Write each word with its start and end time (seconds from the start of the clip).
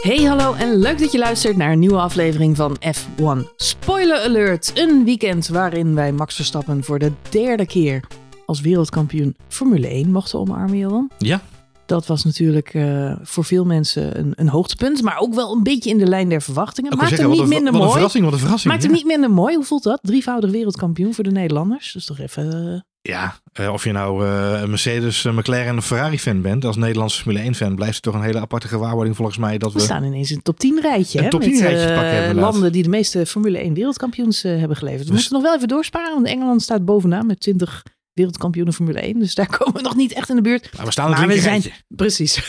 Hey 0.00 0.22
hallo 0.24 0.54
en 0.54 0.78
leuk 0.78 0.98
dat 0.98 1.12
je 1.12 1.18
luistert 1.18 1.56
naar 1.56 1.72
een 1.72 1.78
nieuwe 1.78 1.98
aflevering 1.98 2.56
van 2.56 2.76
F1 2.96 3.54
Spoiler 3.56 4.20
Alert. 4.20 4.72
Een 4.74 5.04
weekend 5.04 5.48
waarin 5.48 5.94
wij 5.94 6.12
Max 6.12 6.34
Verstappen 6.34 6.84
voor 6.84 6.98
de 6.98 7.12
derde 7.30 7.66
keer 7.66 8.04
als 8.46 8.60
wereldkampioen 8.60 9.36
Formule 9.48 9.88
1 9.88 10.10
mochten 10.10 10.38
omarmen, 10.38 10.78
Johan. 10.78 11.10
Ja. 11.18 11.42
Dat 11.86 12.06
was 12.06 12.24
natuurlijk 12.24 12.74
uh, 12.74 13.16
voor 13.22 13.44
veel 13.44 13.64
mensen 13.64 14.18
een, 14.18 14.32
een, 14.36 14.48
hoogtepunt, 14.48 15.02
maar 15.02 15.18
ook 15.18 15.34
wel 15.34 15.52
een 15.52 15.62
beetje 15.62 15.90
in 15.90 15.98
de 15.98 16.06
lijn 16.06 16.28
der 16.28 16.42
verwachtingen. 16.42 16.96
Maakt 16.96 17.18
hem 17.18 17.30
niet 17.30 17.46
minder 17.46 17.72
mooi. 17.72 17.74
Wat 17.74 17.84
een 17.84 17.92
verrassing, 17.92 18.24
wat 18.24 18.32
een 18.32 18.38
verrassing. 18.38 18.72
Maakt 18.72 18.84
hem 18.84 18.92
niet 18.92 19.06
minder 19.06 19.30
mooi. 19.30 19.54
Hoe 19.54 19.64
voelt 19.64 19.82
dat? 19.82 19.98
Drievoudig 20.02 20.50
wereldkampioen 20.50 21.14
voor 21.14 21.24
de 21.24 21.30
Nederlanders. 21.30 21.92
Dus 21.92 22.04
toch 22.04 22.18
even... 22.18 22.72
Uh... 22.72 22.80
Ja, 23.02 23.40
uh, 23.60 23.72
of 23.72 23.84
je 23.84 23.92
nou 23.92 24.26
een 24.26 24.68
Mercedes, 24.70 25.22
McLaren 25.22 25.76
of 25.76 25.86
Ferrari 25.86 26.18
fan 26.18 26.42
bent, 26.42 26.64
als 26.64 26.76
Nederlandse 26.76 27.22
Formule 27.22 27.42
1 27.44 27.54
fan, 27.54 27.74
blijft 27.74 27.94
het 27.94 28.02
toch 28.02 28.14
een 28.14 28.22
hele 28.22 28.40
aparte 28.40 28.68
gewaarwording 28.68 29.16
volgens 29.16 29.38
mij 29.38 29.58
dat 29.58 29.72
we... 29.72 29.78
We 29.78 29.84
staan 29.84 30.04
ineens 30.04 30.30
in 30.30 30.36
het 30.36 30.44
top 30.44 30.58
10 30.58 30.80
rijtje. 30.80 31.18
Een 31.18 31.24
hè, 31.24 31.30
top 31.30 31.40
10 31.40 31.50
met, 31.50 31.60
rijtje 31.60 31.86
pakken 31.86 32.14
hebben 32.14 32.34
landen 32.34 32.72
die 32.72 32.82
de 32.82 32.88
meeste 32.88 33.26
Formule 33.26 33.58
1 33.58 33.74
wereldkampioens 33.74 34.42
hebben 34.42 34.76
geleverd. 34.76 35.08
We 35.08 35.12
Dus- 35.12 35.14
moeten 35.14 35.32
nog 35.32 35.42
wel 35.42 35.54
even 35.54 35.68
doorsparen, 35.68 36.14
want 36.14 36.26
Engeland 36.26 36.62
staat 36.62 36.84
bovenaan 36.84 37.26
met 37.26 37.40
20 37.40 37.82
wereldkampioenen 38.12 38.74
Formule 38.74 39.00
1. 39.00 39.18
Dus 39.18 39.34
daar 39.34 39.46
komen 39.58 39.74
we 39.74 39.80
nog 39.80 39.96
niet 39.96 40.12
echt 40.12 40.28
in 40.28 40.36
de 40.36 40.42
buurt. 40.42 40.76
Maar 40.76 40.86
we 40.86 40.92
staan 40.92 41.04
in 41.06 41.10
het 41.10 41.20
Maar 41.20 41.28
we 41.28 41.42
linker 41.42 41.60
zijn 41.62 41.74
precies. 41.88 42.48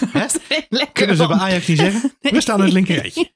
Lekker 0.69 0.91
Kunnen 1.05 1.15
ze 1.15 1.27
bij 1.27 1.37
Ajax 1.37 1.67
niet 1.67 1.77
zeggen? 1.77 2.13
We 2.21 2.41
staan 2.41 2.57
in 2.57 2.63
het 2.63 2.73
linker 2.73 2.95
rijtje. 2.95 3.31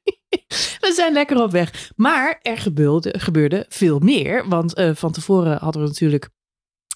We 0.80 0.94
zijn 0.96 1.14
lekker 1.14 1.44
op 1.44 1.52
weg. 1.52 1.92
Maar 1.96 2.40
er 2.42 2.58
gebeurde, 2.58 3.14
gebeurde 3.18 3.66
veel 3.70 4.00
meer. 4.00 4.48
Want 4.48 4.74
eh, 4.74 4.90
van 4.94 5.12
tevoren 5.12 5.58
hadden 5.58 5.82
we 5.82 5.88
natuurlijk 5.88 6.30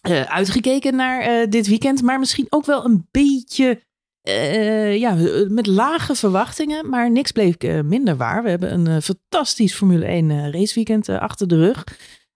eh, 0.01 0.21
uitgekeken 0.21 0.95
naar 0.95 1.21
eh, 1.21 1.49
dit 1.49 1.67
weekend. 1.67 2.01
Maar 2.01 2.19
misschien 2.19 2.47
ook 2.49 2.65
wel 2.65 2.85
een 2.85 3.07
beetje 3.11 3.81
eh, 4.21 4.97
ja, 4.97 5.15
met 5.49 5.67
lage 5.67 6.15
verwachtingen. 6.15 6.89
Maar 6.89 7.11
niks 7.11 7.31
bleef 7.31 7.57
minder 7.83 8.17
waar. 8.17 8.43
We 8.43 8.49
hebben 8.49 8.87
een 8.87 9.01
fantastisch 9.01 9.73
Formule 9.73 10.05
1 10.05 10.31
eh, 10.31 10.49
raceweekend 10.49 11.09
achter 11.09 11.47
de 11.47 11.55
rug. 11.55 11.83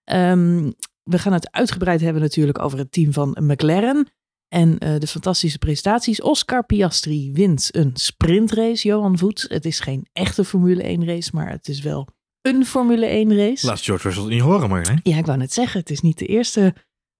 Ehm, 0.03 0.71
we 1.03 1.19
gaan 1.19 1.33
het 1.33 1.51
uitgebreid 1.51 2.01
hebben 2.01 2.21
natuurlijk 2.21 2.59
over 2.59 2.77
het 2.77 2.91
team 2.91 3.13
van 3.13 3.37
McLaren. 3.39 4.07
En 4.47 4.77
de 4.77 5.07
fantastische 5.07 5.57
prestaties. 5.57 6.21
Oscar 6.21 6.65
Piastri 6.65 7.31
wint 7.31 7.69
een 7.71 7.91
sprintrace, 7.93 8.87
Johan 8.87 9.17
Voet. 9.17 9.45
Het 9.49 9.65
is 9.65 9.79
geen 9.79 10.07
echte 10.11 10.45
Formule 10.45 10.83
1 10.83 11.05
race, 11.05 11.29
maar 11.33 11.49
het 11.49 11.67
is 11.67 11.81
wel 11.81 12.07
een 12.41 12.65
Formule 12.65 13.05
1 13.05 13.37
race. 13.37 13.65
Laat 13.65 13.81
George 13.81 14.07
Russell 14.07 14.25
niet 14.25 14.41
horen, 14.41 14.69
maar 14.69 14.81
hè? 14.81 14.93
Ja, 15.03 15.17
ik 15.17 15.25
wou 15.25 15.37
net 15.37 15.53
zeggen, 15.53 15.79
het 15.79 15.89
is 15.89 16.01
niet 16.01 16.17
de 16.17 16.25
eerste 16.25 16.73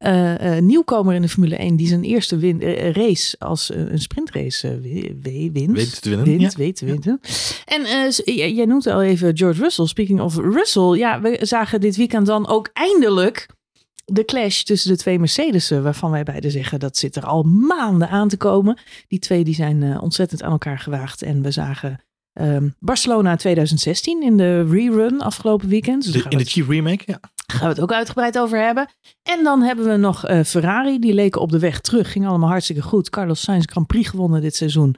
eh, 0.04 0.58
eh, 0.58 0.64
nieuwkomer 0.64 1.14
in 1.16 1.22
de 1.22 1.30
Formule 1.30 1.56
1 1.60 1.76
die 1.76 1.88
zijn 1.88 2.04
eerste 2.04 2.38
win, 2.38 2.62
eh, 2.62 2.92
race 2.92 3.36
als 3.40 3.72
een 3.74 4.00
sprintrace 4.00 4.80
wi- 4.82 5.16
wi- 5.22 5.52
wint. 5.52 5.72
Weet 5.76 6.02
te 6.02 6.10
winnen. 6.10 6.26
Wint, 6.28 6.42
Ja. 6.42 6.52
weet 6.58 6.76
te 6.76 6.86
winnen. 6.86 7.20
En 7.66 8.10
jij 8.54 8.66
noemt 8.66 8.88
al 8.88 9.02
even 9.04 9.38
George 9.38 9.62
Russell. 9.62 9.86
Speaking 9.88 10.22
of 10.22 10.36
Russell, 10.38 10.98
ja, 10.98 11.22
we 11.22 11.38
zagen 11.42 11.82
dit 11.82 11.96
weekend 11.96 12.26
dan 12.26 12.48
ook 12.48 12.70
eindelijk 12.74 13.48
de 14.06 14.26
clash 14.26 14.62
tussen 14.62 14.92
de 14.92 14.98
twee 14.98 15.20
Mercedes'en, 15.20 15.84
waarvan 15.84 16.12
wij 16.12 16.24
beiden 16.24 16.52
zeggen 16.52 16.80
dat 16.80 16.98
zit 16.98 17.16
er 17.16 17.26
al 17.26 17.44
maanden 17.44 18.10
aan 18.10 18.28
te 18.28 18.38
komen. 18.38 18.78
Die 19.08 19.20
twee 19.20 19.44
die 19.44 19.56
zijn 19.56 20.00
ontzettend 20.00 20.44
aan 20.44 20.52
elkaar 20.52 20.80
gewaagd. 20.80 21.22
En 21.22 21.42
we 21.42 21.52
zagen 21.52 22.00
ehm, 22.34 22.70
Barcelona 22.80 23.36
2016 23.36 24.24
in 24.24 24.38
de 24.38 24.64
rerun 24.64 25.22
afgelopen 25.22 25.68
weekend. 25.68 26.04
Dus 26.04 26.24
De, 26.24 26.30
in 26.30 26.38
de 26.38 26.46
Chief 26.46 26.68
Remake, 26.68 27.04
ja. 27.06 27.20
gaan 27.48 27.62
we 27.62 27.68
het 27.68 27.82
ook 27.82 27.94
uitgebreid 27.94 28.40
over 28.40 28.66
hebben. 28.66 28.90
En 29.24 29.44
dan 29.44 29.62
hebben 29.62 29.86
we 29.86 29.96
nog 29.96 30.26
eh, 30.26 30.44
Ferrari. 30.44 31.00
Die 31.00 31.14
leken 31.14 31.42
op 31.42 31.52
de 31.52 31.60
weg 31.60 31.80
terug. 31.80 32.12
Ging 32.12 32.28
allemaal 32.28 32.50
hartstikke 32.50 32.82
goed. 32.82 33.10
Carlos 33.10 33.42
Sainz 33.42 33.66
Grand 33.66 33.88
Prix 33.88 34.10
gewonnen 34.10 34.42
dit 34.42 34.56
seizoen. 34.56 34.96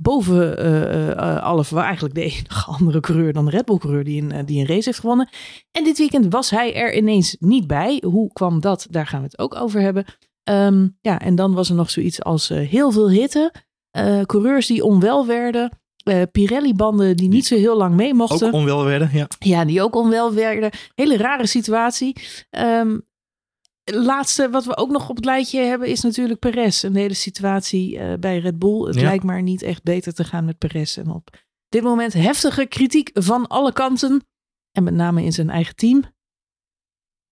Boven 0.00 0.58
eh, 0.58 1.10
eh, 1.10 1.42
alle 1.42 1.64
eigenlijk 1.72 2.14
de 2.14 2.22
enige 2.30 2.70
andere 2.70 3.00
coureur 3.00 3.32
dan 3.32 3.44
de 3.44 3.50
Red 3.50 3.64
Bull 3.64 3.78
coureur 3.78 4.04
die 4.04 4.22
een, 4.22 4.32
eh, 4.32 4.46
die 4.46 4.60
een 4.60 4.66
race 4.66 4.84
heeft 4.84 4.98
gewonnen. 4.98 5.28
En 5.70 5.84
dit 5.84 5.98
weekend 5.98 6.32
was 6.32 6.50
hij 6.50 6.74
er 6.74 6.96
ineens 6.96 7.36
niet 7.38 7.66
bij. 7.66 8.02
Hoe 8.06 8.32
kwam 8.32 8.60
dat? 8.60 8.86
Daar 8.90 9.06
gaan 9.06 9.20
we 9.20 9.26
het 9.26 9.38
ook 9.38 9.54
over 9.54 9.80
hebben. 9.80 10.04
Ehm, 10.48 10.88
ja, 11.00 11.20
en 11.20 11.34
dan 11.34 11.54
was 11.54 11.68
er 11.68 11.74
nog 11.74 11.90
zoiets 11.90 12.22
als 12.22 12.50
eh, 12.50 12.68
heel 12.68 12.90
veel 12.90 13.10
hitte. 13.10 13.52
Coureurs 14.26 14.66
die 14.66 14.84
onwel 14.84 15.26
werden. 15.26 15.70
Eh, 16.08 16.22
Pirelli-banden 16.32 17.16
die 17.16 17.28
niet 17.28 17.46
zo 17.46 17.56
heel 17.56 17.76
lang 17.76 17.94
mee 17.94 18.14
mochten. 18.14 18.46
Ook 18.46 18.52
onwel 18.52 18.84
werden, 18.84 19.10
ja. 19.12 19.26
Ja, 19.38 19.64
die 19.64 19.82
ook 19.82 19.94
onwel 19.96 20.34
werden. 20.34 20.70
Hele 20.94 21.16
rare 21.16 21.46
situatie. 21.46 22.16
Ehm, 22.50 22.98
laatste 23.84 24.50
wat 24.50 24.64
we 24.64 24.76
ook 24.76 24.90
nog 24.90 25.08
op 25.08 25.16
het 25.16 25.24
lijstje 25.24 25.60
hebben 25.60 25.88
is 25.88 26.00
natuurlijk 26.02 26.38
Perez. 26.38 26.82
Een 26.82 26.96
hele 26.96 27.14
situatie 27.14 27.98
eh, 27.98 28.18
bij 28.18 28.38
Red 28.38 28.58
Bull. 28.58 28.86
Het 28.86 28.94
Ja. 28.94 29.02
lijkt 29.02 29.24
maar 29.24 29.42
niet 29.42 29.62
echt 29.62 29.82
beter 29.82 30.14
te 30.14 30.24
gaan 30.24 30.44
met 30.44 30.58
Perez. 30.58 30.96
En 30.98 31.10
op 31.10 31.30
dit 31.68 31.82
moment 31.82 32.12
heftige 32.12 32.66
kritiek 32.66 33.10
van 33.14 33.46
alle 33.46 33.72
kanten. 33.72 34.22
En 34.72 34.82
met 34.84 34.94
name 34.94 35.22
in 35.22 35.32
zijn 35.32 35.50
eigen 35.50 35.74
team. 35.76 36.04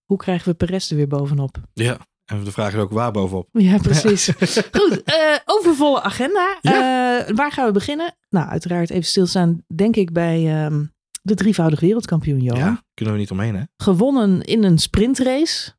Hoe 0.04 0.16
krijgen 0.18 0.48
we 0.48 0.54
Perez 0.54 0.90
er 0.90 0.96
weer 0.96 1.08
bovenop? 1.08 1.56
Ja. 1.72 1.98
En 2.26 2.44
de 2.44 2.52
vraag 2.52 2.72
is 2.74 2.80
ook 2.80 2.90
waar 2.92 3.10
bovenop. 3.12 3.48
Ja, 3.52 3.78
precies. 3.78 4.30
Goed, 4.78 5.02
eh, 5.02 5.14
overvolle 5.44 6.02
agenda. 6.02 6.58
Eh, 6.62 6.72
waar 7.34 7.52
gaan 7.52 7.66
we 7.66 7.72
beginnen? 7.72 8.16
Nou, 8.28 8.48
uiteraard 8.48 8.90
even 8.90 9.04
stilstaan, 9.04 9.64
denk 9.74 9.96
ik, 9.96 10.12
bij 10.12 10.64
ehm, 10.64 10.84
de 11.22 11.34
drievoudig 11.34 11.80
wereldkampioen, 11.80 12.40
Johan 12.40 12.60
Ja, 12.60 12.82
kunnen 12.94 13.14
we 13.14 13.20
niet 13.20 13.30
omheen, 13.30 13.54
hè? 13.56 13.62
gewonnen 13.76 14.42
in 14.42 14.64
een 14.64 14.78
sprintrace. 14.78 15.74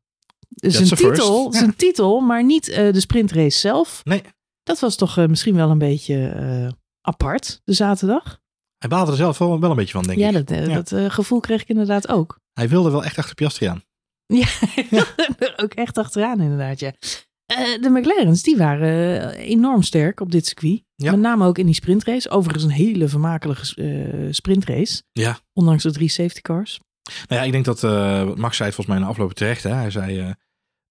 Dus 0.50 0.80
een 0.80 0.98
titel, 0.98 1.44
Ja. 1.52 1.58
zijn 1.60 1.76
titel, 1.76 2.20
maar 2.20 2.44
niet 2.44 2.68
eh, 2.70 2.94
de 2.94 3.00
sprintrace 3.00 3.58
zelf. 3.60 4.02
Nee. 4.04 4.22
Dat 4.64 4.80
was 4.80 4.96
toch 4.96 5.28
misschien 5.28 5.56
wel 5.56 5.70
een 5.70 5.78
beetje 5.78 6.76
apart, 7.02 7.62
de 7.64 7.74
zaterdag. 7.74 8.40
Hij 8.78 8.90
baalde 8.90 9.12
er 9.12 9.18
zelf 9.18 9.38
wel, 9.38 9.60
wel 9.60 9.70
een 9.70 9.76
beetje 9.76 9.94
van, 9.94 10.04
denk 10.04 10.20
ja, 10.20 10.28
ik. 10.28 10.48
dat, 10.48 10.68
Ja. 10.68 10.82
dat 10.82 11.12
gevoel 11.14 11.40
kreeg 11.40 11.62
ik 11.62 11.68
inderdaad 11.70 12.08
ook. 12.08 12.40
Hij 12.54 12.70
wilde 12.70 12.92
wel 12.92 13.04
echt 13.04 13.18
achter 13.18 13.36
Piastri 13.36 13.66
aan. 13.66 13.84
Ja, 14.28 14.48
ook 15.64 15.74
echt 15.74 15.98
achteraan 15.98 16.42
inderdaad, 16.42 16.80
ja. 16.80 16.94
Eh, 17.46 17.82
de 17.82 17.90
McLaren's, 17.90 18.44
die 18.44 18.58
waren 18.58 19.22
eh, 19.34 19.50
enorm 19.50 19.82
sterk 19.82 20.20
op 20.20 20.32
dit 20.32 20.46
circuit. 20.46 20.84
Ja. 20.96 21.12
Met 21.12 21.20
name 21.20 21.46
ook 21.46 21.58
in 21.58 21.66
die 21.66 21.76
sprintrace. 21.76 22.30
Overigens 22.30 22.64
een 22.64 22.70
hele 22.70 23.08
vermakelijke 23.08 23.76
eh, 23.76 24.28
sprintrace. 24.34 25.04
Ja. 25.12 25.40
Ondanks 25.54 25.84
de 25.84 25.92
drie 25.92 26.10
safety 26.10 26.42
cars. 26.42 26.80
Nou 27.28 27.42
ja, 27.42 27.48
ik 27.48 27.52
denk 27.52 27.66
dat 27.66 27.84
uh, 27.84 28.34
Max 28.36 28.58
zei 28.58 28.70
het 28.70 28.76
volgens 28.76 28.88
mij 28.88 28.98
in 28.98 29.02
de 29.02 29.10
afloop 29.10 29.34
terecht. 29.34 29.64
Hè? 29.64 29.74
Hij 29.74 29.92
zei 29.92 30.20
uh, 30.20 30.30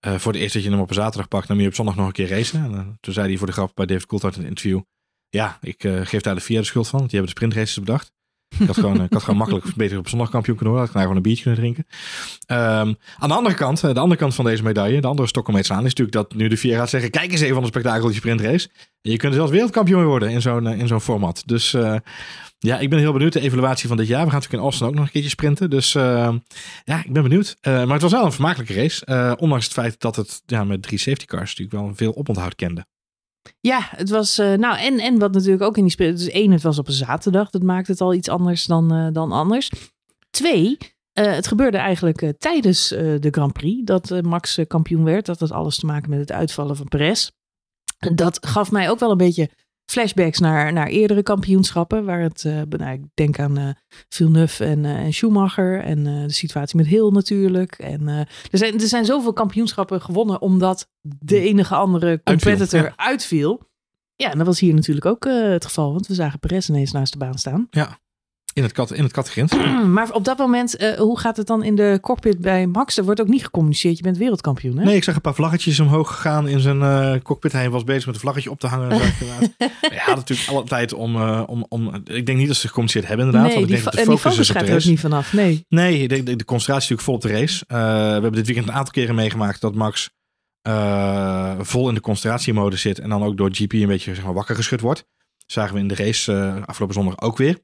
uh, 0.06 0.18
voor 0.18 0.32
de 0.32 0.38
eerste 0.38 0.56
dat 0.56 0.66
je 0.66 0.72
hem 0.72 0.82
op 0.82 0.88
een 0.88 0.94
zaterdag 0.94 1.28
pakt, 1.28 1.46
dan 1.46 1.56
moet 1.56 1.64
je 1.64 1.70
op 1.70 1.76
zondag 1.76 1.96
nog 1.96 2.06
een 2.06 2.12
keer 2.12 2.28
racen. 2.28 2.64
En, 2.64 2.72
uh, 2.72 2.86
toen 3.00 3.14
zei 3.14 3.28
hij 3.28 3.36
voor 3.36 3.46
de 3.46 3.52
grap 3.52 3.70
bij 3.74 3.86
David 3.86 4.06
Coulthard 4.06 4.34
in 4.34 4.40
het 4.40 4.48
interview. 4.48 4.80
Ja, 5.28 5.58
ik 5.60 5.84
uh, 5.84 6.00
geef 6.06 6.20
daar 6.20 6.34
de 6.34 6.40
VIA 6.40 6.58
de 6.58 6.64
schuld 6.64 6.88
van, 6.88 6.98
want 6.98 7.10
die 7.10 7.18
hebben 7.18 7.34
de 7.34 7.40
sprintraces 7.40 7.84
bedacht. 7.84 8.12
Ik 8.58 8.66
had 8.66 8.76
gewoon, 8.76 9.02
ik 9.02 9.12
had 9.12 9.22
gewoon 9.22 9.38
makkelijk 9.38 9.74
beter 9.74 9.98
op 9.98 10.08
zondag 10.08 10.30
kampioen 10.30 10.56
kunnen 10.56 10.74
worden. 10.74 10.92
Had 10.92 11.02
ik 11.02 11.08
gewoon 11.08 11.16
een 11.16 11.28
biertje 11.28 11.42
kunnen 11.42 11.60
drinken. 11.60 11.86
Um, 12.46 12.96
aan 13.18 13.28
de 13.28 13.34
andere 13.34 13.54
kant, 13.54 13.80
de 13.80 13.98
andere 13.98 14.20
kant 14.20 14.34
van 14.34 14.44
deze 14.44 14.62
medaille, 14.62 15.00
de 15.00 15.06
andere 15.06 15.28
stok 15.28 15.46
om 15.46 15.52
mee 15.52 15.62
te 15.62 15.68
slaan, 15.68 15.84
is 15.84 15.94
natuurlijk 15.94 16.16
dat 16.16 16.34
nu 16.34 16.48
de 16.48 16.56
VIA 16.56 16.78
gaat 16.78 16.90
zeggen: 16.90 17.10
kijk 17.10 17.32
eens 17.32 17.40
even 17.40 17.54
van 17.54 17.62
een 17.62 17.68
spektakel 17.68 18.06
die 18.06 18.16
sprintrace. 18.16 18.68
Je 19.00 19.16
kunt 19.16 19.34
zelfs 19.34 19.50
wereldkampioen 19.50 20.04
worden 20.04 20.30
in 20.30 20.40
zo'n 20.40 20.66
in 20.66 20.86
zo'n 20.86 21.00
format. 21.00 21.42
Dus 21.46 21.76
ja, 22.58 22.78
ik 22.78 22.90
ben 22.90 22.98
heel 22.98 23.12
benieuwd. 23.12 23.32
De 23.32 23.40
evaluatie 23.40 23.88
van 23.88 23.96
dit 23.96 24.06
jaar. 24.06 24.24
We 24.24 24.30
gaan 24.30 24.40
natuurlijk 24.40 24.62
in 24.62 24.68
Austin 24.68 24.86
ook 24.86 24.94
nog 24.94 25.04
een 25.04 25.10
keertje 25.10 25.30
sprinten. 25.30 25.70
Dus 25.70 25.94
uh, 25.94 26.34
ja, 26.84 27.04
ik 27.04 27.12
ben 27.12 27.22
benieuwd. 27.22 27.56
Maar 27.62 27.88
het 27.88 28.02
was 28.02 28.12
wel 28.12 28.24
een 28.24 28.32
vermakelijke 28.32 28.74
race. 28.74 29.36
ondanks 29.38 29.64
het 29.64 29.74
feit 29.74 30.00
dat 30.00 30.16
het 30.16 30.42
ja, 30.46 30.64
met 30.64 30.82
drie 30.82 30.98
safety 30.98 31.24
cars 31.24 31.56
natuurlijk 31.56 31.84
wel 31.84 31.94
veel 31.94 32.16
oponthoud 32.16 32.54
kende. 32.54 32.86
Ja, 33.60 33.80
het 33.82 34.08
was. 34.08 34.38
Uh, 34.38 34.54
nou, 34.54 34.78
en, 34.78 34.98
en 34.98 35.18
wat 35.18 35.32
natuurlijk 35.32 35.62
ook 35.62 35.76
in 35.76 35.82
die 35.82 35.92
sprint. 35.92 36.18
Dus 36.18 36.28
één, 36.28 36.50
het 36.50 36.62
was 36.62 36.78
op 36.78 36.86
een 36.86 36.92
zaterdag. 36.92 37.50
Dat 37.50 37.62
maakt 37.62 37.88
het 37.88 38.00
al 38.00 38.14
iets 38.14 38.28
anders 38.28 38.64
dan, 38.64 38.94
uh, 38.94 39.08
dan 39.12 39.32
anders. 39.32 39.70
Twee, 40.30 40.78
uh, 41.18 41.32
het 41.32 41.46
gebeurde 41.46 41.78
eigenlijk 41.78 42.32
tijdens 42.38 42.88
de 42.88 43.28
Grand 43.30 43.52
Prix 43.52 43.84
dat 43.84 44.22
Max 44.22 44.58
kampioen 44.66 45.04
werd. 45.04 45.26
Dat 45.26 45.40
had 45.40 45.52
alles 45.52 45.78
te 45.78 45.86
maken 45.86 46.10
met 46.10 46.18
het 46.18 46.32
uitvallen 46.32 46.76
van 46.76 46.88
Perez. 46.88 47.28
Dat 48.14 48.46
gaf 48.46 48.70
mij 48.70 48.90
ook 48.90 48.98
wel 48.98 49.10
een 49.10 49.16
beetje 49.16 49.50
flashbacks 49.86 50.38
naar, 50.38 50.72
naar 50.72 50.86
eerdere 50.86 51.22
kampioenschappen. 51.22 52.04
Waar 52.04 52.20
het, 52.20 52.44
nou, 52.68 52.92
ik 52.92 53.04
denk 53.14 53.38
aan 53.38 53.58
uh, 53.58 53.68
Villeneuve 54.08 54.64
en, 54.64 54.84
en 54.84 55.12
Schumacher. 55.12 55.80
En 55.80 56.04
de 56.04 56.32
situatie 56.32 56.76
met 56.76 56.86
Hill 56.86 57.10
natuurlijk. 57.10 57.72
En 57.72 58.08
er, 58.08 58.26
zijn, 58.50 58.74
er 58.74 58.88
zijn 58.88 59.04
zoveel 59.04 59.32
kampioenschappen 59.32 60.00
gewonnen 60.00 60.40
omdat 60.40 60.88
de 61.18 61.40
enige 61.40 61.74
andere 61.74 62.20
competitor 62.22 62.58
uitviel. 62.58 62.82
ja. 62.82 62.92
uitviel. 62.96 63.66
Ja, 64.16 64.30
en 64.30 64.38
dat 64.38 64.46
was 64.46 64.60
hier 64.60 64.74
natuurlijk 64.74 65.06
ook 65.06 65.24
uh, 65.24 65.48
het 65.48 65.64
geval, 65.64 65.92
want 65.92 66.06
we 66.06 66.14
zagen 66.14 66.38
Perez 66.38 66.68
ineens 66.68 66.92
naast 66.92 67.12
de 67.12 67.18
baan 67.18 67.38
staan. 67.38 67.66
Ja, 67.70 67.98
in 68.56 68.62
het, 68.62 68.72
kat, 68.72 68.92
in 68.92 69.02
het 69.02 69.12
kattengrins. 69.12 69.52
maar 69.96 70.12
op 70.12 70.24
dat 70.24 70.38
moment, 70.38 70.80
uh, 70.82 70.94
hoe 70.98 71.18
gaat 71.18 71.36
het 71.36 71.46
dan 71.46 71.62
in 71.62 71.74
de 71.74 71.98
cockpit 72.00 72.38
bij 72.38 72.66
Max? 72.66 72.96
Er 72.96 73.04
wordt 73.04 73.20
ook 73.20 73.28
niet 73.28 73.44
gecommuniceerd, 73.44 73.96
je 73.96 74.02
bent 74.02 74.16
wereldkampioen, 74.16 74.78
hè? 74.78 74.84
Nee, 74.84 74.96
ik 74.96 75.04
zag 75.04 75.14
een 75.14 75.20
paar 75.20 75.34
vlaggetjes 75.34 75.80
omhoog 75.80 76.08
gegaan 76.08 76.48
in 76.48 76.60
zijn 76.60 76.80
uh, 76.80 77.14
cockpit. 77.22 77.52
Hij 77.52 77.70
was 77.70 77.84
bezig 77.84 78.06
met 78.06 78.14
een 78.14 78.20
vlaggetje 78.20 78.50
op 78.50 78.60
te 78.60 78.66
hangen. 78.66 78.88
Hij 79.80 80.02
had 80.04 80.16
natuurlijk 80.16 80.48
altijd 80.48 80.92
om, 80.92 81.16
uh, 81.16 81.42
om, 81.46 81.66
om... 81.68 81.94
Ik 82.04 82.26
denk 82.26 82.38
niet 82.38 82.46
dat 82.46 82.56
ze 82.56 82.66
gecommuniceerd 82.66 83.06
hebben, 83.06 83.26
inderdaad. 83.26 83.50
Nee, 83.50 83.60
want 83.60 83.70
ik 83.70 83.76
die, 83.76 83.84
denk 83.84 83.96
dat 83.96 84.04
de 84.04 84.12
en 84.12 84.18
focus 84.18 84.36
die 84.36 84.54
focus 84.54 84.68
is 84.68 84.76
op 84.76 84.84
er 84.84 84.90
niet 84.90 85.00
vanaf, 85.00 85.32
nee. 85.32 85.64
Nee, 85.68 86.08
de, 86.08 86.22
de, 86.22 86.36
de 86.36 86.44
concentratie 86.44 86.94
is 86.94 87.02
natuurlijk 87.02 87.02
vol 87.02 87.14
op 87.14 87.22
de 87.22 87.28
race. 87.28 87.64
Uh, 87.68 87.78
we 88.06 88.12
hebben 88.12 88.32
dit 88.32 88.46
weekend 88.46 88.68
een 88.68 88.74
aantal 88.74 88.92
keren 88.92 89.14
meegemaakt 89.14 89.60
dat 89.60 89.74
Max 89.74 90.10
uh, 90.68 91.54
vol 91.60 91.88
in 91.88 91.94
de 91.94 92.00
concentratiemodus 92.00 92.80
zit. 92.80 92.98
En 92.98 93.08
dan 93.08 93.22
ook 93.22 93.36
door 93.36 93.50
GP 93.52 93.72
een 93.72 93.86
beetje 93.86 94.14
zeg 94.14 94.24
maar, 94.24 94.34
wakker 94.34 94.56
geschud 94.56 94.80
wordt. 94.80 94.98
Dat 95.38 95.52
zagen 95.52 95.74
we 95.74 95.80
in 95.80 95.88
de 95.88 95.94
race 95.94 96.32
uh, 96.32 96.62
afgelopen 96.64 96.94
zondag 96.94 97.20
ook 97.20 97.36
weer. 97.36 97.58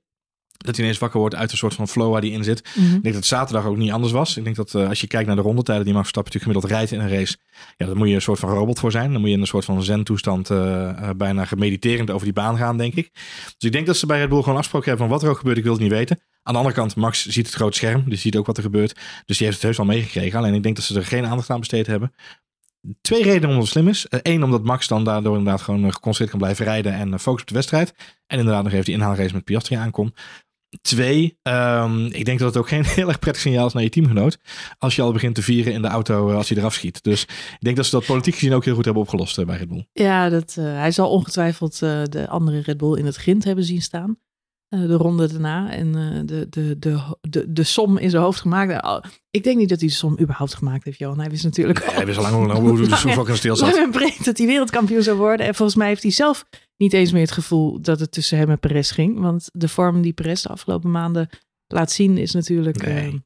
Dat 0.63 0.77
hij 0.77 0.85
ineens 0.85 1.01
wakker 1.01 1.21
wordt 1.21 1.35
uit 1.35 1.53
een 1.53 1.57
soort 1.57 1.75
van 1.75 1.89
flow 1.89 2.13
waar 2.13 2.21
hij 2.21 2.31
in 2.31 2.45
zit. 2.45 2.69
Mhm. 2.75 2.95
Ik 2.95 3.03
denk 3.03 3.15
dat 3.15 3.25
zaterdag 3.25 3.67
ook 3.67 3.77
niet 3.77 3.91
anders 3.91 4.13
was. 4.13 4.37
Ik 4.37 4.45
denk 4.45 4.57
dat 4.57 4.75
eh, 4.75 4.89
als 4.89 5.01
je 5.01 5.07
kijkt 5.07 5.27
naar 5.27 5.37
de 5.37 5.43
rondetijden 5.43 5.85
die 5.85 5.95
Max 5.95 6.11
Verstappen 6.11 6.33
natuurlijk 6.33 6.63
gemiddeld 6.63 6.91
rijdt 6.91 6.93
in 6.93 7.13
een 7.13 7.19
race. 7.19 7.37
Ja, 7.77 7.87
daar 7.87 7.97
moet 7.97 8.09
je 8.09 8.15
een 8.15 8.23
soort 8.23 8.39
van 8.39 8.49
robot 8.49 8.79
voor 8.79 8.91
zijn. 8.91 9.13
Dan 9.13 9.21
moet 9.21 9.29
je 9.29 9.35
in 9.35 9.41
een 9.41 9.47
soort 9.47 9.65
van 9.65 9.83
zen-toestand 9.83 10.51
eh, 10.51 10.89
eh, 10.89 11.17
bijna 11.17 11.45
gemediterend 11.45 12.11
over 12.11 12.25
die 12.25 12.33
baan 12.33 12.57
gaan, 12.57 12.77
denk 12.77 12.95
ik. 12.95 13.11
Dus 13.13 13.55
ik 13.59 13.73
denk 13.73 13.87
dat 13.87 13.97
ze 13.97 14.07
bij 14.07 14.19
Red 14.19 14.29
Bull 14.29 14.41
gewoon 14.41 14.57
afgesproken 14.57 14.89
hebben 14.89 15.07
van 15.07 15.17
wat 15.17 15.25
er 15.25 15.31
ook 15.31 15.39
gebeurt, 15.39 15.57
ik 15.57 15.65
wil 15.65 15.73
het 15.73 15.83
niet 15.83 15.91
weten. 15.91 16.21
Aan 16.43 16.53
de 16.53 16.59
andere 16.59 16.77
kant, 16.77 16.97
Max 16.97 17.27
ziet 17.27 17.47
het 17.47 17.55
grote 17.55 17.77
scherm, 17.77 18.05
dus 18.09 18.21
ziet 18.21 18.37
ook 18.37 18.47
wat 18.47 18.57
er 18.57 18.63
gebeurt. 18.63 18.95
Dus 19.25 19.37
die 19.37 19.47
heeft 19.47 19.59
het 19.59 19.67
heus 19.67 19.77
wel 19.77 19.87
meegekregen. 19.87 20.39
Alleen 20.39 20.55
ik 20.55 20.63
denk 20.63 20.77
dat 20.77 20.85
ze 20.85 20.95
er 20.95 21.05
geen 21.05 21.27
aandacht 21.27 21.51
aan 21.51 21.59
besteed 21.59 21.87
hebben. 21.87 22.13
Twee 23.01 23.23
redenen 23.23 23.49
omdat 23.49 23.63
het 23.63 23.73
slim 23.73 23.89
is. 23.89 24.07
Eén, 24.09 24.43
omdat 24.43 24.65
Max 24.65 24.89
dan 24.89 25.05
daardoor 25.05 25.37
inderdaad 25.37 25.63
gewoon 25.63 25.93
geconcentreerd 25.93 26.31
kan 26.31 26.39
blijven 26.39 26.65
rijden 26.65 26.93
en 26.93 27.21
focus 27.21 27.41
op 27.43 27.49
de 27.49 27.55
wedstrijd. 27.55 27.95
En 28.27 28.39
inderdaad 28.39 28.63
nog 28.63 28.73
even 28.73 28.85
die 28.85 28.95
inhaalrace 28.95 29.35
met 29.35 29.45
Piastri 29.45 29.77
aankomt. 29.77 30.21
Twee, 30.81 31.39
um, 31.43 32.07
ik 32.07 32.25
denk 32.25 32.39
dat 32.39 32.49
het 32.49 32.57
ook 32.57 32.69
geen 32.69 32.85
heel 32.99 33.09
erg 33.09 33.19
prettig 33.19 33.43
signaal 33.43 33.67
is 33.67 33.73
naar 33.73 33.83
je 33.83 33.89
teamgenoot. 33.89 34.39
Als 34.79 34.97
je 34.97 35.03
al 35.03 35.13
begint 35.13 35.35
te 35.35 35.43
vieren 35.43 35.73
in 35.73 35.83
de 35.83 35.89
auto 35.89 36.31
uh, 36.31 36.37
als 36.37 36.49
hij 36.49 36.59
eraf 36.59 36.75
schiet. 36.75 37.03
Dus 37.03 37.23
ik 37.23 37.57
denk 37.61 37.77
dat 37.77 37.85
ze 37.85 37.91
dat 37.91 38.07
politiek 38.07 38.35
gezien 38.35 38.53
ook 38.53 38.65
heel 38.65 38.75
goed 38.75 38.85
hebben 38.85 39.03
opgelost 39.03 39.39
uh, 39.39 39.47
bij 39.47 39.57
Red 39.57 39.69
Bull. 39.69 39.87
Ja, 39.93 40.29
dat, 40.29 40.57
uh, 40.59 40.65
hij 40.65 40.91
zal 40.91 41.11
ongetwijfeld 41.11 41.79
de 41.79 42.27
andere 42.29 42.61
Red 42.61 42.77
Bull 42.77 42.99
in 42.99 43.07
het 43.07 43.17
grind 43.17 43.45
hebben 43.45 43.65
zien 43.65 43.83
staan. 43.83 44.19
de 44.69 44.95
ronde 44.95 45.29
daarna. 45.29 45.71
En 45.71 45.93
de, 46.27 46.47
de, 46.49 46.79
de, 46.79 47.17
de, 47.21 47.53
de 47.53 47.63
som 47.63 47.99
in 47.99 48.11
zijn 48.11 48.23
hoofd 48.23 48.41
gemaakt. 48.41 49.07
Ik 49.31 49.45
denk 49.45 49.59
niet 49.59 49.69
dat 49.69 49.81
hij 49.81 49.89
de 49.89 49.95
som 49.95 50.19
überhaupt 50.21 50.55
gemaakt 50.55 50.85
heeft, 50.85 50.99
Johan. 50.99 51.21
Hij 51.21 51.31
wist 51.31 51.45
natuurlijk 51.45 51.87
nee, 51.87 51.95
Hij 51.95 52.07
wist 52.07 52.19
al 52.19 52.23
lang 52.23 52.35
hoe, 52.35 52.53
hoe, 52.53 52.69
hoe 52.79 52.89
de 52.89 52.97
fucking 52.97 53.37
stil 53.37 53.57
zat. 53.57 53.75
Lang 53.75 53.91
breed 53.91 54.25
dat 54.25 54.39
hij 54.39 54.47
wereldkampioen 54.47 55.03
zou 55.03 55.17
worden. 55.17 55.47
En 55.47 55.55
volgens 55.55 55.79
mij 55.79 55.89
heeft 55.89 56.03
hij 56.03 56.13
zelf 56.13 56.45
niet 56.83 56.93
eens 56.93 57.13
meer 57.13 57.23
het 57.23 57.33
gevoel 57.33 57.81
dat 57.81 58.01
het 58.01 58.13
tussen 58.13 58.39
hem 58.39 58.51
en 58.51 58.59
Perez 58.59 58.93
ging. 58.93 59.21
Want 59.21 59.49
de 59.53 59.69
vorm 59.69 60.03
die 60.03 60.13
Perez 60.13 60.43
de 60.43 60.49
afgelopen 60.49 60.91
maanden 60.91 61.29
laat 61.67 61.93
zien 61.93 62.19
is 62.19 62.33
natuurlijk... 62.33 62.87
Nee. 62.87 63.13
Uh, 63.13 63.19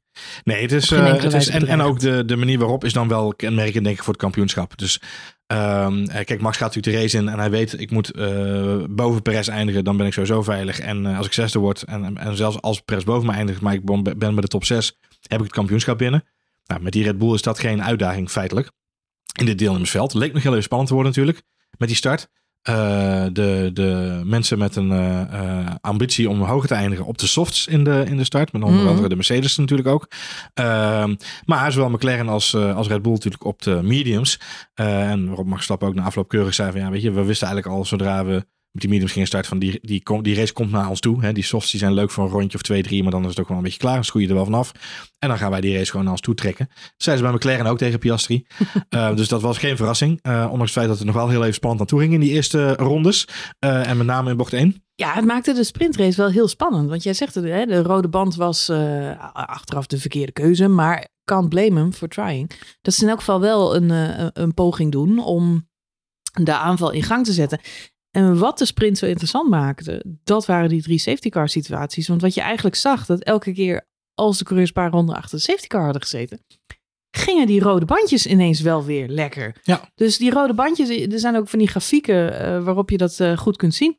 Nee, 0.45 0.63
het 0.63 0.73
is, 0.73 0.91
uh, 0.91 1.13
het 1.13 1.33
is 1.33 1.49
en, 1.49 1.67
en 1.67 1.81
ook 1.81 2.01
de, 2.01 2.25
de 2.25 2.37
manier 2.37 2.59
waarop 2.59 2.85
is 2.85 2.93
dan 2.93 3.09
wel 3.09 3.35
kenmerkend 3.35 3.85
denk 3.85 3.97
ik 3.97 4.03
voor 4.03 4.13
het 4.13 4.23
kampioenschap. 4.23 4.79
Dus 4.79 5.01
um, 5.47 6.07
kijk, 6.07 6.41
Max 6.41 6.57
gaat 6.57 6.75
natuurlijk 6.75 6.97
de 6.97 7.03
race 7.03 7.17
in 7.17 7.29
en 7.29 7.39
hij 7.39 7.51
weet 7.51 7.81
ik 7.81 7.91
moet 7.91 8.17
uh, 8.17 8.85
boven 8.89 9.23
Perez 9.23 9.49
eindigen, 9.49 9.85
dan 9.85 9.97
ben 9.97 10.07
ik 10.07 10.13
sowieso 10.13 10.43
veilig. 10.43 10.81
En 10.81 11.05
uh, 11.05 11.17
als 11.17 11.27
ik 11.27 11.33
zesde 11.33 11.59
word 11.59 11.83
en, 11.83 12.17
en 12.17 12.37
zelfs 12.37 12.61
als 12.61 12.81
Perez 12.81 13.05
boven 13.05 13.27
me 13.27 13.33
eindigt, 13.33 13.61
maar 13.61 13.75
ik 13.75 13.85
ben 13.85 14.19
bij 14.19 14.41
de 14.41 14.49
top 14.49 14.65
6, 14.65 14.99
heb 15.21 15.39
ik 15.39 15.45
het 15.45 15.55
kampioenschap 15.55 15.99
binnen. 15.99 16.25
Nou, 16.67 16.83
met 16.83 16.93
die 16.93 17.05
Red 17.05 17.19
Bull 17.19 17.35
is 17.35 17.43
dat 17.43 17.59
geen 17.59 17.83
uitdaging 17.83 18.31
feitelijk. 18.31 18.71
In 19.39 19.47
dit 19.47 19.59
deelnemersveld. 19.59 20.15
Leek 20.15 20.33
nog 20.33 20.43
heel 20.43 20.53
even 20.53 20.65
spannend 20.65 20.89
te 20.89 20.95
worden 20.95 21.13
natuurlijk 21.13 21.45
met 21.79 21.89
die 21.89 21.97
start. 21.97 22.29
Uh, 22.69 23.25
de, 23.33 23.71
de 23.73 24.21
mensen 24.25 24.59
met 24.59 24.77
een 24.77 24.91
uh, 24.91 25.21
uh, 25.33 25.67
ambitie 25.81 26.31
om 26.31 26.43
hoger 26.43 26.69
te 26.69 26.75
eindigen 26.75 27.05
op 27.05 27.19
de 27.19 27.27
softs 27.27 27.67
in 27.67 27.85
de, 27.85 28.05
in 28.07 28.17
de 28.17 28.25
start. 28.25 28.53
Met 28.53 28.63
onder 28.63 28.81
Mhm. 28.81 28.89
andere 28.89 29.09
de 29.09 29.15
Mercedes 29.15 29.57
natuurlijk 29.57 29.89
ook. 29.89 30.09
Ehm, 30.55 31.15
maar 31.45 31.73
zowel 31.73 31.91
McLaren 31.91 32.29
als, 32.29 32.55
als 32.55 32.89
Red 32.89 33.03
Bull 33.03 33.13
natuurlijk 33.13 33.45
op 33.45 33.63
de 33.63 33.81
mediums. 33.83 34.41
en 34.75 35.27
waarop 35.27 35.45
Max 35.45 35.55
Verstappen 35.57 35.89
ook 35.89 35.95
na 35.95 36.03
afloop 36.03 36.29
keurig 36.29 36.55
zei 36.55 36.71
van 36.71 36.81
ja 36.81 36.91
weet 36.91 37.03
je, 37.03 37.11
we 37.11 37.25
wisten 37.25 37.47
eigenlijk 37.47 37.77
al 37.77 37.85
zodra 37.85 38.25
we 38.25 38.47
met 38.77 38.85
die 38.85 38.95
mediums 38.95 39.13
gingen 39.13 39.29
starten 39.29 39.49
van 39.49 39.59
die, 39.59 39.79
die, 39.83 40.03
die, 40.05 40.23
die 40.23 40.35
race 40.35 40.53
komt 40.53 40.71
naar 40.71 40.89
ons 40.89 41.01
toe. 41.01 41.23
Hè. 41.23 41.33
Die 41.33 41.45
softs 41.45 41.71
die 41.71 41.81
zijn 41.81 41.93
leuk 41.93 42.11
voor 42.11 42.25
een 42.25 42.31
rondje 42.31 42.57
of 42.57 42.63
twee, 42.63 42.83
drie, 42.83 43.03
maar 43.03 43.13
dan 43.13 43.23
is 43.23 43.29
het 43.29 43.41
ook 43.41 43.49
wel 43.49 43.57
een 43.57 43.63
beetje 43.63 43.79
klaar. 43.79 43.95
Dan 43.95 44.05
schoei 44.05 44.25
je 44.25 44.29
er 44.29 44.37
wel 44.37 44.45
vanaf. 44.45 44.73
En 45.19 45.29
dan 45.29 45.39
gaan 45.39 45.51
wij 45.51 45.61
die 45.61 45.77
race 45.77 45.91
gewoon 45.91 46.03
naar 46.03 46.13
ons 46.13 46.23
toe 46.23 46.35
trekken. 46.35 46.67
Dat 46.69 46.93
zeiden 46.97 47.25
ze 47.27 47.31
bij 47.31 47.41
McLaren 47.41 47.71
ook 47.71 47.79
tegen 47.79 47.99
Piastri. 47.99 48.47
uh, 48.91 49.15
dus 49.17 49.29
dat 49.29 49.43
was 49.43 49.59
geen 49.59 49.77
verrassing. 49.77 50.19
Uh, 50.23 50.33
ondanks 50.43 50.61
het 50.61 50.73
feit 50.73 50.89
dat 50.89 50.97
het 50.97 51.07
nog 51.07 51.15
wel 51.15 51.29
heel 51.29 51.43
even 51.43 51.55
spannend 51.55 51.81
aan 51.81 51.87
toe 51.87 52.01
ging 52.01 52.13
in 52.13 52.21
die 52.21 52.33
eerste 52.33 52.75
rondes. 52.75 53.29
Uh, 53.65 53.89
en 53.89 53.97
met 53.97 54.07
name 54.07 54.31
in 54.31 54.37
bocht 54.37 54.53
1. 54.53 54.85
Ja, 54.95 55.13
het 55.13 55.25
maakte 55.25 55.53
de 55.53 55.65
sprintrace 55.65 56.17
wel 56.17 56.31
heel 56.31 56.49
spannend. 56.49 56.89
Want 56.89 57.03
jij 57.03 57.15
zegt 57.15 57.35
het, 57.35 57.45
hè, 57.45 57.67
de 57.67 57.83
rode 57.83 58.09
band 58.09 58.35
was 58.35 58.71
achteraf 59.33 59.87
de 59.87 59.99
verkeerde 59.99 60.33
keuze. 60.33 60.69
Maar 60.69 61.09
can't 61.25 61.49
blame 61.49 61.81
him 61.81 61.93
for 61.93 62.09
trying. 62.09 62.51
Dat 62.83 62.95
ze 62.95 63.03
in 63.03 63.09
elk 63.09 63.19
geval 63.19 63.41
wel 63.41 63.77
een, 63.77 63.91
een 64.43 64.55
poging 64.55 64.93
doen 64.93 65.19
om 65.19 65.69
de 66.43 66.57
aanval 66.57 66.91
in 66.91 67.03
gang 67.03 67.25
te 67.25 67.33
zetten. 67.33 67.61
En 68.17 68.39
wat 68.39 68.59
de 68.59 68.65
sprint 68.65 68.99
zo 68.99 69.07
interessant 69.07 69.49
maakte, 69.49 70.05
dat 70.25 70.47
waren 70.47 70.69
die 70.69 70.83
drie 70.83 70.99
safety 70.99 71.29
car 71.29 71.49
situaties. 71.49 72.09
Want 72.09 72.21
wat 72.21 72.35
je 72.35 72.41
eigenlijk 72.41 72.77
zag, 72.77 73.07
dat 73.07 73.23
elke 73.23 73.53
keer 73.53 73.89
als 74.15 74.39
de 74.39 74.45
coureurs 74.45 74.69
een 74.69 74.75
paar 74.75 74.91
ronden 74.91 75.15
achter 75.15 75.39
de 75.39 75.45
safety 75.45 75.67
car 75.67 75.83
hadden 75.83 76.03
gezeten, 76.03 76.45
gingen 77.11 77.47
die 77.47 77.61
rode 77.61 77.85
bandjes 77.85 78.27
ineens 78.27 78.61
wel 78.61 78.85
weer 78.85 79.09
lekker. 79.09 79.57
Ja. 79.63 79.91
Dus 79.95 80.17
die 80.17 80.31
rode 80.31 80.55
bandjes, 80.55 80.89
er 80.89 81.19
zijn 81.19 81.37
ook 81.37 81.49
van 81.49 81.59
die 81.59 81.69
grafieken 81.69 82.33
uh, 82.33 82.65
waarop 82.65 82.91
je 82.91 82.97
dat 82.97 83.19
uh, 83.19 83.37
goed 83.37 83.57
kunt 83.57 83.75
zien. 83.75 83.99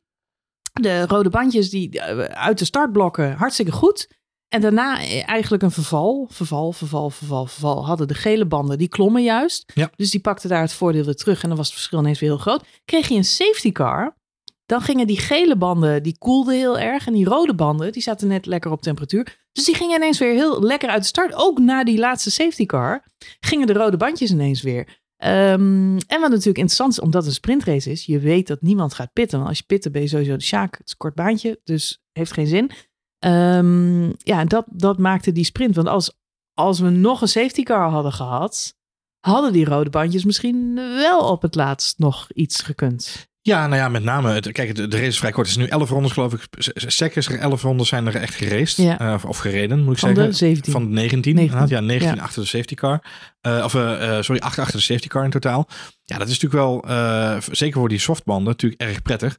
De 0.74 1.06
rode 1.06 1.30
bandjes 1.30 1.70
die 1.70 1.96
uh, 1.96 2.20
uit 2.24 2.60
de 2.60 2.66
startblokken 2.66 3.34
hartstikke 3.34 3.72
goed. 3.72 4.08
En 4.50 4.62
daarna 4.62 4.98
eigenlijk 5.26 5.64
een 5.64 5.72
verval, 5.72 6.28
verval, 6.32 6.72
verval, 6.72 7.10
verval, 7.10 7.46
verval. 7.46 7.86
Hadden 7.86 8.08
de 8.08 8.14
gele 8.14 8.46
banden, 8.46 8.78
die 8.78 8.88
klommen 8.88 9.24
juist. 9.24 9.72
Ja. 9.74 9.92
Dus 9.96 10.12
die 10.12 10.20
pakten 10.20 10.50
daar 10.50 10.62
het 10.62 10.74
voordeel 10.74 11.04
weer 11.04 11.16
terug. 11.16 11.42
En 11.42 11.48
dan 11.48 11.58
was 11.58 11.68
het 11.68 11.76
verschil 11.76 12.00
ineens 12.00 12.20
weer 12.20 12.30
heel 12.30 12.40
groot. 12.40 12.64
Kreeg 12.86 13.08
je 13.08 13.16
een 13.16 13.24
safety 13.24 13.72
car, 13.72 14.18
dan 14.66 14.82
gingen 14.82 15.08
die 15.08 15.20
gele 15.20 15.58
banden, 15.58 16.04
die 16.04 16.18
koelden 16.18 16.56
heel 16.56 16.80
erg. 16.80 17.08
En 17.08 17.14
die 17.14 17.26
rode 17.26 17.56
banden, 17.56 17.92
die 17.92 18.02
zaten 18.02 18.28
net 18.28 18.46
lekker 18.46 18.72
op 18.72 18.82
temperatuur. 18.82 19.48
Dus 19.52 19.66
die 19.66 19.76
gingen 19.76 19.96
ineens 19.96 20.18
weer 20.18 20.34
heel 20.34 20.64
lekker 20.64 20.90
uit 20.90 21.02
de 21.02 21.08
start. 21.08 21.34
Ook 21.34 21.60
na 21.60 21.84
die 21.84 21.98
laatste 21.98 22.32
safety 22.32 22.66
car 22.66 23.04
gingen 23.40 23.68
de 23.68 23.74
rode 23.74 23.98
bandjes 23.98 24.32
ineens 24.32 24.62
weer. 24.62 25.06
Um, 25.26 25.98
en 25.98 26.20
wat 26.20 26.30
natuurlijk 26.30 26.46
interessant 26.46 26.92
is, 26.92 27.00
omdat 27.00 27.22
het 27.22 27.30
een 27.30 27.38
sprintrace 27.38 27.92
is. 27.92 28.06
Je 28.06 28.20
weet 28.20 28.48
dat 28.48 28.62
niemand 28.62 28.94
gaat 28.94 29.14
pitten. 29.14 29.38
Want 29.38 29.50
als 29.50 29.58
je 29.58 29.64
pitten 29.64 29.92
ben 29.92 30.02
je 30.02 30.08
sowieso 30.08 30.36
de 30.36 30.44
sjaak. 30.44 30.78
Het 30.78 30.86
is 30.86 30.92
een 30.92 30.98
kort 30.98 31.16
baantje, 31.16 31.60
dus 31.64 32.04
heeft 32.12 32.32
geen 32.32 32.48
zin. 32.48 32.72
Um, 33.19 34.14
ja, 34.18 34.46
dat, 34.46 34.66
dat 34.72 34.98
maakte 34.98 35.31
die 35.31 35.44
sprint. 35.44 35.75
Want 35.75 35.88
als, 35.88 36.18
als 36.54 36.80
we 36.80 36.90
nog 36.90 37.22
een 37.22 37.28
safety 37.28 37.64
car 37.64 37.90
hadden 37.90 38.14
gehad, 38.14 38.75
hadden 39.19 39.54
die 39.54 39.66
rode 39.66 39.90
bandjes 39.90 40.25
misschien 40.25 40.75
wel 40.75 41.19
op 41.19 41.42
het 41.42 41.56
laatst 41.56 42.00
nog 42.00 42.28
iets 42.34 42.62
gekund. 42.62 43.28
Ja, 43.42 43.68
nou 43.68 43.81
ja, 43.81 43.90
met 43.90 44.04
name, 44.04 44.31
het, 44.31 44.52
kijk, 44.52 44.75
de, 44.75 44.88
de 44.88 44.96
race 44.96 45.08
is 45.08 45.19
vrij 45.19 45.31
kort. 45.31 45.48
Het 45.48 45.58
is 45.58 45.64
nu 45.64 45.69
11 45.69 45.90
rondes, 45.90 46.12
geloof 46.12 46.34
ik. 46.34 46.48
Sec 46.74 47.16
is 47.16 47.28
er 47.28 47.40
11 47.40 47.62
rondes 47.62 47.88
zijn 47.88 48.08
er 48.08 48.16
echt 48.16 48.36
geraced. 48.36 48.86
Ja. 48.86 49.02
Uh, 49.02 49.14
of, 49.14 49.25
of, 49.25 49.38
gereden, 49.38 49.84
moet 49.84 49.94
ik 49.94 50.00
Van 50.00 50.10
zeggen. 50.10 50.31
de 50.31 50.38
17. 50.38 50.72
Van 50.72 50.84
de 50.84 50.90
19. 50.90 51.36
19. 51.36 51.68
Ja, 51.68 51.80
19 51.80 52.16
Ja. 52.16 52.22
achter 52.24 52.42
de 52.42 52.48
safety 52.48 52.75
car. 52.75 53.04
Uh, 53.48 53.62
of, 53.63 53.74
uh, 53.74 54.22
sorry, 54.22 54.42
8 54.42 54.60
achter 54.60 54.75
de 54.78 54.84
safety 54.84 55.08
car 55.08 55.24
in 55.24 55.30
totaal. 55.30 55.68
Ja, 56.04 56.18
dat 56.18 56.28
is 56.28 56.40
natuurlijk 56.40 56.84
wel, 56.84 57.42
zeker 57.52 57.80
voor 57.80 57.90
die 57.90 58.00
softbanden, 58.00 58.46
natuurlijk 58.46 58.81
erg 58.81 59.01
prettig. 59.01 59.38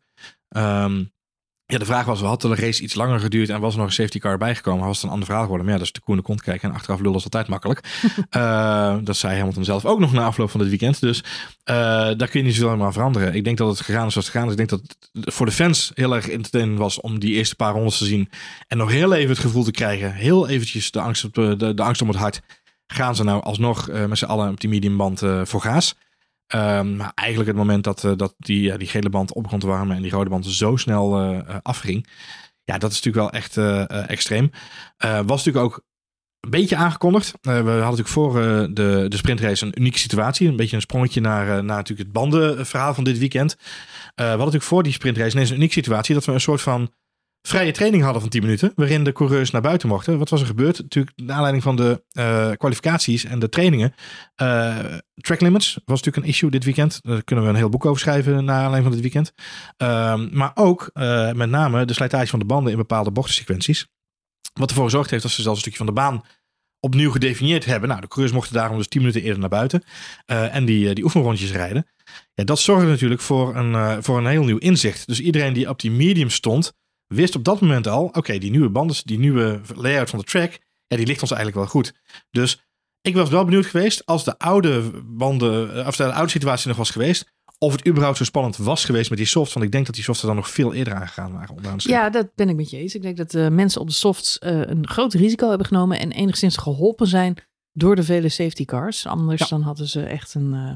Um, 0.57 1.11
ja, 1.73 1.79
de 1.79 1.85
vraag 1.85 2.05
was, 2.05 2.21
had 2.21 2.41
de 2.41 2.55
race 2.55 2.83
iets 2.83 2.95
langer 2.95 3.21
geduurd 3.21 3.49
en 3.49 3.61
was 3.61 3.73
er 3.73 3.79
nog 3.79 3.87
een 3.87 3.93
safety 3.93 4.19
car 4.19 4.39
bijgekomen, 4.39 4.87
was 4.87 4.97
het 4.97 5.05
een 5.05 5.11
ander 5.11 5.27
verhaal 5.27 5.43
geworden. 5.43 5.67
Maar 5.67 5.75
ja, 5.75 5.81
dat 5.81 5.95
is 5.95 6.01
de 6.01 6.07
koene 6.07 6.23
kont 6.23 6.43
kijken 6.43 6.69
en 6.69 6.75
achteraf 6.75 7.01
lullen 7.01 7.17
is 7.17 7.25
altijd 7.25 7.49
makkelijk. 7.49 8.01
uh, 8.37 8.97
dat 9.03 9.17
zei 9.17 9.37
Hamilton 9.37 9.65
zelf 9.65 9.85
ook 9.85 9.99
nog 9.99 10.13
na 10.13 10.25
afloop 10.25 10.51
van 10.51 10.61
dit 10.61 10.69
weekend. 10.69 11.01
Dus 11.01 11.19
uh, 11.19 11.25
daar 12.17 12.29
kun 12.29 12.41
je 12.41 12.47
niet 12.47 12.55
zoveel 12.55 12.85
aan 12.85 12.93
veranderen. 12.93 13.35
Ik 13.35 13.45
denk 13.45 13.59
dat 13.59 13.69
het 13.69 13.81
gegaan 13.81 14.07
is 14.07 14.13
zoals 14.13 14.27
het 14.27 14.35
gegaan 14.35 14.47
is. 14.47 14.51
Ik 14.53 14.69
denk 14.69 14.69
dat 14.69 14.81
het 15.13 15.35
voor 15.35 15.47
de 15.47 15.53
fans 15.53 15.91
heel 15.95 16.15
erg 16.15 16.29
entertainend 16.29 16.79
was 16.79 17.01
om 17.01 17.19
die 17.19 17.35
eerste 17.35 17.57
paar 17.57 17.73
rondes 17.73 17.99
te 17.99 18.05
zien. 18.05 18.31
En 18.67 18.79
nog 18.79 18.91
heel 18.91 19.13
even 19.13 19.31
het 19.31 19.39
gevoel 19.39 19.65
te 19.65 19.71
krijgen, 19.71 20.13
heel 20.13 20.49
eventjes 20.49 20.91
de 20.91 21.01
angst, 21.01 21.25
op 21.25 21.35
de, 21.35 21.57
de, 21.57 21.75
de 21.75 21.83
angst 21.83 22.03
om 22.03 22.09
het 22.09 22.17
hart. 22.17 22.41
Gaan 22.87 23.17
ze 23.17 23.25
nou 23.25 23.43
alsnog 23.43 23.91
uh, 23.91 24.05
met 24.05 24.19
z'n 24.19 24.25
allen 24.25 24.51
op 24.51 24.61
die 24.61 24.71
mediumband 24.71 25.23
voor 25.43 25.61
gaas? 25.61 25.95
Um, 26.55 26.97
maar 26.97 27.13
eigenlijk 27.15 27.49
het 27.49 27.59
moment 27.59 27.85
dat, 27.85 28.05
uh, 28.05 28.13
dat 28.17 28.35
die, 28.39 28.79
die 28.79 28.89
gele 28.89 29.11
band 29.11 29.33
op 29.33 29.43
begon 29.43 29.59
te 29.59 29.67
warmen 29.67 29.97
en 29.97 30.03
die 30.03 30.11
rode 30.11 30.31
band 30.31 30.47
zo 30.47 30.77
snel 30.77 31.33
uh, 31.33 31.57
afging. 31.63 32.07
Ja, 32.65 32.79
dat 32.79 32.91
is 32.93 33.03
natuurlijk 33.03 33.33
wel 33.33 33.41
echt 33.41 33.57
extreem. 34.09 34.51
was 34.99 35.45
natuurlijk 35.45 35.65
ook 35.65 35.85
een 36.41 36.51
beetje 36.51 36.77
aangekondigd. 36.77 37.35
we 37.41 37.51
hadden 37.51 37.75
natuurlijk 37.75 38.09
voor 38.09 38.33
de, 38.75 39.07
de 39.09 39.17
sprintrace 39.17 39.67
een 39.67 39.81
unieke 39.81 39.99
situatie. 39.99 40.49
Een 40.49 40.57
beetje 40.57 40.77
een 40.77 40.83
sprongetje 40.83 41.21
naar, 41.21 41.47
naar 41.47 41.77
natuurlijk 41.77 41.99
het 41.99 42.13
bandenverhaal 42.13 42.95
van 42.95 43.05
dit 43.05 43.19
weekend. 43.19 43.57
we 43.59 44.23
hadden 44.23 44.39
natuurlijk 44.39 44.65
voor 44.65 44.83
die 44.83 44.93
sprintrace 44.93 45.39
een 45.39 45.55
unieke 45.55 45.73
situatie. 45.73 46.15
Dat 46.15 46.25
we 46.25 46.33
een 46.33 46.41
soort 46.41 46.61
van 46.61 46.91
vrije 47.43 47.73
training 47.73 48.03
hadden 48.03 48.21
van 48.21 48.31
10 48.31 48.43
minuten. 48.43 48.73
Waarin 48.75 49.05
de 49.05 49.13
coureurs 49.13 49.51
naar 49.51 49.63
buiten 49.63 49.89
mochten. 49.89 50.19
Wat 50.19 50.29
was 50.29 50.41
er 50.41 50.47
gebeurd? 50.47 50.79
Natuurlijk, 50.79 51.17
naar 51.17 51.35
aanleiding 51.35 51.63
van 51.63 51.77
de 51.77 52.03
uh, 52.13 52.51
kwalificaties 52.51 53.25
en 53.25 53.39
de 53.39 53.49
trainingen. 53.49 53.95
Uh, 54.43 54.77
track 55.15 55.41
limits 55.41 55.75
was 55.85 55.99
natuurlijk 55.99 56.17
een 56.17 56.33
issue 56.33 56.51
dit 56.51 56.65
weekend. 56.65 56.99
Daar 57.03 57.25
kunnen 57.25 57.45
we 57.45 57.51
een 57.51 57.57
heel 57.57 57.69
boek 57.69 57.87
over 57.87 58.01
schrijven 58.01 58.45
naar 58.45 58.55
aanleiding 58.55 58.83
van 58.83 58.93
dit 58.93 59.01
weekend. 59.01 59.33
Uh, 59.83 60.31
maar 60.31 60.51
ook 60.55 60.91
uh, 60.95 61.33
met 61.33 61.51
name 61.51 61.85
de 61.85 61.93
slijtage 61.93 62.27
van 62.27 62.39
de 62.39 62.45
banden 62.45 62.73
in 62.73 62.79
bepaalde 62.79 63.11
bochtensequenties. 63.11 63.87
Wat 64.53 64.69
ervoor 64.69 64.85
gezorgd 64.85 65.11
heeft 65.11 65.23
dat 65.23 65.33
ze 65.33 65.43
zelfs 65.43 65.57
een 65.57 65.63
stukje 65.63 65.85
van 65.85 65.95
de 65.95 66.01
baan 66.01 66.25
opnieuw 66.81 67.11
gedefinieerd 67.11 67.65
hebben. 67.65 67.89
Nou, 67.89 68.01
de 68.01 68.09
coureurs 68.09 68.35
mochten 68.35 68.55
daarom 68.55 68.77
dus 68.77 68.89
10 68.89 69.01
minuten 69.01 69.23
eerder 69.23 69.41
naar 69.41 69.49
buiten. 69.49 69.83
En 70.27 70.65
die, 70.65 70.95
die 70.95 71.05
oefenrondjes 71.05 71.53
rijden. 71.53 71.87
Ja, 72.35 72.45
dat 72.45 72.59
zorgde 72.59 72.89
natuurlijk 72.89 73.21
voor 73.21 73.57
een, 73.57 74.03
voor 74.03 74.19
een 74.19 74.27
heel 74.27 74.45
nieuw 74.45 74.59
inzicht. 74.59 75.07
Dus 75.07 75.21
iedereen 75.21 75.53
die 75.53 75.69
op 75.69 75.81
die 75.81 75.91
medium 75.91 76.31
stond, 76.31 76.73
wist 77.09 77.37
op 77.37 77.45
dat 77.45 77.61
moment 77.61 77.87
al, 77.87 78.05
oké, 78.05 78.19
okay, 78.19 78.39
die 78.39 78.51
nieuwe 78.51 78.69
banden, 78.69 78.97
die 79.05 79.19
nieuwe 79.19 79.61
layout 79.75 80.11
van 80.11 80.19
de 80.19 80.25
track, 80.25 80.59
ja, 80.87 80.97
die 80.97 81.07
ligt 81.07 81.23
ons 81.23 81.31
eigenlijk 81.31 81.61
wel 81.61 81.71
goed. 81.71 81.95
Dus 82.31 82.63
ik 83.01 83.15
was 83.15 83.29
wel 83.29 83.45
benieuwd 83.45 83.67
geweest 83.67 84.07
als 84.07 84.25
de 84.25 84.39
oude 84.39 84.91
banden, 85.05 85.87
of 85.87 85.97
de 85.97 86.13
oude 86.13 86.31
situatie 86.31 86.69
nog 86.69 86.77
was 86.77 86.91
geweest, 86.91 87.33
of 87.59 87.73
het 87.73 87.87
überhaupt 87.87 88.17
zo 88.19 88.25
spannend 88.25 88.57
was 88.57 88.85
geweest 88.85 89.09
met 89.09 89.19
die 89.19 89.27
softs. 89.27 89.53
Want 89.55 89.67
ik 89.67 89.73
denk 89.73 89.87
dat 89.87 89.95
die 89.95 90.05
softs 90.05 90.21
er 90.21 90.27
dan 90.27 90.37
nog 90.37 90.51
veel 90.51 90.75
eerder 90.75 90.95
aangegaan 90.95 91.33
waren. 91.33 91.51
Onderaan 91.51 91.75
de 91.75 91.81
streep. 91.81 91.97
Ja, 91.97 92.11
dat 92.11 92.35
ben 92.35 92.49
ik 92.49 92.57
met 92.57 92.71
je 92.71 92.77
eens. 92.77 92.95
Ik 92.95 93.03
denk 93.03 93.17
dat 93.17 93.31
de 93.31 93.51
mensen 93.51 93.81
op 93.81 93.87
de 93.87 93.93
softs 93.93 94.39
eh, 94.39 94.61
een 94.61 94.89
groot 94.89 95.15
risico 95.15 95.49
hebben 95.49 95.67
genomen 95.67 95.99
en 95.99 96.13
enigszins 96.13 96.57
geholpen 96.57 97.07
zijn 97.07 97.37
door 97.73 97.97
de 97.97 98.03
vele 98.03 98.29
safety 98.29 98.65
cars. 98.65 99.07
Anders 99.07 99.41
Ja. 99.41 99.47
dan 99.49 99.63
hadden 99.63 99.89
ze 99.89 100.03
echt 100.03 100.35
een, 100.35 100.55
eh, 100.55 100.73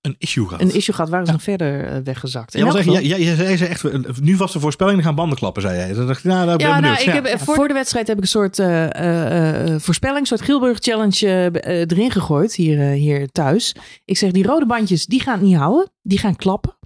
Een 0.00 0.14
issue 0.18 0.44
gehad. 0.46 0.60
een 0.62 0.74
issue 0.74 0.96
waren 0.96 1.10
ze 1.26 1.26
Ja. 1.26 1.32
nog 1.32 1.42
verder 1.42 1.84
eh, 1.84 1.96
weggezakt. 2.04 2.52
Jij, 2.52 3.36
zei 3.56 3.70
echt, 3.70 3.84
eh, 3.84 4.00
nu 4.20 4.36
was 4.36 4.52
de 4.52 4.60
voorspelling, 4.60 5.02
gaan 5.02 5.14
banden 5.14 5.38
klappen, 5.38 5.62
zei 5.62 5.76
jij. 5.76 5.92
Dan 5.92 6.06
dacht 6.06 6.18
ik, 6.18 6.24
nou, 6.24 6.46
daar 6.46 6.56
ben 6.56 6.66
ik 6.66 6.72
Ja, 6.72 6.80
nou, 6.80 6.94
ik 6.94 7.04
Ja. 7.04 7.22
heb, 7.22 7.40
voor 7.40 7.68
de 7.68 7.74
wedstrijd 7.74 8.06
heb 8.06 8.16
ik 8.16 8.22
een 8.22 8.28
soort 8.28 8.58
eh, 8.58 8.84
eh, 8.94 9.74
eh, 9.74 9.80
voorspelling, 9.80 10.18
een 10.20 10.26
soort 10.26 10.42
Gilburg 10.42 10.78
Challenge 10.80 11.26
eh, 11.26 11.46
eh, 11.46 11.80
erin 11.90 12.10
gegooid, 12.10 12.54
hier, 12.54 12.80
eh, 12.80 12.92
hier 12.98 13.28
thuis. 13.32 13.74
Ik 14.04 14.16
zeg, 14.16 14.30
die 14.30 14.46
rode 14.46 14.66
bandjes, 14.66 15.06
die 15.06 15.20
gaan 15.20 15.38
het 15.38 15.42
niet 15.48 15.56
houden. 15.56 15.90
Die 16.02 16.18
gaan 16.18 16.36
klappen. 16.36 16.76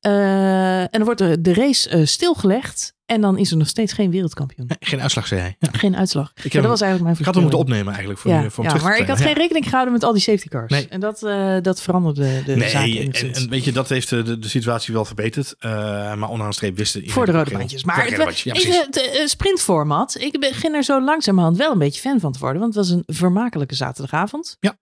Eh, 0.00 0.80
en 0.80 0.88
dan 0.90 1.04
wordt 1.04 1.18
de, 1.20 1.40
de 1.40 1.54
race 1.54 1.88
eh, 1.88 2.06
stilgelegd. 2.06 2.94
En 3.10 3.20
dan 3.20 3.38
is 3.38 3.50
er 3.50 3.56
nog 3.56 3.68
steeds 3.68 3.92
geen 3.92 4.10
wereldkampioen. 4.10 4.66
Nee, 4.66 4.76
Geen 4.80 5.00
uitslag, 5.00 5.26
zei 5.26 5.40
hij. 5.40 5.56
Ja. 5.58 5.68
Geen 5.72 5.96
uitslag. 5.96 6.32
Ik, 6.42 6.52
Ja, 6.52 6.60
dat 6.60 6.70
was 6.70 6.80
eigenlijk 6.80 7.02
mijn 7.02 7.16
ik 7.18 7.24
had 7.24 7.34
hem 7.34 7.42
moeten 7.42 7.60
opnemen 7.60 7.88
eigenlijk 7.88 8.20
voor, 8.20 8.30
Ja, 8.30 8.40
nu, 8.40 8.50
voor 8.50 8.64
hem 8.64 8.76
ja 8.76 8.82
maar 8.82 8.98
ik 8.98 9.06
had 9.06 9.20
geen 9.20 9.34
rekening 9.34 9.64
gehouden 9.64 9.92
met 9.92 10.04
al 10.04 10.12
die 10.12 10.22
safety 10.22 10.48
cars. 10.48 10.70
Nee. 10.72 10.88
En 10.88 11.00
dat, 11.00 11.22
eh, 11.22 11.56
dat 11.62 11.82
veranderde 11.82 12.42
de 12.44 12.56
Nee, 12.56 12.68
zaak 12.68 12.82
en, 12.82 12.88
enigszins. 12.88 13.42
en 13.42 13.48
weet 13.48 13.64
je, 13.64 13.72
dat 13.72 13.88
heeft 13.88 14.08
de, 14.08 14.38
de, 14.38 14.48
situatie 14.48 14.94
wel 14.94 15.04
verbeterd. 15.04 15.54
Eh, 15.58 15.70
maar 16.14 16.28
onderaan 16.28 16.48
de 16.48 16.54
streep 16.54 16.76
wisten 16.76 17.00
iedereen 17.00 17.24
voor 17.24 17.32
de 17.32 17.38
rode 17.38 17.50
bandjes. 17.50 17.84
Maar 17.84 18.04
het, 18.04 18.12
even 18.44 18.72
het 18.72 18.96
eh, 18.96 19.26
sprintformat. 19.26 20.16
Ik 20.20 20.40
begin 20.40 20.74
er 20.74 20.84
zo 20.84 21.04
langzamerhand 21.04 21.56
wel 21.56 21.72
een 21.72 21.78
beetje 21.78 22.00
fan 22.00 22.20
van 22.20 22.32
te 22.32 22.38
worden. 22.38 22.60
Want 22.60 22.74
het 22.74 22.86
was 22.86 22.94
een 22.94 23.14
vermakelijke 23.16 23.74
zaterdagavond. 23.74 24.56
Ja. 24.60 24.76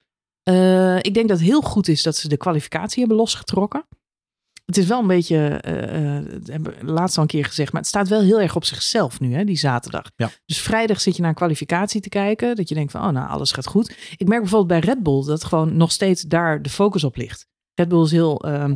Ik 1.02 1.14
denk 1.14 1.28
dat 1.28 1.38
het 1.38 1.46
heel 1.46 1.60
goed 1.60 1.88
is 1.88 2.02
dat 2.02 2.16
ze 2.16 2.28
de 2.28 2.36
kwalificatie 2.36 2.98
hebben 2.98 3.16
losgetrokken. 3.16 3.84
Het 4.68 4.76
is 4.76 4.86
wel 4.86 5.00
een 5.00 5.06
beetje, 5.06 5.36
hebben 6.44 6.74
we 6.80 6.84
laatst 6.84 7.16
al 7.16 7.22
een 7.22 7.28
keer 7.28 7.44
gezegd, 7.44 7.72
maar 7.72 7.80
het 7.80 7.90
staat 7.90 8.08
wel 8.08 8.20
heel 8.20 8.40
erg 8.40 8.56
op 8.56 8.64
zichzelf 8.64 9.20
nu, 9.20 9.34
hè, 9.34 9.44
die 9.44 9.56
zaterdag. 9.56 10.10
Ja. 10.16 10.30
Dus 10.46 10.60
vrijdag 10.60 11.00
zit 11.00 11.14
je 11.14 11.20
naar 11.20 11.30
een 11.30 11.36
kwalificatie 11.36 12.00
te 12.00 12.08
kijken, 12.08 12.56
dat 12.56 12.68
je 12.68 12.74
denkt 12.74 12.92
van, 12.92 13.04
oh 13.04 13.10
nou, 13.10 13.28
alles 13.28 13.52
gaat 13.52 13.66
goed. 13.66 13.96
Ik 14.16 14.28
merk 14.28 14.40
bijvoorbeeld 14.40 14.80
bij 14.80 14.92
Red 14.94 15.02
Bull 15.02 15.24
dat 15.24 15.44
gewoon 15.44 15.76
nog 15.76 15.92
steeds 15.92 16.22
daar 16.22 16.62
de 16.62 16.70
focus 16.70 17.04
op 17.04 17.16
ligt. 17.16 17.46
Red 17.74 17.88
Bull 17.88 18.02
is 18.02 18.10
heel 18.10 18.40
ehm, 18.44 18.74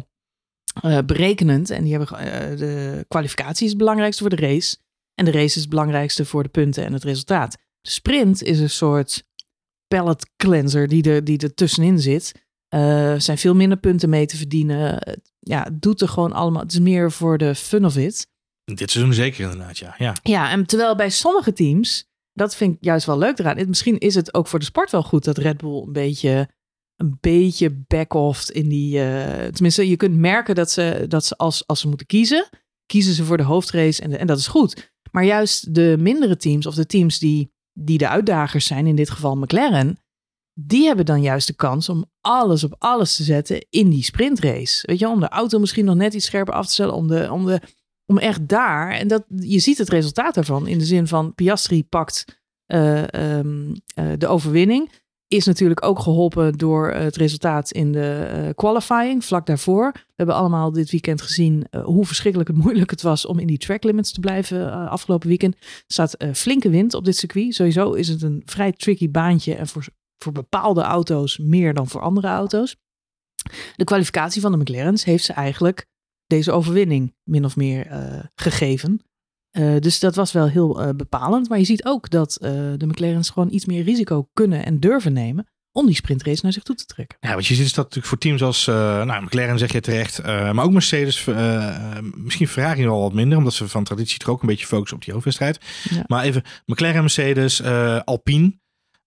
eh, 0.82 0.98
berekenend 1.06 1.70
en 1.70 1.84
die 1.84 1.96
hebben 1.96 2.58
de 2.58 3.04
kwalificatie 3.08 3.64
is 3.64 3.70
het 3.70 3.78
belangrijkste 3.78 4.22
voor 4.22 4.36
de 4.36 4.46
race. 4.46 4.76
En 5.14 5.24
de 5.24 5.30
race 5.30 5.44
is 5.44 5.54
het 5.54 5.68
belangrijkste 5.68 6.24
voor 6.24 6.42
de 6.42 6.48
punten 6.48 6.84
en 6.84 6.92
het 6.92 7.04
resultaat. 7.04 7.52
De 7.80 7.90
sprint 7.90 8.42
is 8.42 8.60
een 8.60 8.70
soort 8.70 9.24
pallet 9.86 10.30
cleanser 10.36 10.88
die 10.88 11.02
er, 11.10 11.24
die 11.24 11.38
er 11.38 11.54
tussenin 11.54 12.00
zit. 12.00 12.32
Eh, 12.72 13.10
Er 13.12 13.20
zijn 13.20 13.38
veel 13.38 13.54
minder 13.54 13.78
punten 13.78 14.08
mee 14.08 14.26
te 14.26 14.36
verdienen. 14.36 14.98
Ja, 15.38 15.62
het 15.62 15.82
doet 15.82 16.00
er 16.00 16.08
gewoon 16.08 16.32
allemaal. 16.32 16.62
Het 16.62 16.72
is 16.72 16.78
meer 16.78 17.12
voor 17.12 17.38
de 17.38 17.54
fun 17.54 17.84
of 17.84 17.96
it. 17.96 18.26
Dit 18.64 18.90
seizoen 18.90 19.14
zeker 19.14 19.42
inderdaad, 19.44 19.78
ja. 19.78 19.94
ja. 19.98 20.14
Ja, 20.22 20.50
en 20.50 20.66
terwijl 20.66 20.96
bij 20.96 21.10
sommige 21.10 21.52
teams, 21.52 22.10
dat 22.32 22.56
vind 22.56 22.74
ik 22.74 22.78
juist 22.84 23.06
wel 23.06 23.18
leuk 23.18 23.38
eraan. 23.38 23.68
Misschien 23.68 23.98
is 23.98 24.14
het 24.14 24.34
ook 24.34 24.46
voor 24.46 24.58
de 24.58 24.64
sport 24.64 24.90
wel 24.90 25.02
goed 25.02 25.24
dat 25.24 25.38
Red 25.38 25.56
Bull 25.56 25.82
een 25.86 25.92
beetje, 25.92 26.48
een 26.96 27.16
beetje 27.20 27.84
back-offed 27.86 28.48
in 28.50 28.68
die. 28.68 28.98
eh, 29.04 29.46
tenminste, 29.46 29.88
je 29.88 29.96
kunt 29.96 30.16
merken 30.16 30.54
dat 30.54 30.70
ze, 30.70 31.04
dat 31.08 31.24
ze 31.24 31.36
als, 31.36 31.66
als 31.66 31.80
ze 31.80 31.88
moeten 31.88 32.06
kiezen, 32.06 32.48
kiezen 32.86 33.14
ze 33.14 33.24
voor 33.24 33.36
de 33.36 33.42
hoofdrace 33.42 34.02
en, 34.02 34.18
en 34.18 34.26
dat 34.26 34.38
is 34.38 34.46
goed. 34.46 34.92
Maar 35.10 35.24
juist 35.24 35.74
de 35.74 35.96
mindere 35.98 36.36
teams 36.36 36.66
of 36.66 36.74
de 36.74 36.86
teams 36.86 37.18
die, 37.18 37.52
die 37.72 37.98
de 37.98 38.08
uitdagers 38.08 38.66
zijn, 38.66 38.86
in 38.86 38.96
dit 38.96 39.10
geval 39.10 39.36
McLaren, 39.36 39.98
die 40.54 40.86
hebben 40.86 41.04
dan 41.04 41.22
juist 41.22 41.46
de 41.46 41.54
kans 41.54 41.88
om 41.88 42.04
alles 42.20 42.64
op 42.64 42.74
alles 42.78 43.16
te 43.16 43.22
zetten 43.22 43.66
in 43.70 43.90
die 43.90 44.02
sprintrace. 44.04 44.86
Weet 44.86 44.98
je, 44.98 45.08
om 45.08 45.20
de 45.20 45.28
auto 45.28 45.58
misschien 45.58 45.84
nog 45.84 45.94
net 45.94 46.14
iets 46.14 46.26
scherper 46.26 46.54
af 46.54 46.66
te 46.66 46.72
stellen, 46.72 46.94
om, 46.94 47.08
de, 47.08 47.32
om, 47.32 47.46
de, 47.46 47.60
om 48.06 48.18
echt 48.18 48.48
daar. 48.48 48.90
En 48.90 49.08
dat, 49.08 49.24
je 49.28 49.58
ziet 49.58 49.78
het 49.78 49.88
resultaat 49.88 50.34
daarvan 50.34 50.66
in 50.66 50.78
de 50.78 50.84
zin 50.84 51.06
van 51.06 51.34
Piastri 51.34 51.84
pakt 51.84 52.40
eh, 52.66 53.14
ehm, 53.14 53.74
eh, 53.94 54.06
de 54.18 54.26
overwinning. 54.26 55.00
Is 55.28 55.46
natuurlijk 55.46 55.84
ook 55.84 55.98
geholpen 55.98 56.52
door 56.52 56.90
het 56.90 57.16
resultaat 57.16 57.70
in 57.70 57.92
de 57.92 58.28
eh, 58.30 58.48
qualifying 58.54 59.24
vlak 59.24 59.46
daarvoor. 59.46 59.90
We 59.92 60.12
hebben 60.16 60.34
allemaal 60.34 60.72
dit 60.72 60.90
weekend 60.90 61.22
gezien 61.22 61.66
hoe 61.84 62.06
verschrikkelijk 62.06 62.50
het 62.50 62.58
moeilijk 62.64 62.90
het 62.90 63.02
was 63.02 63.26
om 63.26 63.38
in 63.38 63.46
die 63.46 63.58
track 63.58 63.84
limits 63.84 64.12
te 64.12 64.20
blijven 64.20 64.88
afgelopen 64.88 65.28
weekend. 65.28 65.54
Er 65.54 65.82
staat 65.86 66.16
flinke 66.32 66.70
wind 66.70 66.94
op 66.94 67.04
dit 67.04 67.16
circuit. 67.16 67.54
Sowieso 67.54 67.92
is 67.92 68.08
het 68.08 68.22
een 68.22 68.42
vrij 68.44 68.72
tricky 68.72 69.10
baantje 69.10 69.54
en 69.54 69.66
voor, 69.66 69.84
voor 70.22 70.32
bepaalde 70.32 70.82
auto's 70.82 71.38
meer 71.38 71.74
dan 71.74 71.88
voor 71.88 72.00
andere 72.00 72.28
auto's. 72.28 72.76
De 73.76 73.84
kwalificatie 73.84 74.40
van 74.40 74.52
de 74.52 74.58
McLaren's 74.58 75.04
heeft 75.04 75.24
ze 75.24 75.32
eigenlijk 75.32 75.86
deze 76.26 76.52
overwinning 76.52 77.14
min 77.22 77.44
of 77.44 77.56
meer 77.56 77.86
eh, 77.86 78.24
gegeven. 78.34 79.04
Eh, 79.50 79.76
dus 79.78 80.00
dat 80.00 80.14
was 80.14 80.32
wel 80.32 80.48
heel 80.48 80.82
eh, 80.82 80.94
bepalend. 80.96 81.48
Maar 81.48 81.58
je 81.58 81.64
ziet 81.64 81.84
ook 81.84 82.10
dat 82.10 82.36
de 82.40 82.86
McLaren's 82.86 83.30
gewoon 83.30 83.52
iets 83.52 83.66
meer 83.66 83.82
risico 83.82 84.28
kunnen 84.32 84.64
en 84.64 84.80
durven 84.80 85.12
nemen 85.12 85.46
om 85.72 85.86
die 85.86 85.94
sprintrace 85.94 86.40
naar 86.42 86.52
zich 86.52 86.62
toe 86.62 86.76
te 86.76 86.84
trekken. 86.84 87.16
Ja, 87.20 87.34
wat 87.34 87.46
je 87.46 87.54
ziet 87.54 87.64
is 87.64 87.72
dat 87.72 87.84
natuurlijk 87.84 88.06
voor 88.06 88.18
teams 88.18 88.42
als 88.42 88.66
eh, 88.66 89.04
nou, 89.04 89.22
McLaren 89.22 89.58
zeg 89.58 89.72
je 89.72 89.80
terecht, 89.80 90.22
maar 90.22 90.64
ook 90.64 90.72
Mercedes, 90.72 91.26
eh, 91.26 91.98
misschien 92.14 92.48
Ferrari 92.48 92.84
wel 92.84 93.00
wat 93.00 93.12
minder, 93.12 93.38
omdat 93.38 93.54
ze 93.54 93.68
van 93.68 93.84
traditie 93.84 94.18
toch 94.18 94.28
ook 94.28 94.42
een 94.42 94.48
beetje 94.48 94.66
focussen 94.66 94.96
op 94.96 95.04
die 95.04 95.12
hoofdwedstrijd. 95.12 95.60
Ja. 95.90 96.04
Maar 96.06 96.24
even 96.24 96.42
McLaren, 96.66 97.00
Mercedes, 97.00 97.62
Alpine 98.04 98.60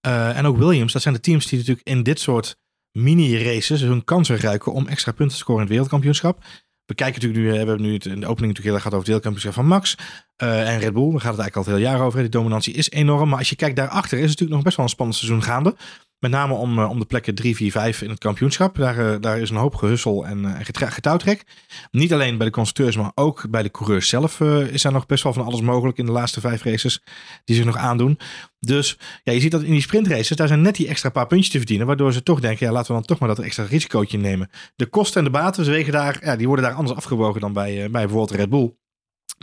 eh, 0.05 0.37
en 0.37 0.45
ook 0.45 0.57
Williams, 0.57 0.93
dat 0.93 1.01
zijn 1.01 1.13
de 1.13 1.19
teams 1.19 1.47
die 1.47 1.59
natuurlijk 1.59 1.87
in 1.87 2.03
dit 2.03 2.19
soort 2.19 2.57
mini-races 2.91 3.81
hun 3.81 4.03
kansen 4.03 4.37
ruiken 4.37 4.73
om 4.73 4.87
extra 4.87 5.11
punten 5.11 5.35
te 5.35 5.41
scoren 5.41 5.55
in 5.55 5.65
het 5.65 5.71
wereldkampioenschap. 5.71 6.43
We 6.85 6.95
kijken 6.95 7.21
natuurlijk 7.21 7.41
nu, 7.41 7.47
eh, 7.47 7.51
we 7.51 7.57
hebben 7.57 7.81
nu 7.81 7.93
in 7.93 7.99
de 7.99 8.07
opening 8.09 8.27
natuurlijk 8.27 8.63
heel 8.63 8.73
erg 8.73 8.81
gehad 8.81 8.93
over 8.93 8.97
het 8.97 9.07
wereldkampioenschap 9.07 9.53
van 9.53 9.67
Max 9.67 9.97
eh, 10.35 10.73
en 10.73 10.79
Red 10.79 10.93
Bull. 10.93 11.11
Daar 11.11 11.21
gaat 11.21 11.31
het 11.31 11.39
eigenlijk 11.39 11.55
al 11.55 11.63
het 11.63 11.71
hele 11.71 11.91
jaar 11.91 12.05
over. 12.05 12.19
Die 12.19 12.29
dominantie 12.29 12.73
is 12.73 12.89
enorm. 12.89 13.29
Maar 13.29 13.37
als 13.37 13.49
je 13.49 13.55
kijkt 13.55 13.75
daarachter, 13.75 14.17
is 14.17 14.29
het 14.29 14.29
natuurlijk 14.29 14.55
nog 14.55 14.63
best 14.63 14.75
wel 14.75 14.85
een 14.85 14.91
spannend 14.91 15.17
seizoen 15.17 15.43
gaande. 15.43 15.75
Met 16.19 16.31
name 16.31 16.53
om, 16.53 16.79
eh, 16.79 16.89
om 16.89 16.99
de 16.99 17.05
plekken 17.05 17.35
3, 17.35 17.55
4, 17.55 17.71
5 17.71 18.01
in 18.01 18.09
het 18.09 18.19
kampioenschap. 18.19 18.75
Daar, 18.75 19.13
eh, 19.13 19.21
daar 19.21 19.39
is 19.39 19.49
een 19.49 19.55
hoop 19.55 19.75
gehussel 19.75 20.25
en 20.25 20.43
uh, 20.43 20.51
getouwtrek. 20.61 21.43
Niet 21.91 22.13
alleen 22.13 22.37
bij 22.37 22.45
de 22.45 22.51
constructeurs, 22.51 22.97
maar 22.97 23.11
ook 23.15 23.49
bij 23.49 23.63
de 23.63 23.71
coureurs 23.71 24.09
zelf 24.09 24.39
is 24.39 24.83
er 24.83 24.91
nog 24.91 25.05
best 25.05 25.23
wel 25.23 25.33
van 25.33 25.45
alles 25.45 25.61
mogelijk 25.61 25.97
in 25.97 26.05
de 26.05 26.11
laatste 26.11 26.39
vijf 26.39 26.63
races 26.63 27.03
die 27.43 27.55
zich 27.55 27.65
nog 27.65 27.77
aandoen. 27.77 28.19
Dus 28.59 28.97
ja, 29.23 29.33
je 29.33 29.39
ziet 29.39 29.51
dat 29.51 29.63
in 29.63 29.71
die 29.71 29.81
sprintraces, 29.81 30.37
daar 30.37 30.47
zijn 30.47 30.61
net 30.61 30.75
die 30.75 30.87
extra 30.87 31.09
paar 31.09 31.27
puntjes 31.27 31.51
te 31.51 31.57
verdienen. 31.57 31.87
Waardoor 31.87 32.13
ze 32.13 32.23
toch 32.23 32.39
denken, 32.39 32.65
ja, 32.65 32.71
laten 32.71 32.87
we 32.87 32.93
dan 32.93 33.05
toch 33.05 33.19
maar 33.19 33.29
dat 33.29 33.39
extra 33.39 33.63
risicootje 33.63 34.17
nemen. 34.17 34.49
De 34.75 34.85
kosten 34.85 35.17
en 35.17 35.31
de 35.31 35.37
baten 35.37 35.65
wegen 35.65 35.93
daar, 35.93 36.19
ja, 36.23 36.35
die 36.35 36.47
worden 36.47 36.65
daar 36.65 36.73
anders 36.73 36.97
afgewogen 36.97 37.41
dan 37.41 37.53
bij, 37.53 37.75
bij 37.75 37.89
bijvoorbeeld 37.89 38.31
Red 38.31 38.49
Bull. 38.49 38.75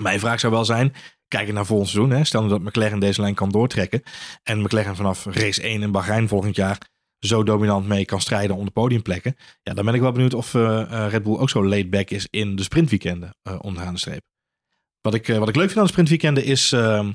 Mijn 0.02 0.20
vraag 0.20 0.40
zou 0.40 0.52
wel 0.52 0.64
zijn, 0.64 0.92
kijken 1.32 1.54
naar 1.54 1.66
volgend 1.66 1.88
seizoen. 1.88 2.12
Hè, 2.12 2.24
stel 2.24 2.48
dat 2.48 2.60
McLaren 2.60 2.98
deze 2.98 3.20
lijn 3.20 3.34
kan 3.34 3.48
doortrekken. 3.48 4.02
En 4.42 4.60
McLaren 4.60 4.96
vanaf 4.96 5.24
race 5.24 5.62
1 5.62 5.82
in 5.82 5.90
Bahrein 5.90 6.28
volgend 6.28 6.56
jaar 6.56 6.78
zo 7.18 7.42
dominant 7.42 7.86
mee 7.88 8.04
kan 8.04 8.20
strijden 8.20 8.56
om 8.56 8.64
de 8.64 8.70
podiumplekken. 8.70 9.36
Ja, 9.62 9.74
dan 9.74 9.84
ben 9.84 9.94
ik 9.94 10.00
wel 10.00 10.12
benieuwd 10.12 10.34
of 10.34 10.54
uh, 10.54 10.62
uh, 10.62 11.06
Red 11.08 11.22
Bull 11.22 11.36
ook 11.36 11.50
zo 11.50 11.66
laid 11.66 11.90
back 11.90 12.10
is 12.10 12.26
in 12.30 12.56
de 12.56 12.62
sprintweekenden 12.62 13.36
uh, 13.48 13.58
onderaan 13.60 13.92
de 13.92 13.98
streep. 13.98 14.22
Wat 15.00 15.14
ik, 15.14 15.26
wat 15.26 15.48
ik 15.48 15.56
leuk 15.56 15.66
vind 15.66 15.78
aan 15.78 15.84
de 15.84 15.90
sprintweekenden 15.90 16.44
is 16.44 16.72
ehm, 16.72 17.12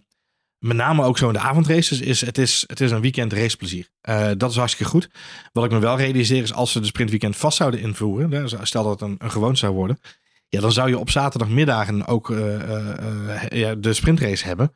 met 0.58 0.78
name 0.78 1.04
ook 1.04 1.18
zo 1.18 1.28
in 1.28 1.34
de 1.34 1.40
avondraces, 1.40 2.02
is 2.02 2.22
het 2.22 2.38
is, 2.38 2.64
het 2.68 2.82
is 2.82 2.92
een 2.92 3.02
weekend 3.02 3.34
raceplezier. 3.34 3.90
Dat 4.38 4.52
is 4.52 4.56
hartstikke 4.56 4.92
goed. 4.92 5.10
Wat 5.52 5.66
ik 5.66 5.72
me 5.72 5.80
wel 5.80 5.98
realiseer 5.98 6.44
is 6.44 6.54
als 6.54 6.72
ze 6.72 6.80
de 6.80 6.86
sprintweekend 6.86 7.36
vast 7.36 7.58
zouden 7.58 7.80
invoeren, 7.80 8.50
stel 8.68 8.84
dat 8.84 9.00
het 9.00 9.10
een, 9.10 9.16
een 9.18 9.32
gewoonte 9.32 9.60
zou 9.60 9.74
worden, 9.74 10.00
ja, 10.50 10.60
dan 10.60 10.72
zou 10.72 10.89
je 10.89 10.98
op 10.98 11.10
zaterdagmiddagen 11.10 12.06
ook 12.06 12.30
uh, 12.30 12.39
uh, 12.39 13.48
ja, 13.50 13.75
de 13.75 13.94
sprintrace 13.94 14.46
hebben. 14.46 14.75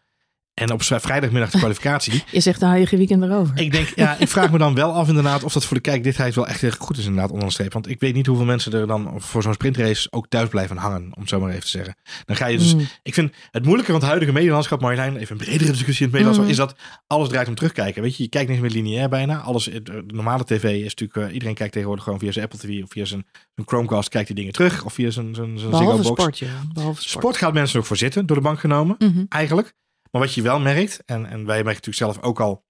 En 0.62 0.72
op 0.72 0.84
vrijdagmiddag 0.84 1.52
de 1.52 1.58
kwalificatie. 1.58 2.24
Je 2.32 2.40
zegt, 2.40 2.60
dan 2.60 2.70
haal 2.70 2.78
je 2.78 2.86
geen 2.86 3.00
weekend 3.00 3.24
erover. 3.24 3.58
Ik 3.58 3.72
denk, 3.72 3.92
ja, 3.96 4.18
ik 4.18 4.28
vraag 4.28 4.52
me 4.52 4.58
dan 4.58 4.76
wel 4.76 4.94
af 4.94 5.08
inderdaad 5.08 5.44
of 5.44 5.54
dat 5.54 5.66
voor 5.66 5.76
de 5.76 5.82
kijkdichtheid 5.82 6.36
wel 6.36 6.48
echt 6.48 6.76
goed 6.78 6.98
is 6.98 7.06
inderdaad 7.06 7.32
onder 7.32 7.48
de 7.48 7.54
streep. 7.54 7.74
Want 7.74 7.90
ik 7.90 8.00
weet 8.00 8.14
niet 8.14 8.26
hoeveel 8.26 8.46
mensen 8.46 8.74
er 8.74 8.88
dan 8.88 9.14
voor 9.18 9.42
zo'n 9.42 9.54
sprintrace 9.54 10.12
ook 10.12 10.28
thuis 10.28 10.50
blijven 10.50 10.78
hangen, 10.78 11.04
om 11.04 11.20
het 11.20 11.30
zo 11.30 11.40
maar 11.40 11.50
even 11.50 11.62
te 11.62 11.68
zeggen. 11.68 11.96
Dan 12.26 12.36
ga 12.36 12.46
je 12.46 12.58
dus, 12.58 12.76
mm. 12.76 12.88
ik 13.04 13.14
vind 13.14 13.34
het 13.52 13.64
moeilijke 13.64 13.92
van 13.92 14.00
het 14.00 14.10
huidige 14.10 14.32
medialandschap, 14.32 14.82
Marjolein, 14.82 15.16
even 15.16 15.40
een 15.40 15.46
bredere 15.46 15.72
discussie 15.72 16.06
in 16.06 16.12
het 16.14 16.22
medialandschap, 16.22 16.46
mm. 16.46 16.52
is 16.52 16.58
dat 16.58 16.76
alles 17.08 17.30
draait 17.30 17.48
om 17.48 17.56
terugkijken. 17.56 18.02
Weet 18.02 18.18
je, 18.18 18.24
je 18.24 18.30
kijkt 18.30 18.50
niet 18.50 18.62
meer 18.62 18.70
lineair 18.70 19.10
bijna. 19.10 19.40
Alles, 19.40 19.64
de 19.64 20.04
normale 20.08 20.44
tv 20.44 20.64
is 20.64 20.96
natuurlijk, 20.96 21.28
uh, 21.28 21.34
iedereen 21.34 21.56
kijkt 21.56 21.72
tegenwoordig 21.72 22.04
gewoon 22.04 22.20
via 22.20 22.32
zijn 22.32 22.46
Apple 22.46 22.60
TV 22.60 22.84
of 22.84 22.90
via 22.90 23.06
zijn, 23.06 23.26
zijn 23.56 23.68
Chromecast, 23.68 24.10
kijkt 24.10 24.28
die 24.28 24.36
dingen 24.36 24.54
terug. 24.54 24.86
Of 24.86 24.94
via 24.94 25.10
zijn, 25.10 25.36
zijn, 25.36 25.60
zijn 25.60 25.72
Behalve 25.72 25.96
Ziggo 25.96 26.10
Box. 26.10 26.22
sport, 26.22 26.40
ja. 26.40 26.62
Behalve 26.74 27.02
sport. 27.02 27.24
sport 27.24 27.38
gaat 27.38 27.54
mensen 27.54 27.80
ook 27.80 27.86
voor 27.86 27.98
zitten, 27.98 28.26
door 28.26 28.38
de 28.38 28.44
bank 28.44 28.60
genomen, 28.60 28.96
mm 29.00 29.14
-hmm. 29.14 29.26
eigenlijk. 29.30 29.74
Maar 30.12 30.22
wat 30.22 30.34
je 30.34 30.42
wel 30.42 30.60
merkt, 30.60 31.04
en, 31.06 31.26
en 31.26 31.46
wij 31.46 31.64
merken 31.64 31.84
natuurlijk 31.86 31.98
zelf 31.98 32.22
ook 32.22 32.40
al, 32.40 32.66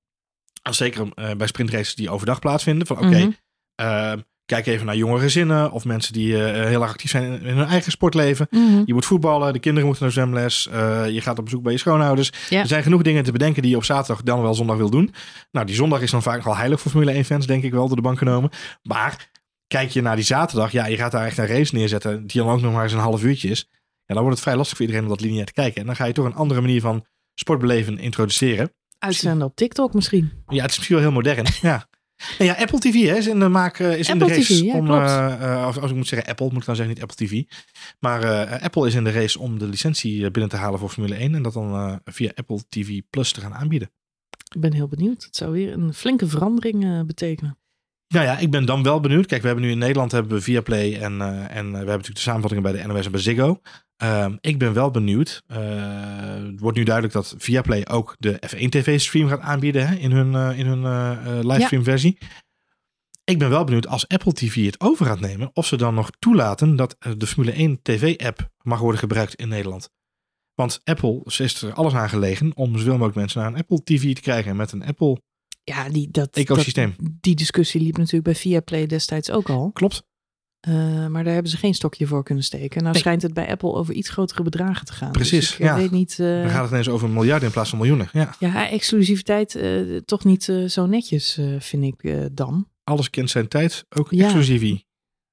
zeker 0.69 1.07
uh, 1.15 1.31
bij 1.31 1.48
sprintraces 1.48 1.95
die 1.95 2.10
overdag 2.10 2.39
plaatsvinden, 2.39 2.88
van 2.88 2.98
oké, 2.98 3.05
okay, 3.05 3.21
mm 3.21 3.36
-hmm. 3.75 3.88
uh, 3.88 4.24
kijk 4.45 4.65
even 4.65 4.86
naar 4.86 4.95
jonge 4.95 5.19
gezinnen 5.19 5.71
of 5.71 5.86
mensen 5.86 6.13
die 6.13 6.33
uh, 6.33 6.43
heel 6.43 6.81
erg 6.81 6.91
actief 6.91 7.10
zijn 7.10 7.24
in, 7.24 7.41
in 7.41 7.57
hun 7.57 7.67
eigen 7.67 7.91
sportleven. 7.91 8.48
Mm 8.50 8.67
-hmm. 8.67 8.83
Je 8.86 8.93
moet 8.93 9.05
voetballen, 9.05 9.53
de 9.53 9.60
kinderen 9.60 9.88
moeten 9.88 10.03
naar 10.03 10.13
zwemles, 10.13 10.63
je 11.13 11.21
gaat 11.21 11.38
op 11.38 11.43
bezoek 11.43 11.63
bij 11.63 11.71
je 11.71 11.77
schoonouders. 11.77 12.31
Ja. 12.50 12.60
Er 12.60 12.67
zijn 12.67 12.83
genoeg 12.83 13.01
dingen 13.01 13.24
te 13.24 13.31
bedenken 13.31 13.62
die 13.62 13.71
je 13.71 13.77
op 13.77 13.83
zaterdag 13.83 14.24
dan 14.24 14.41
wel 14.41 14.53
zondag 14.53 14.77
wil 14.77 14.89
doen. 14.89 15.13
Nou, 15.51 15.65
die 15.65 15.75
zondag 15.75 16.01
is 16.01 16.12
dan 16.12 16.21
vaak 16.21 16.45
al 16.45 16.57
heilig 16.57 16.81
voor 16.81 16.91
Formule 16.91 17.12
1 17.12 17.25
fans, 17.25 17.45
denk 17.45 17.63
ik 17.63 17.71
wel, 17.71 17.88
door 17.88 17.95
de 17.95 18.01
bank 18.01 18.17
genomen. 18.17 18.50
Maar 18.83 19.29
kijk 19.67 19.89
je 19.89 20.01
naar 20.01 20.15
die 20.15 20.25
zaterdag, 20.25 20.71
ja, 20.71 20.86
je 20.86 20.98
gaat 20.98 21.12
daar 21.12 21.25
echt 21.25 21.38
een 21.38 21.48
race 21.48 21.75
neerzetten, 21.75 22.27
die 22.27 22.41
dan 22.41 22.50
ook 22.50 22.62
nog 22.62 22.74
maar 22.74 22.83
eens 22.83 22.93
een 22.93 23.00
half 23.00 23.24
uurtje 23.24 23.50
is. 23.50 23.69
Ja, 24.05 24.13
dan 24.13 24.24
wordt 24.24 24.33
het 24.33 24.48
vrij 24.48 24.55
lastig 24.55 24.77
voor 24.77 24.86
iedereen 24.86 25.07
om 25.07 25.15
dat 25.15 25.21
lineair 25.21 25.45
te 25.45 25.53
kijken. 25.53 25.81
En 25.81 25.88
dan 25.88 25.95
ga 25.95 26.05
je 26.05 26.13
toch 26.13 26.25
een 26.25 26.36
andere 26.36 26.62
manier 26.62 26.81
van 26.81 27.05
sportbeleven 27.34 27.98
introduceren. 27.98 28.74
Uitzenden 28.98 29.48
op 29.48 29.56
TikTok 29.56 29.94
misschien. 29.94 30.32
Ja, 30.48 30.62
het 30.62 30.72
is 30.72 30.78
misschien 30.78 30.96
wel 30.96 31.06
heel 31.06 31.14
modern. 31.14 31.46
ja. 31.62 31.90
Nou 32.38 32.50
ja, 32.52 32.58
Apple 32.58 32.80
TV 32.80 33.08
hè, 33.08 33.16
is 33.16 33.28
in 33.28 33.40
de 33.40 33.48
maak, 33.48 33.80
uh, 33.80 33.98
is 33.98 34.10
Apple 34.10 34.28
in 34.28 34.32
de 34.32 34.38
race 34.38 34.54
TV, 34.54 34.62
ja, 34.62 34.78
om, 34.78 34.88
uh, 34.88 35.66
als, 35.66 35.80
als 35.80 35.92
ik 35.92 35.98
moet 35.98 36.08
zeggen 36.08 36.30
Apple, 36.30 36.46
moet 36.46 36.60
ik 36.60 36.66
dan 36.66 36.76
zeggen 36.76 36.94
niet 36.94 37.04
Apple 37.04 37.26
TV. 37.26 37.44
Maar 38.00 38.24
uh, 38.24 38.64
Apple 38.64 38.88
is 38.88 38.94
in 38.94 39.04
de 39.04 39.12
race 39.12 39.40
om 39.40 39.60
de 39.60 39.68
licentie 39.68 40.32
binnen 40.32 40.50
te 40.50 40.56
halen 40.56 40.80
voor 40.80 40.90
Formule 40.90 41.16
1 41.16 41.36
en 41.36 41.42
dat 41.42 41.54
dan 41.54 41.74
uh, 41.74 41.96
via 42.06 42.32
Apple 42.36 42.64
TV 42.70 43.02
Plus 43.10 43.32
te 43.32 43.42
gaan 43.42 43.54
aanbieden. 43.54 43.92
Ik 44.56 44.62
ben 44.62 44.74
heel 44.74 44.88
benieuwd. 44.88 45.24
Het 45.24 45.36
zou 45.36 45.52
weer 45.52 45.74
een 45.74 45.94
flinke 45.94 46.28
verandering 46.28 47.06
betekenen. 47.06 47.58
Nou 48.08 48.26
ja, 48.26 48.38
ik 48.38 48.52
ben 48.52 48.66
dan 48.66 48.84
wel 48.84 49.00
benieuwd. 49.00 49.26
Kijk, 49.26 49.42
we 49.42 49.48
hebben 49.48 49.66
nu 49.66 49.72
in 49.72 49.78
Nederland 49.78 50.12
hebben 50.12 50.32
we 50.32 50.42
Viaplay 50.42 50.94
en, 50.94 51.22
en 51.22 51.72
we 51.72 51.78
hebben 51.78 51.86
natuurlijk 51.86 52.16
de 52.16 52.20
samenvattingen 52.20 52.64
bij 52.64 52.82
de 52.82 52.88
NOS 52.88 53.06
en 53.06 53.12
bij 53.12 53.22
Ziggo. 53.22 53.62
Um, 54.03 54.38
ik 54.41 54.58
ben 54.58 54.74
wel 54.74 54.91
benieuwd. 54.91 55.43
Uh, 55.48 55.58
het 56.50 56.60
wordt 56.60 56.77
nu 56.77 56.84
duidelijk 56.84 57.13
dat 57.13 57.36
Viaplay 57.38 57.86
ook 57.89 58.15
de 58.20 58.41
F1 58.48 58.70
TV 58.70 59.00
stream 59.00 59.27
gaat 59.27 59.39
aanbieden 59.39 59.88
hè, 59.88 59.96
in 59.96 60.12
hun, 60.12 60.34
uh, 60.34 60.60
in 60.60 60.65
hun 60.65 61.48
livestream 61.48 61.84
versie. 61.84 62.17
Ja. 62.20 62.27
Ik 63.24 63.39
ben 63.39 63.50
wel 63.50 63.63
benieuwd 63.63 63.88
als 63.88 64.08
Apple 64.08 64.34
TV 64.34 64.65
het 64.65 64.79
over 64.79 65.05
gaat 65.05 65.20
nemen, 65.20 65.50
of 65.53 65.65
ze 65.65 65.75
dan 65.75 65.93
nog 65.93 66.10
toelaten 66.20 66.75
dat 66.75 66.96
de 67.17 67.27
Formule 67.27 67.51
1 67.51 67.79
TV-app 67.81 68.50
mag 68.62 68.79
worden 68.79 69.00
gebruikt 69.00 69.36
in 69.36 69.48
Nederland. 69.48 69.89
Want 70.53 70.81
Apple 70.84 71.22
is 71.25 71.62
er 71.62 71.74
alles 71.74 71.93
aan 71.93 72.10
gelegen 72.10 72.55
om 72.55 72.77
zoveel 72.77 72.91
mogelijk 72.91 73.15
mensen 73.15 73.41
naar 73.41 73.51
een 73.51 73.58
Apple 73.58 73.84
TV 73.84 74.13
te 74.15 74.22
krijgen 74.22 74.55
met 74.55 74.72
een 74.72 74.86
Apple 74.86 75.22
ja, 75.63 75.89
die, 75.89 76.12
dat, 76.12 76.36
ecosysteem. 76.36 76.93
Dat, 76.98 77.12
die 77.22 77.36
discussie 77.36 77.81
liep 77.81 77.98
natuurlijk 77.98 78.24
bij 78.24 78.36
Viaplay 78.36 78.86
destijds 78.86 79.31
ook 79.31 79.50
al. 79.50 79.72
Klopt. 79.72 80.03
Uh, 80.68 81.08
maar 81.08 81.24
daar 81.24 81.34
hebben 81.34 81.51
ze 81.51 81.58
geen 81.58 81.74
stokje 81.74 82.08
voor 82.08 82.24
kunnen 82.24 82.44
steken. 82.44 82.80
Nou 82.82 82.91
Nee. 82.94 83.01
schijnt 83.01 83.22
het 83.22 83.34
bij 83.34 83.50
Apple 83.50 83.74
over 83.74 83.94
iets 83.94 84.10
grotere 84.10 84.44
bedragen 84.44 84.86
te 84.86 84.94
gaan. 84.94 85.12
Precies, 85.12 85.39
Dus 85.50 85.51
ik 85.60 85.65
ja. 85.65 85.75
weet 85.75 85.91
niet... 85.91 86.18
Uh, 86.22 86.41
Dan 86.41 86.50
gaat 86.50 86.62
het 86.62 86.72
ineens 86.72 86.89
over 86.89 87.10
miljarden 87.10 87.48
in 87.48 87.53
plaats 87.53 87.70
van 87.70 87.77
miljoenen. 87.80 88.10
Ja. 88.13 88.36
Ja, 88.39 88.70
exclusiviteit 88.70 89.56
uh, 89.56 89.98
toch 89.98 90.24
niet 90.25 90.48
uh, 90.48 90.68
zo 90.68 90.86
netjes, 90.86 91.38
uh, 91.38 91.60
vind 91.60 91.84
ik 91.84 92.03
uh, 92.03 92.25
dan. 92.32 92.68
Alles 92.84 93.10
kent 93.10 93.30
zijn 93.30 93.48
tijd, 93.48 93.86
ook 93.89 94.12
Ja. 94.12 94.24
exclusivie. 94.24 94.86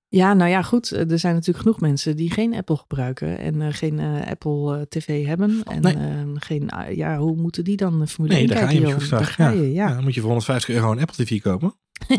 Ja, 0.09 0.35
nou 0.35 0.51
ja, 0.51 0.63
goed. 0.63 0.91
Er 0.91 1.19
zijn 1.19 1.35
natuurlijk 1.35 1.65
genoeg 1.65 1.81
mensen 1.81 2.17
die 2.17 2.31
geen 2.31 2.55
Apple 2.55 2.77
gebruiken 2.77 3.39
en 3.39 3.55
uh, 3.61 3.67
geen 3.71 3.99
uh, 3.99 4.27
Apple 4.27 4.87
TV 4.89 5.27
hebben. 5.27 5.61
En 5.65 5.81
Nee. 5.83 5.97
uh, 5.97 6.01
geen, 6.35 6.71
uh, 6.89 6.97
ja, 6.97 7.19
hoe 7.19 7.37
moeten 7.37 7.65
die 7.65 7.77
dan 7.77 8.01
de 8.01 8.07
Formule 8.07 8.35
Nee, 8.35 8.43
1 8.47 8.55
daar 8.55 8.65
ga 8.67 8.71
je 8.73 8.81
joh? 8.81 8.99
niet 8.99 9.11
Daar 9.11 9.25
graag. 9.25 9.35
ga 9.35 9.51
Ja. 9.51 9.61
je, 9.63 9.73
ja. 9.73 9.89
Ja, 9.89 9.95
dan 9.95 10.03
moet 10.05 10.15
je 10.15 10.21
voor 10.21 10.29
150 10.31 10.75
euro 10.75 10.93
een 10.93 11.01
Apple 11.01 11.25
TV 11.25 11.41
kopen. 11.41 11.75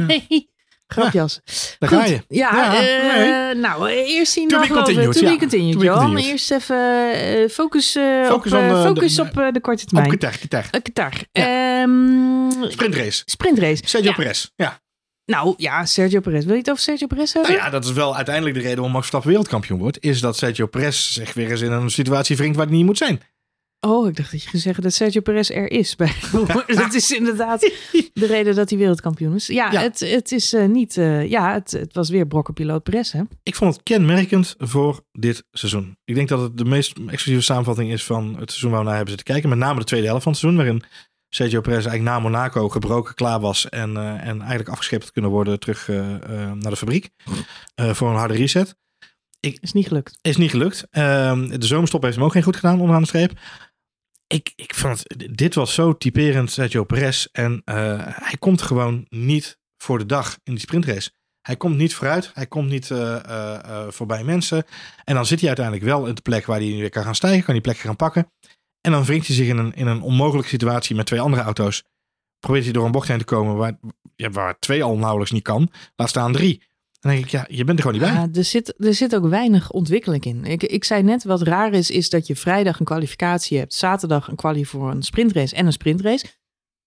Grapjas. 0.94 1.40
Daar 1.80 1.90
Goed. 1.90 2.00
ga 2.00 2.06
je. 2.06 2.22
Ja, 2.28 2.50
Ja, 2.56 2.76
eh, 2.76 3.16
nee. 3.16 3.54
nou, 3.56 3.88
eerst 3.90 4.32
zien 4.32 4.48
we 4.48 4.68
continued, 4.68 5.14
To 5.14 5.22
be 5.22 5.30
ja. 5.32 5.38
continued, 5.38 5.82
Johan. 5.82 6.18
Eerst 6.18 6.52
even 6.52 7.12
eh, 7.14 7.50
focus, 7.50 7.96
eh, 7.96 8.26
Focus 8.26 8.52
op, 8.54 8.60
eh, 8.60 8.82
focus 8.84 9.16
de- 9.16 9.22
op 9.22 9.34
de 9.54 9.60
korte 9.62 9.84
Op 9.84 9.90
termijn. 9.90 10.18
Qatar, 10.18 10.38
Qatar. 10.40 10.82
Qatar. 10.82 11.14
Ehm, 11.32 12.52
Sprintrace. 12.72 13.22
sprintrace. 13.26 13.82
Sergio 13.86 14.10
Ja. 14.10 14.16
Perez. 14.16 14.48
Ja. 14.56 14.80
Nou 15.26 15.54
ja, 15.58 15.86
Sergio 15.86 16.20
Perez. 16.20 16.44
Wil 16.46 16.54
je 16.54 16.60
het 16.60 16.70
over 16.70 16.82
Sergio 16.84 17.08
Perez 17.08 17.34
hebben? 17.34 17.52
Nou 17.52 17.64
ja, 17.64 17.70
dat 17.70 17.86
is 17.86 17.92
wel 17.92 18.16
uiteindelijk 18.16 18.56
de 18.56 18.62
reden 18.62 18.76
waarom 18.76 18.94
Max 18.94 19.08
Verstappen 19.08 19.30
wereldkampioen 19.30 19.80
wordt. 19.80 19.98
Is 20.04 20.20
dat 20.22 20.38
Sergio 20.38 20.66
Perez 20.68 21.12
zich 21.14 21.34
weer 21.34 21.52
eens 21.52 21.62
in 21.62 21.72
een 21.72 21.90
situatie 21.90 22.36
wringt 22.38 22.56
waar 22.58 22.66
hij 22.68 22.76
niet 22.76 22.86
moet 22.86 22.98
zijn. 22.98 23.22
Oh, 23.80 24.08
ik 24.08 24.16
dacht 24.16 24.32
dat 24.32 24.44
je 24.44 24.50
ging 24.50 24.62
zeggen 24.62 24.84
dat 24.84 24.94
Sergio 24.94 25.22
Perez 25.22 25.50
er 25.50 25.72
is. 25.72 25.96
Bij. 25.96 26.14
dat 26.68 26.94
is 26.94 27.12
inderdaad 27.12 27.60
de 28.14 28.26
reden 28.26 28.56
dat 28.56 28.70
hij 28.70 28.80
wereldkampioen 28.80 29.36
is. 29.36 29.48
Ja, 29.48 29.72
Ja. 29.72 29.82
Het, 29.82 30.00
het 30.00 30.32
is 30.32 30.54
eh, 30.54 30.66
niet... 30.66 30.98
eh, 30.98 31.30
ja, 31.30 31.54
het, 31.54 31.72
het 31.72 31.94
was 31.94 32.10
weer 32.10 32.28
brokkenpiloot 32.28 32.84
Perez, 32.84 33.12
hè? 33.12 33.22
Ik 33.44 33.56
vond 33.56 33.74
het 33.74 33.84
kenmerkend 33.84 34.56
voor 34.58 35.02
dit 35.12 35.44
seizoen. 35.52 35.98
Ik 36.06 36.16
denk 36.16 36.28
dat 36.28 36.42
het 36.42 36.58
de 36.58 36.66
meest 36.66 36.98
exclusieve 36.98 37.42
samenvatting 37.42 37.92
is 37.92 38.04
van 38.04 38.36
het 38.40 38.50
seizoen 38.50 38.72
waar 38.72 38.80
we 38.80 38.86
naar 38.86 38.96
hebben 38.96 39.14
zitten 39.16 39.34
kijken. 39.34 39.50
Met 39.50 39.58
name 39.58 39.80
de 39.80 39.86
tweede 39.86 40.08
helft 40.08 40.24
van 40.24 40.32
het 40.32 40.42
seizoen. 40.42 40.64
Waarin 40.64 40.84
Sergio 41.30 41.62
Perez 41.62 41.86
eigenlijk 41.86 42.04
na 42.04 42.20
Monaco 42.20 42.70
gebroken 42.70 43.16
klaar 43.16 43.40
was. 43.40 43.70
En, 43.70 43.98
eh, 43.98 44.28
en 44.28 44.40
eigenlijk 44.40 44.70
afgeschept 44.70 45.12
kunnen 45.12 45.32
worden 45.32 45.60
terug 45.60 45.88
naar 45.88 46.70
de 46.70 46.76
fabriek. 46.76 47.10
voor 47.76 48.10
een 48.10 48.16
harde 48.16 48.34
reset. 48.34 48.76
Is 49.40 49.74
niet 49.74 49.88
gelukt. 49.88 50.18
Is 50.22 50.38
niet 50.38 50.50
gelukt. 50.50 50.88
Ehm, 50.92 51.60
de 51.60 51.66
zomerstop 51.66 52.04
heeft 52.04 52.16
hem 52.16 52.26
ook 52.26 52.32
geen 52.32 52.44
goed 52.44 52.56
gedaan 52.56 52.80
onderaan 52.80 53.02
de 53.02 53.08
streep. 53.08 53.32
Ik, 54.34 54.54
ik 54.56 54.76
vond 54.76 55.04
dit 55.38 55.56
was 55.56 55.74
zo 55.74 55.98
typerend 55.98 56.52
Sergio 56.52 56.84
Perez. 56.84 57.26
En 57.32 57.62
eh, 57.66 57.76
hij 58.06 58.38
komt 58.40 58.62
gewoon 58.62 59.06
niet 59.10 59.60
voor 59.78 59.98
de 59.98 60.06
dag 60.06 60.38
in 60.44 60.54
die 60.54 60.62
sprintrace. 60.62 61.12
Hij 61.42 61.56
komt 61.56 61.78
niet 61.78 61.96
vooruit. 61.96 62.32
Hij 62.34 62.48
komt 62.48 62.70
niet 62.70 62.92
eh, 62.92 63.16
eh, 63.16 63.92
voorbij 63.92 64.24
mensen. 64.24 64.64
En 65.04 65.16
dan 65.16 65.26
zit 65.26 65.40
hij 65.40 65.48
uiteindelijk 65.48 65.86
wel 65.86 66.06
in 66.06 66.16
de 66.16 66.22
plek 66.22 66.46
waar 66.46 66.60
hij 66.60 66.68
weer 66.68 66.90
kan 66.90 67.04
gaan 67.04 67.16
stijgen. 67.16 67.44
Kan 67.44 67.54
die 67.54 67.64
plek 67.64 67.78
gaan 67.78 67.96
pakken. 67.96 68.32
En 68.82 68.92
dan 68.92 69.04
wringt 69.04 69.28
hij 69.28 69.36
zich 69.36 69.48
in 69.48 69.58
een, 69.58 69.74
in 69.74 69.88
een 69.88 70.02
onmogelijke 70.02 70.50
situatie 70.50 70.96
met 70.96 71.06
twee 71.06 71.22
andere 71.22 71.42
auto's. 71.42 71.84
Probeert 72.40 72.64
hij 72.64 72.74
door 72.74 72.86
een 72.86 72.92
bocht 72.92 73.08
heen 73.08 73.18
te 73.18 73.24
komen 73.24 73.56
waar, 73.56 73.80
ja, 74.16 74.30
waar 74.30 74.60
twee 74.60 74.84
al 74.84 74.98
nauwelijks 74.98 75.32
niet 75.32 75.44
kan. 75.44 75.72
Laat 75.96 76.10
staan 76.10 76.34
drie. 76.34 76.64
Dan 77.00 77.12
denk 77.12 77.24
ik, 77.24 77.32
ja, 77.32 77.46
je 77.50 77.64
bent 77.64 77.80
er 77.80 77.86
gewoon 77.86 78.02
niet 78.02 78.12
bij. 78.12 78.22
Ja, 78.22 78.30
er, 78.34 78.44
zit, 78.44 78.86
er 78.86 78.94
zit 78.94 79.16
ook 79.16 79.28
weinig 79.28 79.72
ontwikkeling 79.72 80.24
in. 80.26 80.44
Ik, 80.46 80.64
ik 80.64 80.84
zei 80.84 81.04
net, 81.04 81.24
wat 81.24 81.42
raar 81.42 81.74
is, 81.74 81.90
is 81.90 82.10
dat 82.10 82.28
je 82.28 82.36
vrijdag 82.36 82.80
een 82.80 82.86
kwalificatie 82.86 83.58
hebt. 83.58 83.74
Zaterdag 83.74 84.28
een 84.28 84.36
kwalie 84.36 84.68
voor 84.68 84.92
een 84.92 85.04
sprintrace 85.04 85.56
en 85.56 85.66
een 85.66 85.72
sprintrace. 85.72 86.26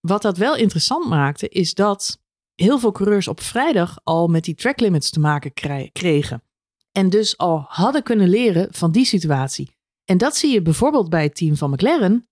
Wat 0.01 0.23
dat 0.23 0.37
wel 0.37 0.57
interessant 0.57 1.09
maakte, 1.09 1.49
is 1.49 1.75
dat 1.75 2.21
heel 2.55 2.79
veel 2.79 2.93
coureurs 2.93 3.29
op 3.29 3.41
vrijdag 3.41 3.99
al 4.05 4.29
met 4.29 4.45
die 4.45 4.55
track 4.55 4.81
limits 4.81 5.11
te 5.11 5.21
maken 5.21 5.53
kregen. 5.93 6.43
En 6.93 7.11
dus 7.11 7.39
al 7.39 7.65
hadden 7.69 8.03
kunnen 8.03 8.29
leren 8.29 8.69
van 8.71 8.93
die 8.93 9.05
situatie. 9.05 9.71
En 10.05 10.19
dat 10.19 10.37
zie 10.37 10.53
je 10.53 10.63
bijvoorbeeld 10.63 11.09
bij 11.09 11.23
het 11.23 11.35
team 11.35 11.57
van 11.57 11.71
McLaren. 11.71 12.27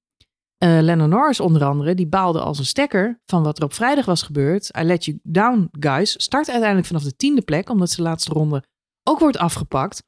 Eh 0.60 0.78
Lennon 0.80 1.08
Norris 1.08 1.40
onder 1.40 1.64
andere, 1.64 1.94
die 1.94 2.08
baalde 2.08 2.40
als 2.40 2.58
een 2.58 2.66
stekker 2.66 3.20
van 3.24 3.42
wat 3.42 3.58
er 3.58 3.64
op 3.64 3.74
vrijdag 3.74 4.04
was 4.04 4.22
gebeurd. 4.22 4.76
I 4.78 4.82
let 4.82 5.04
you 5.04 5.18
down, 5.22 5.68
guys. 5.78 6.22
Start 6.22 6.48
uiteindelijk 6.48 6.86
vanaf 6.86 7.02
de 7.02 7.16
tiende 7.16 7.42
plek, 7.42 7.68
omdat 7.68 7.90
zijn 7.90 8.06
laatste 8.06 8.32
ronde 8.32 8.64
ook 9.02 9.18
wordt 9.18 9.38
afgepakt. 9.38 10.02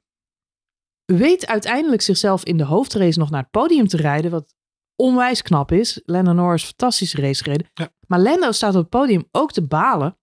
Weet 1.04 1.46
uiteindelijk 1.46 2.02
zichzelf 2.02 2.44
in 2.44 2.56
de 2.56 2.64
hoofdrace 2.64 3.18
nog 3.18 3.30
naar 3.30 3.42
het 3.42 3.50
podium 3.50 3.86
te 3.88 3.96
rijden, 3.96 4.30
wat 4.30 4.54
onwijs 4.96 5.42
knap 5.42 5.72
is. 5.72 6.00
Lennon 6.04 6.36
Norris, 6.36 6.64
fantastische 6.64 7.20
race 7.20 7.42
gereden. 7.42 7.70
Ja. 7.74 7.92
Maar 8.06 8.20
Lando 8.20 8.52
staat 8.52 8.74
op 8.74 8.80
het 8.80 8.88
podium 8.88 9.28
ook 9.30 9.52
te 9.52 9.66
balen, 9.66 10.18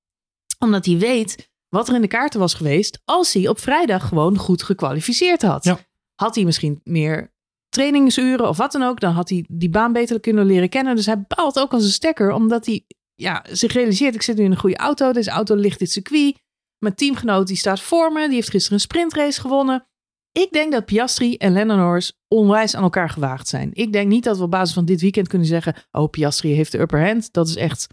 omdat 0.60 0.86
hij 0.86 0.98
weet 0.98 1.50
wat 1.70 1.88
er 1.88 1.96
in 1.96 2.02
de 2.02 2.08
kaarten 2.08 2.40
was 2.40 2.54
geweest 2.54 3.02
als 3.06 3.34
hij 3.34 3.48
op 3.48 3.60
vrijdag 3.60 4.08
gewoon 4.08 4.38
goed 4.38 4.64
gekwalificeerd 4.64 5.42
had. 5.42 5.64
Ja. 5.64 5.80
Had 6.16 6.36
hij 6.36 6.44
misschien 6.44 6.82
meer 6.84 7.34
trainingsuren 7.70 8.50
of 8.50 8.58
wat 8.58 8.72
dan 8.72 8.84
ook, 8.84 9.00
dan 9.00 9.14
had 9.14 9.30
hij 9.30 9.46
die 9.48 9.70
baan 9.70 9.94
beter 9.94 10.20
kunnen 10.20 10.46
leren 10.46 10.70
kennen. 10.70 10.96
Dus 10.96 11.06
hij 11.06 11.24
baalt 11.28 11.60
ook 11.60 11.74
als 11.74 11.84
een 11.84 11.90
stekker, 11.90 12.32
omdat 12.32 12.66
hij 12.66 12.86
ja, 13.16 13.46
zich 13.52 13.74
realiseert, 13.74 14.16
ik 14.16 14.22
zit 14.22 14.38
nu 14.38 14.44
in 14.44 14.52
een 14.52 14.58
goede 14.58 14.78
auto, 14.78 15.12
deze 15.12 15.30
auto 15.30 15.56
ligt 15.56 15.80
dit 15.80 15.92
circuit. 15.92 16.38
Mijn 16.78 16.96
teamgenoot 16.96 17.48
die 17.48 17.58
staat 17.58 17.82
voor 17.82 18.12
me, 18.12 18.26
die 18.26 18.36
heeft 18.36 18.50
gisteren 18.50 18.74
een 18.74 18.84
sprintrace 18.84 19.42
gewonnen. 19.42 19.88
Ik 20.32 20.52
denk 20.52 20.72
dat 20.72 20.86
Piastri 20.86 21.36
en 21.36 21.54
Lennon 21.54 21.78
Norris 21.78 22.14
onwijs 22.28 22.76
aan 22.76 22.84
elkaar 22.84 23.10
gewaagd 23.10 23.48
zijn. 23.48 23.70
Ik 23.74 23.94
denk 23.94 24.08
niet 24.08 24.24
dat 24.24 24.38
we 24.38 24.44
op 24.44 24.52
basis 24.52 24.74
van 24.74 24.86
dit 24.86 25.02
weekend 25.02 25.28
kunnen 25.28 25.48
zeggen, 25.48 25.76
oh 25.92 26.10
Piastri 26.10 26.54
heeft 26.54 26.72
de 26.72 26.80
upper 26.80 27.06
hand. 27.06 27.34
Dat 27.34 27.48
is 27.48 27.56
echt 27.56 27.88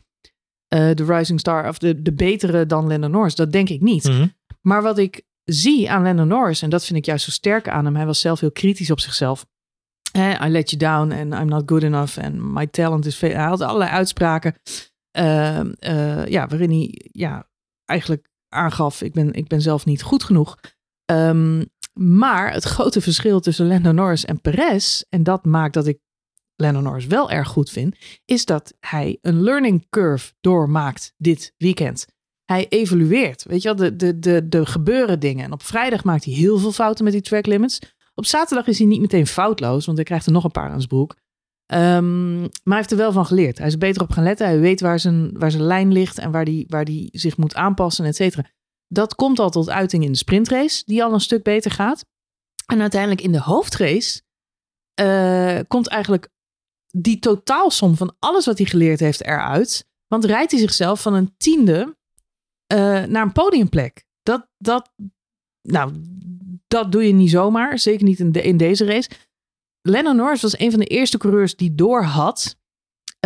eh, 0.68 0.90
de 0.94 1.04
rising 1.04 1.40
star 1.40 1.68
of 1.68 1.78
de, 1.78 2.02
de 2.02 2.12
betere 2.12 2.66
dan 2.66 2.86
Lennon 2.86 3.10
Norris. 3.10 3.34
Dat 3.34 3.52
denk 3.52 3.68
ik 3.68 3.80
niet. 3.80 4.04
Mhm. 4.04 4.26
Maar 4.60 4.82
wat 4.82 4.98
ik 4.98 5.22
zie 5.44 5.90
aan 5.90 6.02
Lennon 6.02 6.28
Norris, 6.28 6.62
en 6.62 6.70
dat 6.70 6.84
vind 6.84 6.98
ik 6.98 7.04
juist 7.04 7.24
zo 7.24 7.30
sterk 7.30 7.68
aan 7.68 7.84
hem, 7.84 7.96
hij 7.96 8.06
was 8.06 8.20
zelf 8.20 8.40
heel 8.40 8.52
kritisch 8.52 8.90
op 8.90 9.00
zichzelf. 9.00 9.46
I 10.14 10.48
let 10.48 10.70
you 10.70 10.76
down 10.76 11.12
and 11.12 11.34
I'm 11.34 11.48
not 11.48 11.62
good 11.66 11.82
enough 11.82 12.18
and 12.18 12.34
my 12.34 12.66
talent 12.66 13.06
is. 13.06 13.20
Hij 13.20 13.34
had 13.34 13.60
allerlei 13.60 13.90
uitspraken 13.90 14.54
eh, 15.16 15.58
eh, 15.60 16.26
ja, 16.26 16.46
waarin 16.46 16.70
hij 16.70 17.08
ja, 17.12 17.48
eigenlijk 17.84 18.28
aangaf, 18.48 19.02
ik 19.02 19.12
ben, 19.12 19.32
ik 19.32 19.48
ben 19.48 19.62
zelf 19.62 19.84
niet 19.84 20.02
goed 20.02 20.24
genoeg. 20.24 20.58
Ehm, 21.04 21.64
maar 21.92 22.52
het 22.52 22.64
grote 22.64 23.00
verschil 23.00 23.40
tussen 23.40 23.66
Lando 23.66 23.92
Norris 23.92 24.24
en 24.24 24.40
Perez, 24.40 25.02
en 25.08 25.22
dat 25.22 25.44
maakt 25.44 25.74
dat 25.74 25.86
ik 25.86 25.98
Lando 26.56 26.80
Norris 26.80 27.06
wel 27.06 27.30
erg 27.30 27.48
goed 27.48 27.70
vind, 27.70 27.96
is 28.24 28.44
dat 28.44 28.74
hij 28.80 29.18
een 29.22 29.42
learning 29.42 29.86
curve 29.90 30.32
doormaakt 30.40 31.12
dit 31.16 31.54
weekend. 31.56 32.06
Hij 32.44 32.68
evolueert, 32.68 33.44
weet 33.44 33.62
je 33.62 33.74
wel, 33.74 33.76
de, 33.76 33.96
de, 33.96 34.18
de, 34.18 34.48
de 34.48 34.66
gebeuren 34.66 35.20
dingen. 35.20 35.44
En 35.44 35.52
op 35.52 35.62
vrijdag 35.62 36.04
maakt 36.04 36.24
hij 36.24 36.34
heel 36.34 36.58
veel 36.58 36.72
fouten 36.72 37.04
met 37.04 37.12
die 37.12 37.22
track 37.22 37.46
limits. 37.46 37.78
Op 38.18 38.26
zaterdag 38.26 38.66
is 38.66 38.78
hij 38.78 38.86
niet 38.86 39.00
meteen 39.00 39.26
foutloos, 39.26 39.84
want 39.84 39.96
hij 39.96 40.06
krijgt 40.06 40.26
er 40.26 40.32
nog 40.32 40.44
een 40.44 40.50
paar 40.50 40.70
aan 40.70 40.76
zijn 40.76 40.88
broek. 40.88 41.16
Ehm, 41.66 42.40
maar 42.40 42.50
hij 42.64 42.76
heeft 42.76 42.90
er 42.90 42.96
wel 42.96 43.12
van 43.12 43.26
geleerd. 43.26 43.58
Hij 43.58 43.66
is 43.66 43.72
er 43.72 43.78
beter 43.78 44.02
op 44.02 44.10
gaan 44.10 44.24
letten. 44.24 44.46
Hij 44.46 44.60
weet 44.60 44.80
waar 44.80 45.00
zijn, 45.00 45.38
waar 45.38 45.50
zijn 45.50 45.62
lijn 45.62 45.92
ligt 45.92 46.18
en 46.18 46.30
waar 46.30 46.44
hij 46.44 46.64
waar 46.68 46.84
die 46.84 47.08
zich 47.12 47.36
moet 47.36 47.54
aanpassen, 47.54 48.04
et 48.04 48.16
cetera. 48.16 48.50
Dat 48.88 49.14
komt 49.14 49.38
al 49.38 49.50
tot 49.50 49.70
uiting 49.70 50.04
in 50.04 50.12
de 50.12 50.18
sprintrace, 50.18 50.82
die 50.84 51.04
al 51.04 51.12
een 51.12 51.20
stuk 51.20 51.42
beter 51.42 51.70
gaat. 51.70 52.04
En 52.66 52.80
uiteindelijk 52.80 53.20
in 53.20 53.32
de 53.32 53.40
hoofdrace 53.40 54.22
eh, 54.94 55.58
komt 55.68 55.88
eigenlijk 55.88 56.28
die 56.86 57.18
totaalsom 57.18 57.96
van 57.96 58.16
alles 58.18 58.46
wat 58.46 58.58
hij 58.58 58.66
geleerd 58.66 59.00
heeft 59.00 59.22
eruit. 59.22 59.86
Want 60.06 60.24
rijdt 60.24 60.50
hij 60.50 60.60
zichzelf 60.60 61.02
van 61.02 61.14
een 61.14 61.34
tiende 61.36 61.96
eh, 62.66 63.04
naar 63.04 63.22
een 63.22 63.32
podiumplek. 63.32 64.04
Dat, 64.22 64.48
dat, 64.58 64.92
nou, 65.62 65.92
dat 66.66 66.92
doe 66.92 67.06
je 67.06 67.12
niet 67.12 67.30
zomaar. 67.30 67.78
Zeker 67.78 68.04
niet 68.04 68.18
in, 68.18 68.32
de, 68.32 68.42
in 68.42 68.56
deze 68.56 68.84
race. 68.84 69.10
Lennon 69.82 70.16
Norris 70.16 70.42
was 70.42 70.58
een 70.58 70.70
van 70.70 70.80
de 70.80 70.86
eerste 70.86 71.18
coureurs 71.18 71.56
die 71.56 71.74
doorhad 71.74 72.56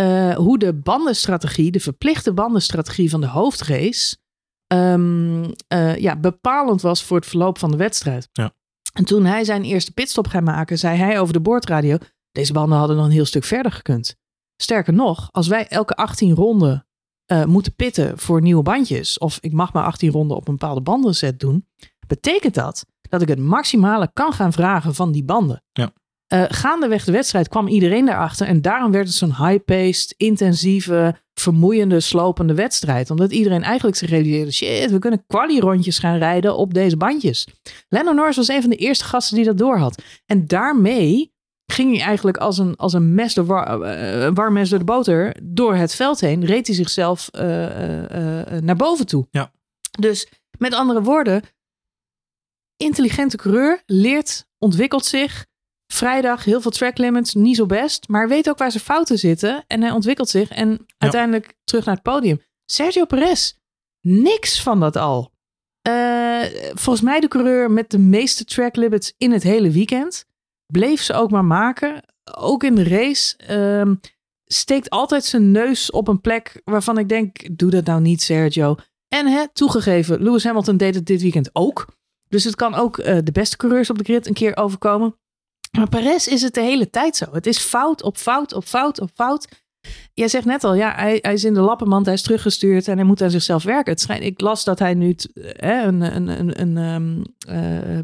uh, 0.01 0.35
hoe 0.35 0.57
de 0.59 0.73
bandenstrategie, 0.73 1.71
de 1.71 1.79
verplichte 1.79 2.33
bandenstrategie 2.33 3.09
van 3.09 3.21
de 3.21 3.27
hoofdrace, 3.27 4.17
um, 4.73 5.43
uh, 5.73 5.97
ja, 5.97 6.15
bepalend 6.15 6.81
was 6.81 7.03
voor 7.03 7.17
het 7.17 7.25
verloop 7.25 7.57
van 7.57 7.71
de 7.71 7.77
wedstrijd. 7.77 8.29
Ja. 8.31 8.53
En 8.93 9.05
toen 9.05 9.25
hij 9.25 9.43
zijn 9.43 9.63
eerste 9.63 9.91
pitstop 9.91 10.27
ging 10.27 10.43
maken, 10.43 10.77
zei 10.77 10.97
hij 10.97 11.19
over 11.19 11.33
de 11.33 11.39
boordradio: 11.39 11.97
deze 12.31 12.53
banden 12.53 12.77
hadden 12.77 12.95
nog 12.95 13.05
een 13.05 13.11
heel 13.11 13.25
stuk 13.25 13.43
verder 13.43 13.71
gekund. 13.71 14.15
Sterker 14.55 14.93
nog, 14.93 15.29
als 15.31 15.47
wij 15.47 15.67
elke 15.67 15.93
18 15.93 16.35
ronden 16.35 16.87
uh, 17.31 17.45
moeten 17.45 17.75
pitten 17.75 18.17
voor 18.17 18.41
nieuwe 18.41 18.63
bandjes, 18.63 19.17
of 19.17 19.37
ik 19.41 19.53
mag 19.53 19.73
maar 19.73 19.83
18 19.83 20.11
ronden 20.11 20.37
op 20.37 20.47
een 20.47 20.57
bepaalde 20.57 20.81
bandenset 20.81 21.39
doen, 21.39 21.67
betekent 22.07 22.53
dat 22.53 22.85
dat 23.11 23.21
ik 23.21 23.27
het 23.27 23.39
maximale 23.39 24.09
kan 24.13 24.33
gaan 24.33 24.53
vragen 24.53 24.95
van 24.95 25.11
die 25.11 25.23
banden. 25.23 25.63
Ja. 25.71 25.91
Uh, 26.33 26.43
gaandeweg 26.47 27.03
de 27.03 27.11
wedstrijd 27.11 27.47
kwam 27.47 27.67
iedereen 27.67 28.05
daarachter. 28.05 28.47
En 28.47 28.61
daarom 28.61 28.91
werd 28.91 29.07
het 29.07 29.15
zo'n 29.15 29.35
high-paced, 29.35 30.13
intensieve, 30.17 31.15
vermoeiende, 31.33 31.99
slopende 31.99 32.53
wedstrijd. 32.53 33.09
Omdat 33.09 33.31
iedereen 33.31 33.63
eigenlijk 33.63 33.97
zich 33.97 34.09
realiseerde: 34.09 34.51
shit, 34.51 34.91
we 34.91 34.99
kunnen 34.99 35.23
quali-rondjes 35.27 35.99
gaan 35.99 36.17
rijden 36.17 36.55
op 36.55 36.73
deze 36.73 36.97
bandjes. 36.97 37.47
Lennon 37.89 38.15
Norris 38.15 38.35
was 38.35 38.47
een 38.47 38.61
van 38.61 38.69
de 38.69 38.75
eerste 38.75 39.03
gasten 39.03 39.35
die 39.35 39.45
dat 39.45 39.57
doorhad. 39.57 40.01
En 40.25 40.47
daarmee 40.47 41.33
ging 41.65 41.95
hij 41.95 42.05
eigenlijk 42.05 42.37
als 42.37 42.57
een, 42.57 42.75
als 42.75 42.93
een 42.93 43.13
mes 43.13 43.33
door 43.33 43.45
uh, 43.47 44.29
warm 44.33 44.53
mes 44.53 44.69
door 44.69 44.79
de 44.79 44.85
boter 44.85 45.35
door 45.43 45.75
het 45.75 45.95
veld 45.95 46.19
heen. 46.19 46.45
Reed 46.45 46.67
hij 46.67 46.75
zichzelf 46.75 47.29
uh, 47.35 47.41
naar 48.59 48.75
boven 48.75 49.05
toe. 49.05 49.27
Ja. 49.31 49.51
Dus 49.99 50.27
met 50.57 50.73
andere 50.73 51.01
woorden, 51.01 51.41
intelligente 52.81 53.37
coureur 53.37 53.81
leert, 53.85 54.45
ontwikkelt 54.57 55.05
zich 55.05 55.45
vrijdag 55.91 56.43
heel 56.43 56.61
veel 56.61 56.71
track 56.71 56.97
limits, 56.97 57.33
niet 57.33 57.55
zo 57.55 57.65
best. 57.65 58.07
Maar 58.07 58.27
weet 58.27 58.49
ook 58.49 58.57
waar 58.57 58.71
zijn 58.71 58.83
fouten 58.83 59.17
zitten. 59.17 59.63
En 59.67 59.81
hij 59.81 59.91
ontwikkelt 59.91 60.29
zich. 60.29 60.49
En 60.49 60.85
uiteindelijk 60.97 61.53
terug 61.63 61.85
naar 61.85 61.95
het 61.95 62.03
podium. 62.03 62.41
Sergio 62.65 63.05
Perez, 63.05 63.53
niks 64.01 64.61
van 64.61 64.79
dat 64.79 64.95
al. 64.95 65.31
Uh, 65.87 66.43
volgens 66.73 67.01
mij 67.01 67.19
de 67.19 67.27
coureur 67.27 67.71
met 67.71 67.89
de 67.89 67.97
meeste 67.97 68.45
track 68.45 68.75
limits 68.75 69.13
in 69.17 69.31
het 69.31 69.43
hele 69.43 69.71
weekend. 69.71 70.25
Bleef 70.65 71.01
ze 71.01 71.13
ook 71.13 71.31
maar 71.31 71.45
maken. 71.45 72.03
Ook 72.37 72.63
in 72.63 72.75
de 72.75 72.83
race. 72.83 73.35
Uh, 73.49 73.95
steekt 74.45 74.89
altijd 74.89 75.25
zijn 75.25 75.51
neus 75.51 75.91
op 75.91 76.07
een 76.07 76.21
plek 76.21 76.61
waarvan 76.63 76.97
ik 76.97 77.09
denk, 77.09 77.57
doe 77.57 77.69
dat 77.69 77.85
nou 77.85 78.01
niet 78.01 78.21
Sergio. 78.21 78.75
En 79.07 79.27
hè, 79.27 79.47
toegegeven, 79.53 80.23
Lewis 80.23 80.43
Hamilton 80.43 80.77
deed 80.77 80.95
het 80.95 81.05
dit 81.05 81.21
weekend 81.21 81.49
ook. 81.53 81.99
Dus 82.31 82.43
het 82.43 82.55
kan 82.55 82.75
ook 82.75 82.97
uh, 82.97 83.17
de 83.23 83.31
beste 83.31 83.57
coureurs 83.57 83.89
op 83.89 83.97
de 83.97 84.03
grid 84.03 84.27
een 84.27 84.33
keer 84.33 84.57
overkomen. 84.57 85.15
Maar 85.77 85.89
Perez 85.89 86.27
is 86.27 86.41
het 86.41 86.53
de 86.53 86.61
hele 86.61 86.89
tijd 86.89 87.15
zo. 87.15 87.25
Het 87.31 87.45
is 87.45 87.57
fout 87.59 88.03
op 88.03 88.17
fout 88.17 88.53
op 88.53 88.63
fout 88.63 88.99
op 88.99 89.09
fout. 89.13 89.47
Jij 90.13 90.27
zegt 90.27 90.45
net 90.45 90.63
al, 90.63 90.73
ja, 90.73 90.95
hij, 90.95 91.19
hij 91.21 91.33
is 91.33 91.43
in 91.43 91.53
de 91.53 91.61
lappenmand, 91.61 92.05
hij 92.05 92.15
is 92.15 92.21
teruggestuurd 92.21 92.87
en 92.87 92.95
hij 92.95 93.05
moet 93.05 93.21
aan 93.21 93.31
zichzelf 93.31 93.63
werken. 93.63 93.91
Het 93.91 94.01
schijnt, 94.01 94.23
ik 94.23 94.41
las 94.41 94.63
dat 94.63 94.79
hij 94.79 94.93
nu 94.93 95.15
hè, 95.39 95.81
een, 95.81 96.01
een, 96.01 96.27
een, 96.27 96.61
een 96.61 96.77
um, 96.77 97.23
uh, 97.49 97.99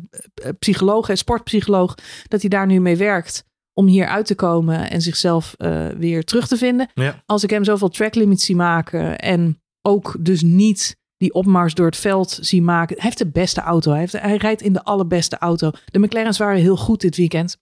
psycholoog, 0.60 1.10
een 1.10 1.18
sportpsycholoog, 1.18 1.96
dat 2.28 2.42
hij 2.42 2.50
daar 2.50 2.66
nu 2.66 2.80
mee 2.80 2.98
werkt 2.98 3.44
om 3.74 3.88
hier 3.88 4.08
uit 4.08 4.26
te 4.26 4.36
komen 4.36 4.90
en 4.90 5.02
zichzelf 5.02 5.56
uh, 5.58 5.88
weer 5.88 6.24
terug 6.24 6.48
te 6.48 6.58
vinden. 6.58 6.90
Ja. 6.94 7.24
Als 7.26 7.44
ik 7.44 7.50
hem 7.50 7.64
zoveel 7.64 7.90
track 7.90 8.16
limits 8.16 8.46
zie 8.46 8.56
maken 8.56 9.18
en 9.18 9.62
ook 9.82 10.16
dus 10.20 10.42
niet 10.42 10.98
die 11.18 11.34
opmars 11.34 11.74
door 11.74 11.86
het 11.86 11.98
veld 11.98 12.38
zie 12.42 12.62
maken. 12.62 12.96
Hij 12.96 13.06
heeft 13.06 13.18
de 13.18 13.30
beste 13.30 13.62
auto. 13.62 13.92
Hij, 13.92 14.00
heeft, 14.00 14.14
hij 14.14 14.38
rijdt 14.38 14.62
in 14.62 14.74
de 14.74 14.84
allerbeste 14.84 15.38
auto. 15.38 15.72
De 15.86 16.00
McLaren's 16.00 16.38
waren 16.38 16.62
heel 16.62 16.78
goed 16.78 17.02
dit 17.02 17.16
weekend. 17.16 17.58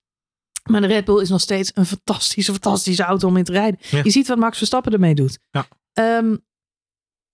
Maar 0.70 0.82
de 0.82 0.88
Red 0.88 1.06
Bull 1.06 1.22
is 1.22 1.30
nog 1.30 1.42
steeds 1.42 1.72
een 1.74 1.86
fantastische, 1.86 2.52
fantastische 2.52 3.04
auto 3.04 3.28
om 3.28 3.38
in 3.38 3.44
te 3.44 3.52
rijden. 3.52 3.80
Ja. 3.90 4.02
Je 4.04 4.10
ziet 4.10 4.28
wat 4.28 4.38
Max 4.38 4.58
Verstappen 4.58 4.94
ermee 4.94 5.16
doet. 5.16 5.40
Ja. 5.52 5.68
Um, 6.18 6.44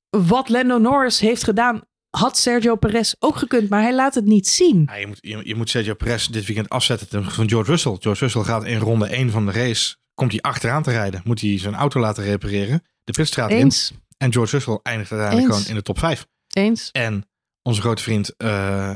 wat 0.10 0.50
Lando 0.50 0.78
Norris 0.78 1.20
heeft 1.20 1.44
gedaan, 1.44 1.82
had 2.10 2.38
Sergio 2.38 2.76
Perez 2.76 3.14
ook 3.20 3.36
gekund, 3.36 3.70
maar 3.70 3.82
hij 3.82 3.96
laat 3.96 4.16
het 4.16 4.26
niet 4.26 4.48
zien. 4.48 4.84
Ja, 4.86 4.96
je, 4.96 5.08
moet, 5.08 5.18
je, 5.22 5.42
je, 5.44 5.56
moet 5.56 5.70
Sergio 5.70 5.94
Perez 5.94 6.28
dit 6.28 6.46
weekend 6.46 6.70
afzetten 6.70 7.32
van 7.32 7.50
George 7.50 7.72
Russell. 7.72 7.98
George 8.00 8.24
Russell 8.24 8.44
gaat 8.44 8.66
in 8.66 8.78
ronde 8.78 9.08
1 9.08 9.30
van 9.30 9.46
de 9.46 9.52
race, 9.52 9.96
komt 10.14 10.32
hij 10.32 10.42
achteraan 10.42 10.84
te 10.84 10.92
rijden. 10.92 11.22
Moet 11.24 11.42
hij 11.42 11.58
zijn 11.60 11.76
auto 11.76 12.00
laten 12.00 12.24
repareren, 12.24 12.84
de 13.04 13.12
pitstraat 13.12 13.50
Eens. 13.50 13.92
in. 13.92 14.00
En 14.22 14.32
George 14.34 14.56
Russell 14.56 14.80
eindigt 14.84 15.12
uiteindelijk 15.12 15.48
Eens. 15.50 15.58
gewoon 15.58 15.70
in 15.70 15.78
de 15.78 15.86
top 15.86 16.00
5. 16.00 16.28
Eens. 16.54 16.90
En 16.92 17.26
onze 17.62 17.82
grote 17.82 18.04
vriend 18.04 18.34
uh, 18.38 18.48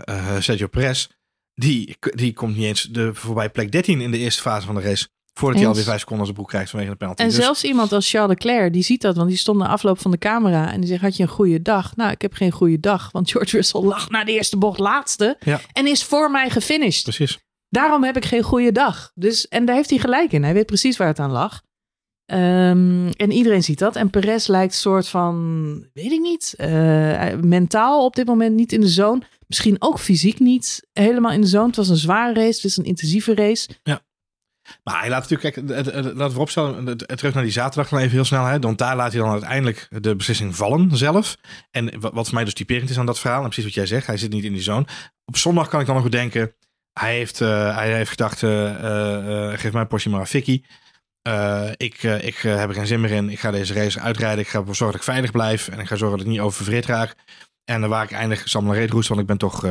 uh, 0.09 0.39
Sergio 0.39 0.67
Perez, 0.67 1.07
die, 1.53 1.97
die 1.99 2.33
komt 2.33 2.55
niet 2.55 2.65
eens 2.65 2.81
de, 2.83 3.13
voorbij 3.13 3.49
plek 3.49 3.71
13 3.71 4.01
in 4.01 4.11
de 4.11 4.17
eerste 4.17 4.41
fase 4.41 4.65
van 4.65 4.75
de 4.75 4.81
race. 4.81 5.07
Voordat 5.33 5.59
hij 5.59 5.67
Eens. 5.67 5.67
alweer 5.67 5.83
vijf 5.83 5.99
seconden 5.99 6.25
zijn 6.25 6.38
broek 6.38 6.49
krijgt 6.49 6.69
vanwege 6.69 6.91
de 6.91 6.97
penalty. 6.97 7.21
En 7.21 7.27
Dus- 7.27 7.38
zelfs 7.38 7.63
iemand 7.63 7.91
als 7.91 8.09
Charles 8.09 8.29
Leclerc, 8.29 8.73
die 8.73 8.83
ziet 8.83 9.01
dat, 9.01 9.15
want 9.15 9.29
die 9.29 9.38
stond 9.38 9.59
na 9.59 9.67
afloop 9.67 9.99
van 9.99 10.11
de 10.11 10.17
camera 10.17 10.71
en 10.71 10.79
die 10.79 10.89
zegt: 10.89 11.01
Had 11.01 11.17
je 11.17 11.23
een 11.23 11.29
goede 11.29 11.61
dag? 11.61 11.95
Nou, 11.95 12.11
ik 12.11 12.21
heb 12.21 12.33
geen 12.33 12.51
goede 12.51 12.79
dag, 12.79 13.11
want 13.11 13.31
George 13.31 13.55
Russell 13.55 13.81
lag 13.81 14.09
na 14.09 14.23
de 14.23 14.31
eerste 14.31 14.57
bocht 14.57 14.79
laatste 14.79 15.38
Ja. 15.39 15.61
en 15.73 15.88
is 15.88 16.03
voor 16.03 16.31
mij 16.31 16.49
gefinished. 16.49 17.03
Precies. 17.03 17.39
Daarom 17.69 18.03
heb 18.03 18.17
ik 18.17 18.25
geen 18.25 18.43
goede 18.43 18.71
dag. 18.71 19.11
Dus, 19.15 19.47
en 19.47 19.65
daar 19.65 19.75
heeft 19.75 19.89
hij 19.89 19.99
gelijk 19.99 20.31
in. 20.31 20.43
Hij 20.43 20.53
weet 20.53 20.65
precies 20.65 20.97
waar 20.97 21.07
het 21.07 21.19
aan 21.19 21.31
lag. 21.31 21.61
Ehm, 22.25 23.07
en 23.07 23.31
iedereen 23.31 23.63
ziet 23.63 23.79
dat. 23.79 23.95
En 23.95 24.09
Perez 24.09 24.47
lijkt 24.47 24.73
een 24.73 24.79
soort 24.79 25.07
van, 25.07 25.88
weet 25.93 26.11
ik 26.11 26.19
niet, 26.19 26.53
eh, 26.57 27.33
mentaal 27.33 28.05
op 28.05 28.15
dit 28.15 28.25
moment 28.25 28.55
niet 28.55 28.71
in 28.71 28.81
de 28.81 28.88
zone. 28.88 29.21
Misschien 29.47 29.75
ook 29.79 29.99
fysiek 29.99 30.39
niet 30.39 30.88
helemaal 30.93 31.31
in 31.31 31.41
de 31.41 31.47
zone. 31.47 31.67
Het 31.67 31.75
was 31.75 31.89
een 31.89 31.95
zware 31.95 32.33
race, 32.33 32.55
het 32.55 32.63
is 32.63 32.77
een 32.77 32.85
intensieve 32.85 33.35
race. 33.35 33.69
Maar 34.83 34.99
hij 34.99 35.09
laat 35.09 35.29
natuurlijk, 35.29 35.53
kijk, 35.53 35.85
laten 36.15 36.35
we 36.35 36.39
opstellen, 36.39 36.97
terug 36.97 37.33
naar 37.33 37.43
die 37.43 37.51
zaterdag 37.51 37.89
dan 37.89 37.99
even 37.99 38.11
heel 38.11 38.25
snel. 38.25 38.45
Hè, 38.45 38.59
want 38.59 38.77
daar 38.77 38.95
laat 38.95 39.11
hij 39.11 39.21
dan 39.21 39.31
uiteindelijk 39.31 39.88
de 39.89 40.15
beslissing 40.15 40.55
vallen 40.55 40.97
zelf. 40.97 41.38
En 41.71 41.99
wat, 41.99 42.25
voor 42.25 42.33
mij 42.33 42.43
dus 42.43 42.53
typerend 42.53 42.89
is 42.89 42.99
aan 42.99 43.05
dat 43.05 43.19
verhaal, 43.19 43.39
en 43.39 43.45
precies 43.45 43.63
wat 43.63 43.73
jij 43.73 43.85
zegt, 43.85 44.07
hij 44.07 44.17
zit 44.17 44.31
niet 44.31 44.43
in 44.43 44.53
die 44.53 44.61
zone. 44.61 44.85
Op 45.25 45.38
zondag 45.38 45.67
kan 45.67 45.79
ik 45.79 45.85
dan 45.85 45.95
nog 45.95 46.03
bedenken, 46.03 46.55
hij 46.93 47.15
heeft, 47.15 47.41
eh, 47.41 47.75
hij 47.75 47.95
heeft 47.95 48.09
gedacht, 48.09 48.43
eh, 48.43 49.49
geef 49.53 49.71
mij 49.71 49.81
een 49.81 49.88
portie 49.88 50.11
maar 50.11 50.27
Vicky. 50.27 50.61
Eh, 51.27 51.69
ik 51.77 52.03
eh, 52.03 52.27
ik 52.27 52.43
eh, 52.43 52.55
heb 52.55 52.69
er 52.69 52.75
geen 52.75 52.88
zin 52.88 53.01
meer 53.01 53.11
in. 53.11 53.29
Ik 53.29 53.39
ga 53.39 53.51
deze 53.51 53.73
race 53.73 53.99
uitrijden. 53.99 54.39
Ik 54.39 54.47
ga 54.47 54.59
ervoor 54.59 54.75
zorgen 54.75 54.97
dat 54.97 55.07
ik 55.07 55.13
veilig 55.13 55.31
blijf. 55.31 55.67
En 55.67 55.79
ik 55.79 55.88
ga 55.88 55.95
zorgen 55.95 56.17
dat 56.17 56.25
ik 56.25 56.31
niet 56.31 56.41
oververhit 56.41 56.85
raak. 56.85 57.15
En 57.63 57.81
dan 57.81 57.89
waar 57.89 58.03
ik 58.03 58.11
eindig, 58.11 58.49
zal 58.49 58.61
mijn 58.61 58.89
roesten. 58.89 59.15
Want 59.15 59.29
ik 59.29 59.38
ben 59.38 59.49
toch 59.49 59.61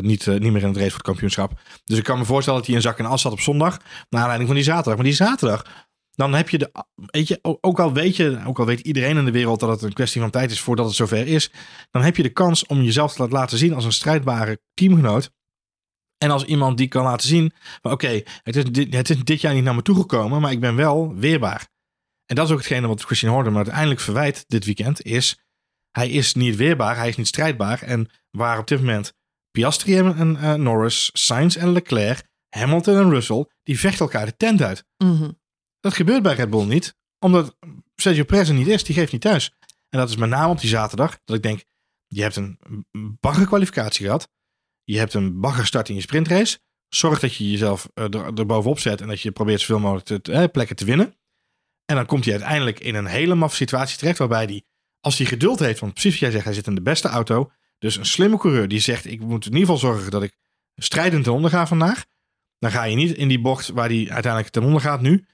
niet, 0.00 0.26
niet 0.26 0.52
meer 0.52 0.62
in 0.62 0.68
het 0.68 0.76
race 0.76 0.88
voor 0.88 0.98
het 0.98 1.02
kampioenschap. 1.02 1.60
Dus 1.84 1.98
ik 1.98 2.04
kan 2.04 2.18
me 2.18 2.24
voorstellen 2.24 2.58
dat 2.58 2.68
hij 2.68 2.76
een 2.76 2.82
zak 2.82 2.98
en 2.98 3.06
as 3.06 3.22
zat 3.22 3.32
op 3.32 3.40
zondag. 3.40 3.76
Naar 4.08 4.20
aanleiding 4.20 4.48
van 4.48 4.56
die 4.56 4.66
zaterdag. 4.66 4.94
Maar 4.94 5.04
die 5.04 5.14
zaterdag, 5.14 5.86
dan 6.12 6.34
heb 6.34 6.48
je 6.48 6.58
de. 6.58 6.72
Weet 6.94 7.28
je, 7.28 7.38
ook 7.42 7.80
al 7.80 7.92
weet 7.92 8.16
je, 8.16 8.40
ook 8.46 8.58
al 8.58 8.66
weet 8.66 8.80
iedereen 8.80 9.16
in 9.16 9.24
de 9.24 9.30
wereld 9.30 9.60
dat 9.60 9.70
het 9.70 9.82
een 9.82 9.92
kwestie 9.92 10.20
van 10.20 10.30
tijd 10.30 10.50
is 10.50 10.60
voordat 10.60 10.86
het 10.86 10.94
zover 10.94 11.26
is. 11.26 11.50
Dan 11.90 12.02
heb 12.02 12.16
je 12.16 12.22
de 12.22 12.32
kans 12.32 12.66
om 12.66 12.82
jezelf 12.82 13.14
te 13.14 13.28
laten 13.28 13.58
zien 13.58 13.74
als 13.74 13.84
een 13.84 13.92
strijdbare 13.92 14.60
teamgenoot. 14.74 15.30
En 16.18 16.30
als 16.30 16.44
iemand 16.44 16.76
die 16.76 16.88
kan 16.88 17.04
laten 17.04 17.28
zien: 17.28 17.52
oké, 17.82 18.22
het, 18.42 18.56
is 18.56 18.64
dit, 18.64 18.94
het 18.94 19.10
is 19.10 19.24
dit 19.24 19.40
jaar 19.40 19.54
niet 19.54 19.64
naar 19.64 19.74
me 19.74 19.82
toegekomen, 19.82 20.40
maar 20.40 20.52
ik 20.52 20.60
ben 20.60 20.76
wel 20.76 21.14
weerbaar. 21.14 21.68
En 22.26 22.34
dat 22.34 22.46
is 22.46 22.52
ook 22.52 22.58
hetgene 22.58 22.86
wat 22.86 23.02
Christian 23.02 23.32
Horner 23.32 23.52
maar 23.52 23.62
uiteindelijk 23.62 24.00
verwijt 24.00 24.44
dit 24.46 24.64
weekend: 24.64 25.02
is 25.02 25.38
hij 25.90 26.08
is 26.08 26.34
niet 26.34 26.56
weerbaar, 26.56 26.96
hij 26.96 27.08
is 27.08 27.16
niet 27.16 27.26
strijdbaar. 27.26 27.82
En 27.82 28.10
waar 28.30 28.58
op 28.58 28.66
dit 28.66 28.78
moment 28.78 29.12
Piastri 29.50 29.96
en, 29.96 30.16
en 30.16 30.36
eh, 30.36 30.54
Norris, 30.54 31.10
Sainz 31.12 31.56
en 31.56 31.72
Leclerc, 31.72 32.26
Hamilton 32.48 32.96
en 32.96 33.10
Russell, 33.10 33.46
die 33.62 33.78
vechten 33.78 34.00
elkaar 34.00 34.26
de 34.26 34.36
tent 34.36 34.62
uit. 34.62 34.84
Mhm. 34.96 35.30
Dat 35.80 35.94
gebeurt 35.94 36.22
bij 36.22 36.34
Red 36.34 36.50
Bull 36.50 36.66
niet, 36.66 36.94
omdat 37.18 37.56
Sergio 37.94 38.24
Perez 38.24 38.48
er 38.48 38.54
niet 38.54 38.66
is, 38.66 38.84
die 38.84 38.94
geeft 38.94 39.12
niet 39.12 39.20
thuis. 39.20 39.52
En 39.88 39.98
dat 39.98 40.08
is 40.08 40.16
met 40.16 40.28
name 40.28 40.52
op 40.52 40.60
die 40.60 40.68
zaterdag, 40.68 41.18
dat 41.24 41.36
ik 41.36 41.42
denk, 41.42 41.64
je 42.06 42.22
hebt 42.22 42.36
een 42.36 42.58
bagger 43.20 43.46
kwalificatie 43.46 44.04
gehad, 44.04 44.28
je 44.92 44.98
hebt 44.98 45.14
een 45.14 45.40
bagger 45.40 45.66
start 45.66 45.88
in 45.88 45.94
je 45.94 46.00
sprintrace, 46.00 46.58
zorg 46.88 47.20
dat 47.20 47.34
je 47.34 47.50
jezelf 47.50 47.88
eh, 47.94 48.04
er, 48.04 48.24
er 48.34 48.46
bovenop 48.46 48.78
zet 48.78 49.00
en 49.00 49.08
dat 49.08 49.20
je 49.20 49.30
probeert 49.30 49.60
zoveel 49.60 49.78
mogelijk 49.78 50.06
te- 50.06 50.32
eh, 50.32 50.44
plekken 50.52 50.76
te 50.76 50.84
winnen. 50.84 51.14
En 51.84 51.96
dan 51.96 52.06
komt 52.06 52.24
hij 52.24 52.34
uiteindelijk 52.34 52.80
in 52.80 52.94
een 52.94 53.06
hele 53.06 53.34
maf 53.34 53.54
situatie 53.54 53.98
terecht, 53.98 54.18
waarbij 54.18 54.44
hij, 54.44 54.62
als 55.00 55.18
hij 55.18 55.26
geduld 55.26 55.58
heeft, 55.58 55.80
want 55.80 55.92
precies 55.92 56.10
wat 56.10 56.20
jij 56.20 56.30
zegt, 56.30 56.44
hij 56.44 56.54
zit 56.54 56.66
in 56.66 56.74
de 56.74 56.82
beste 56.82 57.08
auto, 57.08 57.50
dus 57.78 57.96
een 57.96 58.06
slimme 58.06 58.38
coureur 58.38 58.68
die 58.68 58.80
zegt, 58.80 59.06
ik 59.06 59.20
moet 59.20 59.46
in 59.46 59.52
ieder 59.52 59.66
geval 59.74 59.90
zorgen 59.90 60.10
dat 60.10 60.22
ik 60.22 60.36
strijdend 60.74 61.24
ten 61.24 61.32
onder 61.32 61.50
ga 61.50 61.66
vandaag. 61.66 62.04
Dan 62.58 62.70
ga 62.70 62.84
je 62.84 62.96
niet 62.96 63.16
in 63.16 63.28
die 63.28 63.40
bocht 63.40 63.68
waar 63.68 63.88
hij 63.88 64.06
uiteindelijk 64.10 64.52
ten 64.52 64.62
onder 64.62 64.80
gaat 64.80 65.00
nu, 65.00 65.26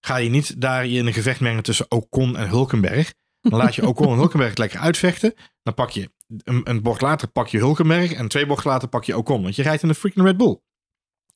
ga 0.00 0.16
je 0.16 0.30
niet 0.30 0.60
daar 0.60 0.86
je 0.86 0.98
in 0.98 1.06
een 1.06 1.12
gevecht 1.12 1.40
mengen 1.40 1.62
tussen 1.62 1.90
Ocon 1.90 2.36
en 2.36 2.48
Hulkenberg. 2.48 3.14
Dan 3.40 3.58
laat 3.58 3.74
je 3.74 3.86
Ocon 3.88 4.08
en 4.08 4.16
Hulkenberg 4.16 4.50
het 4.50 4.58
lekker 4.58 4.78
uitvechten. 4.80 5.34
Dan 5.62 5.74
pak 5.74 5.90
je 5.90 6.10
een, 6.44 6.60
een 6.70 6.82
bocht 6.82 7.00
later 7.00 7.28
pak 7.28 7.48
je 7.48 7.58
Hulkenberg 7.58 8.12
en 8.12 8.28
twee 8.28 8.46
bochten 8.46 8.70
later 8.70 8.88
pak 8.88 9.04
je 9.04 9.16
Ocon. 9.16 9.42
Want 9.42 9.56
je 9.56 9.62
rijdt 9.62 9.82
in 9.82 9.88
de 9.88 9.94
freaking 9.94 10.26
Red 10.26 10.36
Bull. 10.36 10.60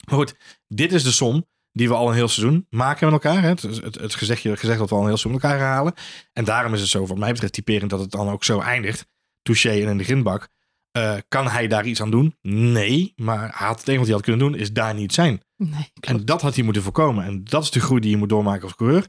Maar 0.04 0.14
goed, 0.14 0.36
dit 0.68 0.92
is 0.92 1.02
de 1.02 1.12
som 1.12 1.46
die 1.72 1.88
we 1.88 1.94
al 1.94 2.08
een 2.08 2.14
heel 2.14 2.28
seizoen 2.28 2.66
maken 2.70 3.04
met 3.04 3.24
elkaar. 3.24 3.42
Hè? 3.42 3.48
Het, 3.48 3.62
het, 3.62 3.94
het 3.94 4.14
gezegd 4.14 4.42
dat 4.42 4.88
we 4.88 4.94
al 4.94 5.00
een 5.00 5.06
heel 5.06 5.16
seizoen 5.16 5.32
met 5.32 5.42
elkaar 5.42 5.58
herhalen. 5.58 5.94
En 6.32 6.44
daarom 6.44 6.74
is 6.74 6.80
het 6.80 6.88
zo, 6.88 7.06
wat 7.06 7.18
mij 7.18 7.32
betreft, 7.32 7.52
typerend 7.52 7.90
dat 7.90 8.00
het 8.00 8.10
dan 8.10 8.28
ook 8.28 8.44
zo 8.44 8.60
eindigt. 8.60 9.06
Touché 9.42 9.70
en 9.70 9.88
in 9.88 9.98
de 9.98 10.04
grindbak. 10.04 10.48
Uh, 10.96 11.14
kan 11.28 11.48
hij 11.48 11.66
daar 11.66 11.86
iets 11.86 12.00
aan 12.00 12.10
doen? 12.10 12.36
Nee, 12.42 13.12
maar 13.16 13.50
had 13.54 13.78
het 13.78 13.88
enige 13.88 13.96
wat 13.96 14.06
hij 14.06 14.14
had 14.14 14.24
kunnen 14.24 14.50
doen, 14.50 14.60
is 14.60 14.72
daar 14.72 14.94
niet 14.94 15.14
zijn. 15.14 15.42
Nee, 15.56 15.90
en 16.00 16.24
dat 16.24 16.42
had 16.42 16.54
hij 16.54 16.64
moeten 16.64 16.82
voorkomen. 16.82 17.24
En 17.24 17.44
dat 17.44 17.62
is 17.62 17.70
de 17.70 17.80
groei 17.80 18.00
die 18.00 18.10
je 18.10 18.16
moet 18.16 18.28
doormaken 18.28 18.62
als 18.62 18.74
coureur. 18.74 19.06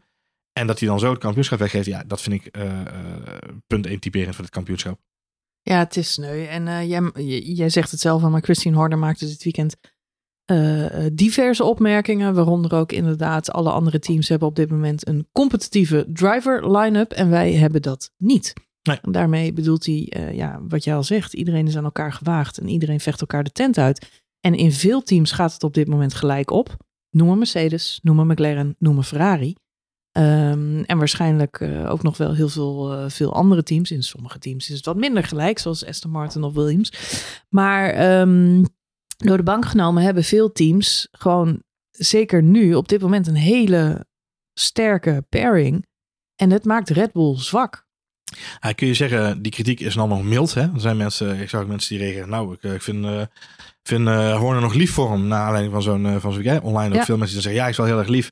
En 0.53 0.67
dat 0.67 0.79
hij 0.79 0.87
dan 0.87 0.99
zo 0.99 1.09
het 1.09 1.19
kampioenschap 1.19 1.59
weggeeft, 1.59 1.85
ja, 1.85 2.03
dat 2.03 2.21
vind 2.21 2.35
ik 2.45 2.57
uh, 2.57 2.71
punt 3.67 3.85
1 3.85 3.99
typerend 3.99 4.35
voor 4.35 4.43
het 4.43 4.53
kampioenschap. 4.53 4.99
Ja, 5.67 5.77
het 5.79 5.97
is 5.97 6.11
sneu. 6.11 6.45
En 6.45 6.67
uh, 6.67 6.89
jij, 6.89 7.11
jij 7.41 7.69
zegt 7.69 7.91
het 7.91 7.99
zelf 7.99 8.23
al, 8.23 8.29
maar 8.29 8.41
Christine 8.41 8.75
Horner 8.75 8.97
maakte 8.97 9.25
dit 9.25 9.43
weekend 9.43 9.75
diverse 11.13 11.63
opmerkingen. 11.63 12.33
Waaronder 12.33 12.73
ook 12.73 12.91
inderdaad, 12.91 13.51
alle 13.51 13.71
andere 13.71 13.99
teams 13.99 14.29
hebben 14.29 14.47
op 14.47 14.55
dit 14.55 14.69
moment 14.69 15.07
een 15.07 15.27
competitieve 15.31 16.05
driver 16.13 16.77
line-up. 16.77 17.11
En 17.11 17.29
wij 17.29 17.53
hebben 17.53 17.81
dat 17.81 18.11
niet. 18.17 18.53
Nee. 18.87 18.99
En 19.01 19.11
daarmee 19.11 19.53
bedoelt 19.53 19.85
hij, 19.85 20.13
uh, 20.17 20.33
ja, 20.33 20.61
wat 20.67 20.83
jij 20.83 20.95
al 20.95 21.03
zegt, 21.03 21.33
iedereen 21.33 21.67
is 21.67 21.77
aan 21.77 21.83
elkaar 21.83 22.13
gewaagd 22.13 22.57
en 22.57 22.67
iedereen 22.67 22.99
vecht 22.99 23.21
elkaar 23.21 23.43
de 23.43 23.51
tent 23.51 23.77
uit. 23.77 24.21
En 24.39 24.55
in 24.55 24.71
veel 24.71 25.03
teams 25.03 25.31
gaat 25.31 25.53
het 25.53 25.63
op 25.63 25.73
dit 25.73 25.87
moment 25.87 26.13
gelijk 26.13 26.51
op. 26.51 26.77
Noem 27.09 27.27
maar 27.27 27.37
Mercedes, 27.37 27.99
noem 28.03 28.15
maar 28.15 28.25
McLaren, 28.25 28.75
noem 28.79 28.95
maar 28.95 29.03
Ferrari. 29.03 29.55
Um, 30.17 30.83
en 30.83 30.97
waarschijnlijk 30.97 31.59
uh, 31.59 31.91
ook 31.91 32.03
nog 32.03 32.17
wel 32.17 32.33
heel 32.33 32.49
veel, 32.49 32.93
uh, 32.93 33.09
veel 33.09 33.33
andere 33.33 33.63
teams. 33.63 33.91
In 33.91 34.03
sommige 34.03 34.39
teams 34.39 34.69
is 34.69 34.75
het 34.75 34.85
wat 34.85 34.95
minder 34.95 35.23
gelijk, 35.23 35.59
zoals 35.59 35.85
Aston 35.85 36.11
Martin 36.11 36.43
of 36.43 36.53
Williams. 36.53 36.91
Maar 37.49 38.19
um, 38.19 38.65
door 39.17 39.37
de 39.37 39.43
bank 39.43 39.65
genomen 39.65 40.03
hebben 40.03 40.23
veel 40.23 40.51
teams 40.51 41.07
gewoon, 41.11 41.63
zeker 41.91 42.43
nu, 42.43 42.75
op 42.75 42.87
dit 42.87 43.01
moment 43.01 43.27
een 43.27 43.35
hele 43.35 44.05
sterke 44.53 45.25
pairing. 45.29 45.85
En 46.35 46.51
het 46.51 46.65
maakt 46.65 46.89
Red 46.89 47.11
Bull 47.11 47.37
zwak. 47.37 47.85
Ja, 48.61 48.71
kun 48.71 48.87
je 48.87 48.93
zeggen, 48.93 49.41
die 49.41 49.51
kritiek 49.51 49.79
is 49.79 49.93
dan 49.93 50.09
nog 50.09 50.23
mild. 50.23 50.53
Hè? 50.53 50.61
Er 50.61 50.79
zijn 50.79 50.97
mensen, 50.97 51.39
ik 51.39 51.49
zag 51.49 51.67
mensen 51.67 51.95
die 51.95 52.05
reageren. 52.05 52.29
Nou, 52.29 52.53
ik, 52.53 52.63
ik 52.63 52.81
vind, 52.81 53.05
uh, 53.05 53.21
vind 53.83 54.07
uh, 54.07 54.37
Horner 54.39 54.61
nog 54.61 54.73
lief 54.73 54.91
voor 54.91 55.11
hem. 55.11 55.27
Naar 55.27 55.45
aanleiding 55.45 55.73
van 55.73 55.83
zo'n 55.83 56.19
van 56.19 56.33
zo'n 56.33 56.61
online 56.61 56.89
ook 56.89 56.95
Ja. 56.95 57.05
veel 57.05 57.17
mensen 57.17 57.35
die 57.35 57.43
zeggen, 57.43 57.53
ja, 57.53 57.61
hij 57.61 57.69
is 57.69 57.77
wel 57.77 57.85
heel 57.85 57.99
erg 57.99 58.07
lief. 58.07 58.31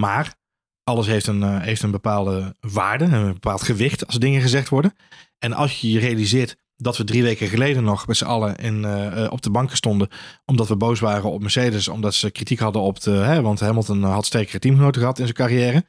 Maar 0.00 0.42
alles 0.84 1.06
heeft 1.06 1.26
een, 1.26 1.40
uh, 1.40 1.60
heeft 1.60 1.82
een 1.82 1.90
bepaalde 1.90 2.56
waarde, 2.60 3.04
een 3.04 3.32
bepaald 3.32 3.62
gewicht 3.62 4.06
als 4.06 4.18
dingen 4.18 4.40
gezegd 4.40 4.68
worden. 4.68 4.94
En 5.38 5.52
als 5.52 5.80
je 5.80 5.90
je 5.90 5.98
realiseert 5.98 6.56
dat 6.76 6.96
we 6.96 7.04
drie 7.04 7.22
weken 7.22 7.48
geleden 7.48 7.84
nog 7.84 8.06
met 8.06 8.16
z'n 8.16 8.24
allen 8.24 8.56
in, 8.56 8.82
uh, 8.82 9.26
op 9.30 9.42
de 9.42 9.50
banken 9.50 9.76
stonden. 9.76 10.08
Omdat 10.44 10.68
we 10.68 10.76
boos 10.76 11.00
waren 11.00 11.30
op 11.30 11.40
Mercedes. 11.40 11.88
Omdat 11.88 12.14
ze 12.14 12.30
kritiek 12.30 12.58
hadden 12.58 12.82
op 12.82 13.00
de. 13.00 13.10
Hè, 13.10 13.42
want 13.42 13.60
Hamilton 13.60 14.02
had 14.02 14.26
sterkere 14.26 14.58
teamgenoten 14.58 15.00
gehad 15.00 15.18
in 15.18 15.24
zijn 15.24 15.36
carrière. 15.36 15.84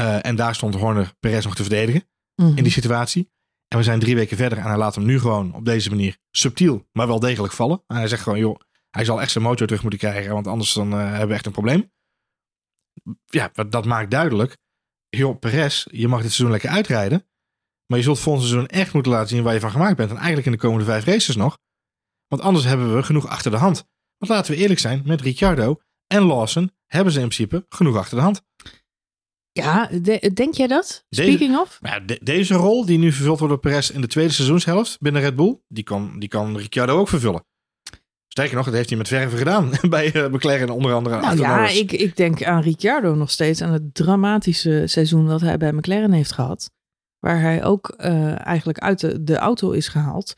Uh, 0.00 0.26
en 0.26 0.36
daar 0.36 0.54
stond 0.54 0.74
Horner 0.74 1.12
Perez 1.20 1.44
nog 1.44 1.54
te 1.54 1.62
verdedigen. 1.62 2.04
Mm 2.34 2.46
-hmm. 2.46 2.56
In 2.56 2.62
die 2.62 2.72
situatie. 2.72 3.30
En 3.68 3.78
we 3.78 3.84
zijn 3.84 3.98
drie 3.98 4.14
weken 4.14 4.36
verder. 4.36 4.58
En 4.58 4.64
hij 4.64 4.76
laat 4.76 4.94
hem 4.94 5.04
nu 5.04 5.20
gewoon 5.20 5.54
op 5.54 5.64
deze 5.64 5.90
manier 5.90 6.16
subtiel. 6.30 6.88
Maar 6.92 7.06
wel 7.06 7.20
degelijk 7.20 7.52
vallen. 7.52 7.82
En 7.86 7.96
hij 7.96 8.08
zegt 8.08 8.22
gewoon: 8.22 8.38
joh, 8.38 8.56
hij 8.90 9.04
zal 9.04 9.20
echt 9.20 9.30
zijn 9.30 9.44
motor 9.44 9.66
terug 9.66 9.82
moeten 9.82 10.00
krijgen. 10.00 10.32
Want 10.32 10.46
anders 10.46 10.72
dan, 10.72 10.94
uh, 10.94 11.08
hebben 11.08 11.28
we 11.28 11.34
echt 11.34 11.46
een 11.46 11.52
probleem. 11.52 11.90
Ja, 13.26 13.50
dat 13.68 13.84
maakt 13.84 14.10
duidelijk. 14.10 14.56
Joh, 15.08 15.38
Perez, 15.38 15.86
je 15.90 16.08
mag 16.08 16.22
dit 16.22 16.32
seizoen 16.32 16.50
lekker 16.50 16.70
uitrijden. 16.70 17.26
Maar 17.86 17.98
je 17.98 18.04
zult 18.04 18.20
volgend 18.20 18.46
seizoen 18.46 18.68
echt 18.68 18.92
moeten 18.92 19.12
laten 19.12 19.28
zien 19.28 19.42
waar 19.42 19.54
je 19.54 19.60
van 19.60 19.70
gemaakt 19.70 19.96
bent. 19.96 20.10
En 20.10 20.16
eigenlijk 20.16 20.46
in 20.46 20.52
de 20.52 20.58
komende 20.58 20.84
vijf 20.84 21.04
races 21.04 21.36
nog. 21.36 21.58
Want 22.28 22.42
anders 22.42 22.64
hebben 22.64 22.96
we 22.96 23.02
genoeg 23.02 23.26
achter 23.26 23.50
de 23.50 23.56
hand. 23.56 23.84
Want 24.18 24.32
laten 24.32 24.52
we 24.54 24.60
eerlijk 24.60 24.80
zijn, 24.80 25.02
met 25.04 25.20
Ricciardo 25.20 25.80
en 26.06 26.22
Lawson 26.22 26.72
hebben 26.86 27.12
ze 27.12 27.20
in 27.20 27.28
principe 27.28 27.66
genoeg 27.68 27.96
achter 27.96 28.16
de 28.16 28.22
hand. 28.22 28.42
Ja, 29.52 29.86
de, 29.86 30.30
denk 30.34 30.54
jij 30.54 30.66
dat? 30.66 31.04
Speaking 31.10 31.38
deze, 31.38 31.60
of? 31.60 31.78
Ja, 31.80 32.00
de, 32.00 32.18
deze 32.22 32.54
rol 32.54 32.86
die 32.86 32.98
nu 32.98 33.12
vervuld 33.12 33.38
wordt 33.38 33.54
door 33.54 33.62
Perez 33.62 33.90
in 33.90 34.00
de 34.00 34.06
tweede 34.06 34.32
seizoenshelft 34.32 35.00
binnen 35.00 35.22
Red 35.22 35.36
Bull, 35.36 35.60
die 35.68 35.84
kan, 35.84 36.18
die 36.18 36.28
kan 36.28 36.56
Ricciardo 36.56 36.98
ook 36.98 37.08
vervullen. 37.08 37.44
Sterker 38.32 38.56
nog, 38.56 38.64
dat 38.64 38.74
heeft 38.74 38.88
hij 38.88 38.98
met 38.98 39.08
verven 39.08 39.38
gedaan 39.38 39.70
bij 39.88 40.14
uh, 40.14 40.26
McLaren 40.26 40.70
onder 40.70 40.92
andere. 40.92 41.20
Nou 41.20 41.38
ja, 41.38 41.68
ik, 41.68 41.92
ik 41.92 42.16
denk 42.16 42.44
aan 42.44 42.62
Ricciardo 42.62 43.14
nog 43.14 43.30
steeds 43.30 43.62
aan 43.62 43.72
het 43.72 43.94
dramatische 43.94 44.82
seizoen 44.86 45.26
dat 45.26 45.40
hij 45.40 45.56
bij 45.56 45.72
McLaren 45.72 46.12
heeft 46.12 46.32
gehad. 46.32 46.70
Waar 47.18 47.40
hij 47.40 47.64
ook 47.64 47.94
uh, 47.98 48.46
eigenlijk 48.46 48.78
uit 48.78 49.00
de, 49.00 49.22
de, 49.22 49.36
auto 49.36 49.70
is 49.70 49.88
gehaald. 49.88 50.34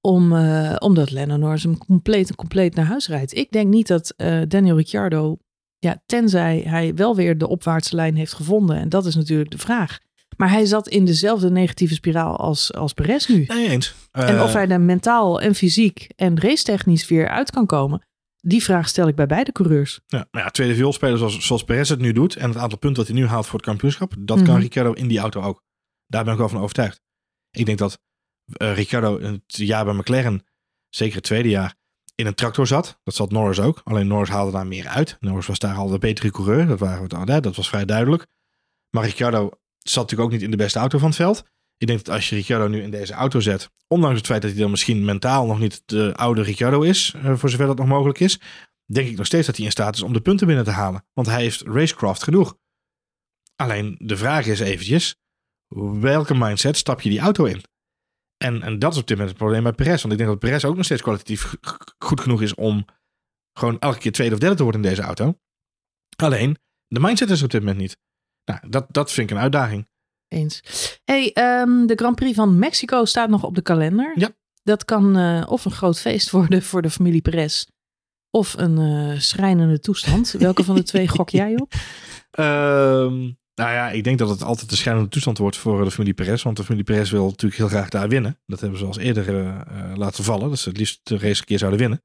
Om, 0.00 0.32
uh, 0.32 0.76
omdat 0.78 1.10
Lennon 1.10 1.40
Norris 1.40 1.62
hem 1.62 1.78
compleet 1.78 2.34
compleet 2.34 2.74
naar 2.74 2.86
huis 2.86 3.08
rijdt. 3.08 3.36
Ik 3.36 3.50
denk 3.50 3.68
niet 3.68 3.86
dat 3.86 4.14
Daniel 4.48 4.76
Ricciardo, 4.76 5.36
ja, 5.78 6.02
tenzij 6.06 6.62
hij 6.66 6.94
wel 6.94 7.16
weer 7.16 7.38
de 7.38 7.48
opwaartse 7.48 7.96
lijn 7.96 8.16
heeft 8.16 8.32
gevonden. 8.32 8.76
En 8.76 8.88
dat 8.88 9.06
is 9.06 9.14
natuurlijk 9.14 9.50
de 9.50 9.58
vraag. 9.58 9.98
Maar 10.42 10.50
hij 10.50 10.64
zat 10.64 10.88
in 10.88 11.04
dezelfde 11.04 11.50
negatieve 11.50 11.94
spiraal 11.94 12.36
als, 12.36 12.74
als 12.74 12.92
Perez 12.92 13.26
nu. 13.26 13.44
Nee, 13.44 13.68
eens. 13.68 13.94
en 14.10 14.40
of 14.40 14.52
hij 14.52 14.68
er 14.68 14.80
mentaal 14.80 15.40
en 15.40 15.54
fysiek 15.54 16.06
en 16.16 16.40
racetechnisch 16.40 17.08
weer 17.08 17.28
uit 17.28 17.50
kan 17.50 17.66
komen. 17.66 18.06
Die 18.40 18.62
vraag 18.62 18.88
stel 18.88 19.08
ik 19.08 19.14
bij 19.14 19.26
beide 19.26 19.52
coureurs. 19.52 20.00
Ja, 20.06 20.28
maar 20.30 20.42
ja, 20.42 20.50
tweede 20.50 20.74
vioolspeler 20.74 21.18
zoals, 21.18 21.46
zoals 21.46 21.64
Perez 21.64 21.88
het 21.88 21.98
nu 21.98 22.12
doet. 22.12 22.36
En 22.36 22.48
het 22.48 22.58
aantal 22.58 22.78
punten 22.78 23.04
dat 23.04 23.12
hij 23.12 23.22
nu 23.22 23.28
haalt 23.28 23.46
voor 23.46 23.58
het 23.58 23.68
kampioenschap. 23.68 24.10
Dat 24.10 24.18
Mhm. 24.18 24.34
mm 24.34 24.44
-hmm. 24.44 24.46
kan 24.46 24.62
Ricciardo 24.62 24.92
in 24.92 25.08
die 25.08 25.18
auto 25.18 25.42
ook. 25.42 25.62
Daar 26.06 26.24
ben 26.24 26.32
ik 26.32 26.38
wel 26.38 26.48
van 26.48 26.60
overtuigd. 26.60 27.00
Ik 27.50 27.66
denk 27.66 27.78
dat 27.78 27.98
uh, 28.62 28.74
Ricciardo 28.74 29.20
het 29.20 29.42
jaar 29.46 29.84
bij 29.84 29.94
McLaren, 29.94 30.46
zeker 30.88 31.14
het 31.14 31.24
tweede 31.24 31.48
jaar, 31.48 31.74
in 32.14 32.26
een 32.26 32.34
tractor 32.34 32.66
zat. 32.66 33.00
Dat 33.02 33.14
zat 33.14 33.30
Norris 33.30 33.60
ook. 33.60 33.80
Alleen 33.84 34.06
Norris 34.06 34.28
haalde 34.28 34.52
daar 34.52 34.66
meer 34.66 34.88
uit. 34.88 35.16
Norris 35.20 35.46
was 35.46 35.58
daar 35.58 35.76
al 35.76 35.88
de 35.88 35.98
betere 35.98 36.30
coureur. 36.30 36.66
Dat, 36.66 36.78
waren 36.78 37.08
we, 37.08 37.32
hè, 37.32 37.40
dat 37.40 37.56
was 37.56 37.68
vrij 37.68 37.84
duidelijk. 37.84 38.26
Maar 38.90 39.04
Ricciardo 39.04 39.50
zat 39.82 40.02
natuurlijk 40.02 40.22
ook 40.22 40.34
niet 40.34 40.42
in 40.42 40.50
de 40.50 40.56
beste 40.56 40.78
auto 40.78 40.98
van 40.98 41.08
het 41.08 41.16
veld. 41.16 41.44
Ik 41.76 41.86
denk 41.86 42.04
dat 42.04 42.14
als 42.14 42.28
je 42.28 42.34
Ricciardo 42.34 42.68
nu 42.68 42.82
in 42.82 42.90
deze 42.90 43.12
auto 43.12 43.40
zet, 43.40 43.70
ondanks 43.86 44.16
het 44.16 44.26
feit 44.26 44.42
dat 44.42 44.50
hij 44.50 44.60
dan 44.60 44.70
misschien 44.70 45.04
mentaal 45.04 45.46
nog 45.46 45.58
niet 45.58 45.82
de 45.86 46.14
oude 46.14 46.42
Ricciardo 46.42 46.82
is, 46.82 47.14
uh, 47.16 47.36
voor 47.36 47.50
zover 47.50 47.66
dat 47.66 47.78
nog 47.78 47.86
mogelijk 47.86 48.20
is, 48.20 48.40
denk 48.84 49.08
ik 49.08 49.16
nog 49.16 49.26
steeds 49.26 49.46
dat 49.46 49.56
hij 49.56 49.64
in 49.64 49.70
staat 49.70 49.94
is 49.94 50.02
om 50.02 50.12
de 50.12 50.20
punten 50.20 50.46
binnen 50.46 50.64
te 50.64 50.70
halen. 50.70 51.06
Want 51.12 51.26
hij 51.26 51.42
heeft 51.42 51.62
racecraft 51.62 52.22
genoeg. 52.22 52.56
Alleen 53.56 53.96
de 53.98 54.16
vraag 54.16 54.46
is 54.46 54.60
eventjes, 54.60 55.16
welke 56.00 56.34
mindset 56.34 56.76
stap 56.76 57.00
je 57.00 57.10
die 57.10 57.20
auto 57.20 57.44
in? 57.44 57.62
En, 58.36 58.62
en 58.62 58.78
dat 58.78 58.92
is 58.92 58.98
op 58.98 59.06
dit 59.06 59.16
moment 59.16 59.28
het 59.28 59.44
probleem 59.44 59.62
bij 59.62 59.72
Perez. 59.72 60.02
Want 60.02 60.12
ik 60.12 60.18
denk 60.18 60.30
dat 60.30 60.38
Perez 60.38 60.64
ook 60.64 60.76
nog 60.76 60.84
steeds 60.84 61.02
kwalitatief 61.02 61.54
goed 62.06 62.20
genoeg 62.20 62.42
is 62.42 62.54
om 62.54 62.84
gewoon 63.58 63.78
elke 63.78 63.98
keer 63.98 64.12
tweede 64.12 64.34
of 64.34 64.40
derde 64.40 64.56
te 64.56 64.62
worden 64.62 64.82
in 64.82 64.88
deze 64.88 65.02
auto. 65.02 65.38
Alleen, 66.16 66.56
de 66.86 67.00
mindset 67.00 67.30
is 67.30 67.42
op 67.42 67.50
dit 67.50 67.60
moment 67.60 67.78
niet. 67.78 67.96
Nou, 68.44 68.60
dat, 68.68 68.86
dat 68.88 69.12
vind 69.12 69.30
ik 69.30 69.36
een 69.36 69.42
uitdaging. 69.42 69.88
Eens. 70.28 70.62
Hey, 71.04 71.34
um, 71.60 71.86
de 71.86 71.94
Grand 71.94 72.16
Prix 72.16 72.34
van 72.36 72.58
Mexico 72.58 73.04
staat 73.04 73.28
nog 73.28 73.44
op 73.44 73.54
de 73.54 73.62
kalender. 73.62 74.12
Ja. 74.14 74.30
Dat 74.62 74.84
kan 74.84 75.18
uh, 75.18 75.42
of 75.46 75.64
een 75.64 75.70
groot 75.70 76.00
feest 76.00 76.30
worden 76.40 76.62
voor 76.62 76.82
de 76.82 76.90
familie 76.90 77.22
Perez. 77.22 77.64
Of 78.30 78.54
een 78.58 78.80
uh, 78.80 79.20
schrijnende 79.20 79.80
toestand. 79.80 80.30
Welke 80.30 80.64
van 80.64 80.74
de 80.74 80.82
twee 80.82 81.08
gok 81.08 81.30
jij 81.30 81.54
op? 81.60 81.72
Um, 82.38 83.38
nou 83.60 83.72
ja, 83.72 83.90
ik 83.90 84.04
denk 84.04 84.18
dat 84.18 84.28
het 84.28 84.42
altijd 84.42 84.70
een 84.70 84.76
schijnende 84.76 85.08
toestand 85.08 85.38
wordt 85.38 85.56
voor 85.56 85.84
de 85.84 85.90
familie 85.90 86.14
Perez. 86.14 86.42
Want 86.42 86.56
de 86.56 86.64
familie 86.64 86.84
Perez 86.84 87.10
wil 87.10 87.24
natuurlijk 87.24 87.60
heel 87.60 87.68
graag 87.68 87.88
daar 87.88 88.08
winnen. 88.08 88.38
Dat 88.46 88.60
hebben 88.60 88.78
ze 88.78 88.84
al 88.84 88.98
eerder 88.98 89.28
uh, 89.28 89.60
laten 89.94 90.24
vallen. 90.24 90.48
Dat 90.48 90.58
ze 90.58 90.68
het 90.68 90.78
liefst 90.78 91.00
de 91.02 91.18
race 91.18 91.40
een 91.40 91.46
keer 91.46 91.58
zouden 91.58 91.80
winnen. 91.80 92.02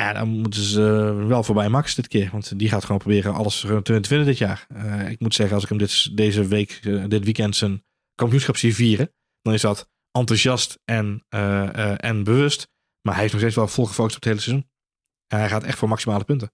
Ja, 0.00 0.12
dan 0.12 0.28
moeten 0.28 0.62
ze 0.62 0.80
uh, 1.20 1.26
wel 1.26 1.42
voorbij 1.42 1.68
Max 1.68 1.94
dit 1.94 2.08
keer. 2.08 2.28
Want 2.32 2.58
die 2.58 2.68
gaat 2.68 2.84
gewoon 2.84 2.98
proberen 2.98 3.34
alles 3.34 3.60
te 3.60 4.00
winnen 4.08 4.24
dit 4.24 4.38
jaar. 4.38 4.66
Uh, 4.72 5.10
ik 5.10 5.20
moet 5.20 5.34
zeggen, 5.34 5.54
als 5.54 5.62
ik 5.62 5.68
hem 5.68 5.78
dit, 5.78 6.16
deze 6.16 6.46
week, 6.46 6.80
uh, 6.84 7.04
dit 7.08 7.24
weekend 7.24 7.56
zijn 7.56 7.84
kampioenschap 8.14 8.56
zie 8.56 8.74
vieren. 8.74 9.12
Dan 9.42 9.52
is 9.52 9.60
dat 9.60 9.90
enthousiast 10.10 10.78
en, 10.84 11.24
en 11.96 12.24
bewust. 12.24 12.68
Maar 13.00 13.14
hij 13.14 13.24
is 13.24 13.30
nog 13.30 13.40
steeds 13.40 13.56
wel 13.56 13.68
vol 13.68 13.86
gefocust 13.86 14.16
op 14.16 14.22
het 14.22 14.30
hele 14.32 14.40
seizoen. 14.40 14.70
En 15.26 15.38
hij 15.38 15.48
gaat 15.48 15.62
echt 15.62 15.78
voor 15.78 15.88
maximale 15.88 16.24
punten. 16.24 16.52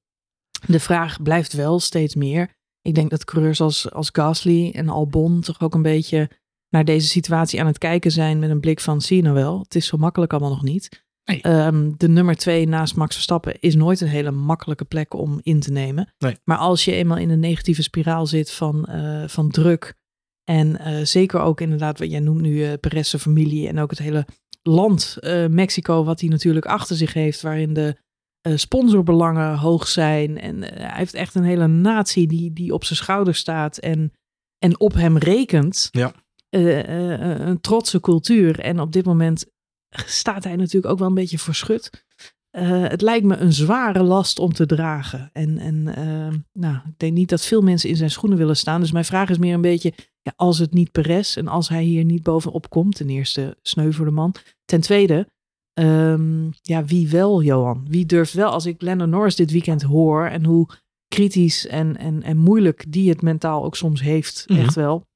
De 0.66 0.81
vraag 0.81 1.22
blijft 1.22 1.53
wel 1.53 1.81
steeds 1.81 2.14
meer. 2.14 2.55
Ik 2.83 2.94
denk 2.94 3.11
dat 3.11 3.24
coureurs 3.24 3.61
als, 3.61 3.90
als 3.90 4.09
Gasly 4.12 4.70
en 4.70 4.88
Albon 4.88 5.40
toch 5.40 5.61
ook 5.61 5.74
een 5.74 5.83
beetje 5.83 6.31
naar 6.68 6.85
deze 6.85 7.09
situatie 7.09 7.61
aan 7.61 7.66
het 7.66 7.79
kijken 7.79 8.11
zijn 8.11 8.38
met 8.38 8.50
een 8.50 8.61
blik 8.61 8.81
van 8.81 9.00
zie 9.00 9.16
je 9.16 9.22
nou 9.22 9.35
wel, 9.35 9.59
het 9.59 9.74
is 9.74 9.87
zo 9.87 9.96
makkelijk 9.96 10.33
allemaal 10.33 10.50
nog 10.50 10.62
niet. 10.62 11.05
Nee. 11.24 11.66
Um, 11.66 11.94
de 11.96 12.09
nummer 12.09 12.37
twee 12.37 12.68
naast 12.68 12.96
Max 12.96 13.14
Verstappen 13.14 13.61
is 13.61 13.74
nooit 13.74 14.00
een 14.00 14.09
hele 14.09 14.30
makkelijke 14.30 14.85
plek 14.85 15.14
om 15.14 15.40
in 15.42 15.61
te 15.61 15.70
nemen. 15.72 16.14
Nee. 16.18 16.37
Maar 16.44 16.56
als 16.56 16.85
je 16.85 16.92
eenmaal 16.92 17.16
in 17.16 17.30
een 17.30 17.40
negatieve 17.40 17.83
spiraal 17.83 18.26
zit 18.26 18.50
van, 18.50 18.87
uh, 18.88 19.28
van 19.28 19.50
druk 19.50 19.94
en 20.44 20.68
uh, 20.80 21.04
zeker 21.04 21.40
ook 21.40 21.61
inderdaad, 21.61 21.98
wat 21.98 22.11
jij 22.11 22.20
noemt 22.20 22.40
nu 22.40 22.50
uh, 22.50 22.72
Perez 22.80 23.16
familie 23.16 23.68
en 23.68 23.78
ook 23.78 23.90
het 23.90 23.98
hele 23.98 24.26
land 24.62 25.16
Mexico 25.48 26.04
wat 26.04 26.20
hij 26.20 26.28
natuurlijk 26.28 26.66
achter 26.66 26.96
zich 26.96 27.12
heeft, 27.12 27.40
waarin 27.40 27.72
de 27.72 27.96
sponsorbelangen 28.54 29.59
hoog 29.59 29.88
zijn. 29.88 30.38
En 30.38 30.62
hij 30.62 30.96
heeft 30.96 31.14
echt 31.14 31.35
een 31.35 31.44
hele 31.44 31.66
natie 31.66 32.26
die, 32.26 32.52
die 32.52 32.74
op 32.74 32.85
zijn 32.85 32.98
schouder 32.98 33.35
staat 33.35 33.78
en, 33.78 34.12
en 34.59 34.80
op 34.80 34.94
hem 34.94 35.18
rekent. 35.18 35.88
Ja. 35.90 36.12
Een 36.50 37.61
trotse 37.61 38.00
cultuur. 38.00 38.61
En 38.61 38.80
op 38.80 38.92
dit 38.92 39.04
moment 39.04 39.46
staat 39.90 40.44
hij 40.44 40.57
natuurlijk 40.57 40.92
ook 40.92 40.98
wel 40.98 41.09
een 41.09 41.14
beetje 41.14 41.38
voor 41.38 41.55
schut. 41.55 42.05
het 42.50 43.03
lijkt 43.03 43.24
me 43.26 43.37
een 43.37 43.53
zware 43.53 44.03
last 44.03 44.38
om 44.38 44.53
te 44.53 44.66
dragen. 44.66 45.31
En, 45.33 45.59
en 45.59 45.83
nou, 46.53 46.76
ik 46.76 46.98
denk 46.98 47.12
niet 47.12 47.29
dat 47.29 47.44
veel 47.46 47.61
mensen 47.62 47.88
in 47.88 47.96
zijn 47.96 48.11
schoenen 48.11 48.38
willen 48.38 48.57
staan. 48.57 48.81
Dus 48.81 48.92
mijn 48.92 49.05
vraag 49.05 49.29
is 49.29 49.38
meer 49.38 49.55
een 49.55 49.61
beetje, 49.61 49.92
ja, 50.22 50.33
als 50.37 50.59
het 50.59 50.72
niet 50.72 50.90
Perez 50.90 51.37
en 51.37 51.48
als 51.48 51.68
hij 51.68 51.83
hier 51.83 52.05
niet 52.05 52.22
bovenop 52.22 52.70
komt, 52.70 52.94
ten 52.94 53.09
eerste 53.09 53.57
sneu 53.62 53.92
voor 53.92 54.05
de 54.05 54.11
man. 54.11 54.35
Ten 54.64 54.81
tweede, 54.81 55.26
Ehm, 55.72 56.48
ja, 56.62 56.85
wie 56.85 57.09
wel, 57.09 57.42
Johan? 57.42 57.87
Wie 57.88 58.07
durft 58.07 58.33
wel? 58.33 58.50
Als 58.50 58.66
ik 58.66 58.83
Lennon 58.83 59.11
Norris 59.11 59.37
dit 59.37 59.50
weekend 59.50 59.83
hoor 59.83 60.26
en 60.26 60.44
hoe 60.44 60.68
kritisch 61.09 61.66
en, 61.66 61.96
en, 61.96 62.22
en 62.22 62.37
moeilijk 62.37 62.85
die 62.88 63.09
het 63.09 63.22
mentaal 63.22 63.64
ook 63.64 63.76
soms 63.76 64.00
heeft, 64.00 64.44
Mhm. 64.46 64.61
echt 64.61 64.74
wel. 64.74 65.07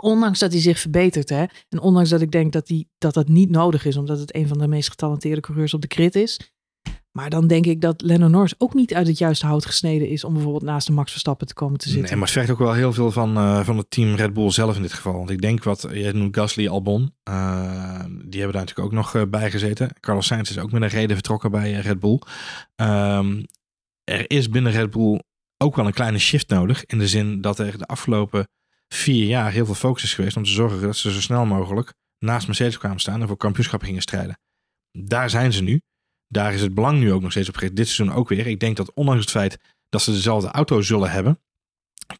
Ondanks 0.00 0.38
dat 0.38 0.52
hij 0.52 0.60
zich 0.60 0.78
verbetert, 0.78 1.28
hè. 1.28 1.44
En 1.68 1.80
ondanks 1.80 2.10
dat 2.10 2.20
ik 2.20 2.30
denk 2.30 2.52
dat, 2.52 2.66
die, 2.66 2.88
dat 2.98 3.14
dat 3.14 3.28
niet 3.28 3.50
nodig 3.50 3.84
is, 3.84 3.96
omdat 3.96 4.18
het 4.18 4.34
een 4.34 4.48
van 4.48 4.58
de 4.58 4.68
meest 4.68 4.88
getalenteerde 4.88 5.40
coureurs 5.40 5.74
op 5.74 5.80
de 5.80 5.86
crit 5.86 6.14
is. 6.14 6.52
Maar 7.12 7.30
dan 7.30 7.46
denk 7.46 7.66
ik 7.66 7.80
dat 7.80 8.02
Lennon 8.02 8.30
Norris 8.30 8.54
ook 8.58 8.74
niet 8.74 8.94
uit 8.94 9.06
het 9.06 9.18
juiste 9.18 9.46
hout 9.46 9.66
gesneden 9.66 10.08
is 10.08 10.24
om 10.24 10.32
bijvoorbeeld 10.32 10.62
naast 10.62 10.86
de 10.86 10.92
Max 10.92 11.10
Verstappen 11.10 11.46
te 11.46 11.54
komen 11.54 11.78
te 11.78 11.88
zitten. 11.88 12.04
Nee, 12.04 12.12
maar 12.12 12.22
het 12.22 12.36
vergt 12.36 12.50
ook 12.50 12.58
wel 12.58 12.72
heel 12.72 12.92
veel 12.92 13.10
van, 13.10 13.36
eh, 13.36 13.64
van 13.64 13.76
het 13.76 13.90
team 13.90 14.14
Red 14.14 14.32
Bull 14.32 14.50
zelf 14.50 14.76
in 14.76 14.82
dit 14.82 14.92
geval. 14.92 15.12
Want 15.12 15.30
ik 15.30 15.40
denk 15.40 15.64
wat, 15.64 15.86
jij 15.92 16.12
noemt 16.12 16.36
Gasly, 16.36 16.68
Albon. 16.68 17.14
eh, 17.22 18.04
die 18.04 18.40
hebben 18.40 18.58
daar 18.58 18.66
natuurlijk 18.66 18.78
ook 18.78 18.92
nog 18.92 19.14
eh, 19.14 19.22
bij 19.28 19.50
gezeten. 19.50 19.90
Carlos 20.00 20.26
Sainz 20.26 20.50
is 20.50 20.58
ook 20.58 20.72
met 20.72 20.82
een 20.82 20.88
reden 20.88 21.16
vertrokken 21.16 21.50
bij 21.50 21.72
Red 21.72 22.00
Bull. 22.00 22.18
Ehm, 22.74 23.42
er 24.04 24.30
is 24.30 24.48
binnen 24.48 24.72
Red 24.72 24.90
Bull 24.90 25.20
ook 25.56 25.76
wel 25.76 25.86
een 25.86 25.92
kleine 25.92 26.18
shift 26.18 26.48
nodig. 26.48 26.86
In 26.86 26.98
de 26.98 27.08
zin 27.08 27.40
dat 27.40 27.58
er 27.58 27.78
de 27.78 27.86
afgelopen 27.86 28.48
vier 28.92 29.26
jaar 29.26 29.52
heel 29.52 29.64
veel 29.64 29.74
focus 29.74 30.02
is 30.02 30.14
geweest 30.14 30.36
om 30.36 30.44
te 30.44 30.50
zorgen 30.50 30.80
dat 30.80 30.96
ze 30.96 31.12
zo 31.12 31.20
snel 31.20 31.44
mogelijk 31.44 31.92
naast 32.18 32.46
Mercedes 32.46 32.78
kwamen 32.78 33.00
staan 33.00 33.20
en 33.20 33.26
voor 33.26 33.36
kampioenschappen 33.36 33.88
gingen 33.88 34.02
strijden. 34.02 34.38
Daar 34.98 35.30
zijn 35.30 35.52
ze 35.52 35.62
nu. 35.62 35.80
Daar 36.28 36.54
is 36.54 36.60
het 36.60 36.74
belang 36.74 36.98
nu 36.98 37.12
ook 37.12 37.22
nog 37.22 37.30
steeds 37.30 37.48
op 37.48 37.54
gericht. 37.54 37.76
Dit 37.76 37.88
seizoen 37.88 38.16
ook 38.16 38.28
weer. 38.28 38.46
Ik 38.46 38.60
denk 38.60 38.76
dat 38.76 38.94
ondanks 38.94 39.20
het 39.20 39.30
feit 39.30 39.58
dat 39.88 40.02
ze 40.02 40.10
dezelfde 40.10 40.48
auto 40.48 40.80
zullen 40.80 41.10
hebben, 41.10 41.40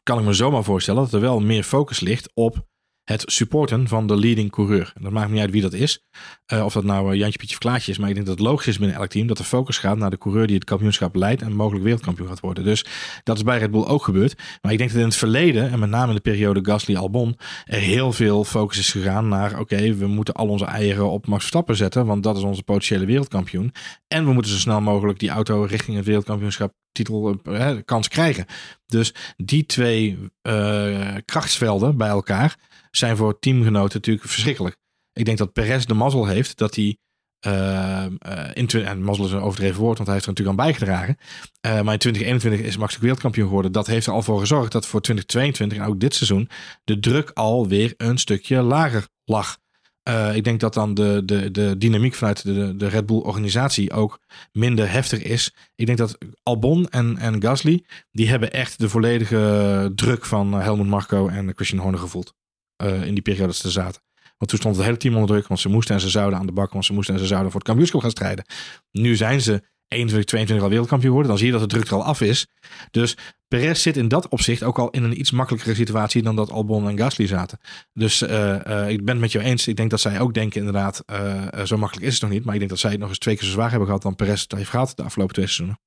kan 0.03 0.19
ik 0.19 0.25
me 0.25 0.33
zomaar 0.33 0.63
voorstellen 0.63 1.03
dat 1.03 1.13
er 1.13 1.19
wel 1.19 1.39
meer 1.39 1.63
focus 1.63 1.99
ligt 1.99 2.31
op 2.33 2.67
het 3.03 3.23
supporten 3.25 3.87
van 3.87 4.07
de 4.07 4.17
leading 4.17 4.51
coureur. 4.51 4.91
En 4.95 5.03
dat 5.03 5.11
maakt 5.11 5.31
niet 5.31 5.41
uit 5.41 5.51
wie 5.51 5.61
dat 5.61 5.73
is. 5.73 6.05
Eh, 6.45 6.65
of 6.65 6.73
dat 6.73 6.83
nou 6.83 7.11
eh, 7.11 7.19
Jantje 7.19 7.37
Pietje 7.37 7.69
of 7.69 7.87
is. 7.87 7.97
Maar 7.97 8.09
ik 8.09 8.15
denk 8.15 8.27
dat 8.27 8.37
het 8.37 8.47
logisch 8.47 8.67
is 8.67 8.77
binnen 8.77 8.97
elk 8.97 9.07
team 9.07 9.27
dat 9.27 9.37
de 9.37 9.43
focus 9.43 9.77
gaat 9.77 9.97
naar 9.97 10.09
de 10.09 10.17
coureur 10.17 10.47
die 10.47 10.55
het 10.55 10.65
kampioenschap 10.65 11.15
leidt 11.15 11.41
en 11.41 11.55
mogelijk 11.55 11.83
wereldkampioen 11.83 12.27
gaat 12.27 12.39
worden. 12.39 12.63
Dus 12.63 12.85
dat 13.23 13.37
is 13.37 13.43
bij 13.43 13.57
Red 13.57 13.71
Bull 13.71 13.85
ook 13.85 14.03
gebeurd. 14.03 14.41
Maar 14.61 14.71
ik 14.71 14.77
denk 14.77 14.89
dat 14.89 14.99
in 14.99 15.05
het 15.05 15.15
verleden, 15.15 15.71
en 15.71 15.79
met 15.79 15.89
name 15.89 16.07
in 16.07 16.15
de 16.15 16.21
periode 16.21 16.65
Gasly-Albon, 16.65 17.37
er 17.65 17.79
heel 17.79 18.11
veel 18.11 18.43
focus 18.43 18.77
is 18.77 18.91
gegaan 18.91 19.27
naar 19.27 19.59
oké, 19.59 19.93
we 19.93 20.07
moeten 20.07 20.33
al 20.33 20.47
onze 20.47 20.65
eieren 20.65 21.09
op 21.09 21.27
Max 21.27 21.39
Verstappen 21.39 21.75
zetten, 21.75 22.05
want 22.05 22.23
dat 22.23 22.37
is 22.37 22.43
onze 22.43 22.63
potentiële 22.63 23.05
wereldkampioen. 23.05 23.71
En 24.07 24.25
we 24.25 24.33
moeten 24.33 24.51
zo 24.51 24.57
snel 24.57 24.81
mogelijk 24.81 25.19
die 25.19 25.29
auto 25.29 25.63
richting 25.63 25.97
het 25.97 26.05
wereldkampioenschap 26.05 26.73
titel 26.93 27.39
eh, 27.43 27.77
kans 27.85 28.07
krijgen. 28.07 28.45
Dus 28.85 29.13
die 29.37 29.65
twee 29.65 30.17
eh, 30.41 31.15
krachtsvelden 31.25 31.97
bij 31.97 32.07
elkaar 32.07 32.57
zijn 32.91 33.17
voor 33.17 33.39
teamgenoten 33.39 33.95
natuurlijk 33.95 34.27
verschrikkelijk. 34.27 34.77
Ik 35.13 35.25
denk 35.25 35.37
dat 35.37 35.53
Perez 35.53 35.85
de 35.85 35.93
mazzel 35.93 36.25
heeft 36.25 36.57
dat 36.57 36.75
hij 36.75 36.97
eh, 37.39 38.05
in 38.53 38.67
en 38.67 39.03
mazzel 39.03 39.25
is 39.25 39.31
een 39.31 39.39
overdreven 39.39 39.81
woord, 39.81 39.97
want 39.97 40.09
hij 40.09 40.13
heeft 40.13 40.27
er 40.27 40.31
natuurlijk 40.31 40.59
aan 40.59 40.65
bijgedragen. 40.65 41.17
Maar 41.61 41.93
in 41.93 41.99
2021 41.99 42.61
is 42.61 42.77
Max 42.77 42.93
de 42.93 42.99
wereldkampioen 42.99 43.47
geworden. 43.47 43.71
Dat 43.71 43.87
heeft 43.87 44.07
er 44.07 44.13
al 44.13 44.21
voor 44.21 44.39
gezorgd 44.39 44.71
dat 44.71 44.85
voor 44.85 45.01
2022 45.01 45.77
en 45.77 45.93
ook 45.93 45.99
dit 45.99 46.15
seizoen 46.15 46.49
de 46.83 46.99
druk 46.99 47.31
alweer 47.33 47.93
een 47.97 48.17
stukje 48.17 48.61
lager 48.61 49.07
lag. 49.25 49.57
Eh, 50.03 50.35
ik 50.35 50.43
denk 50.43 50.59
dat 50.59 50.73
dan 50.73 50.93
de, 50.93 51.21
de, 51.25 51.51
de 51.51 51.77
dynamiek 51.77 52.13
vanuit 52.13 52.43
de, 52.43 52.75
de 52.75 52.87
Red 52.87 53.05
Bull 53.05 53.17
organisatie 53.19 53.91
ook 53.91 54.19
minder 54.51 54.91
heftig 54.91 55.21
is. 55.23 55.55
Ik 55.75 55.85
denk 55.85 55.97
dat 55.97 56.17
Albon 56.43 56.87
en, 56.89 57.17
en 57.17 57.41
Gasly, 57.41 57.83
die 58.11 58.29
hebben 58.29 58.51
echt 58.53 58.79
de 58.79 58.89
volledige 58.89 59.91
druk 59.95 60.25
van 60.25 60.53
eh, 60.53 60.61
Helmut 60.61 60.87
Marko 60.87 61.27
en 61.27 61.51
Christian 61.55 61.81
Horner 61.81 61.99
gevoeld. 61.99 62.33
eh, 62.75 63.05
in 63.05 63.13
die 63.13 63.23
periode 63.23 63.47
dat 63.47 63.55
ze 63.55 63.71
zaten. 63.71 64.01
Want 64.37 64.49
toen 64.51 64.59
stond 64.59 64.75
het 64.75 64.85
hele 64.85 64.97
team 64.97 65.13
onder 65.13 65.29
druk, 65.29 65.47
want 65.47 65.59
ze 65.59 65.69
moesten 65.69 65.95
en 65.95 66.01
ze 66.01 66.09
zouden 66.09 66.39
aan 66.39 66.45
de 66.45 66.51
bak, 66.51 66.71
want 66.71 66.85
ze 66.85 66.93
moesten 66.93 67.13
en 67.13 67.19
ze 67.19 67.27
zouden 67.27 67.51
voor 67.51 67.59
het 67.59 67.67
kampioenschap 67.69 68.01
gaan 68.01 68.11
strijden. 68.11 68.45
Nu 68.91 69.15
zijn 69.15 69.41
ze 69.41 69.63
21, 69.93 70.25
22 70.25 70.65
al 70.65 70.69
wereldkampioen 70.69 71.11
geworden. 71.11 71.31
Dan 71.31 71.39
zie 71.39 71.51
je 71.51 71.59
dat 71.59 71.69
de 71.69 71.75
druk 71.75 71.87
er 71.87 71.95
al 71.95 72.03
af 72.03 72.21
is. 72.21 72.47
Dus 72.91 73.17
Perez 73.47 73.81
zit 73.81 73.97
in 73.97 74.07
dat 74.07 74.27
opzicht 74.27 74.63
ook 74.63 74.79
al 74.79 74.89
in 74.89 75.03
een 75.03 75.19
iets 75.19 75.31
makkelijkere 75.31 75.75
situatie 75.75 76.21
dan 76.21 76.35
dat 76.35 76.51
Albon 76.51 76.87
en 76.87 76.97
Gasly 76.97 77.27
zaten. 77.27 77.59
Dus 77.93 78.21
eh, 78.21 78.65
eh, 78.65 78.89
ik 78.89 78.97
ben 78.97 79.13
het 79.13 79.19
met 79.19 79.31
jou 79.31 79.45
eens. 79.45 79.67
Ik 79.67 79.75
denk 79.75 79.89
dat 79.89 79.99
zij 79.99 80.19
ook 80.19 80.33
denken 80.33 80.59
inderdaad, 80.59 81.03
eh, 81.05 81.63
zo 81.63 81.77
makkelijk 81.77 82.07
is 82.07 82.13
het 82.13 82.21
nog 82.21 82.31
niet. 82.31 82.43
Maar 82.43 82.53
ik 82.53 82.59
denk 82.59 82.71
dat 82.71 82.79
zij 82.79 82.91
het 82.91 82.99
nog 82.99 83.09
eens 83.09 83.17
twee 83.17 83.35
keer 83.35 83.45
zo 83.45 83.51
zwaar 83.51 83.69
hebben 83.69 83.87
gehad 83.87 84.01
dan 84.01 84.15
Perez 84.15 84.41
het 84.41 84.51
heeft 84.51 84.69
gehad 84.69 84.93
de 84.95 85.03
afgelopen 85.03 85.33
twee 85.33 85.47
seizoenen. 85.47 85.79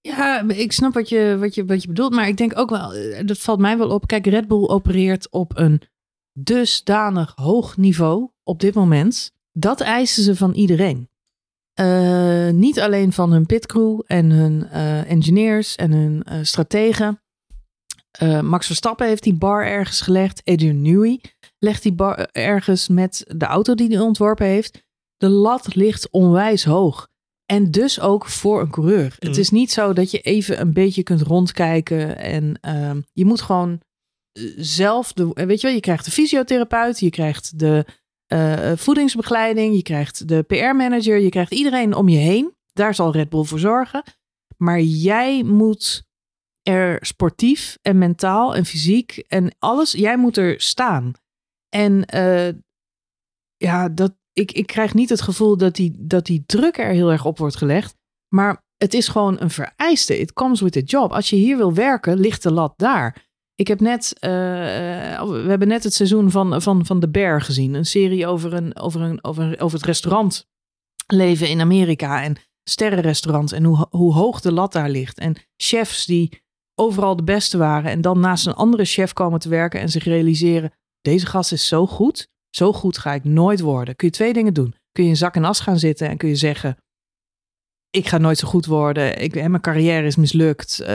Ja, 0.00 0.48
ik 0.48 0.72
snap 0.72 0.94
wat 0.94 1.08
je, 1.08 1.36
wat, 1.40 1.54
je, 1.54 1.64
wat 1.64 1.82
je 1.82 1.88
bedoelt. 1.88 2.14
Maar 2.14 2.28
ik 2.28 2.36
denk 2.36 2.58
ook 2.58 2.70
wel, 2.70 2.92
dat 3.26 3.38
valt 3.38 3.58
mij 3.58 3.78
wel 3.78 3.88
op. 3.88 4.06
Kijk, 4.06 4.26
Red 4.26 4.48
Bull 4.48 4.68
opereert 4.68 5.30
op 5.30 5.58
een 5.58 5.82
dusdanig 6.32 7.32
hoog 7.34 7.76
niveau 7.76 8.30
op 8.42 8.60
dit 8.60 8.74
moment. 8.74 9.32
Dat 9.52 9.80
eisen 9.80 10.22
ze 10.22 10.36
van 10.36 10.52
iedereen. 10.52 11.08
Eh, 11.74 12.48
niet 12.50 12.80
alleen 12.80 13.12
van 13.12 13.32
hun 13.32 13.46
pitcrew 13.46 14.00
en 14.06 14.30
hun 14.30 14.68
eh, 14.68 15.10
engineers 15.10 15.76
en 15.76 15.92
hun 15.92 16.22
eh, 16.22 16.38
strategen. 16.42 17.18
Max 18.42 18.66
Verstappen 18.66 19.06
heeft 19.06 19.22
die 19.22 19.34
bar 19.34 19.66
ergens 19.66 20.00
gelegd. 20.00 20.40
Adrian 20.44 20.82
Newey 20.82 21.20
legt 21.58 21.82
die 21.82 21.92
bar 21.92 22.28
ergens 22.32 22.88
met 22.88 23.24
de 23.36 23.44
auto 23.44 23.74
die 23.74 23.88
hij 23.88 23.98
ontworpen 23.98 24.46
heeft. 24.46 24.82
De 25.16 25.28
lat 25.28 25.74
ligt 25.74 26.10
onwijs 26.10 26.64
hoog. 26.64 27.08
En 27.46 27.70
dus 27.70 28.00
ook 28.00 28.26
voor 28.26 28.60
een 28.60 28.70
coureur. 28.70 29.16
Het 29.18 29.30
Mhm. 29.30 29.40
is 29.40 29.50
niet 29.50 29.72
zo 29.72 29.92
dat 29.92 30.10
je 30.10 30.20
even 30.20 30.60
een 30.60 30.72
beetje 30.72 31.02
kunt 31.02 31.20
rondkijken. 31.20 32.18
En 32.18 32.58
ehm, 32.60 33.00
je 33.12 33.24
moet 33.24 33.40
gewoon 33.40 33.80
zelf, 34.56 35.12
de, 35.12 35.30
weet 35.32 35.60
je 35.60 35.66
wel, 35.66 35.76
je 35.76 35.82
krijgt 35.82 36.04
de 36.04 36.10
fysiotherapeut, 36.10 37.00
je 37.00 37.10
krijgt 37.10 37.58
de 37.58 37.84
eh, 38.26 38.72
voedingsbegeleiding, 38.76 39.74
je 39.74 39.82
krijgt 39.82 40.28
de 40.28 40.42
PR-manager, 40.42 41.18
je 41.18 41.28
krijgt 41.28 41.52
iedereen 41.52 41.94
om 41.94 42.08
je 42.08 42.18
heen. 42.18 42.54
Daar 42.72 42.94
zal 42.94 43.12
Red 43.12 43.28
Bull 43.28 43.44
voor 43.44 43.58
zorgen. 43.58 44.02
Maar 44.56 44.80
jij 44.80 45.42
moet 45.42 46.06
er 46.62 47.06
sportief 47.06 47.78
en 47.82 47.98
mentaal 47.98 48.54
en 48.54 48.64
fysiek 48.64 49.16
en 49.16 49.54
alles, 49.58 49.92
jij 49.92 50.16
moet 50.16 50.36
er 50.36 50.60
staan. 50.60 51.12
En 51.68 52.04
eh, 52.04 52.52
ja, 53.56 53.88
dat, 53.88 54.14
ik, 54.32 54.52
ik 54.52 54.66
krijg 54.66 54.94
niet 54.94 55.08
het 55.08 55.20
gevoel 55.20 55.56
dat 55.56 55.74
die, 55.74 55.94
dat 55.98 56.26
die 56.26 56.44
druk 56.46 56.78
er 56.78 56.90
heel 56.90 57.12
erg 57.12 57.24
op 57.24 57.38
wordt 57.38 57.56
gelegd. 57.56 57.96
Maar 58.28 58.64
het 58.76 58.94
is 58.94 59.08
gewoon 59.08 59.40
een 59.40 59.50
vereiste. 59.50 60.18
It 60.18 60.32
comes 60.32 60.60
with 60.60 60.72
the 60.72 60.82
job. 60.82 61.12
Als 61.12 61.30
je 61.30 61.36
hier 61.36 61.56
wil 61.56 61.74
werken, 61.74 62.18
ligt 62.18 62.42
de 62.42 62.52
lat 62.52 62.72
daar. 62.76 63.26
Ik 63.56 63.68
heb 63.68 63.80
net, 63.80 64.16
eh, 64.18 64.30
we 65.22 65.44
hebben 65.48 65.68
net 65.68 65.84
het 65.84 65.94
seizoen 65.94 66.30
van, 66.30 66.62
van, 66.62 66.86
van 66.86 67.00
The 67.00 67.08
Bear 67.08 67.40
gezien. 67.42 67.74
Een 67.74 67.84
serie 67.84 68.26
over, 68.26 68.52
een, 68.52 68.76
over, 68.76 69.00
een, 69.00 69.24
over, 69.24 69.60
over 69.60 69.78
het 69.78 69.86
restaurantleven 69.86 71.48
in 71.48 71.60
Amerika. 71.60 72.22
En 72.22 72.36
sterrenrestaurants. 72.70 73.52
En 73.52 73.64
hoe, 73.64 73.86
hoe 73.90 74.12
hoog 74.14 74.40
de 74.40 74.52
lat 74.52 74.72
daar 74.72 74.90
ligt. 74.90 75.18
En 75.18 75.36
chefs 75.56 76.06
die 76.06 76.42
overal 76.74 77.16
de 77.16 77.24
beste 77.24 77.58
waren. 77.58 77.90
En 77.90 78.00
dan 78.00 78.20
naast 78.20 78.46
een 78.46 78.54
andere 78.54 78.84
chef 78.84 79.12
komen 79.12 79.40
te 79.40 79.48
werken. 79.48 79.80
En 79.80 79.88
zich 79.88 80.04
realiseren, 80.04 80.72
deze 81.00 81.26
gast 81.26 81.52
is 81.52 81.68
zo 81.68 81.86
goed. 81.86 82.28
Zo 82.50 82.72
goed 82.72 82.98
ga 82.98 83.12
ik 83.12 83.24
nooit 83.24 83.60
worden. 83.60 83.96
Kun 83.96 84.06
je 84.08 84.14
twee 84.14 84.32
dingen 84.32 84.54
doen. 84.54 84.74
Kun 84.92 85.04
je 85.04 85.10
in 85.10 85.16
zak 85.16 85.34
en 85.36 85.44
as 85.44 85.60
gaan 85.60 85.78
zitten 85.78 86.08
en 86.08 86.16
kun 86.16 86.28
je 86.28 86.36
zeggen... 86.36 86.76
ik 87.90 88.08
ga 88.08 88.18
nooit 88.18 88.38
zo 88.38 88.48
goed 88.48 88.66
worden. 88.66 89.18
Ik, 89.20 89.34
hè, 89.34 89.48
mijn 89.48 89.62
carrière 89.62 90.06
is 90.06 90.16
mislukt. 90.16 90.80
eh, 90.80 90.86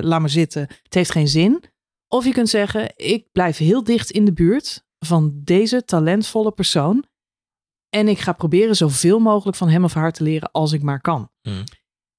laat 0.00 0.20
maar 0.20 0.30
zitten. 0.30 0.62
Het 0.82 0.94
heeft 0.94 1.10
geen 1.10 1.28
zin. 1.28 1.64
Of 2.08 2.24
je 2.24 2.32
kunt 2.32 2.48
zeggen, 2.48 2.92
ik 2.96 3.32
blijf 3.32 3.56
heel 3.56 3.84
dicht 3.84 4.10
in 4.10 4.24
de 4.24 4.32
buurt 4.32 4.84
van 4.98 5.40
deze 5.44 5.84
talentvolle 5.84 6.52
persoon. 6.52 7.04
En 7.88 8.08
ik 8.08 8.18
ga 8.18 8.32
proberen 8.32 8.76
zoveel 8.76 9.18
mogelijk 9.18 9.56
van 9.56 9.68
hem 9.68 9.84
of 9.84 9.94
haar 9.94 10.12
te 10.12 10.22
leren 10.22 10.50
als 10.50 10.72
ik 10.72 10.82
maar 10.82 11.00
kan. 11.00 11.30
Mhm. 11.42 11.64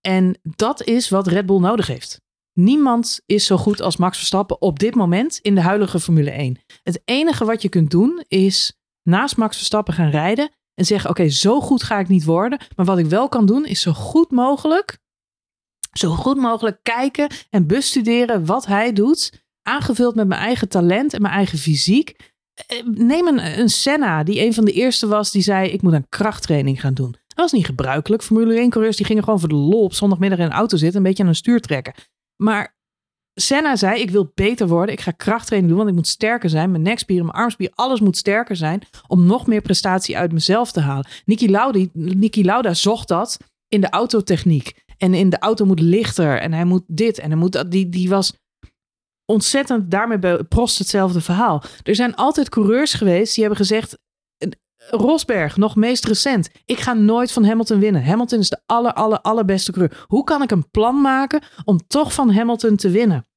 En 0.02 0.40
dat 0.42 0.84
is 0.84 1.10
wat 1.10 1.28
Red 1.28 1.46
Bull 1.46 1.60
nodig 1.60 1.88
heeft. 1.88 2.22
Niemand 2.54 3.22
is 3.26 3.46
zo 3.46 3.58
goed 3.58 3.82
als 3.82 3.98
Max 3.98 4.18
Verstappen 4.18 4.62
op 4.62 4.80
dit 4.80 4.96
moment 4.96 5.38
in 5.38 5.56
de 5.56 5.62
huidige 5.62 6.00
Formule 6.00 6.32
1. 6.32 6.60
Het 6.84 7.02
enige 7.06 7.46
wat 7.46 7.62
je 7.62 7.70
kunt 7.70 7.92
doen 7.92 8.24
is 8.28 8.80
naast 9.04 9.38
Max 9.38 9.56
Verstappen 9.56 9.94
gaan 9.94 10.10
rijden 10.10 10.52
en 10.74 10.86
zeggen: 10.86 11.10
Oké, 11.10 11.30
zo 11.30 11.62
goed 11.62 11.84
ga 11.84 12.00
ik 12.00 12.08
niet 12.08 12.24
worden. 12.24 12.60
Maar 12.76 12.86
wat 12.86 12.98
ik 12.98 13.06
wel 13.06 13.30
kan 13.30 13.46
doen 13.46 13.66
is 13.66 13.82
zo 13.82 13.94
goed 13.94 14.32
mogelijk, 14.32 15.00
zo 15.92 16.10
goed 16.12 16.38
mogelijk 16.38 16.80
kijken 16.84 17.30
en 17.50 17.68
bestuderen 17.68 18.46
wat 18.46 18.66
hij 18.66 18.94
doet. 18.94 19.48
Aangevuld 19.70 20.16
met 20.16 20.28
mijn 20.28 20.42
eigen 20.42 20.70
talent 20.70 21.14
en 21.14 21.22
mijn 21.22 21.34
eigen 21.34 21.58
fysiek. 21.58 22.16
Eh, 22.68 22.84
Neem 22.86 23.28
een, 23.28 23.70
Senna, 23.70 24.24
die 24.24 24.46
een 24.46 24.54
van 24.54 24.66
de 24.66 24.72
eerste 24.72 25.08
was 25.08 25.32
die 25.32 25.42
zei: 25.42 25.70
Ik 25.70 25.82
moet 25.82 25.94
een 25.94 26.10
krachttraining 26.10 26.82
gaan 26.82 26.94
doen. 26.94 27.12
Dat 27.12 27.38
was 27.38 27.52
niet 27.52 27.66
gebruikelijk. 27.66 28.24
Formule 28.24 28.66
1-coureurs 28.66 28.98
die 28.98 29.06
gingen 29.06 29.24
gewoon 29.24 29.40
voor 29.40 29.50
de 29.50 29.56
lol 29.56 29.92
zondagmiddag 29.92 30.40
in 30.40 30.46
een 30.46 30.52
auto 30.52 30.78
zitten, 30.78 30.98
een 30.98 31.08
beetje 31.08 31.24
aan 31.24 31.30
een 31.30 31.36
stuur 31.36 31.62
trekken. 31.62 31.94
Maar 32.36 32.78
Senna 33.34 33.76
zei: 33.76 34.02
Ik 34.02 34.10
wil 34.10 34.32
beter 34.36 34.68
worden. 34.68 34.94
Ik 34.96 35.02
ga 35.02 35.12
krachttraining 35.12 35.72
doen, 35.72 35.82
want 35.82 35.90
ik 35.90 35.98
moet 35.98 36.08
sterker 36.08 36.50
zijn. 36.50 36.72
Mijn 36.72 36.84
nekspieren, 36.84 37.26
mijn 37.26 37.38
armspieren, 37.38 37.76
alles 37.76 38.00
moet 38.00 38.18
sterker 38.18 38.56
zijn. 38.56 38.82
Om 39.08 39.26
nog 39.26 39.48
meer 39.48 39.62
prestatie 39.62 40.18
uit 40.18 40.32
mezelf 40.32 40.72
te 40.72 40.80
halen. 40.80 41.08
Niki 41.26 41.50
Lauda, 41.50 41.86
Niki 41.94 42.46
Lauda 42.46 42.74
zocht 42.74 43.08
dat 43.08 43.38
in 43.68 43.82
de 43.82 43.90
autotechniek. 43.90 44.84
En 44.98 45.14
in 45.14 45.30
de 45.30 45.40
auto 45.40 45.66
moet 45.66 45.80
lichter. 45.80 46.40
En 46.40 46.54
hij 46.54 46.66
moet 46.66 46.84
dit. 46.88 47.20
En 47.20 47.30
hij 47.30 47.40
moet 47.40 47.52
dat. 47.52 47.72
Die, 47.72 47.90
die 47.90 48.10
was 48.10 48.34
ontzettend 49.30 49.92
daarmee 49.92 50.44
Prost 50.44 50.78
hetzelfde 50.78 51.22
verhaal. 51.22 51.64
Er 51.84 51.96
zijn 51.96 52.16
altijd 52.16 52.50
coureurs 52.50 52.94
geweest 52.94 53.34
die 53.34 53.44
hebben 53.44 53.66
gezegd: 53.66 53.98
Rosberg, 54.90 55.58
nog 55.58 55.76
meest 55.76 56.06
recent. 56.06 56.50
Ik 56.66 56.80
ga 56.80 56.94
nooit 56.94 57.32
van 57.32 57.46
Hamilton 57.46 57.80
winnen. 57.80 58.04
Hamilton 58.06 58.40
is 58.40 58.50
de 58.50 58.62
aller, 58.66 58.94
aller, 58.94 59.22
allerbeste 59.22 59.72
coureur. 59.72 60.06
Hoe 60.08 60.24
kan 60.24 60.42
ik 60.42 60.52
een 60.52 60.70
plan 60.72 61.02
maken 61.02 61.42
om 61.66 61.80
toch 61.88 62.14
van 62.14 62.32
Hamilton 62.32 62.76
te 62.76 62.90
winnen? 62.90 63.28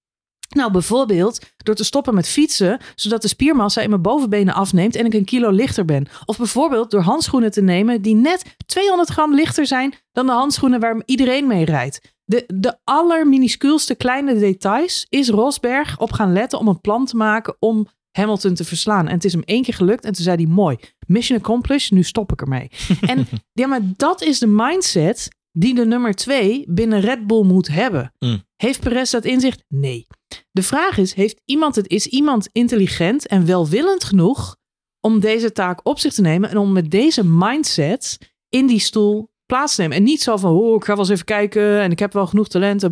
Nou, 0.48 0.72
bijvoorbeeld 0.72 1.46
door 1.56 1.74
te 1.74 1.84
stoppen 1.84 2.14
met 2.14 2.28
fietsen, 2.28 2.80
zodat 2.94 3.22
de 3.22 3.28
spiermassa 3.28 3.80
in 3.80 3.90
mijn 3.90 4.02
bovenbenen 4.02 4.54
afneemt 4.54 4.96
en 4.96 5.06
ik 5.06 5.14
een 5.14 5.24
kilo 5.24 5.50
lichter 5.50 5.84
ben. 5.84 6.06
Of 6.24 6.36
bijvoorbeeld 6.36 6.90
door 6.90 7.00
handschoenen 7.00 7.50
te 7.50 7.62
nemen 7.62 8.02
die 8.02 8.14
net 8.14 8.54
200 8.66 9.08
gram 9.10 9.34
lichter 9.34 9.66
zijn 9.66 9.94
dan 10.12 10.26
de 10.26 10.32
handschoenen 10.32 10.80
waar 10.80 11.02
iedereen 11.04 11.46
mee 11.46 11.64
rijdt. 11.64 12.00
De, 12.32 12.44
de 12.46 12.78
allerminuscuulste 12.84 13.94
kleine 13.94 14.38
details 14.38 15.06
is 15.08 15.28
Rosberg 15.28 16.00
op 16.00 16.12
gaan 16.12 16.32
letten 16.32 16.58
om 16.58 16.68
een 16.68 16.80
plan 16.80 17.06
te 17.06 17.16
maken 17.16 17.56
om 17.58 17.86
Hamilton 18.10 18.54
te 18.54 18.64
verslaan. 18.64 19.08
En 19.08 19.14
het 19.14 19.24
is 19.24 19.32
hem 19.32 19.42
één 19.42 19.62
keer 19.62 19.74
gelukt 19.74 20.04
en 20.04 20.12
toen 20.12 20.24
zei 20.24 20.36
hij 20.36 20.52
mooi, 20.52 20.76
mission 21.06 21.38
accomplished, 21.38 21.90
nu 21.90 22.02
stop 22.02 22.32
ik 22.32 22.40
ermee. 22.40 22.70
en 23.00 23.26
ja, 23.52 23.66
maar 23.66 23.80
dat 23.96 24.22
is 24.22 24.38
de 24.38 24.46
mindset 24.46 25.28
die 25.50 25.74
de 25.74 25.86
nummer 25.86 26.14
twee 26.14 26.64
binnen 26.68 27.00
Red 27.00 27.26
Bull 27.26 27.44
moet 27.44 27.68
hebben. 27.68 28.12
Mm. 28.18 28.42
Heeft 28.56 28.80
Perez 28.80 29.10
dat 29.10 29.24
inzicht? 29.24 29.64
Nee. 29.68 30.06
De 30.50 30.62
vraag 30.62 30.98
is, 30.98 31.14
heeft 31.14 31.40
iemand 31.44 31.76
het, 31.76 31.88
is 31.88 32.06
iemand 32.06 32.48
intelligent 32.52 33.26
en 33.26 33.46
welwillend 33.46 34.04
genoeg 34.04 34.56
om 35.00 35.20
deze 35.20 35.52
taak 35.52 35.80
op 35.82 35.98
zich 35.98 36.12
te 36.12 36.20
nemen 36.20 36.50
en 36.50 36.56
om 36.56 36.72
met 36.72 36.90
deze 36.90 37.24
mindset 37.24 38.18
in 38.48 38.66
die 38.66 38.78
stoel 38.78 39.31
plaats 39.52 39.74
te 39.74 39.80
nemen. 39.80 39.96
En 39.96 40.02
niet 40.02 40.22
zo 40.22 40.36
van, 40.36 40.52
oh, 40.52 40.74
ik 40.74 40.84
ga 40.84 40.92
wel 40.92 40.98
eens 40.98 41.08
even 41.08 41.24
kijken 41.24 41.80
en 41.80 41.90
ik 41.90 41.98
heb 41.98 42.12
wel 42.12 42.26
genoeg 42.26 42.48
talent, 42.48 42.90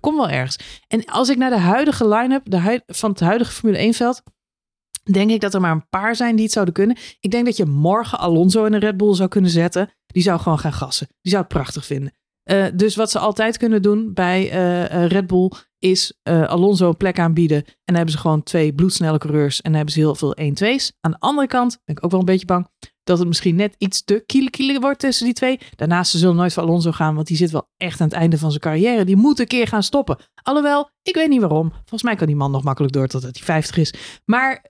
kom 0.00 0.16
wel 0.16 0.28
ergens. 0.28 0.58
En 0.88 1.04
als 1.04 1.28
ik 1.28 1.36
naar 1.36 1.50
de 1.50 1.58
huidige 1.58 2.08
line-up 2.08 2.42
de 2.44 2.82
van 2.86 3.10
het 3.10 3.20
huidige 3.20 3.52
Formule 3.52 3.78
1 3.78 3.94
veld, 3.94 4.22
denk 5.12 5.30
ik 5.30 5.40
dat 5.40 5.54
er 5.54 5.60
maar 5.60 5.72
een 5.72 5.88
paar 5.88 6.16
zijn 6.16 6.34
die 6.34 6.44
het 6.44 6.52
zouden 6.52 6.74
kunnen. 6.74 6.96
Ik 7.20 7.30
denk 7.30 7.44
dat 7.44 7.56
je 7.56 7.64
morgen 7.64 8.18
Alonso 8.18 8.64
in 8.64 8.72
een 8.72 8.80
Red 8.80 8.96
Bull 8.96 9.14
zou 9.14 9.28
kunnen 9.28 9.50
zetten. 9.50 9.90
Die 10.06 10.22
zou 10.22 10.40
gewoon 10.40 10.58
gaan 10.58 10.72
gassen. 10.72 11.06
Die 11.20 11.30
zou 11.32 11.44
het 11.44 11.52
prachtig 11.52 11.86
vinden. 11.86 12.12
Eh, 12.42 12.66
dus 12.74 12.96
wat 12.96 13.10
ze 13.10 13.18
altijd 13.18 13.56
kunnen 13.56 13.82
doen 13.82 14.12
bij 14.14 14.50
eh, 14.50 15.04
eh, 15.04 15.10
Red 15.10 15.26
Bull 15.26 15.50
is 15.78 16.18
Alonso 16.22 16.88
een 16.88 16.96
plek 16.96 17.18
aanbieden. 17.18 17.56
En 17.56 17.74
dan 17.84 17.94
hebben 17.94 18.14
ze 18.14 18.20
gewoon 18.20 18.42
twee 18.42 18.74
bloedsnelle 18.74 19.18
coureurs. 19.18 19.56
En 19.56 19.62
dan 19.72 19.74
hebben 19.74 19.94
ze 19.94 20.00
heel 20.00 20.14
veel 20.14 20.36
1-2's. 20.40 20.92
Aan 21.00 21.10
de 21.10 21.18
andere 21.18 21.46
kant 21.46 21.78
ben 21.84 21.96
ik 21.96 22.04
ook 22.04 22.10
wel 22.10 22.20
een 22.20 22.26
beetje 22.26 22.46
bang 22.46 22.68
dat 23.04 23.18
het 23.18 23.28
misschien 23.28 23.56
net 23.56 23.74
iets 23.78 24.04
te 24.04 24.22
kiele 24.50 24.80
wordt 24.80 24.98
tussen 24.98 25.24
die 25.24 25.34
twee. 25.34 25.58
Daarnaast 25.76 26.10
ze 26.10 26.18
zullen 26.18 26.36
nooit 26.36 26.52
voor 26.52 26.62
Alonso 26.62 26.92
gaan, 26.92 27.14
want 27.14 27.26
die 27.26 27.36
zit 27.36 27.50
wel 27.50 27.68
echt 27.76 28.00
aan 28.00 28.08
het 28.08 28.16
einde 28.16 28.38
van 28.38 28.50
zijn 28.50 28.62
carrière. 28.62 29.04
Die 29.04 29.16
moet 29.16 29.38
een 29.38 29.46
keer 29.46 29.66
gaan 29.66 29.82
stoppen. 29.82 30.18
Alhoewel, 30.42 30.90
ik 31.02 31.14
weet 31.14 31.28
niet 31.28 31.40
waarom. 31.40 31.70
Volgens 31.72 32.02
mij 32.02 32.16
kan 32.16 32.26
die 32.26 32.36
man 32.36 32.50
nog 32.50 32.62
makkelijk 32.62 32.92
door 32.92 33.06
totdat 33.06 33.36
hij 33.36 33.44
50 33.44 33.76
is. 33.76 33.94
Maar 34.24 34.64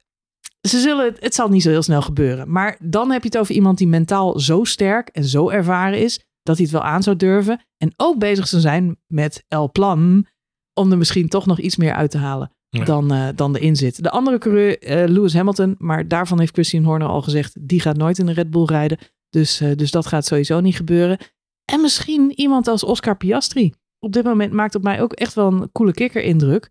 ze 0.68 0.78
zullen, 0.78 1.05
het, 1.05 1.20
het 1.20 1.35
zal 1.35 1.49
niet 1.49 1.62
zo 1.62 1.68
heel 1.70 1.83
snel 1.83 2.03
gebeuren. 2.03 2.53
Maar 2.53 2.78
dan 2.83 3.11
heb 3.11 3.22
je 3.22 3.28
het 3.28 3.39
over 3.39 3.55
iemand 3.55 3.78
die 3.78 3.89
mentaal 3.89 4.39
zo 4.39 4.64
sterk 4.64 5.09
en 5.09 5.24
zo 5.24 5.49
ervaren 5.49 6.01
is, 6.01 6.20
dat 6.43 6.57
hij 6.57 6.64
het 6.64 6.74
wel 6.74 6.85
aan 6.85 7.03
zou 7.03 7.16
durven. 7.16 7.64
En 7.76 7.93
ook 7.97 8.18
bezig 8.18 8.49
zou 8.49 8.62
zijn 8.62 8.97
met 9.07 9.45
El 9.49 9.70
Plan, 9.70 10.26
om 10.74 10.91
er 10.91 10.99
misschien 10.99 11.28
toch 11.28 11.47
nog 11.47 11.61
iets 11.61 11.76
meer 11.76 11.95
uit 11.95 12.11
te 12.11 12.18
halen 12.18 12.53
Ja. 12.71 12.85
dan, 12.85 13.12
eh, 13.12 13.29
dan 13.35 13.57
erin 13.57 13.77
zit. 13.77 14.03
De 14.03 14.11
andere 14.11 14.39
coureur, 14.39 14.79
eh, 14.79 15.09
Lewis 15.09 15.35
Hamilton, 15.35 15.75
maar 15.79 16.09
daarvan 16.09 16.39
heeft 16.39 16.53
Christian 16.53 16.85
Horner 16.85 17.09
al 17.09 17.23
gezegd, 17.23 17.57
die 17.61 17.81
gaat 17.81 17.97
nooit 17.97 18.18
in 18.18 18.27
de 18.27 18.33
Red 18.33 18.51
Bull 18.51 18.64
rijden. 18.64 18.99
Dus, 19.31 19.61
eh, 19.61 19.71
dus 19.77 19.91
dat 19.91 20.07
gaat 20.07 20.27
sowieso 20.27 20.61
niet 20.61 20.77
gebeuren. 20.77 21.18
En 21.64 21.81
misschien 21.81 22.33
iemand 22.35 22.68
als 22.68 22.85
Oscar 22.85 23.16
Piastri. 23.16 23.73
Op 23.99 24.12
dit 24.12 24.25
moment 24.25 24.53
maakt 24.53 24.75
op 24.75 24.83
mij 24.83 25.03
ook 25.03 25.12
echt 25.12 25.35
wel 25.35 25.47
een 25.53 25.73
coole 25.73 25.93
kikker 25.93 26.23
indruk. 26.23 26.71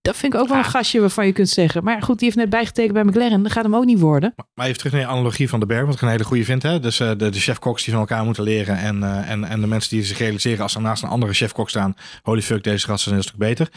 Dat 0.00 0.16
vind 0.16 0.34
ik 0.34 0.40
ook 0.40 0.48
wel 0.48 0.56
een 0.56 0.64
Ah. 0.64 0.70
gastje 0.70 1.00
waarvan 1.00 1.26
je 1.26 1.32
kunt 1.32 1.48
zeggen. 1.48 1.84
Maar 1.84 2.02
goed, 2.02 2.16
die 2.18 2.24
heeft 2.24 2.38
net 2.40 2.50
bijgetekend 2.50 2.92
bij 2.92 3.04
McLaren. 3.04 3.42
Dat 3.42 3.52
gaat 3.52 3.64
hem 3.64 3.74
ook 3.76 3.84
niet 3.84 4.00
worden. 4.00 4.34
Maar 4.54 4.66
even 4.66 4.78
terug 4.78 4.92
naar 4.92 5.02
de 5.02 5.08
analogie 5.08 5.48
van 5.48 5.60
de 5.60 5.66
berg, 5.66 5.84
wat 5.86 5.94
ik 5.94 6.00
een 6.00 6.08
hele 6.08 6.24
goede 6.24 6.44
vind. 6.44 6.62
Hè? 6.62 6.80
Dus 6.80 6.96
de, 6.96 7.16
de 7.16 7.32
chef-koks 7.32 7.82
die 7.84 7.92
van 7.92 8.02
elkaar 8.02 8.24
moeten 8.24 8.42
leren. 8.42 8.76
En, 8.78 9.02
en, 9.24 9.44
en 9.44 9.60
de 9.60 9.66
mensen 9.66 9.96
die 9.96 10.04
zich 10.04 10.18
realiseren 10.18 10.62
als 10.62 10.72
ze 10.72 10.80
naast 10.80 11.02
een 11.02 11.08
andere 11.08 11.32
chef-kok 11.32 11.68
staan. 11.70 11.94
Holy 12.22 12.42
fuck, 12.42 12.64
deze 12.64 12.86
gasten 12.86 13.04
zijn 13.04 13.16
een 13.16 13.22
stuk 13.22 13.36
beter. 13.38 13.68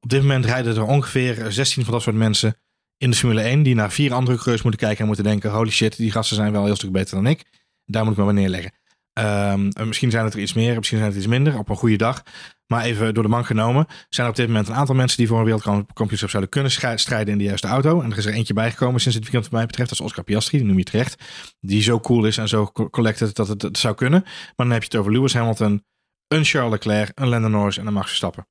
Op 0.00 0.08
dit 0.08 0.20
moment 0.20 0.44
rijden 0.44 0.76
er 0.76 0.82
ongeveer 0.82 1.52
16 1.52 1.84
van 1.84 1.92
dat 1.92 2.02
soort 2.02 2.16
mensen 2.16 2.56
in 2.96 3.10
de 3.10 3.16
Formule 3.16 3.40
1. 3.40 3.62
Die 3.62 3.74
naar 3.74 3.92
vier 3.92 4.12
andere 4.12 4.36
coureurs 4.36 4.62
moeten 4.62 4.80
kijken 4.80 5.00
en 5.00 5.06
moeten 5.06 5.24
denken. 5.24 5.50
Holy 5.50 5.70
shit, 5.70 5.96
die 5.96 6.10
gasten 6.10 6.36
zijn 6.36 6.52
wel 6.52 6.60
een 6.60 6.66
heel 6.66 6.76
stuk 6.76 6.92
beter 6.92 7.14
dan 7.14 7.26
ik. 7.26 7.44
Daar 7.84 8.02
moet 8.02 8.12
ik 8.12 8.18
me 8.18 8.24
maar 8.24 8.34
neerleggen. 8.34 8.72
Ehm, 9.12 9.68
en 9.68 9.86
misschien 9.86 10.10
zijn 10.10 10.24
het 10.24 10.34
er 10.34 10.40
iets 10.40 10.52
meer, 10.52 10.76
misschien 10.76 10.98
zijn 10.98 11.10
het 11.10 11.18
iets 11.18 11.28
minder 11.28 11.58
op 11.58 11.68
een 11.68 11.76
goede 11.76 11.96
dag. 11.96 12.22
Maar 12.66 12.84
even 12.84 13.14
door 13.14 13.22
de 13.22 13.28
man 13.28 13.44
genomen, 13.44 13.86
zijn 14.08 14.26
er 14.26 14.32
op 14.32 14.38
dit 14.38 14.46
moment 14.46 14.68
een 14.68 14.74
aantal 14.74 14.94
mensen 14.94 15.18
die 15.18 15.26
voor 15.26 15.38
een 15.38 15.44
wereldkampioenschap 15.44 16.30
zouden 16.30 16.50
kunnen 16.50 16.70
strijden 16.98 17.32
in 17.32 17.38
de 17.38 17.44
juiste 17.44 17.66
auto. 17.66 18.00
En 18.00 18.10
er 18.10 18.18
is 18.18 18.26
er 18.26 18.32
eentje 18.32 18.54
bijgekomen 18.54 19.00
sinds 19.00 19.16
het 19.16 19.24
weekend 19.24 19.44
wat 19.44 19.52
mij 19.58 19.66
betreft, 19.66 19.88
dat 19.88 19.98
is 19.98 20.04
Oscar 20.04 20.24
Piastri, 20.24 20.58
die 20.58 20.66
noem 20.66 20.78
je 20.78 20.84
terecht. 20.84 21.22
Die 21.60 21.82
zo 21.82 22.00
cool 22.00 22.24
is 22.24 22.38
en 22.38 22.48
zo 22.48 22.66
co- 22.72 22.90
collected 22.90 23.34
dat 23.34 23.48
het, 23.48 23.62
het 23.62 23.78
zou 23.78 23.94
kunnen. 23.94 24.20
Maar 24.22 24.52
dan 24.56 24.70
heb 24.70 24.80
je 24.82 24.88
het 24.88 24.96
over 24.96 25.12
Lewis 25.12 25.34
Hamilton, 25.34 25.84
een 26.28 26.44
Charles 26.44 26.70
Leclerc, 26.70 27.10
een 27.14 27.28
Lando 27.28 27.48
Norris 27.48 27.78
en 27.78 27.86
een 27.86 27.92
Max 27.92 28.06
Verstappen. 28.06 28.46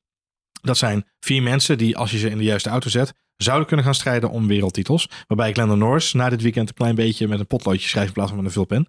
Dat 0.61 0.77
zijn 0.77 1.05
vier 1.19 1.43
mensen 1.43 1.77
die, 1.77 1.97
als 1.97 2.11
je 2.11 2.17
ze 2.17 2.29
in 2.29 2.37
de 2.37 2.43
juiste 2.43 2.69
auto 2.69 2.89
zet, 2.89 3.13
zouden 3.37 3.67
kunnen 3.67 3.85
gaan 3.85 3.95
strijden 3.95 4.29
om 4.29 4.47
wereldtitels. 4.47 5.09
Waarbij 5.27 5.53
Lando 5.53 5.75
Norris 5.75 6.13
na 6.13 6.29
dit 6.29 6.41
weekend 6.41 6.69
een 6.69 6.75
klein 6.75 6.95
beetje 6.95 7.27
met 7.27 7.39
een 7.39 7.47
potloodje 7.47 7.87
schrijf 7.87 8.07
in 8.07 8.13
plaats 8.13 8.29
van 8.29 8.37
met 8.37 8.47
een 8.47 8.53
vulpen. 8.53 8.87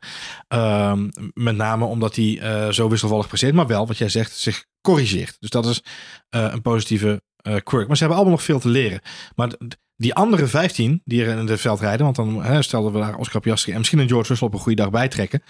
Ehm, 0.49 1.09
met 1.33 1.57
name 1.57 1.85
omdat 1.85 2.17
hij 2.17 2.39
eh, 2.41 2.69
zo 2.69 2.89
wisselvallig 2.89 3.29
presteert, 3.29 3.55
maar 3.55 3.67
wel, 3.67 3.87
wat 3.87 3.99
jij 3.99 4.09
zegt, 4.09 4.33
zich 4.37 4.65
corrigeert. 4.81 5.37
Dus 5.41 5.51
dat 5.51 5.67
is 5.67 5.83
eh, 6.29 6.49
een 6.51 6.63
positieve 6.63 7.23
eh, 7.37 7.57
quirk. 7.63 7.87
Maar 7.87 7.97
ze 7.97 8.03
hebben 8.03 8.17
allemaal 8.19 8.37
nog 8.37 8.47
veel 8.47 8.61
te 8.61 8.69
leren. 8.69 9.01
Maar 9.35 9.51
die 9.99 10.15
andere 10.15 10.47
15 10.47 11.03
die 11.05 11.25
er 11.25 11.39
in 11.39 11.47
het 11.47 11.61
veld 11.61 11.81
rijden, 11.81 12.05
want 12.05 12.17
dan 12.17 12.43
hè, 12.43 12.63
stelden 12.63 12.93
we 12.93 12.99
daar 12.99 13.17
Oscar 13.17 13.41
Piastri 13.41 13.73
en 13.73 13.79
misschien 13.79 13.99
een 13.99 14.09
George 14.09 14.29
Russell 14.29 14.47
op 14.47 14.55
een 14.55 14.61
goede 14.61 14.83
dag 14.83 14.91
bijtrekken. 14.91 15.43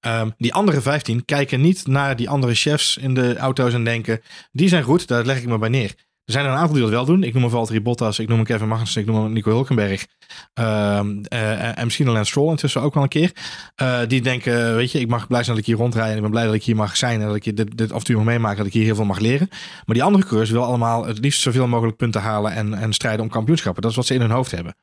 Ehm, 0.00 0.30
die 0.36 0.54
andere 0.54 0.80
15 0.80 1.24
kijken 1.24 1.60
niet 1.60 1.86
naar 1.86 2.16
die 2.16 2.28
andere 2.28 2.54
chefs 2.54 2.96
in 2.96 3.14
de 3.14 3.36
auto's 3.36 3.74
en 3.74 3.84
denken, 3.84 4.20
die 4.52 4.68
zijn 4.68 4.82
goed, 4.82 5.08
daar 5.08 5.24
leg 5.24 5.38
ik 5.38 5.46
me 5.46 5.58
bij 5.58 5.68
neer. 5.68 5.94
Er 6.24 6.32
zijn 6.32 6.44
er 6.44 6.50
een 6.50 6.56
aantal 6.56 6.74
die 6.74 6.82
dat 6.82 6.92
wel 6.92 7.04
doen. 7.04 7.22
Ik 7.22 7.34
noem 7.34 7.44
een 7.44 7.50
Valtteri 7.50 7.80
Bottas, 7.80 8.18
ik 8.18 8.28
noem 8.28 8.38
een 8.38 8.44
Kevin 8.44 8.68
Magnussen, 8.68 9.00
ik 9.00 9.06
noem 9.06 9.24
een 9.24 9.32
Nico 9.32 9.50
Hulkenberg. 9.50 10.06
Ehm, 10.54 11.22
eh, 11.22 11.78
en 11.78 11.84
misschien 11.84 12.06
een 12.06 12.12
Lance 12.12 12.30
Stroll 12.30 12.50
intussen 12.50 12.80
ook 12.80 12.94
wel 12.94 13.02
een 13.02 13.08
keer. 13.08 13.32
Eh, 13.74 14.00
die 14.08 14.22
denken, 14.22 14.76
weet 14.76 14.92
je, 14.92 15.00
ik 15.00 15.08
mag 15.08 15.26
blij 15.26 15.42
zijn 15.42 15.56
dat 15.56 15.66
ik 15.66 15.70
hier 15.70 15.80
rondrijd. 15.80 16.10
En 16.10 16.16
ik 16.16 16.22
ben 16.22 16.30
blij 16.30 16.44
dat 16.44 16.54
ik 16.54 16.64
hier 16.64 16.76
mag 16.76 16.96
zijn. 16.96 17.20
En 17.20 17.26
dat 17.26 17.36
ik 17.36 17.56
dit, 17.56 17.76
dit 17.76 17.90
en 17.90 18.14
mag 18.14 18.24
meemaken. 18.24 18.56
Dat 18.56 18.66
ik 18.66 18.72
hier 18.72 18.84
heel 18.84 18.94
veel 18.94 19.04
mag 19.04 19.18
leren. 19.18 19.48
Maar 19.50 19.94
die 19.94 20.02
andere 20.02 20.24
coureurs 20.24 20.50
willen 20.50 20.66
allemaal 20.66 21.06
het 21.06 21.18
liefst 21.18 21.40
zoveel 21.40 21.66
mogelijk 21.66 21.96
punten 21.96 22.20
halen. 22.20 22.52
En, 22.52 22.74
en 22.74 22.92
strijden 22.92 23.20
om 23.20 23.30
kampioenschappen. 23.30 23.82
Dat 23.82 23.90
is 23.90 23.96
wat 23.96 24.06
ze 24.06 24.14
in 24.14 24.20
hun 24.20 24.30
hoofd 24.30 24.50
hebben. 24.50 24.74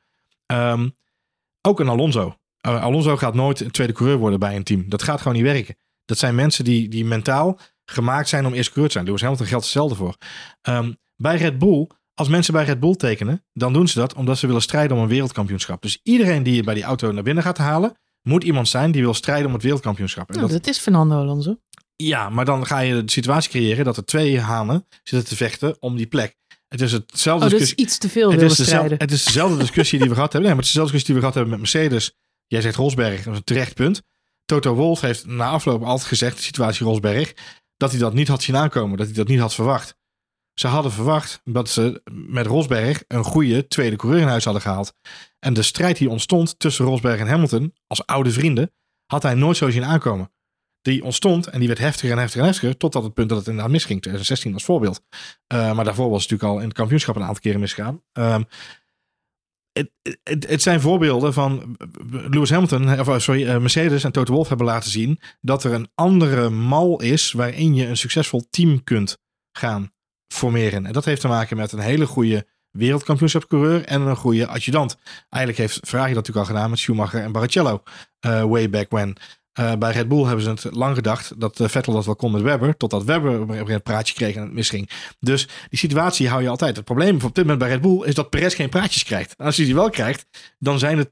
Ehm, 0.46 0.88
ook 1.60 1.80
een 1.80 1.88
Alonso. 1.88 2.36
Eh, 2.60 2.82
Alonso 2.82 3.16
gaat 3.16 3.34
nooit 3.34 3.60
een 3.60 3.70
tweede 3.70 3.92
coureur 3.92 4.18
worden 4.18 4.38
bij 4.38 4.56
een 4.56 4.64
team. 4.64 4.84
Dat 4.88 5.02
gaat 5.02 5.18
gewoon 5.18 5.36
niet 5.36 5.52
werken. 5.52 5.76
Dat 6.04 6.18
zijn 6.18 6.34
mensen 6.34 6.64
die, 6.64 6.88
die 6.88 7.04
mentaal 7.04 7.58
gemaakt 7.84 8.28
zijn 8.28 8.46
om 8.46 8.52
eerst 8.52 8.68
coureur 8.68 8.86
te 8.86 8.92
zijn. 8.92 9.04
Lewis 9.04 9.20
Hamilton 9.20 9.46
geldt 9.46 9.64
hetzelfde 9.64 9.94
voor. 9.94 10.16
Ehm, 10.62 10.92
bij 11.22 11.36
Red 11.36 11.58
Bull, 11.58 11.86
als 12.14 12.28
mensen 12.28 12.52
bij 12.52 12.64
Red 12.64 12.80
Bull 12.80 12.94
tekenen, 12.94 13.44
dan 13.52 13.72
doen 13.72 13.88
ze 13.88 13.98
dat 13.98 14.14
omdat 14.14 14.38
ze 14.38 14.46
willen 14.46 14.62
strijden 14.62 14.96
om 14.96 15.02
een 15.02 15.08
wereldkampioenschap. 15.08 15.82
Dus 15.82 16.00
iedereen 16.02 16.42
die 16.42 16.54
je 16.54 16.62
bij 16.62 16.74
die 16.74 16.82
auto 16.82 17.12
naar 17.12 17.22
binnen 17.22 17.42
gaat 17.44 17.58
halen, 17.58 17.96
moet 18.22 18.44
iemand 18.44 18.68
zijn 18.68 18.90
die 18.92 19.02
wil 19.02 19.14
strijden 19.14 19.46
om 19.46 19.52
het 19.52 19.62
wereldkampioenschap. 19.62 20.28
En 20.28 20.34
Nou, 20.36 20.48
dat, 20.50 20.64
dat 20.64 20.74
is 20.74 20.80
Fernando 20.80 21.14
Alonso. 21.20 21.56
ja, 21.96 22.28
maar 22.28 22.44
dan 22.44 22.66
ga 22.66 22.78
je 22.78 23.04
de 23.04 23.10
situatie 23.10 23.50
creëren 23.50 23.84
dat 23.84 23.96
er 23.96 24.04
twee 24.04 24.40
hanen 24.40 24.86
zitten 25.02 25.28
te 25.28 25.36
vechten 25.36 25.76
om 25.80 25.96
die 25.96 26.06
plek. 26.06 26.36
Het 26.68 26.80
is 26.80 26.92
hetzelfde 26.92 27.44
Oh, 27.44 27.50
discussie- 27.50 27.78
iets 27.78 27.98
te 27.98 28.08
veel 28.08 28.30
het 28.32 28.42
is, 28.42 28.56
dezelfde, 28.56 28.94
het 28.98 29.12
is 29.12 29.24
dezelfde 29.24 29.56
discussie 29.66 29.98
die 29.98 30.08
we 30.08 30.14
gehad 30.14 30.32
hebben. 30.32 30.50
Nee, 30.50 30.56
maar 30.58 30.64
het 30.66 30.74
is 30.74 30.80
dezelfde 30.80 30.92
discussie 30.98 31.14
die 31.14 31.14
we 31.14 31.20
gehad 31.20 31.34
hebben 31.34 31.50
met 31.60 31.72
Mercedes. 31.72 32.14
Jij 32.46 32.60
zegt 32.60 32.76
Rosberg, 32.76 33.22
dat 33.22 33.32
is 33.32 33.38
een 33.38 33.44
terecht 33.44 33.74
punt. 33.74 34.02
Toto 34.44 34.74
Wolff 34.74 35.00
heeft 35.00 35.26
na 35.26 35.48
afloop 35.48 35.82
altijd 35.82 36.08
gezegd, 36.08 36.36
de 36.36 36.42
situatie 36.42 36.86
Rosberg, 36.86 37.32
dat 37.76 37.90
hij 37.90 38.00
dat 38.00 38.14
niet 38.14 38.28
had 38.28 38.42
zien 38.42 38.56
aankomen. 38.56 38.96
Dat 38.96 39.06
hij 39.06 39.14
dat 39.16 39.28
niet 39.28 39.38
had 39.40 39.54
verwacht. 39.54 39.94
Ze 40.60 40.66
hadden 40.66 40.92
verwacht 40.92 41.40
dat 41.44 41.68
ze 41.68 42.02
met 42.12 42.46
Rosberg 42.46 43.04
een 43.08 43.24
goede 43.24 43.66
tweede 43.66 43.96
coureur 43.96 44.20
in 44.20 44.28
huis 44.28 44.44
hadden 44.44 44.62
gehaald. 44.62 44.94
En 45.38 45.54
de 45.54 45.62
strijd 45.62 45.96
die 45.96 46.10
ontstond 46.10 46.58
tussen 46.58 46.84
Rosberg 46.84 47.20
en 47.20 47.28
Hamilton, 47.28 47.74
als 47.86 48.06
oude 48.06 48.30
vrienden, 48.30 48.72
had 49.06 49.22
hij 49.22 49.34
nooit 49.34 49.56
zo 49.56 49.70
zien 49.70 49.84
aankomen. 49.84 50.32
Die 50.82 51.04
ontstond 51.04 51.46
en 51.46 51.58
die 51.58 51.68
werd 51.68 51.80
heftiger 51.80 52.10
en 52.10 52.18
heftiger 52.18 52.42
en 52.42 52.48
heftiger, 52.48 52.76
totdat 52.76 53.02
het 53.02 53.14
punt 53.14 53.28
dat 53.28 53.38
het 53.38 53.46
inderdaad 53.46 53.72
misging. 53.72 54.00
2016 54.00 54.54
als 54.54 54.64
voorbeeld. 54.64 55.02
Uh, 55.52 55.72
maar 55.72 55.84
daarvoor 55.84 56.10
was 56.10 56.22
het 56.22 56.30
natuurlijk 56.30 56.56
al 56.58 56.62
in 56.62 56.68
het 56.68 56.76
kampioenschap 56.76 57.16
een 57.16 57.22
aantal 57.22 57.40
keren 57.40 57.60
misgegaan. 57.60 58.02
Um, 58.12 58.44
het, 59.72 59.90
het, 60.22 60.48
het, 60.48 60.62
zijn 60.62 60.80
voorbeelden 60.80 61.32
van 61.32 61.76
Lewis 62.10 62.50
Hamilton, 62.50 63.00
of 63.00 63.22
sorry, 63.22 63.56
Mercedes 63.60 64.04
en 64.04 64.12
Toto 64.12 64.32
Wolff 64.32 64.48
hebben 64.48 64.66
laten 64.66 64.90
zien 64.90 65.20
dat 65.40 65.64
er 65.64 65.72
een 65.72 65.90
andere 65.94 66.50
mal 66.50 67.00
is 67.00 67.32
waarin 67.32 67.74
je 67.74 67.86
een 67.86 67.96
succesvol 67.96 68.46
team 68.50 68.84
kunt 68.84 69.18
gaan 69.52 69.92
formeren. 70.34 70.86
En 70.86 70.92
dat 70.92 71.04
heeft 71.04 71.20
te 71.20 71.28
maken 71.28 71.56
met 71.56 71.72
een 71.72 71.78
hele 71.78 72.06
goede 72.06 72.46
wereldkampioenschapscoureur 72.70 73.84
en 73.84 74.00
een 74.00 74.16
goede 74.16 74.46
adjudant. 74.46 74.96
Eigenlijk 75.28 75.62
heeft 75.62 75.88
Ferrari 75.88 76.14
dat 76.14 76.26
natuurlijk 76.26 76.46
al 76.46 76.54
gedaan 76.54 76.70
met 76.70 76.78
Schumacher 76.78 77.22
en 77.22 77.32
Barrichello 77.32 77.82
uh, 78.26 78.42
way 78.42 78.70
back 78.70 78.90
when. 78.90 79.16
Uh, 79.60 79.74
bij 79.74 79.92
Red 79.92 80.08
Bull 80.08 80.24
hebben 80.24 80.44
ze 80.44 80.50
het 80.50 80.76
lang 80.76 80.94
gedacht 80.94 81.40
dat 81.40 81.60
uh, 81.60 81.68
Vettel 81.68 81.92
dat 81.92 82.04
wel 82.04 82.16
kon 82.16 82.32
met 82.32 82.42
Webber, 82.42 82.76
totdat 82.76 83.04
Webber 83.04 83.70
een 83.70 83.82
praatje 83.82 84.14
kreeg 84.14 84.34
en 84.34 84.42
het 84.42 84.52
misging. 84.52 84.90
Dus 85.20 85.48
die 85.68 85.78
situatie 85.78 86.28
hou 86.28 86.42
je 86.42 86.48
altijd. 86.48 86.76
Het 86.76 86.84
probleem 86.84 87.14
op 87.14 87.20
dit 87.20 87.36
moment 87.36 87.58
bij 87.58 87.68
Red 87.68 87.80
Bull 87.80 88.04
is 88.04 88.14
dat 88.14 88.30
Perez 88.30 88.56
geen 88.56 88.68
praatjes 88.68 89.04
krijgt. 89.04 89.34
En 89.36 89.46
als 89.46 89.56
hij 89.56 89.64
die 89.64 89.74
wel 89.74 89.90
krijgt, 89.90 90.26
dan 90.58 90.78
zijn 90.78 90.98
het 90.98 91.10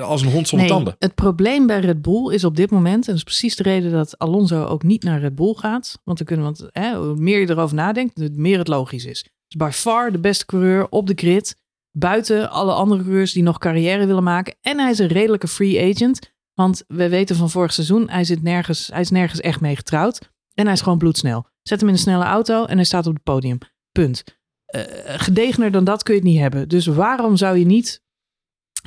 als 0.00 0.22
een 0.22 0.30
hond 0.30 0.48
zonder 0.48 0.68
nee, 0.68 0.76
tanden. 0.76 0.96
het 0.98 1.14
probleem 1.14 1.66
bij 1.66 1.80
Red 1.80 2.02
Bull 2.02 2.34
is 2.34 2.44
op 2.44 2.56
dit 2.56 2.70
moment, 2.70 2.94
en 2.94 3.06
dat 3.06 3.16
is 3.16 3.22
precies 3.22 3.56
de 3.56 3.62
reden 3.62 3.92
dat 3.92 4.18
Alonso 4.18 4.64
ook 4.64 4.82
niet 4.82 5.02
naar 5.02 5.20
Red 5.20 5.34
Bull 5.34 5.54
gaat. 5.54 6.00
Want, 6.04 6.18
dan 6.18 6.26
kunnen, 6.26 6.44
want 6.44 6.66
hè, 6.72 6.96
hoe 6.96 7.14
meer 7.14 7.40
je 7.40 7.50
erover 7.50 7.76
nadenkt, 7.76 8.18
hoe 8.18 8.30
meer 8.32 8.58
het 8.58 8.68
logisch 8.68 9.04
is. 9.04 9.22
Dus 9.22 9.66
by 9.66 9.70
far 9.72 10.12
de 10.12 10.18
beste 10.18 10.46
coureur 10.46 10.88
op 10.88 11.06
de 11.06 11.14
grid. 11.16 11.56
Buiten 11.90 12.50
alle 12.50 12.72
andere 12.72 13.02
coureurs 13.02 13.32
die 13.32 13.42
nog 13.42 13.58
carrière 13.58 14.06
willen 14.06 14.22
maken. 14.22 14.56
En 14.60 14.78
hij 14.78 14.90
is 14.90 14.98
een 14.98 15.06
redelijke 15.06 15.48
free 15.48 15.94
agent. 15.94 16.32
Want 16.54 16.84
we 16.86 17.08
weten 17.08 17.36
van 17.36 17.50
vorig 17.50 17.72
seizoen, 17.72 18.10
hij, 18.10 18.24
zit 18.24 18.42
nergens, 18.42 18.88
hij 18.92 19.00
is 19.00 19.10
nergens 19.10 19.40
echt 19.40 19.60
mee 19.60 19.76
getrouwd. 19.76 20.30
En 20.54 20.64
hij 20.64 20.72
is 20.72 20.80
gewoon 20.80 20.98
bloedsnel. 20.98 21.46
Zet 21.62 21.80
hem 21.80 21.88
in 21.88 21.94
een 21.94 22.00
snelle 22.00 22.24
auto 22.24 22.64
en 22.64 22.76
hij 22.76 22.84
staat 22.84 23.06
op 23.06 23.14
het 23.14 23.22
podium. 23.22 23.58
Punt. 23.92 24.24
Eh, 24.64 24.82
gedegener 25.06 25.70
dan 25.70 25.84
dat 25.84 26.02
kun 26.02 26.14
je 26.14 26.20
het 26.20 26.28
niet 26.28 26.40
hebben. 26.40 26.68
Dus 26.68 26.86
waarom 26.86 27.36
zou 27.36 27.58
je 27.58 27.64
niet 27.64 28.02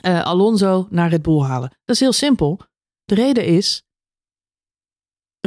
eh, 0.02 0.24
Alonso 0.24 0.88
naar 0.90 1.10
Red 1.10 1.22
Bull 1.22 1.42
halen? 1.42 1.70
Dat 1.70 1.96
is 1.96 2.00
heel 2.00 2.14
simpel. 2.14 2.60
De 3.04 3.16
reden 3.16 3.46
is, 3.46 3.84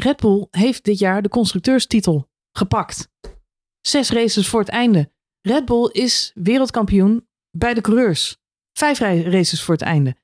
Red 0.00 0.16
Bull 0.16 0.46
heeft 0.50 0.84
dit 0.84 0.98
jaar 0.98 1.22
de 1.22 1.28
constructeurstitel 1.28 2.28
gepakt. 2.52 3.08
Zes 3.80 4.10
races 4.10 4.48
voor 4.48 4.60
het 4.60 4.68
einde. 4.68 5.12
Red 5.40 5.64
Bull 5.64 5.88
is 5.92 6.30
wereldkampioen 6.34 7.28
bij 7.50 7.74
de 7.74 7.80
coureurs. 7.80 8.36
Vijf 8.78 8.98
races 8.98 9.62
voor 9.62 9.74
het 9.74 9.82
einde. 9.82 10.16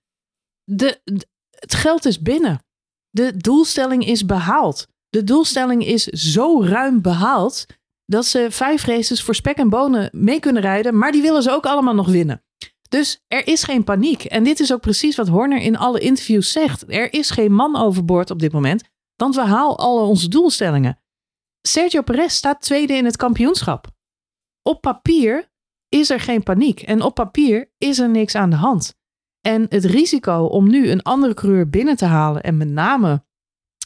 De, 0.64 1.00
de- 1.04 1.28
het 1.50 1.74
geld 1.74 2.04
is 2.04 2.20
binnen. 2.22 2.64
De 3.10 3.36
doelstelling 3.36 4.06
is 4.06 4.24
behaald. 4.24 4.86
De 5.08 5.24
doelstelling 5.24 5.84
is 5.86 6.04
zo 6.04 6.62
ruim 6.62 7.02
behaald 7.02 7.66
dat 8.04 8.26
ze 8.26 8.46
vijf 8.50 8.84
races 8.84 9.22
voor 9.22 9.34
spek 9.34 9.56
en 9.56 9.68
bonen 9.68 10.08
mee 10.12 10.40
kunnen 10.40 10.62
rijden, 10.62 10.98
maar 10.98 11.12
die 11.12 11.22
willen 11.22 11.42
ze 11.42 11.50
ook 11.50 11.66
allemaal 11.66 11.94
nog 11.94 12.08
winnen. 12.08 12.44
Dus 12.90 13.24
er 13.28 13.46
is 13.46 13.62
geen 13.62 13.84
paniek. 13.84 14.24
En 14.24 14.44
dit 14.44 14.60
is 14.60 14.72
ook 14.72 14.80
precies 14.80 15.16
wat 15.16 15.28
Horner 15.28 15.60
in 15.60 15.76
alle 15.76 16.00
interviews 16.00 16.52
zegt. 16.52 16.92
Er 16.92 17.12
is 17.12 17.30
geen 17.30 17.52
man 17.52 17.76
overboord 17.76 18.30
op 18.30 18.38
dit 18.38 18.52
moment, 18.52 18.82
want 19.16 19.34
we 19.34 19.40
halen 19.40 19.76
alle 19.76 20.00
onze 20.00 20.28
doelstellingen. 20.28 20.98
Sergio 21.68 22.02
Perez 22.02 22.34
staat 22.34 22.62
tweede 22.62 22.94
in 22.94 23.04
het 23.04 23.16
kampioenschap. 23.16 23.86
Op 24.62 24.80
papier 24.80 25.52
is 25.88 26.10
er 26.10 26.20
geen 26.20 26.42
paniek 26.42 26.82
en 26.82 27.02
op 27.02 27.14
papier 27.14 27.72
is 27.78 27.98
er 27.98 28.08
niks 28.08 28.34
aan 28.34 28.50
de 28.50 28.56
hand. 28.56 28.94
En 29.40 29.66
het 29.68 29.84
risico 29.84 30.44
om 30.44 30.68
nu 30.68 30.90
een 30.90 31.02
andere 31.02 31.34
coureur 31.34 31.68
binnen 31.68 31.96
te 31.96 32.04
halen 32.04 32.42
en 32.42 32.56
met 32.56 32.68
name 32.68 33.24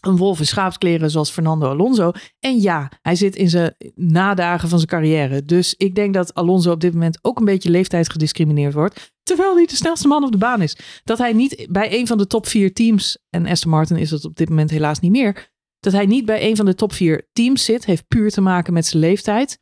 een 0.06 0.16
wolf 0.16 0.38
in 0.38 0.46
schaapskleren 0.46 1.10
zoals 1.10 1.30
Fernando 1.30 1.68
Alonso. 1.68 2.12
En 2.40 2.60
ja, 2.60 2.90
hij 3.02 3.14
zit 3.14 3.36
in 3.36 3.48
zijn 3.48 3.74
nadagen 3.94 4.68
van 4.68 4.78
zijn 4.78 4.90
carrière. 4.90 5.44
Dus 5.44 5.74
ik 5.74 5.94
denk 5.94 6.14
dat 6.14 6.34
Alonso 6.34 6.72
op 6.72 6.80
dit 6.80 6.92
moment 6.92 7.18
ook 7.22 7.38
een 7.38 7.44
beetje 7.44 7.70
leeftijdsgediscrimineerd 7.70 8.74
wordt. 8.74 9.12
Terwijl 9.22 9.54
hij 9.54 9.66
de 9.66 9.76
snelste 9.76 10.08
man 10.08 10.24
op 10.24 10.32
de 10.32 10.38
baan 10.38 10.62
is. 10.62 10.76
Dat 11.04 11.18
hij 11.18 11.32
niet 11.32 11.66
bij 11.70 11.98
een 11.98 12.06
van 12.06 12.18
de 12.18 12.26
top 12.26 12.46
vier 12.46 12.72
teams, 12.72 13.18
en 13.30 13.46
Aston 13.46 13.70
Martin 13.70 13.96
is 13.96 14.10
het 14.10 14.24
op 14.24 14.36
dit 14.36 14.48
moment 14.48 14.70
helaas 14.70 15.00
niet 15.00 15.10
meer. 15.10 15.52
Dat 15.80 15.92
hij 15.92 16.06
niet 16.06 16.24
bij 16.24 16.48
een 16.48 16.56
van 16.56 16.64
de 16.64 16.74
top 16.74 16.92
vier 16.92 17.28
teams 17.32 17.64
zit, 17.64 17.84
heeft 17.84 18.08
puur 18.08 18.30
te 18.30 18.40
maken 18.40 18.72
met 18.72 18.86
zijn 18.86 19.02
leeftijd. 19.02 19.58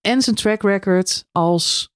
En 0.00 0.22
zijn 0.22 0.36
track 0.36 0.62
record 0.62 1.24
als 1.32 1.90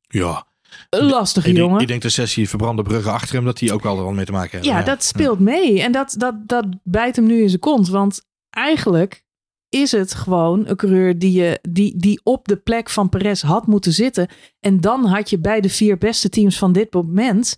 Ja, 0.00 0.47
lastige 0.90 1.48
ik 1.48 1.56
jongen. 1.56 1.80
ik 1.80 1.86
denk 1.86 2.02
de 2.02 2.08
sessie 2.08 2.48
verbrande 2.48 2.82
bruggen 2.82 3.12
achter 3.12 3.34
hem, 3.34 3.44
dat 3.44 3.58
die 3.58 3.72
ook 3.72 3.82
wel 3.82 3.96
er 3.96 4.02
wel 4.02 4.12
mee 4.12 4.24
te 4.24 4.32
maken 4.32 4.50
hebben. 4.50 4.70
Ja, 4.70 4.82
dat 4.82 5.04
speelt 5.04 5.38
mee. 5.38 5.82
En 5.82 5.92
dat, 5.92 6.14
dat, 6.18 6.34
dat 6.48 6.66
bijt 6.82 7.16
hem 7.16 7.26
nu 7.26 7.42
in 7.42 7.48
zijn 7.48 7.60
kont. 7.60 7.88
Want 7.88 8.22
eigenlijk 8.50 9.22
is 9.68 9.92
het 9.92 10.14
gewoon 10.14 10.66
een 10.66 10.76
coureur 10.76 11.18
die, 11.18 11.32
je, 11.32 11.58
die, 11.68 11.96
die 11.96 12.20
op 12.22 12.48
de 12.48 12.56
plek 12.56 12.90
van 12.90 13.08
Perez 13.08 13.42
had 13.42 13.66
moeten 13.66 13.92
zitten. 13.92 14.28
En 14.60 14.80
dan 14.80 15.04
had 15.04 15.30
je 15.30 15.38
bij 15.38 15.60
de 15.60 15.70
vier 15.70 15.98
beste 15.98 16.28
teams 16.28 16.58
van 16.58 16.72
dit 16.72 16.92
moment 16.92 17.56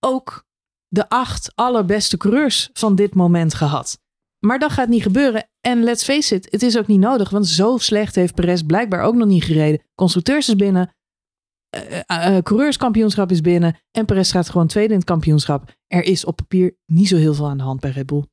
ook 0.00 0.44
de 0.88 1.08
acht 1.08 1.52
allerbeste 1.54 2.16
coureurs 2.16 2.70
van 2.72 2.94
dit 2.94 3.14
moment 3.14 3.54
gehad. 3.54 3.98
Maar 4.38 4.58
dat 4.58 4.72
gaat 4.72 4.88
niet 4.88 5.02
gebeuren. 5.02 5.48
En 5.60 5.82
let's 5.82 6.04
face 6.04 6.34
it, 6.34 6.48
het 6.50 6.62
is 6.62 6.78
ook 6.78 6.86
niet 6.86 7.00
nodig. 7.00 7.30
Want 7.30 7.46
zo 7.46 7.78
slecht 7.78 8.14
heeft 8.14 8.34
Perez 8.34 8.62
blijkbaar 8.62 9.02
ook 9.02 9.14
nog 9.14 9.28
niet 9.28 9.44
gereden. 9.44 9.82
Constructeurs 9.94 10.48
is 10.48 10.56
binnen. 10.56 10.94
Eh, 11.74 12.00
eh, 12.06 12.36
eh, 12.36 12.42
coureurskampioenschap 12.42 13.30
is 13.30 13.40
binnen. 13.40 13.78
En 13.90 14.04
Perez 14.04 14.30
gaat 14.30 14.50
gewoon 14.50 14.66
tweede 14.66 14.92
in 14.92 14.98
het 14.98 15.08
kampioenschap. 15.08 15.74
Er 15.86 16.02
is 16.02 16.24
op 16.24 16.36
papier 16.36 16.76
niet 16.86 17.08
zo 17.08 17.16
heel 17.16 17.34
veel 17.34 17.48
aan 17.48 17.56
de 17.56 17.62
hand 17.62 17.80
bij 17.80 17.90
Red 17.90 18.06
Bull. 18.06 18.24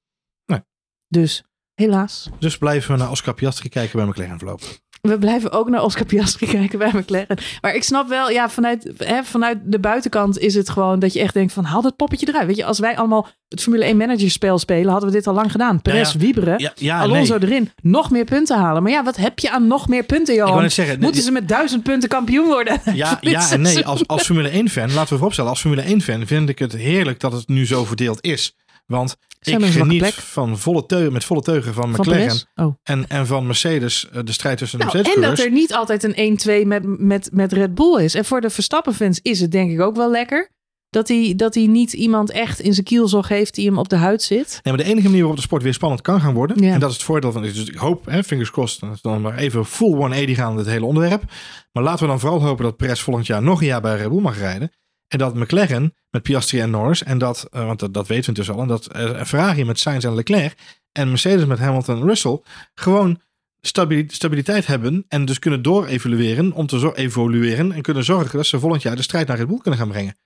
Nee. 0.46 0.62
Dus 1.08 1.44
helaas. 1.74 2.30
Dus 2.40 2.58
blijven 2.58 2.92
we 2.92 2.98
naar 2.98 3.12
Oscar 3.12 3.34
Piastri 3.34 3.70
kijken 3.70 3.98
bij 3.98 4.08
McLaren 4.08 4.40
voorlopig. 4.40 4.80
We 5.02 5.18
blijven 5.18 5.52
ook 5.52 5.70
naar 5.70 5.84
Oscar 5.84 6.06
Piastri 6.06 6.48
kijken 6.58 6.80
bij 6.80 6.92
McLaren. 6.94 7.38
Maar 7.62 7.76
ik 7.76 7.84
snap 7.84 8.08
wel, 8.08 8.30
ja, 8.30 8.50
vanuit, 8.50 8.92
hè, 8.98 9.24
vanuit 9.24 9.58
de 9.64 9.80
buitenkant 9.80 10.40
is 10.40 10.56
het 10.56 10.70
gewoon 10.70 11.00
dat 11.00 11.14
je 11.14 11.20
echt 11.20 11.34
denkt 11.34 11.54
van 11.54 11.64
haal 11.64 11.82
dat 11.82 11.96
poppetje 11.96 12.28
eruit. 12.28 12.48
Weet 12.48 12.56
je, 12.56 12.66
als 12.66 12.80
wij 12.80 12.98
allemaal 12.98 13.28
het 13.48 13.62
Formule 13.62 13.84
1 13.84 13.98
managerspel 13.98 14.60
spelen, 14.60 14.92
hadden 14.92 15.10
we 15.10 15.16
dit 15.16 15.28
al 15.28 15.34
lang 15.34 15.52
gedaan. 15.52 15.82
Perez 15.82 16.14
ja. 16.14 16.20
wieberen, 16.20 16.60
Ja, 16.60 16.72
ja 16.76 17.00
Alonso 17.00 17.38
nee. 17.38 17.50
erin, 17.50 17.72
nog 17.82 18.12
meer 18.12 18.26
punten 18.26 18.58
halen. 18.58 18.84
Maar 18.84 18.92
ja, 18.92 19.04
wat 19.04 19.16
heb 19.16 19.40
je 19.40 19.52
aan 19.52 19.68
nog 19.68 19.88
meer 19.88 20.04
punten, 20.04 20.36
Johan? 20.36 20.70
zeggen, 20.70 21.00
Moeten 21.00 21.22
ze 21.22 21.32
met 21.32 21.48
duizend 21.48 21.84
punten 21.84 22.10
kampioen 22.10 22.46
worden? 22.46 22.80
Ja, 22.94 23.18
ja 23.22 23.52
en 23.52 23.62
nee. 23.62 23.86
Als, 23.86 24.08
als 24.08 24.26
Formule 24.26 24.50
1-fan, 24.50 24.94
laten 24.94 25.10
we 25.10 25.16
vooropstellen, 25.16 25.50
als 25.50 25.62
Formule 25.62 25.84
1-fan 25.84 26.28
vind 26.28 26.50
ik 26.50 26.60
het 26.60 26.74
heerlijk 26.74 27.20
dat 27.20 27.32
het 27.32 27.48
nu 27.48 27.66
zo 27.66 27.86
verdeeld 27.86 28.18
is. 28.22 28.56
Want 28.92 29.16
Zijn 29.40 29.64
ik 29.64 29.72
geniet 29.72 29.98
plek? 30.00 30.14
van 30.14 30.58
volle 30.58 30.86
teugen, 30.86 31.14
met 31.14 31.24
volle 31.24 31.42
teugen 31.42 31.74
van 31.74 31.96
Van 31.96 32.06
McLaren? 32.06 32.50
Oh. 32.56 32.76
en, 32.84 33.08
en 33.08 33.28
van 33.28 33.46
Mercedes, 33.46 34.10
eh, 34.10 34.22
de 34.24 34.32
strijd 34.32 34.58
tussen 34.58 34.80
de 34.80 34.86
Nou, 34.86 34.98
en 34.98 35.04
Mercedes 35.04 35.30
dat 35.30 35.46
er 35.46 35.52
niet 35.52 35.74
altijd 35.74 36.04
een 36.04 36.40
1-2 36.64 36.68
met, 36.68 37.00
met, 37.00 37.30
met 37.34 37.54
Red 37.54 37.76
Bull 37.76 38.04
is. 38.04 38.16
En 38.16 38.26
voor 38.26 38.42
de 38.42 38.50
Verstappen-fans 38.50 39.20
is 39.22 39.40
het 39.40 39.52
denk 39.52 39.72
ik 39.72 39.82
ook 39.82 39.96
wel 39.96 40.12
lekker. 40.12 40.50
Dat 40.90 41.08
hij, 41.08 41.34
dat 41.36 41.56
hij 41.56 41.68
niet 41.68 41.94
iemand 41.94 42.32
echt 42.32 42.60
in 42.60 42.74
zijn 42.74 42.86
kielzog 42.86 43.28
heeft 43.28 43.56
die 43.56 43.68
hem 43.68 43.78
op 43.78 43.90
de 43.90 43.96
huid 43.96 44.22
zit. 44.22 44.60
Nee, 44.64 44.74
maar 44.74 44.84
de 44.84 44.90
enige 44.90 45.06
manier 45.06 45.20
waarop 45.20 45.36
de 45.36 45.44
sport 45.46 45.64
weer 45.64 45.74
spannend 45.74 46.02
kan 46.02 46.22
gaan 46.22 46.34
worden. 46.34 46.64
Ja. 46.64 46.74
En 46.74 46.80
dat 46.80 46.90
is 46.90 46.96
het 46.96 47.06
voordeel 47.06 47.32
van. 47.32 47.42
Dus 47.42 47.70
ik 47.70 47.76
hoop, 47.76 48.06
hè, 48.06 48.24
fingers 48.24 48.52
crossed, 48.52 48.80
dat 48.80 48.90
we 48.90 49.10
dan 49.10 49.22
maar 49.22 49.38
even 49.38 49.66
full 49.66 49.94
180 49.94 50.36
gaan 50.36 50.56
met 50.56 50.66
het 50.66 50.74
hele 50.74 50.86
onderwerp. 50.86 51.24
Maar 51.72 51.84
laten 51.84 52.04
we 52.04 52.10
dan 52.10 52.20
vooral 52.20 52.42
hopen 52.42 52.64
dat 52.64 52.78
Perez 52.78 53.02
volgend 53.02 53.28
jaar 53.28 53.44
nog 53.44 53.60
een 53.60 53.68
jaar 53.68 53.82
bij 53.82 53.98
Red 53.98 54.10
Bull 54.10 54.22
mag 54.22 54.38
rijden. 54.38 54.72
En 55.12 55.18
dat 55.18 55.36
McLaren 55.36 55.96
met 56.10 56.22
Piastri 56.22 56.60
en 56.60 56.70
Norris. 56.70 57.04
En 57.04 57.18
dat, 57.18 57.48
eh, 57.52 57.66
want 57.66 57.80
dat, 57.80 57.94
dat 57.94 58.08
weten 58.08 58.24
we 58.24 58.30
intussen 58.30 58.56
al. 58.56 58.62
En 58.62 58.68
dat 58.68 58.88
eh, 58.88 59.24
Ferrari 59.24 59.66
met 59.66 59.80
Sainz 59.80 60.06
en 60.06 60.16
Leclerc. 60.16 60.58
En 60.92 61.10
Mercedes 61.10 61.46
met 61.46 61.60
Hamilton 61.60 61.96
en 61.96 62.08
Russell. 62.08 62.42
Gewoon 62.74 63.22
stabili- 63.62 64.06
stabiliteit 64.08 64.68
hebben. 64.68 65.06
En 65.08 65.26
dus 65.26 65.40
kunnen 65.40 65.62
door-evalueren. 65.62 66.52
Om 66.52 66.66
te 66.68 66.92
evolueren. 66.96 67.72
En 67.72 67.82
kunnen 67.82 68.04
zorgen 68.04 68.38
dat 68.38 68.46
ze 68.46 68.60
volgend 68.60 68.82
jaar 68.82 68.96
de 68.96 69.02
strijd 69.02 69.28
naar 69.28 69.38
Red 69.38 69.48
Bull 69.48 69.58
kunnen 69.58 69.80
gaan 69.80 69.90
brengen. 69.90 70.18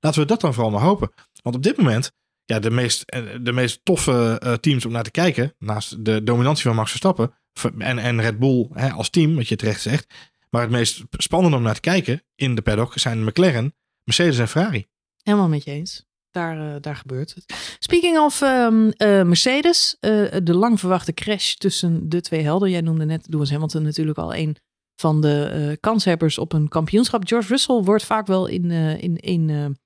Laten 0.00 0.20
we 0.20 0.26
dat 0.26 0.40
dan 0.40 0.54
vooral 0.54 0.72
maar 0.72 0.82
hopen. 0.82 1.10
Want 1.42 1.56
op 1.56 1.62
dit 1.62 1.76
moment 1.76 2.12
ja, 2.44 2.58
de 2.58 2.70
meest, 2.70 3.02
eh, 3.02 3.22
de 3.40 3.52
meest 3.52 3.80
toffe 3.82 4.58
teams 4.60 4.86
om 4.86 4.92
naar 4.92 5.02
te 5.02 5.10
kijken, 5.10 5.54
naast 5.58 6.04
de 6.04 6.22
dominantie 6.22 6.64
van 6.64 6.74
Max 6.74 6.88
Verstappen 6.90 7.32
en, 7.78 7.98
en 7.98 8.20
Red 8.20 8.38
Bull 8.38 8.68
hè, 8.72 8.90
als 8.90 9.10
team, 9.10 9.34
wat 9.34 9.48
je 9.48 9.56
terecht 9.56 9.80
zegt, 9.80 10.14
maar 10.50 10.62
het 10.62 10.70
meest 10.70 11.02
spannende 11.10 11.56
om 11.56 11.62
naar 11.62 11.74
te 11.74 11.80
kijken 11.80 12.22
in 12.34 12.54
de 12.54 12.62
paddock 12.62 12.92
zijn 12.98 13.24
McLaren, 13.24 13.74
Mercedes 14.08 14.38
en 14.38 14.48
Ferrari. 14.48 14.86
Helemaal 15.22 15.48
met 15.48 15.64
je 15.64 15.70
eens. 15.70 16.04
Daar, 16.30 16.74
eh, 16.74 16.80
daar 16.80 16.96
gebeurt 16.96 17.34
het. 17.34 17.76
Speaking 17.78 18.18
of 18.18 18.42
ehm, 18.42 18.88
eh, 18.88 19.22
Mercedes, 19.22 19.96
eh, 20.00 20.36
de 20.42 20.54
lang 20.54 20.80
verwachte 20.80 21.12
crash 21.12 21.54
tussen 21.54 22.08
de 22.08 22.20
twee 22.20 22.42
helden. 22.42 22.70
Jij 22.70 22.80
noemde 22.80 23.04
net 23.04 23.26
Lewis 23.30 23.50
Hamilton 23.50 23.82
natuurlijk 23.82 24.18
al 24.18 24.34
een 24.34 24.56
van 25.00 25.20
de 25.20 25.76
kanshebbers 25.80 26.38
op 26.38 26.52
een 26.52 26.68
kampioenschap. 26.68 27.26
George 27.26 27.48
Russell 27.48 27.82
wordt 27.82 28.04
vaak 28.04 28.26
wel 28.26 28.46
in, 28.46 28.70
in 29.16 29.76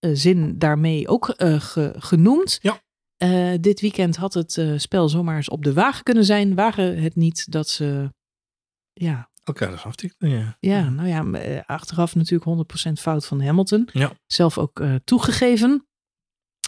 eh, 0.00 0.10
zin 0.14 0.58
daarmee 0.58 1.08
ook 1.08 1.34
ge- 1.38 1.94
genoemd. 1.98 2.58
Ja. 2.62 2.80
Dit 3.58 3.80
weekend 3.80 4.16
had 4.16 4.34
het 4.34 4.62
spel 4.76 5.08
zomaar 5.08 5.36
eens 5.36 5.48
op 5.48 5.64
de 5.64 5.72
wagen 5.72 6.02
kunnen 6.02 6.24
zijn. 6.24 6.54
Wagen 6.54 7.02
het 7.02 7.16
niet 7.16 7.52
dat 7.52 7.68
ze 7.68 8.12
ja, 8.92 9.30
Oké, 9.44 9.66
dat 9.66 9.74
is 9.74 9.84
aftikken. 9.84 10.28
Ja. 10.28 10.56
ja, 10.60 10.88
nou 10.88 11.08
ja, 11.08 11.40
eh, 11.40 11.60
achteraf 11.66 12.14
natuurlijk 12.14 12.44
100% 12.44 12.92
fout 13.00 13.26
van 13.26 13.42
Hamilton. 13.42 13.88
Ja. 13.92 14.12
Zelf 14.26 14.58
ook 14.58 14.80
eh, 14.80 14.94
toegegeven. 15.04 15.86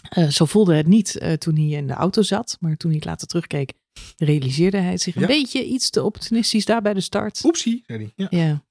Eh, 0.09 0.27
zo 0.27 0.45
voelde 0.45 0.75
het 0.75 0.87
niet 0.87 1.37
toen 1.37 1.55
hij 1.55 1.67
in 1.67 1.87
de 1.87 1.93
auto 1.93 2.21
zat. 2.21 2.57
Maar 2.59 2.77
toen 2.77 2.91
hij 2.91 3.01
later 3.03 3.27
terugkeek, 3.27 3.73
realiseerde 4.17 4.77
hij 4.77 4.97
zich 4.97 5.15
een 5.15 5.27
beetje 5.27 5.65
iets 5.65 5.89
te 5.89 6.03
opportunistisch 6.03 6.65
daar 6.65 6.81
bij 6.81 6.93
de 6.93 7.01
start. 7.01 7.43
Oepsie, 7.43 7.83
zei 7.85 7.99
hij. 7.99 8.11
Ja. 8.15 8.27
Ja, 8.37 8.63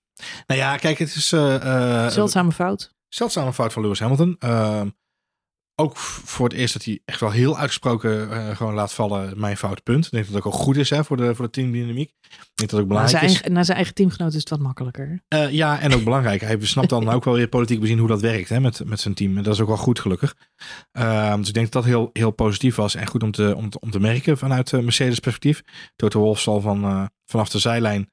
Nou 0.46 0.60
ja, 0.60 0.76
kijk, 0.76 0.98
het 0.98 1.14
is 1.14 1.28
zeldzame 1.28 2.52
fout. 2.52 2.94
zeldzame 3.08 3.52
fout 3.52 3.72
van 3.72 3.82
Lewis 3.82 4.00
Hamilton. 4.00 4.36
Ook 5.76 5.96
voor 5.96 6.48
het 6.48 6.56
eerst 6.56 6.72
dat 6.72 6.84
hij 6.84 7.00
echt 7.04 7.20
wel 7.20 7.30
heel 7.30 7.58
uitgesproken 7.58 8.30
eh, 8.30 8.56
gewoon 8.56 8.74
laat 8.74 8.92
vallen 8.92 9.40
mijn 9.40 9.56
fout 9.56 9.82
punt. 9.82 10.04
Ik 10.04 10.10
denk 10.10 10.24
dat 10.24 10.34
het 10.34 10.44
ook 10.44 10.52
al 10.52 10.58
goed 10.58 10.76
is 10.76 10.90
hè, 10.90 11.04
voor, 11.04 11.16
de, 11.16 11.34
voor 11.34 11.44
de 11.44 11.50
teamdynamiek. 11.50 12.12
Ik 12.20 12.50
denk 12.54 12.70
dat 12.70 12.80
ook 12.80 12.88
belangrijk 12.88 13.30
zijn, 13.30 13.44
is. 13.44 13.50
naar 13.52 13.64
zijn 13.64 13.76
eigen 13.76 13.94
teamgenoot 13.94 14.32
is 14.32 14.40
het 14.40 14.50
wat 14.50 14.58
makkelijker. 14.58 15.22
Eh, 15.28 15.50
ja, 15.50 15.80
en 15.80 15.94
ook 15.94 16.04
belangrijk. 16.10 16.40
Hij 16.40 16.58
snapt 16.60 16.88
dan 16.88 17.08
ook 17.08 17.24
wel 17.24 17.34
weer 17.34 17.48
politiek 17.48 17.80
bezien 17.80 17.98
hoe 17.98 18.08
dat 18.08 18.20
werkt 18.20 18.48
hè, 18.48 18.60
met, 18.60 18.84
met 18.84 19.00
zijn 19.00 19.14
team. 19.14 19.36
En 19.36 19.42
dat 19.42 19.54
is 19.54 19.60
ook 19.60 19.68
wel 19.68 19.76
goed, 19.76 20.00
gelukkig. 20.00 20.34
Ehm, 20.92 21.38
dus 21.38 21.48
ik 21.48 21.54
denk 21.54 21.72
dat 21.72 21.82
dat 21.82 21.92
heel, 21.92 22.10
heel 22.12 22.30
positief 22.30 22.74
was 22.74 22.94
en 22.94 23.06
goed 23.06 23.22
om 23.22 23.30
te, 23.30 23.54
om 23.56 23.70
te, 23.70 23.80
om 23.80 23.90
te 23.90 24.00
merken 24.00 24.38
vanuit 24.38 24.72
eh, 24.72 24.80
Mercedes 24.80 25.18
perspectief. 25.18 25.62
Toto 25.96 26.20
Wolff 26.20 26.40
zal 26.40 26.60
van, 26.60 27.10
vanaf 27.24 27.48
de 27.48 27.58
zijlijn 27.58 28.12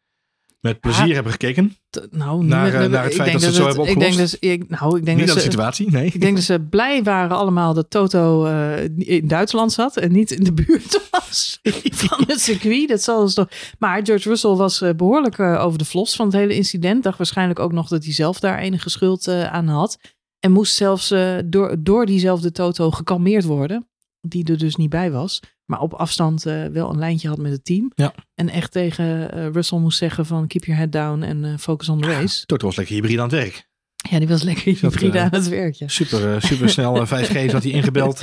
met 0.61 0.79
plezier 0.79 1.07
Ah, 1.07 1.13
hebben 1.13 1.31
gekeken. 1.31 1.75
Nou, 2.11 2.45
Naar, 2.45 2.63
niet 2.63 2.73
met- 2.73 2.81
eh, 2.83 2.89
naar 2.89 3.03
het 3.03 3.11
ik 3.11 3.17
feit 3.17 3.29
denk 3.29 3.31
dat 3.31 3.41
ze 3.41 3.45
het 3.47 3.55
zo 3.55 3.65
hebben 3.65 3.85
Ik 3.87 3.99
denk 3.99 4.11
opgelost? 4.11 4.31
dus, 4.41 4.49
ik, 4.51 4.69
nou, 4.69 4.97
ik 4.97 5.05
denk 5.05 5.17
Niet 5.17 5.27
dat 5.27 5.35
de 5.35 5.41
situatie, 5.41 5.91
nee. 5.91 6.05
ik 6.05 6.21
denk 6.21 6.35
dat 6.35 6.43
ze 6.45 6.59
blij 6.69 7.03
waren 7.03 7.37
allemaal 7.37 7.73
dat 7.73 7.89
Toto 7.89 8.45
eh, 8.45 8.83
in 8.97 9.27
Duitsland 9.27 9.71
zat 9.71 9.97
en 9.97 10.11
niet 10.11 10.31
in 10.31 10.43
de 10.43 10.53
buurt 10.53 11.07
was 11.11 11.59
van 12.03 12.23
het 12.27 12.41
circuit. 12.41 12.87
Dat 12.89 13.01
zal 13.01 13.23
dus 13.23 13.33
toch. 13.33 13.49
Maar 13.79 13.99
George 14.05 14.29
Russell 14.29 14.51
was 14.55 14.81
eh, 14.81 14.89
behoorlijk 14.95 15.37
eh, 15.37 15.63
over 15.65 15.77
de 15.77 15.85
vlos 15.85 16.15
van 16.15 16.25
het 16.25 16.35
hele 16.35 16.55
incident. 16.55 17.03
Dacht 17.03 17.17
waarschijnlijk 17.17 17.59
ook 17.59 17.71
nog 17.71 17.87
dat 17.87 18.03
hij 18.03 18.13
zelf 18.13 18.39
daar 18.39 18.57
enige 18.59 18.89
schuld 18.89 19.27
aan 19.27 19.67
had. 19.67 19.97
En 20.39 20.51
moest 20.51 20.75
zelfs 20.75 21.13
door, 21.45 21.75
door 21.79 22.05
diezelfde 22.05 22.51
Toto 22.51 22.91
gekalmeerd 22.91 23.43
worden. 23.43 23.87
Die 24.21 24.43
er 24.45 24.57
dus 24.57 24.75
niet 24.75 24.89
bij 24.89 25.11
was. 25.11 25.39
Maar 25.71 25.79
op 25.79 25.93
afstand 25.93 26.45
eh, 26.45 26.65
wel 26.65 26.89
een 26.89 26.99
lijntje 26.99 27.27
had 27.27 27.37
met 27.37 27.51
het 27.51 27.65
team. 27.65 27.91
Ja. 27.95 28.13
En 28.35 28.49
echt 28.49 28.71
tegen 28.71 29.31
eh, 29.33 29.47
Russell 29.51 29.79
moest 29.79 29.97
zeggen 29.97 30.25
van 30.25 30.47
keep 30.47 30.65
your 30.65 30.79
head 30.79 30.91
down 30.91 31.21
en 31.21 31.45
eh, 31.45 31.51
focus 31.59 31.89
on 31.89 32.01
the 32.01 32.07
race. 32.07 32.45
Toto 32.45 32.65
was 32.65 32.75
lekker 32.75 32.95
hybride 32.95 33.21
aan 33.21 33.29
het 33.29 33.37
werk. 33.39 33.69
Ja, 34.09 34.19
die 34.19 34.27
was 34.27 34.43
lekker 34.43 34.63
hybride 34.63 35.19
aan 35.19 35.29
het 35.31 35.47
werk. 35.49 35.73
Ja. 35.73 35.87
Super, 35.87 36.41
super 36.41 36.69
snel 36.69 37.01
eh, 37.01 37.23
5G 37.23 37.49
zat 37.51 37.63
hij 37.63 37.71
ingebeld 37.71 38.21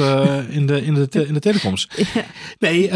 in, 0.48 0.66
de, 0.66 0.84
in, 0.84 0.94
de 0.94 1.08
te- 1.08 1.26
in 1.26 1.34
de 1.34 1.40
telecoms. 1.40 1.88
Ja. 1.96 2.24
Nee, 2.58 2.88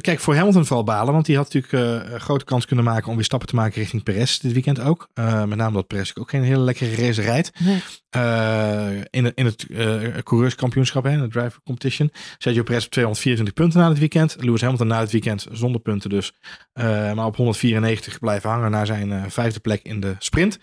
kijk, 0.00 0.20
voor 0.20 0.34
Hamilton 0.34 0.66
vooral 0.66 0.84
balen. 0.84 1.12
Want 1.12 1.26
die 1.26 1.36
had 1.36 1.52
natuurlijk 1.54 2.04
een 2.12 2.20
grote 2.20 2.44
kans 2.44 2.66
kunnen 2.66 2.84
maken 2.84 3.08
om 3.08 3.14
weer 3.14 3.24
stappen 3.24 3.48
te 3.48 3.54
maken 3.54 3.80
richting 3.80 4.02
Perez 4.02 4.38
dit 4.38 4.52
weekend 4.52 4.80
ook. 4.80 5.08
Met 5.46 5.54
name 5.56 5.72
dat 5.72 5.86
Perez 5.86 6.12
ook 6.14 6.30
geen 6.30 6.42
hele 6.42 6.62
lekkere 6.62 6.94
race 7.06 7.22
rijdt. 7.22 7.50
Nee. 7.58 7.82
Eh, 8.10 8.90
in, 9.10 9.24
het- 9.24 9.36
in 9.36 9.44
het 9.44 9.66
eh 9.70 10.18
coureurskampioenschap, 10.22 11.04
hè, 11.04 11.18
de 11.20 11.28
driver 11.28 11.60
competition. 11.64 12.10
Sergio 12.38 12.62
Perez 12.62 12.84
op 12.84 12.90
224 12.90 13.54
punten 13.54 13.80
na 13.80 13.88
het 13.88 13.98
weekend. 13.98 14.36
Lewis 14.40 14.60
Hamilton 14.60 14.86
na 14.86 15.00
het 15.00 15.10
weekend 15.12 15.46
zonder 15.52 15.80
punten 15.80 16.10
dus. 16.10 16.32
Eh, 16.72 17.12
maar 17.12 17.26
op 17.26 17.36
194 17.36 18.18
blijven 18.18 18.50
hangen 18.50 18.70
naar 18.70 18.86
zijn 18.86 19.12
eh, 19.12 19.24
vijfde 19.28 19.60
plek 19.60 19.82
in 19.82 20.00
de 20.00 20.14
sprint. 20.18 20.58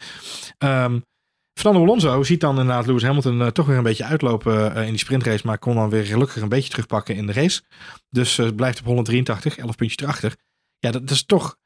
Ehm 0.57 0.99
Fernando 1.59 1.81
Alonso 1.85 2.23
ziet 2.23 2.39
dan 2.41 2.59
inderdaad 2.59 2.85
Lewis 2.85 3.03
Hamilton 3.03 3.41
eh, 3.41 3.47
toch 3.47 3.65
weer 3.65 3.77
een 3.77 3.83
beetje 3.83 4.03
uitlopen 4.03 4.75
eh, 4.75 4.83
in 4.83 4.89
die 4.89 4.97
sprintrace. 4.99 5.45
Maar 5.47 5.57
kon 5.57 5.75
dan 5.75 5.89
weer 5.89 6.05
gelukkig 6.05 6.41
een 6.41 6.49
beetje 6.49 6.69
terugpakken 6.69 7.15
in 7.15 7.25
de 7.27 7.33
race. 7.33 7.61
Dus 8.09 8.37
eh, 8.37 8.47
blijft 8.55 8.79
op 8.79 8.85
183, 8.85 9.57
11 9.57 9.75
puntjes 9.75 10.03
erachter. 10.03 10.35
Ja, 10.79 10.91
dat, 10.91 11.09
is 11.09 11.25
toch 11.25 11.57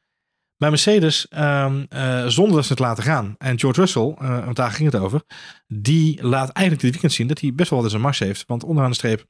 bij 0.62 0.70
Mercedes 0.70 1.28
ehm, 1.28 1.86
eh, 1.90 2.28
zonder 2.28 2.56
dat 2.56 2.66
ze 2.66 2.72
het 2.72 2.80
laten 2.80 3.04
gaan. 3.04 3.36
En 3.38 3.60
George 3.60 3.80
Russell, 3.80 4.16
eh, 4.18 4.46
want 4.46 4.56
daar 4.56 4.72
ging 4.72 4.92
het 4.92 5.02
over. 5.02 5.22
Die 5.68 6.24
laat 6.24 6.50
eigenlijk 6.50 6.82
dit 6.82 6.92
weekend 6.92 7.14
zien 7.14 7.28
dat 7.28 7.40
hij 7.40 7.54
best 7.54 7.70
wel 7.70 7.80
wat 7.80 7.88
in 7.88 7.94
zijn 7.94 8.04
mars 8.04 8.20
heeft. 8.20 8.44
Want 8.48 8.64
onderaan 8.64 8.90
de 8.90 8.96
streep, 8.96 9.26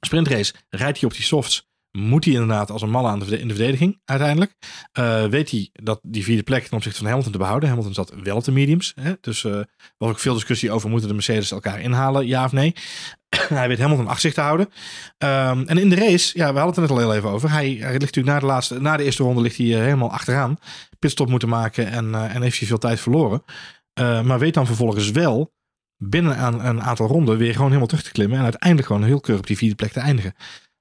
sprintrace, 0.00 0.54
rijdt 0.68 1.00
hij 1.00 1.08
op 1.08 1.14
die 1.14 1.24
softs. 1.24 1.67
Moet 1.98 2.24
hij 2.24 2.34
inderdaad 2.34 2.70
als 2.70 2.82
een 2.82 2.90
malle 2.90 3.08
aan 3.08 3.18
de, 3.18 3.40
in 3.40 3.48
de 3.48 3.54
verdediging 3.54 4.00
uiteindelijk. 4.04 4.54
Eh, 4.92 5.24
weet 5.24 5.50
hij 5.50 5.70
dat 5.72 6.00
die 6.02 6.24
vierde 6.24 6.42
plek 6.42 6.64
ten 6.64 6.76
opzichte 6.76 6.98
van 6.98 7.06
Hamilton 7.06 7.32
te 7.32 7.38
behouden. 7.38 7.68
Hamilton 7.68 7.94
zat 7.94 8.12
wel 8.22 8.36
op 8.36 8.44
de 8.44 8.52
mediums. 8.52 8.92
Hè? 9.00 9.12
Dus 9.20 9.44
eh 9.44 9.60
was 9.98 10.10
ook 10.10 10.18
veel 10.18 10.34
discussie 10.34 10.70
over 10.70 10.90
moeten 10.90 11.08
de 11.08 11.14
Mercedes 11.14 11.50
elkaar 11.50 11.80
inhalen, 11.80 12.26
ja 12.26 12.44
of 12.44 12.52
nee. 12.52 12.74
hij 13.48 13.68
weet 13.68 13.78
Hamilton 13.78 14.06
achter 14.06 14.20
zich 14.20 14.34
te 14.34 14.40
houden. 14.40 14.68
Ehm, 15.18 15.62
en 15.66 15.78
in 15.78 15.88
de 15.88 15.96
race, 15.96 16.38
ja, 16.38 16.52
we 16.52 16.58
hadden 16.58 16.66
het 16.66 16.76
er 16.76 16.80
net 16.82 16.90
al 16.90 16.98
heel 16.98 17.14
even 17.14 17.30
over. 17.30 17.50
Hij, 17.50 17.68
ligt 17.68 17.92
natuurlijk 17.92 18.26
na 18.26 18.38
de, 18.38 18.46
laatste, 18.46 18.80
na 18.80 18.96
de 18.96 19.04
eerste 19.04 19.22
ronde 19.22 19.40
ligt 19.40 19.56
hij 19.56 19.74
eh, 19.74 19.80
helemaal 19.80 20.10
achteraan. 20.10 20.58
Pitstop 20.98 21.28
moeten 21.28 21.48
maken 21.48 21.90
en, 21.90 22.14
en 22.14 22.42
heeft 22.42 22.58
hij 22.58 22.68
veel 22.68 22.78
tijd 22.78 23.00
verloren. 23.00 23.42
Maar 24.24 24.38
weet 24.38 24.54
dan 24.54 24.66
vervolgens 24.66 25.10
wel 25.10 25.52
binnen 25.96 26.36
aan 26.36 26.64
een 26.64 26.82
aantal 26.82 27.06
ronden 27.06 27.38
weer 27.38 27.52
gewoon 27.52 27.66
helemaal 27.66 27.86
terug 27.86 28.04
te 28.04 28.12
klimmen. 28.12 28.38
En 28.38 28.44
uiteindelijk 28.44 28.86
gewoon 28.86 29.04
heel 29.04 29.20
keurig 29.20 29.42
op 29.42 29.46
die 29.46 29.56
vierde 29.56 29.74
plek 29.74 29.92
te 29.92 30.00
eindigen. 30.00 30.34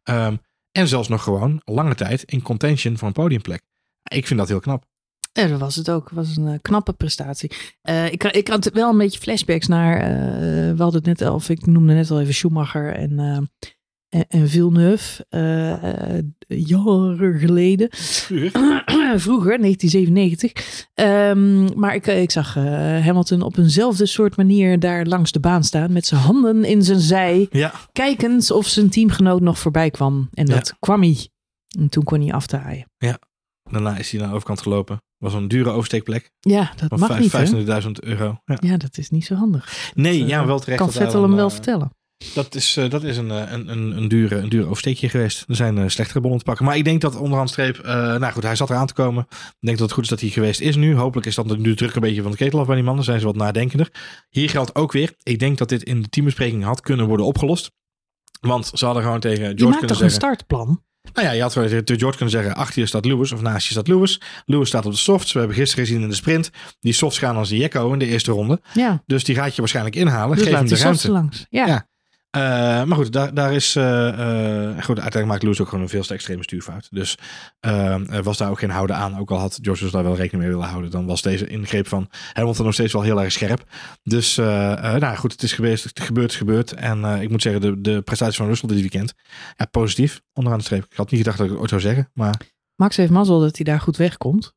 Ehm, 0.04 0.36
en 0.78 0.88
zelfs 0.88 1.08
nog 1.08 1.24
gewoon 1.24 1.62
lange 1.66 1.96
tijd 1.96 2.24
in 2.24 2.42
contention 2.42 2.98
voor 2.98 3.08
een 3.08 3.14
podiumplek. 3.14 3.62
Ik 4.04 4.28
vind 4.28 4.40
dat 4.40 4.48
heel 4.48 4.60
knap. 4.60 4.86
Ja, 5.34 5.48
dat 5.48 5.60
was 5.60 5.76
het 5.76 5.90
ook. 5.90 6.06
Het 6.06 6.14
was 6.18 6.38
een 6.38 6.48
eh, 6.48 6.60
knappe 6.62 6.94
prestatie. 6.94 7.52
Eh, 7.82 8.12
ik, 8.12 8.24
ik 8.24 8.48
had 8.48 8.70
wel 8.74 8.90
een 8.90 8.98
beetje 8.98 9.20
flashbacks 9.20 9.68
naar. 9.68 9.98
eh, 10.00 10.76
we 10.76 10.84
hadden 10.84 11.04
het 11.04 11.20
net 11.20 11.22
al, 11.22 11.36
of 11.36 11.50
ik 11.50 11.66
noemde 11.66 11.94
net 11.94 12.12
al 12.12 12.22
even 12.22 12.34
Schumacher 12.34 12.94
en, 12.94 13.50
en, 14.10 14.26
en 14.28 14.50
Villeneuve. 14.50 15.26
eh, 15.30 16.18
eh, 16.18 16.24
jaren 16.48 17.40
geleden. 17.40 17.88
Vroeger, 17.92 19.60
1997. 19.62 20.88
Ehm, 20.94 21.80
maar 21.80 21.96
ik, 21.96 22.08
ik 22.08 22.32
zag 22.32 22.56
eh, 22.56 22.64
Hamilton 23.06 23.42
op 23.42 23.58
eenzelfde 23.58 24.06
soort 24.06 24.38
manier 24.38 24.80
daar 24.80 25.06
langs 25.06 25.32
de 25.32 25.40
baan 25.40 25.64
staan. 25.64 25.94
Met 25.94 26.06
zijn 26.06 26.22
handen 26.22 26.64
in 26.64 26.84
zijn 26.84 27.00
zij. 27.00 27.48
Ja, 27.52 27.74
Kijkend 27.92 28.52
of 28.52 28.68
zijn 28.68 28.90
teamgenoot 28.90 29.42
nog 29.42 29.60
voorbij 29.60 29.90
kwam. 29.92 30.30
En 30.34 30.46
dat 30.46 30.76
kwam 30.80 31.02
hij. 31.02 31.30
En 31.80 31.90
toen 31.90 32.04
kon 32.04 32.22
hij 32.22 32.34
afdraaien. 32.34 32.86
daarna 33.72 33.98
is 33.98 34.10
hij 34.12 34.20
naar 34.20 34.30
de 34.30 34.36
overkant 34.36 34.62
gelopen. 34.62 35.02
Was 35.18 35.34
een 35.34 35.48
dure 35.48 35.70
oversteekplek. 35.70 36.32
Ja, 36.40 36.72
dat 36.76 37.00
mag 37.00 37.10
vijf- 37.10 37.22
niet 37.22 37.32
hè? 37.68 37.82
25.000 37.86 37.92
euro. 38.00 38.38
Ja. 38.46 38.58
Ja, 38.60 38.78
dat 38.78 38.98
is 38.98 39.10
niet 39.10 39.26
zo 39.26 39.36
handig. 39.36 39.92
Nee, 39.96 40.20
Dat, 40.20 40.30
ja, 40.30 40.40
eh, 40.42 40.46
wel 40.46 40.60
terecht. 40.60 40.80
Kan 40.82 40.92
Vettel 40.92 41.22
hem 41.22 41.36
wel 41.36 41.48
eh, 41.48 41.52
vertellen. 41.54 41.92
Dat 42.34 42.56
is, 42.56 42.78
eh, 42.78 42.90
dat 42.90 43.04
is 43.04 43.18
een, 43.18 43.32
eh, 43.32 43.52
een, 43.52 43.72
een, 43.72 43.98
een, 43.98 44.08
dure, 44.08 44.36
een 44.36 44.50
dure 44.50 44.66
oversteekje 44.66 45.10
geweest. 45.10 45.44
Er 45.48 45.56
zijn 45.56 45.78
eh, 45.78 45.88
slechtere 45.88 46.20
bonnen 46.22 46.40
te 46.40 46.46
pakken. 46.46 46.66
Maar 46.66 46.78
ik 46.78 46.84
denk 46.84 47.02
dat 47.02 47.16
onderhand 47.16 47.50
streep... 47.50 47.84
nou 47.84 48.32
goed, 48.32 48.44
hij 48.44 48.56
zat 48.56 48.70
eraan 48.70 48.88
te 48.88 48.94
komen. 48.94 49.28
Ik 49.30 49.56
denk 49.60 49.78
dat 49.78 49.86
het 49.88 49.92
goed 49.92 50.04
is 50.04 50.10
dat 50.10 50.20
hij 50.20 50.30
geweest 50.30 50.60
is 50.62 50.76
nu. 50.76 50.96
Hopelijk 50.96 51.28
is 51.28 51.36
dat 51.36 51.58
nu 51.58 51.76
druk 51.76 51.96
een 51.96 52.02
beetje 52.02 52.22
van 52.22 52.32
de 52.32 52.38
ketel 52.38 52.60
af 52.60 52.66
bij 52.66 52.76
die 52.76 52.84
mannen. 52.84 53.04
Zijn 53.04 53.20
ze 53.20 53.26
wat 53.26 53.36
nadenkender. 53.36 53.90
Hier 54.30 54.50
geldt 54.50 54.76
ook 54.76 54.92
weer. 54.92 55.14
Ik 55.24 55.40
denk 55.40 55.58
dat 55.58 55.70
dit 55.70 55.84
in 55.84 56.02
de 56.02 56.10
teambespreking 56.10 56.64
had 56.64 56.82
kunnen 56.82 57.06
worden 57.08 57.26
opgelost. 57.26 57.72
Want 58.42 58.72
ze 58.74 58.86
hadden 58.86 59.04
gewoon 59.04 59.20
tegen 59.20 59.42
Je 59.42 59.48
George 59.48 59.64
maakt 59.64 59.78
kunnen 59.78 59.96
toch 59.96 60.06
een 60.06 60.12
startplan? 60.12 60.84
Nou 61.14 61.28
ja, 61.28 61.34
je 61.34 61.42
had 61.42 61.54
gewoon 61.54 61.68
tegen 61.68 62.00
George 62.00 62.18
kunnen 62.18 62.36
zeggen... 62.36 62.56
achter 62.56 62.82
je 62.82 62.88
staat 62.88 63.06
Lewis 63.06 63.32
of 63.32 63.42
naast 63.42 63.66
je 63.68 63.72
staat 63.72 63.88
Lewis. 63.88 64.22
Lewis 64.46 64.68
staat 64.68 64.86
op 64.86 64.92
de 64.92 64.98
softs. 64.98 65.32
We 65.32 65.40
hebben 65.40 65.58
gisteren 65.58 65.86
gezien 65.86 66.02
in 66.02 66.10
de 66.10 66.16
sprint. 66.16 66.50
Die 66.80 66.94
softs 66.94 67.18
gaan 67.18 67.36
als 67.36 67.50
de 67.50 67.58
Jekko 67.58 67.94
in 67.94 68.00
de 68.00 68.06
eerste 68.06 68.32
ronde. 68.32 68.62
Ja, 68.74 69.04
Dus 69.06 69.24
die 69.24 69.36
gaat 69.36 69.52
je 69.56 69.60
waarschijnlijk 69.62 69.96
inhalen. 69.96 70.36
dus 70.38 70.46
Geef 70.46 70.56
hem 70.56 70.68
de 70.68 70.74
die 70.74 70.84
ruimte. 70.84 71.00
softs 71.00 71.14
langs. 71.20 71.46
Ja. 71.50 71.68
Ja. 71.68 71.88
Eh, 72.30 72.42
maar 72.84 72.96
goed, 72.96 73.12
daar, 73.12 73.34
daar 73.34 73.54
is. 73.54 73.76
eh, 73.76 74.08
eh, 74.08 74.70
goed, 74.70 75.00
uiteindelijk 75.00 75.26
maakt 75.26 75.44
Lewis 75.44 75.62
ook 75.62 75.68
gewoon 75.68 75.84
een 75.84 75.90
veel 75.90 76.04
te 76.04 76.14
extreme 76.14 76.44
stuurfout. 76.44 76.88
Dus 76.92 77.18
was 78.24 78.38
daar 78.38 78.50
ook 78.50 78.60
geen 78.60 78.70
houden 78.70 78.96
aan. 78.96 79.20
Ook 79.20 79.32
al 79.32 79.38
had 79.38 79.60
George 79.62 79.92
daar 79.92 80.04
wel 80.04 80.16
rekening 80.16 80.44
mee 80.44 80.54
willen 80.54 80.70
houden. 80.70 80.92
Dan 80.92 81.06
was 81.06 81.22
deze 81.22 81.48
ingreep 81.48 81.88
van 81.88 82.10
Hamilton 82.34 82.66
nog 82.66 82.74
steeds 82.74 82.94
wel 82.94 83.02
heel 83.02 83.22
erg 83.22 83.32
scherp. 83.32 83.64
Dus 84.04 84.36
nou 84.36 85.16
goed, 85.16 85.32
het 85.32 85.44
is 85.44 85.54
geweest. 85.54 85.84
Het 85.84 86.00
gebeurt, 86.00 86.32
is 86.32 86.38
gebeurd. 86.38 86.74
En 86.74 87.22
ik 87.22 87.30
moet 87.30 87.42
zeggen, 87.42 87.62
de, 87.62 87.82
de 87.82 88.02
prestatie 88.02 88.38
van 88.38 88.48
Russell 88.48 88.70
dit 88.70 88.80
weekend. 88.80 89.14
Ja, 89.56 89.66
positief. 89.66 90.22
Onderaan 90.34 90.60
de 90.60 90.66
streep. 90.66 90.86
Ik 90.90 90.98
had 90.98 91.12
niet 91.12 91.20
gedacht 91.20 91.38
dat 91.38 91.46
ik 91.46 91.52
het 91.52 91.62
ooit 91.62 91.70
zou 91.70 91.82
zeggen. 91.82 92.10
Maar 92.14 92.42
Max 92.76 92.98
heeft 92.98 93.12
mazzel 93.12 93.40
dat 93.40 93.56
hij 93.56 93.66
daar 93.66 93.80
goed 93.82 93.98
wegkomt. 93.98 94.56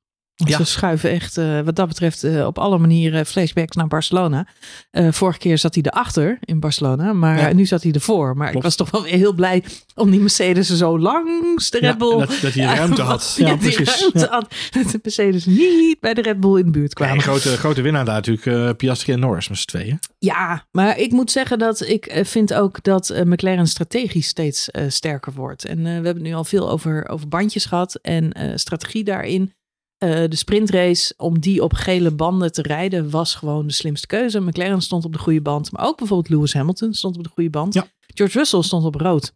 Ja. 0.49 0.57
Ze 0.57 0.65
schuiven 0.65 1.11
echt, 1.11 1.37
eh, 1.37 1.61
wat 1.61 1.77
dat 1.77 1.89
betreft, 1.89 2.25
eh, 2.25 2.47
op 2.47 2.59
alle 2.59 2.79
manieren 2.79 3.27
flashbacks 3.27 3.77
naar 3.77 3.87
Barcelona. 3.87 4.47
Eh, 4.91 5.09
vorige 5.13 5.39
keer 5.39 5.59
zat 5.59 5.75
hij 5.75 5.83
erachter 5.87 6.39
in 6.41 6.61
Barcelona, 6.61 7.13
maar 7.13 7.39
Ja. 7.39 7.53
nu 7.53 7.67
zat 7.67 7.83
hij 7.83 7.93
ervoor. 7.93 8.27
Maar 8.37 8.51
Klopt. 8.51 8.57
ik 8.57 8.63
was 8.63 8.77
toch 8.77 8.91
wel 8.91 9.03
weer 9.03 9.13
heel 9.17 9.33
blij 9.33 9.65
om 9.95 10.11
die 10.11 10.21
Mercedes 10.21 10.69
zo 10.77 10.99
langs 10.99 11.71
de 11.71 11.79
Red 11.79 11.99
Bull... 11.99 12.19
dat, 12.19 12.39
dat 12.43 12.53
hij 12.53 12.65
ruimte 12.77 13.03
had. 13.03 13.35
Ja, 13.39 13.57
precies. 13.57 14.01
ruimte 14.01 14.27
had. 14.31 14.55
Dat 14.71 14.91
de 14.91 14.99
Mercedes 15.03 15.47
niet 15.47 16.01
bij 16.01 16.15
de 16.15 16.23
Red 16.23 16.41
Bull 16.41 16.59
in 16.59 16.65
de 16.65 16.71
buurt 16.71 16.95
kwamen. 16.95 17.15
en 17.15 17.23
grote, 17.23 17.57
grote 17.57 17.81
winnaar 17.83 18.05
daar 18.05 18.15
natuurlijk 18.27 18.77
Piastri 18.77 19.13
en 19.13 19.21
Norris 19.21 19.49
met 19.49 19.59
z'n 19.59 19.67
tweeën. 19.67 19.99
Ja, 20.19 20.65
maar 20.71 20.99
ik 20.99 21.11
moet 21.13 21.31
zeggen 21.31 21.59
dat 21.59 21.81
ik 21.81 22.21
vind 22.23 22.55
ook 22.55 22.83
dat 22.83 23.15
McLaren 23.25 23.67
strategisch 23.67 24.27
steeds 24.27 24.69
sterker 24.89 25.33
wordt. 25.33 25.65
En 25.65 25.83
we 25.83 25.89
hebben 25.89 26.23
nu 26.23 26.33
al 26.35 26.45
veel 26.45 26.71
over, 26.71 27.09
over 27.09 27.29
bandjes 27.29 27.65
gehad 27.65 27.95
en 28.03 28.33
strategie 28.55 29.05
daarin. 29.05 29.53
Eh, 30.01 30.25
de 30.29 30.37
sprintrace, 30.37 31.15
om 31.17 31.39
die 31.41 31.63
op 31.63 31.73
gele 31.73 32.11
banden 32.11 32.53
te 32.53 32.63
rijden, 32.63 33.11
was 33.11 33.35
gewoon 33.35 33.67
de 33.67 33.73
slimste 33.73 34.07
keuze. 34.07 34.41
McLaren 34.41 34.81
stond 34.83 35.05
op 35.05 35.13
de 35.13 35.19
goede 35.19 35.41
band, 35.43 35.73
maar 35.73 35.87
ook 35.87 35.97
bijvoorbeeld 35.99 36.29
Lewis 36.29 36.53
Hamilton 36.55 36.93
stond 36.95 37.17
op 37.17 37.23
de 37.25 37.31
goede 37.35 37.51
band. 37.51 37.75
Ja. 37.75 37.87
George 38.15 38.39
Russell 38.39 38.63
stond 38.63 38.85
op 38.85 38.95
rood. 38.95 39.33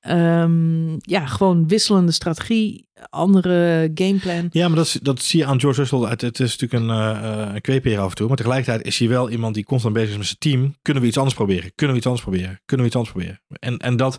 Ehm, 0.00 0.92
ja, 0.98 1.26
gewoon 1.26 1.68
wisselende 1.68 2.12
strategie, 2.12 2.88
andere 3.10 3.90
gameplan. 3.94 4.48
Ja, 4.50 4.66
maar 4.68 4.76
dat, 4.76 4.86
is- 4.86 4.98
dat 5.02 5.22
zie 5.22 5.40
je 5.40 5.46
aan 5.46 5.60
George 5.60 5.80
Russell. 5.80 5.98
Het, 5.98 6.20
het 6.20 6.40
is 6.40 6.56
natuurlijk 6.58 6.82
een, 6.90 7.54
een 7.54 7.60
kweepeer 7.60 7.98
af 7.98 8.10
en 8.10 8.16
toe. 8.16 8.28
Maar 8.28 8.36
tegelijkertijd 8.36 8.86
is 8.86 8.98
hij 8.98 9.08
wel 9.08 9.30
iemand 9.30 9.54
die 9.54 9.64
constant 9.64 9.94
bezig 9.94 10.10
is 10.10 10.16
met 10.16 10.26
zijn 10.26 10.38
team. 10.38 10.74
Kunnen 10.82 11.02
we 11.02 11.08
iets 11.08 11.16
anders 11.18 11.36
proberen? 11.36 11.72
Kunnen 11.74 11.90
we 11.96 12.00
iets 12.00 12.06
anders 12.10 12.26
proberen? 12.26 12.60
Kunnen 12.64 12.86
we 12.86 12.92
iets 12.92 12.96
anders 12.96 13.14
proberen? 13.14 13.40
En, 13.58 13.78
en 13.78 13.96
dat, 13.96 14.18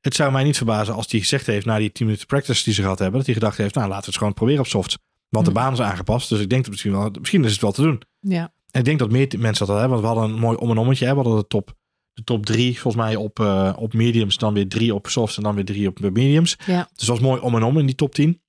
het 0.00 0.14
zou 0.14 0.32
mij 0.32 0.44
niet 0.44 0.56
verbazen 0.56 0.94
als 0.94 1.10
hij 1.10 1.20
gezegd 1.20 1.46
heeft 1.46 1.66
na 1.66 1.78
die 1.78 1.92
10 1.92 2.06
minuten 2.06 2.26
practice 2.26 2.64
die 2.64 2.74
ze 2.74 2.82
gehad 2.82 2.98
hebben. 2.98 3.16
Dat 3.16 3.26
hij 3.26 3.34
gedacht 3.34 3.56
heeft, 3.58 3.74
nou 3.74 3.86
laten 3.88 4.04
we 4.04 4.08
het 4.10 4.18
gewoon 4.18 4.34
proberen 4.34 4.60
op 4.60 4.66
softs. 4.66 4.98
Want 5.34 5.46
de 5.46 5.52
baan 5.52 5.72
is 5.72 5.80
aangepast. 5.80 6.28
Dus 6.28 6.40
ik 6.40 6.48
denk 6.48 6.62
dat 6.62 6.70
misschien 6.70 6.92
wel, 6.92 7.10
misschien 7.20 7.44
is 7.44 7.52
het 7.52 7.60
wel 7.60 7.72
te 7.72 7.82
doen. 7.82 8.02
Ja, 8.20 8.52
En 8.70 8.78
ik 8.80 8.84
denk 8.84 8.98
dat 8.98 9.10
meer 9.10 9.34
mensen 9.38 9.66
dat 9.66 9.78
hebben. 9.78 10.00
Want 10.00 10.12
we 10.12 10.18
hadden 10.18 10.34
een 10.36 10.40
mooi 10.40 10.56
om 10.56 10.70
en 10.70 10.78
ommetje. 10.78 11.04
hè. 11.06 11.10
We 11.10 11.20
hadden 11.20 11.36
de 11.36 11.46
top, 11.46 11.74
de 12.12 12.24
top 12.24 12.46
drie 12.46 12.80
volgens 12.80 13.04
mij 13.04 13.16
op, 13.16 13.40
eh, 13.40 13.72
op 13.78 13.92
mediums. 13.92 14.36
Dan 14.36 14.54
weer 14.54 14.68
drie 14.68 14.94
op 14.94 15.06
softs 15.06 15.36
en 15.36 15.42
dan 15.42 15.54
weer 15.54 15.64
drie 15.64 15.88
op 15.88 16.00
mediums. 16.00 16.56
ja. 16.66 16.88
Dus 16.94 17.06
dat 17.06 17.18
was 17.18 17.20
mooi 17.28 17.40
om 17.40 17.54
en 17.54 17.62
om 17.62 17.78
in 17.78 17.86
die 17.86 17.94
top 17.94 18.14
10. 18.14 18.42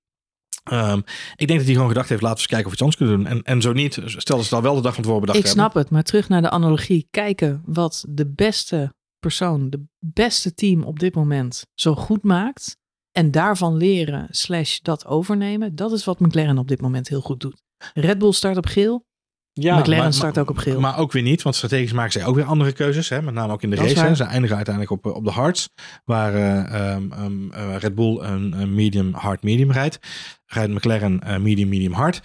Ehm, 0.64 0.98
ik 1.36 1.48
denk 1.48 1.60
dat 1.60 1.64
hij 1.64 1.74
gewoon 1.74 1.88
gedacht 1.88 2.10
heeft, 2.10 2.22
laten 2.22 2.38
we 2.38 2.42
eens 2.42 2.52
kijken 2.52 2.66
of 2.72 2.78
we 2.80 2.86
iets 2.86 2.98
anders 2.98 2.98
kunnen 2.98 3.18
doen. 3.18 3.44
En, 3.46 3.56
en 3.56 3.62
zo 3.62 3.74
niet, 3.74 3.94
stel 4.06 4.36
dat 4.38 4.46
ze 4.46 4.54
dat 4.54 4.64
wel 4.64 4.76
de 4.76 4.82
dag 4.82 4.94
van 4.94 5.04
tevoren 5.04 5.26
bedacht 5.26 5.40
Ik 5.40 5.52
snap 5.52 5.74
het, 5.74 5.90
maar 5.90 6.04
terug 6.04 6.30
naar 6.30 6.42
de 6.42 6.50
analogie. 6.50 7.08
Kijken 7.12 7.62
wat 7.66 8.06
de 8.10 8.28
beste 8.28 8.94
persoon, 9.20 9.70
de 9.70 9.84
beste 10.00 10.54
team 10.54 10.84
op 10.84 11.00
dit 11.00 11.16
moment 11.16 11.66
zo 11.74 11.96
goed 11.96 12.24
maakt. 12.24 12.78
En 13.16 13.32
daarvan 13.32 13.78
leren 13.78 14.28
slash 14.30 14.80
dat 14.80 15.06
overnemen. 15.06 15.76
Dat 15.76 15.92
is 15.92 16.06
wat 16.06 16.20
McLaren 16.20 16.58
op 16.58 16.68
dit 16.68 16.82
moment 16.82 17.08
heel 17.08 17.22
goed 17.22 17.40
doet. 17.40 17.62
Red 17.94 18.18
Bull 18.18 18.32
start 18.32 18.58
op 18.58 18.66
geel. 18.66 19.06
Ja, 19.54 19.80
McLaren 19.80 20.04
maar- 20.04 20.14
start 20.14 20.34
maar- 20.36 20.44
ook 20.44 20.50
op 20.50 20.58
geel. 20.58 20.80
Maar 20.80 20.98
ook 20.98 21.12
weer 21.12 21.22
niet, 21.24 21.42
want 21.42 21.56
strategisch 21.56 21.92
maken 21.94 22.12
zij 22.12 22.26
ook 22.26 22.36
weer 22.36 22.44
andere 22.46 22.72
keuzes. 22.72 23.10
Hè? 23.10 23.22
Met 23.22 23.34
name 23.34 23.54
ook 23.54 23.62
in 23.64 23.70
de 23.70 23.76
Dat 23.76 23.86
race. 23.86 24.00
Hè? 24.00 24.16
Ze 24.16 24.24
eindigen 24.24 24.56
uiteindelijk 24.56 25.06
op, 25.06 25.16
op 25.16 25.24
de 25.24 25.32
hards. 25.32 25.70
Waar 26.06 26.34
eh, 26.34 26.94
ehm, 26.94 27.12
ehm, 27.12 27.52
eh, 27.52 27.76
Red 27.78 27.96
Bull 27.96 28.20
een, 28.20 28.62
een 28.62 28.74
medium, 28.74 29.14
hard, 29.14 29.44
medium 29.44 29.72
rijdt. 29.72 30.00
Rijdt 30.46 30.74
McLaren 30.74 31.20
eh, 31.22 31.38
medium, 31.38 31.70
medium, 31.70 31.94
hard. 31.94 32.22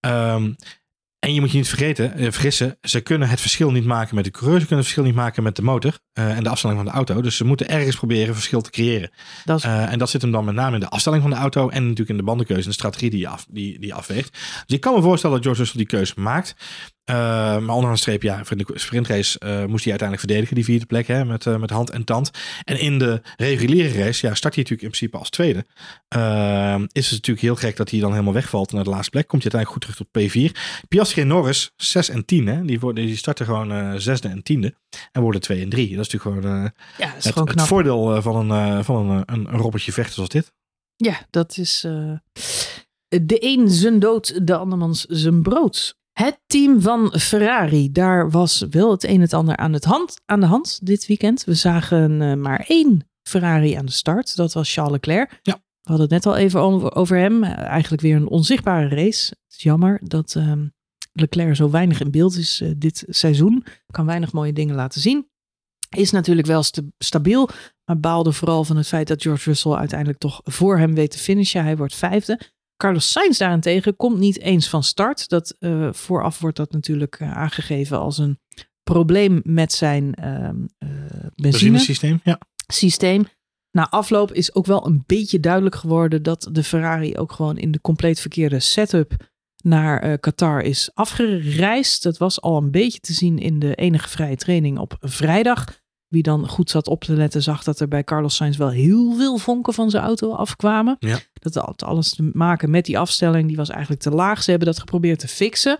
Ehm, 0.00 0.52
en 1.22 1.34
je 1.34 1.40
moet 1.40 1.50
je 1.50 1.56
niet 1.56 1.68
vergeten, 1.68 2.14
eh, 2.14 2.22
vergissen, 2.22 2.78
ze 2.80 3.00
kunnen 3.00 3.28
het 3.28 3.40
verschil 3.40 3.70
niet 3.70 3.84
maken 3.84 4.14
met 4.14 4.24
de 4.24 4.30
coureur. 4.30 4.60
Ze 4.60 4.66
kunnen 4.66 4.84
het 4.84 4.92
verschil 4.94 5.04
niet 5.04 5.22
maken 5.22 5.42
met 5.42 5.56
de 5.56 5.62
motor 5.62 5.98
eh, 6.12 6.36
en 6.36 6.42
de 6.42 6.48
afstelling 6.48 6.78
van 6.78 6.88
de 6.88 6.94
auto. 6.94 7.20
Dus 7.20 7.36
ze 7.36 7.44
moeten 7.44 7.68
ergens 7.68 7.96
proberen 7.96 8.34
verschil 8.34 8.60
te 8.60 8.70
creëren. 8.70 9.10
Dat 9.44 9.58
is, 9.58 9.64
Eh, 9.64 9.92
en 9.92 9.98
dat 9.98 10.10
zit 10.10 10.22
hem 10.22 10.32
dan 10.32 10.44
met 10.44 10.54
name 10.54 10.74
in 10.74 10.80
de 10.80 10.88
afstelling 10.88 11.22
van 11.22 11.30
de 11.30 11.36
auto 11.36 11.68
en 11.68 11.82
natuurlijk 11.82 12.10
in 12.10 12.16
de 12.16 12.22
bandenkeuze 12.22 12.62
en 12.62 12.68
de 12.68 12.74
strategie 12.74 13.10
die 13.10 13.20
je, 13.20 13.28
af, 13.28 13.46
die, 13.50 13.78
die 13.78 13.94
afweegt. 13.94 14.32
Dus 14.66 14.76
ik 14.76 14.80
kan 14.80 14.94
me 14.94 15.02
voorstellen 15.02 15.36
dat 15.36 15.44
George 15.44 15.62
Russell 15.62 15.78
die 15.78 15.96
keuze 15.96 16.12
maakt. 16.16 16.54
Eh, 17.04 17.14
maar 17.58 17.74
onderaan 17.74 17.92
de 17.92 17.98
streep, 17.98 18.22
ja, 18.22 18.44
voor 18.44 18.56
de 18.56 18.66
sprintrace 18.74 19.38
eh, 19.38 19.64
moest 19.64 19.84
hij 19.84 19.90
uiteindelijk 19.90 20.18
verdedigen, 20.18 20.54
die 20.54 20.64
vierde 20.64 20.86
plek, 20.86 21.06
hè, 21.06 21.24
met, 21.24 21.46
eh, 21.46 21.56
met 21.56 21.70
hand 21.70 21.90
en 21.90 22.04
tand. 22.04 22.30
En 22.64 22.78
in 22.78 22.98
de 22.98 23.22
reguliere 23.36 24.04
race, 24.04 24.26
ja, 24.26 24.34
start 24.34 24.54
hij 24.54 24.62
natuurlijk 24.62 24.82
in 24.82 24.88
principe 24.88 25.16
als 25.16 25.30
tweede. 25.30 25.64
Eh, 26.08 26.82
is 26.92 27.04
het 27.04 27.12
natuurlijk 27.12 27.46
heel 27.46 27.56
gek 27.56 27.76
dat 27.76 27.90
hij 27.90 28.00
dan 28.00 28.10
helemaal 28.10 28.32
wegvalt 28.32 28.72
naar 28.72 28.84
de 28.84 28.90
laatste 28.90 29.10
plek. 29.10 29.26
Komt 29.26 29.42
hij 29.42 29.52
uiteindelijk 29.52 29.96
goed 29.96 30.10
terug 30.12 30.30
tot 30.32 30.52
P4. 30.52 30.86
Piastri 30.88 31.22
en 31.22 31.28
Norris, 31.28 31.72
6 31.76 32.08
en 32.08 32.24
10, 32.24 32.46
hè, 32.46 32.64
die, 32.64 32.80
worden, 32.80 33.06
die 33.06 33.16
starten 33.16 33.46
gewoon 33.46 34.00
zesde 34.00 34.28
en 34.28 34.42
tiende. 34.42 34.74
En 35.12 35.22
worden 35.22 35.40
2 35.40 35.62
en 35.62 35.68
3. 35.68 35.96
Dat 35.96 36.06
is 36.06 36.12
natuurlijk 36.12 36.44
gewoon 36.44 36.72
ja, 36.98 37.16
is 37.16 37.24
het, 37.24 37.32
gewoon 37.32 37.48
het 37.48 37.56
knap. 37.56 37.66
voordeel 37.66 38.22
van 38.22 38.50
een, 38.50 38.84
van 38.84 39.10
een, 39.10 39.22
een, 39.26 39.52
een 39.52 39.60
robbertje 39.60 39.92
vechten 39.92 40.14
zoals 40.14 40.28
dit. 40.28 40.52
Ja, 40.96 41.26
dat 41.30 41.56
is 41.56 41.80
de 43.08 43.36
een 43.38 43.70
zijn 43.70 43.98
dood, 43.98 44.46
de 44.46 44.56
andermans 44.56 45.04
zijn 45.08 45.42
brood. 45.42 46.00
Het 46.12 46.40
team 46.46 46.80
van 46.80 47.18
Ferrari, 47.18 47.92
daar 47.92 48.30
was 48.30 48.66
wel 48.70 48.90
het 48.90 49.04
een 49.04 49.14
en 49.14 49.20
het 49.20 49.32
ander 49.32 49.56
aan, 49.56 49.72
het 49.72 49.84
hand, 49.84 50.20
aan 50.24 50.40
de 50.40 50.46
hand 50.46 50.86
dit 50.86 51.06
weekend. 51.06 51.44
We 51.44 51.54
zagen 51.54 52.22
eh, 52.22 52.34
maar 52.34 52.64
één 52.68 53.08
Ferrari 53.22 53.74
aan 53.74 53.86
de 53.86 53.92
start, 53.92 54.36
dat 54.36 54.52
was 54.52 54.72
Charles 54.72 54.92
Leclerc. 54.92 55.38
Ja. 55.42 55.54
We 55.54 55.88
hadden 55.90 56.06
het 56.14 56.24
net 56.24 56.34
al 56.34 56.40
even 56.40 56.60
over, 56.60 56.94
over 56.94 57.16
hem. 57.16 57.44
Eigenlijk 57.44 58.02
weer 58.02 58.16
een 58.16 58.28
onzichtbare 58.28 58.88
race. 58.88 59.28
Het 59.28 59.56
is 59.56 59.62
jammer 59.62 60.00
dat 60.04 60.34
ehm, 60.34 60.66
Leclerc 61.12 61.56
zo 61.56 61.70
weinig 61.70 62.00
in 62.00 62.10
beeld 62.10 62.36
is 62.36 62.60
eh, 62.60 62.70
dit 62.76 63.04
seizoen. 63.08 63.64
Kan 63.86 64.06
weinig 64.06 64.32
mooie 64.32 64.52
dingen 64.52 64.74
laten 64.74 65.00
zien. 65.00 65.30
Is 65.96 66.10
natuurlijk 66.10 66.46
wel 66.46 66.62
sta- 66.62 66.82
stabiel, 66.98 67.48
maar 67.84 68.00
baalde 68.00 68.32
vooral 68.32 68.64
van 68.64 68.76
het 68.76 68.86
feit 68.88 69.08
dat 69.08 69.22
George 69.22 69.48
Russell 69.48 69.72
uiteindelijk 69.72 70.18
toch 70.18 70.40
voor 70.44 70.78
hem 70.78 70.94
weet 70.94 71.10
te 71.10 71.18
finishen. 71.18 71.62
Hij 71.64 71.76
wordt 71.76 71.94
vijfde. 71.94 72.40
Carlos 72.82 73.12
Sainz 73.12 73.38
daarentegen 73.38 73.96
komt 73.96 74.18
niet 74.18 74.40
eens 74.40 74.68
van 74.68 74.82
start. 74.82 75.28
Dat, 75.28 75.56
eh, 75.58 75.92
vooraf 75.92 76.38
wordt 76.38 76.56
dat 76.56 76.72
natuurlijk 76.72 77.16
eh, 77.20 77.36
aangegeven 77.36 77.98
als 77.98 78.18
een 78.18 78.38
probleem 78.82 79.40
met 79.44 79.72
zijn 79.72 80.14
ehm 80.14 80.56
eh 80.78 80.88
Benzinesysteem. 81.34 82.20
Ja. 82.24 82.38
benzinesysteem. 82.66 83.26
Na 83.70 83.90
afloop 83.90 84.32
is 84.32 84.54
ook 84.54 84.66
wel 84.66 84.86
een 84.86 85.02
beetje 85.06 85.40
duidelijk 85.40 85.74
geworden 85.74 86.22
dat 86.22 86.48
de 86.52 86.64
Ferrari 86.64 87.16
ook 87.16 87.32
gewoon 87.32 87.58
in 87.58 87.70
de 87.70 87.80
compleet 87.80 88.20
verkeerde 88.20 88.60
setup 88.60 89.30
naar 89.62 90.18
Qatar 90.18 90.62
is 90.62 90.90
afgereisd. 90.94 92.02
Dat 92.02 92.18
was 92.18 92.40
al 92.40 92.56
een 92.56 92.70
beetje 92.70 93.00
te 93.00 93.12
zien 93.12 93.38
in 93.38 93.58
de 93.58 93.74
enige 93.74 94.08
vrije 94.08 94.36
training 94.36 94.78
op 94.78 94.96
vrijdag. 95.00 95.81
Wie 96.12 96.22
dan 96.22 96.48
goed 96.48 96.70
zat 96.70 96.88
op 96.88 97.04
te 97.04 97.12
letten, 97.12 97.42
zag 97.42 97.62
dat 97.62 97.80
er 97.80 97.88
bij 97.88 98.04
Carlos 98.04 98.36
Sainz 98.36 98.56
wel 98.56 98.70
heel 98.70 99.14
veel 99.16 99.38
vonken 99.38 99.74
van 99.74 99.90
zijn 99.90 100.02
auto 100.02 100.32
afkwamen. 100.32 100.96
Ja. 100.98 101.18
Dat 101.32 101.54
had 101.54 101.82
alles 101.82 102.14
te 102.14 102.30
maken 102.32 102.70
met 102.70 102.84
die 102.84 102.98
afstelling. 102.98 103.46
Die 103.48 103.56
was 103.56 103.68
eigenlijk 103.68 104.02
te 104.02 104.10
laag. 104.10 104.42
Ze 104.42 104.50
hebben 104.50 104.68
dat 104.68 104.78
geprobeerd 104.78 105.18
te 105.18 105.28
fixen 105.28 105.76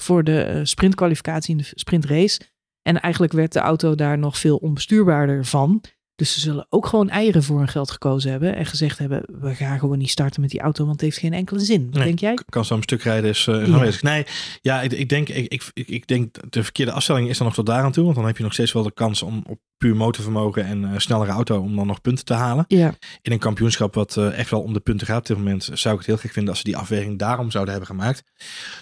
voor 0.00 0.24
de 0.24 0.42
eh, 0.42 0.60
sprintkwalificatie 0.62 1.50
in 1.50 1.56
de 1.56 1.70
sprintrace. 1.74 2.40
En 2.82 3.00
eigenlijk 3.00 3.32
werd 3.32 3.52
de 3.52 3.58
auto 3.58 3.94
daar 3.94 4.18
nog 4.18 4.38
veel 4.38 4.56
onbestuurbaarder 4.56 5.44
van. 5.44 5.82
Dus 6.16 6.32
ze 6.32 6.40
zullen 6.40 6.66
ook 6.68 6.86
gewoon 6.86 7.10
eieren 7.10 7.42
voor 7.42 7.58
hun 7.58 7.68
geld 7.68 7.90
gekozen 7.90 8.30
hebben. 8.30 8.56
En 8.56 8.66
gezegd 8.66 8.98
hebben, 8.98 9.22
we 9.40 9.54
gaan 9.54 9.78
gewoon 9.78 9.98
niet 9.98 10.10
starten 10.10 10.40
met 10.40 10.50
die 10.50 10.60
auto, 10.60 10.80
want 10.80 10.92
het 10.92 11.04
heeft 11.04 11.18
geen 11.18 11.32
enkele 11.32 11.60
zin. 11.60 11.84
Wat 11.84 11.94
Nee, 11.94 12.04
denk 12.04 12.18
jij? 12.18 12.38
Kan 12.48 12.64
zo 12.64 12.74
een 12.76 12.82
stuk 12.82 13.02
rijden 13.02 13.30
is, 13.30 13.44
Ja. 13.44 13.62
aanwezig. 13.62 14.02
Nee, 14.02 14.26
ja, 14.60 14.82
ik, 14.82 14.92
ik, 14.92 15.08
denk, 15.08 15.28
ik, 15.28 15.52
ik, 15.52 15.70
ik, 15.72 15.88
ik 15.88 16.06
denk 16.06 16.52
de 16.52 16.62
verkeerde 16.62 16.92
afstelling 16.92 17.28
is 17.28 17.38
dan 17.38 17.46
nog 17.46 17.56
tot 17.56 17.66
daar 17.66 17.82
aan 17.82 17.92
toe. 17.92 18.04
Want 18.04 18.16
dan 18.16 18.26
heb 18.26 18.36
je 18.36 18.42
nog 18.42 18.52
steeds 18.52 18.72
wel 18.72 18.82
de 18.82 18.92
kans 18.92 19.22
om 19.22 19.44
op 19.48 19.58
puur 19.78 19.96
motorvermogen 19.96 20.64
en 20.64 20.84
eh, 20.84 20.98
snellere 20.98 21.30
auto 21.30 21.60
om 21.60 21.76
dan 21.76 21.86
nog 21.86 22.00
punten 22.00 22.24
te 22.24 22.34
halen. 22.34 22.64
Ja, 22.68 22.94
In 23.22 23.32
een 23.32 23.38
kampioenschap 23.38 23.94
wat 23.94 24.16
eh, 24.16 24.38
echt 24.38 24.50
wel 24.50 24.62
om 24.62 24.72
de 24.72 24.80
punten 24.80 25.06
gaat 25.06 25.18
op 25.18 25.26
dit 25.26 25.36
moment, 25.36 25.70
zou 25.72 25.94
ik 25.94 26.00
het 26.00 26.06
heel 26.06 26.16
gek 26.16 26.32
vinden 26.32 26.50
als 26.50 26.58
ze 26.58 26.64
die 26.64 26.76
afweging 26.76 27.18
daarom 27.18 27.50
zouden 27.50 27.74
hebben 27.74 27.96
gemaakt. 27.96 28.22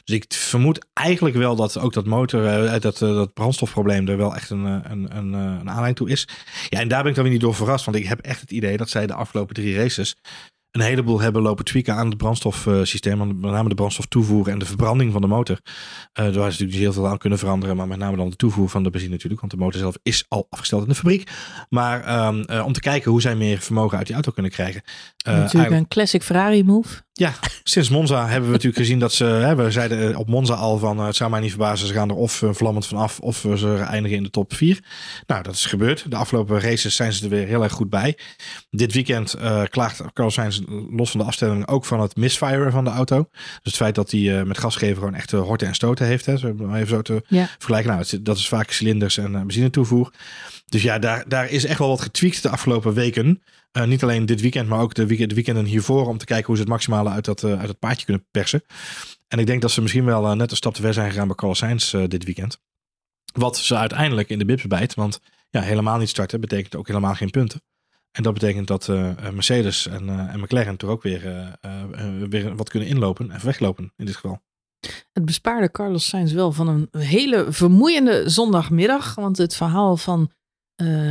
Dus 0.04 0.14
ik 0.14 0.24
vermoed 0.28 0.86
eigenlijk 0.92 1.36
wel 1.36 1.56
dat 1.56 1.78
ook 1.78 1.92
dat 1.92 2.06
motor, 2.06 2.46
eh, 2.46 2.80
dat, 2.80 3.02
eh, 3.02 3.14
dat 3.14 3.32
brandstofprobleem 3.32 4.08
er 4.08 4.16
wel 4.16 4.34
echt 4.34 4.50
een, 4.50 4.66
eh, 4.66 4.90
een, 4.90 5.16
een, 5.16 5.34
eh, 5.34 5.40
een 5.40 5.68
aanleiding 5.68 5.96
toe 5.96 6.10
is. 6.10 6.28
Ja, 6.68 6.80
en 6.80 6.88
daar 6.88 7.00
ben 7.00 7.08
ik 7.08 7.14
dan 7.14 7.24
weer 7.24 7.32
niet 7.32 7.42
door 7.42 7.54
verrast, 7.54 7.84
want 7.84 7.96
ik 7.96 8.06
heb 8.06 8.20
echt 8.20 8.40
het 8.40 8.50
idee 8.50 8.76
dat 8.76 8.90
zij 8.90 9.06
de 9.06 9.14
afgelopen 9.14 9.54
drie 9.54 9.76
races 9.76 10.16
een 10.74 10.80
heleboel 10.80 11.20
hebben 11.20 11.42
lopen 11.42 11.64
tweaken 11.64 11.94
aan 11.94 12.06
het 12.08 12.16
brandstofsysteem, 12.16 13.18
de- 13.18 13.34
met 13.34 13.50
name 13.50 13.68
de 13.68 13.74
brandstof 13.74 14.06
toevoer 14.06 14.48
en 14.48 14.58
de 14.58 14.64
verbranding 14.64 15.12
van 15.12 15.20
de 15.20 15.26
motor. 15.26 15.58
Eh 16.12 16.24
daar 16.24 16.28
is 16.28 16.34
natuurlijk 16.34 16.60
niet 16.72 16.80
heel 16.80 16.92
veel 16.92 17.08
aan 17.08 17.18
kunnen 17.18 17.38
veranderen, 17.38 17.76
maar 17.76 17.86
met 17.88 17.98
name 17.98 18.16
dan 18.16 18.30
de 18.30 18.36
toevoer 18.36 18.68
van 18.68 18.82
de 18.82 18.90
benzine 18.90 19.12
natuurlijk, 19.12 19.40
want 19.40 19.52
de 19.52 19.58
motor 19.58 19.80
zelf 19.80 19.96
is 20.02 20.24
al 20.28 20.46
afgesteld 20.50 20.82
in 20.82 20.88
de 20.88 20.94
fabriek. 20.94 21.30
Maar 21.68 22.04
ehm, 22.04 22.40
eh, 22.40 22.64
om 22.64 22.72
te 22.72 22.80
kijken 22.80 23.10
hoe 23.10 23.20
zij 23.20 23.34
meer 23.36 23.58
vermogen 23.58 23.96
uit 23.96 24.06
die 24.06 24.14
auto 24.14 24.32
kunnen 24.32 24.50
krijgen. 24.52 24.82
Eh, 25.24 25.34
natuurlijk 25.34 25.72
een 25.74 25.88
classic 25.88 26.22
Ferrari 26.22 26.64
move. 26.64 27.02
ja, 27.12 27.32
sinds 27.62 27.88
Monza 27.88 28.20
hebben 28.26 28.44
we 28.48 28.52
natuurlijk 28.54 28.76
gezien 28.82 28.98
dat 28.98 29.12
ze, 29.12 29.24
hè, 29.24 29.54
we 29.54 29.70
zeiden 29.70 30.16
op 30.16 30.28
Monza 30.28 30.54
al 30.54 30.78
van 30.78 30.98
het 30.98 31.16
zou 31.16 31.30
mij 31.30 31.40
niet 31.40 31.50
verbazen, 31.50 31.86
ze 31.86 31.92
gaan 31.92 32.08
er 32.08 32.14
of 32.16 32.42
vlammend 32.50 32.86
van 32.86 32.98
af 32.98 33.20
of 33.20 33.46
ze 33.56 33.76
eindigen 33.76 34.16
in 34.16 34.22
de 34.22 34.30
top 34.30 34.54
4. 34.54 34.78
Nou, 35.26 35.42
dat 35.42 35.54
is 35.54 35.66
gebeurd. 35.66 36.10
De 36.10 36.16
afgelopen 36.16 36.60
races 36.60 36.96
zijn 36.96 37.12
ze 37.12 37.24
er 37.24 37.30
weer 37.30 37.46
heel 37.46 37.62
erg 37.62 37.72
goed 37.72 37.90
bij. 37.90 38.18
Dit 38.70 38.92
weekend 38.92 39.36
klaagt 39.70 40.02
Carlos 40.12 40.34
Sainz 40.34 40.60
los 40.90 41.10
van 41.10 41.20
de 41.20 41.26
afstelling 41.26 41.66
ook 41.66 41.84
van 41.84 42.00
het 42.00 42.16
misfiren 42.16 42.72
van 42.72 42.84
de 42.84 42.90
auto. 42.90 43.28
Dus 43.32 43.58
het 43.62 43.76
feit 43.76 43.94
dat 43.94 44.10
hij 44.10 44.38
eh, 44.38 44.46
met 44.46 44.58
gasgever 44.58 44.96
gewoon 44.96 45.14
echt 45.14 45.32
eh, 45.32 45.40
horten 45.40 45.66
en 45.66 45.74
stoten 45.74 46.06
heeft. 46.06 46.26
Hè, 46.26 46.36
zo, 46.36 46.48
even 46.72 46.86
zo 46.86 47.02
te 47.02 47.22
Ja. 47.28 47.46
vergelijken. 47.46 47.90
Nou, 47.90 48.22
dat 48.22 48.36
is 48.36 48.48
vaak 48.48 48.70
cilinders 48.70 49.16
en 49.18 49.34
eh, 49.34 49.40
benzine 49.40 49.70
toevoer. 49.70 50.12
Dus 50.66 50.82
ja, 50.82 50.98
daar, 50.98 51.24
daar 51.28 51.50
is 51.50 51.64
echt 51.64 51.78
wel 51.78 51.88
wat 51.88 52.00
getweakt 52.00 52.42
de 52.42 52.48
afgelopen 52.48 52.92
weken. 52.94 53.42
Niet 53.86 54.02
alleen 54.02 54.26
dit 54.26 54.40
weekend, 54.40 54.68
maar 54.68 54.80
ook 54.80 54.94
de, 54.94 55.06
weekend, 55.06 55.28
de 55.28 55.34
weekenden 55.34 55.64
hiervoor. 55.64 56.08
Om 56.08 56.18
te 56.18 56.24
kijken 56.24 56.46
hoe 56.46 56.56
ze 56.56 56.60
het 56.62 56.70
maximale 56.70 57.10
uit 57.10 57.24
dat, 57.24 57.42
eh, 57.42 57.58
uit 57.58 57.68
het 57.68 57.78
paardje 57.78 58.04
kunnen 58.04 58.26
persen. 58.30 58.62
En 59.28 59.38
ik 59.38 59.46
denk 59.46 59.62
dat 59.62 59.70
ze 59.70 59.82
misschien 59.82 60.04
wel 60.04 60.34
net 60.36 60.50
een 60.50 60.56
stap 60.56 60.74
te 60.74 60.80
ver 60.82 60.94
zijn 60.94 61.10
gegaan 61.10 61.26
bij 61.26 61.36
Carlos 61.36 61.58
Sainz 61.58 61.94
dit 62.08 62.24
weekend. 62.24 62.60
Wat 63.32 63.58
ze 63.58 63.76
uiteindelijk 63.76 64.28
in 64.28 64.38
de 64.38 64.44
bibs 64.44 64.66
bijt. 64.66 64.94
Want 64.94 65.20
ja, 65.50 65.60
helemaal 65.60 65.98
niet 65.98 66.08
starten 66.08 66.40
betekent 66.40 66.76
ook 66.76 66.86
helemaal 66.86 67.14
geen 67.14 67.30
punten. 67.30 67.62
En 68.16 68.22
dat 68.22 68.32
betekent 68.32 68.66
dat 68.66 68.88
eh, 68.88 69.10
eh, 69.10 69.32
Mercedes 69.32 69.86
en, 69.86 70.08
eh, 70.08 70.34
en 70.34 70.40
McLaren 70.40 70.76
toch 70.76 70.90
ook 70.90 71.02
weer, 71.02 71.58
weer 72.28 72.56
wat 72.56 72.68
kunnen 72.68 72.88
inlopen 72.88 73.30
en 73.30 73.44
weglopen 73.44 73.92
in 73.96 74.06
dit 74.06 74.14
geval. 74.14 74.40
Het 75.12 75.24
bespaarde 75.24 75.70
Carlos 75.70 76.08
Sainz 76.08 76.32
wel 76.32 76.52
van 76.52 76.68
een 76.68 76.88
hele 77.00 77.52
vermoeiende 77.52 78.28
zondagmiddag. 78.28 79.14
Want 79.14 79.36
het 79.36 79.56
verhaal 79.56 79.96
van 79.96 80.30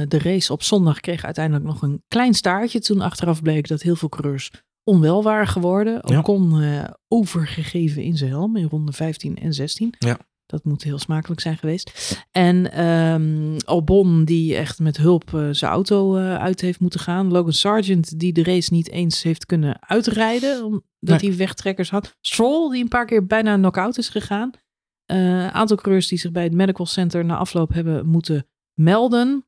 de 0.08 0.20
race 0.24 0.52
op 0.54 0.64
zondag 0.64 1.00
kreeg 1.00 1.24
uiteindelijk 1.26 1.66
nog 1.66 1.82
een 1.82 2.04
klein 2.08 2.34
staartje. 2.34 2.80
Toen 2.80 3.02
achteraf 3.02 3.42
bleek 3.42 3.68
dat 3.68 3.82
heel 3.82 3.96
veel 3.96 4.10
coureurs 4.10 4.52
onwel 4.84 5.24
waren 5.24 5.48
geworden. 5.48 6.00
Ja. 6.02 6.20
Ocon 6.20 6.62
eh, 6.62 6.84
overgegeven 7.08 8.04
in 8.04 8.18
zijn 8.18 8.30
helm 8.30 8.58
in 8.58 8.68
ronde 8.68 8.92
15 8.92 9.38
en 9.38 9.54
16. 9.54 9.96
Ja. 10.00 10.18
Dat 10.46 10.64
moet 10.64 10.84
heel 10.84 11.00
smakelijk 11.00 11.42
zijn 11.42 11.58
geweest. 11.58 12.18
En 12.32 12.72
ehm, 12.72 13.58
Albon 13.66 14.26
die 14.26 14.56
echt 14.56 14.80
met 14.80 14.98
hulp 14.98 15.34
eh, 15.34 15.48
zijn 15.52 15.72
auto 15.72 16.16
eh, 16.18 16.36
uit 16.36 16.62
heeft 16.62 16.80
moeten 16.80 17.00
gaan. 17.00 17.32
Logan 17.32 17.54
Sargent 17.54 18.20
die 18.20 18.34
de 18.34 18.44
race 18.44 18.74
niet 18.74 18.90
eens 18.90 19.24
heeft 19.24 19.46
kunnen 19.46 19.88
uitrijden. 19.88 20.64
Omdat 20.66 20.82
Nee. 21.00 21.18
hij 21.30 21.36
wegtrekkers 21.38 21.90
had. 21.90 22.16
Stroll 22.22 22.72
die 22.72 22.82
een 22.82 22.88
paar 22.88 23.06
keer 23.06 23.26
bijna 23.26 23.56
knock-out 23.56 23.98
is 23.98 24.10
gegaan. 24.10 24.52
Een 25.06 25.52
aantal 25.52 25.78
coureurs 25.78 26.08
die 26.08 26.18
zich 26.18 26.32
bij 26.32 26.44
het 26.44 26.54
medical 26.54 26.86
center 26.86 27.26
na 27.26 27.38
afloop 27.38 27.74
hebben 27.74 28.08
moeten 28.08 28.48
melden. 28.74 29.46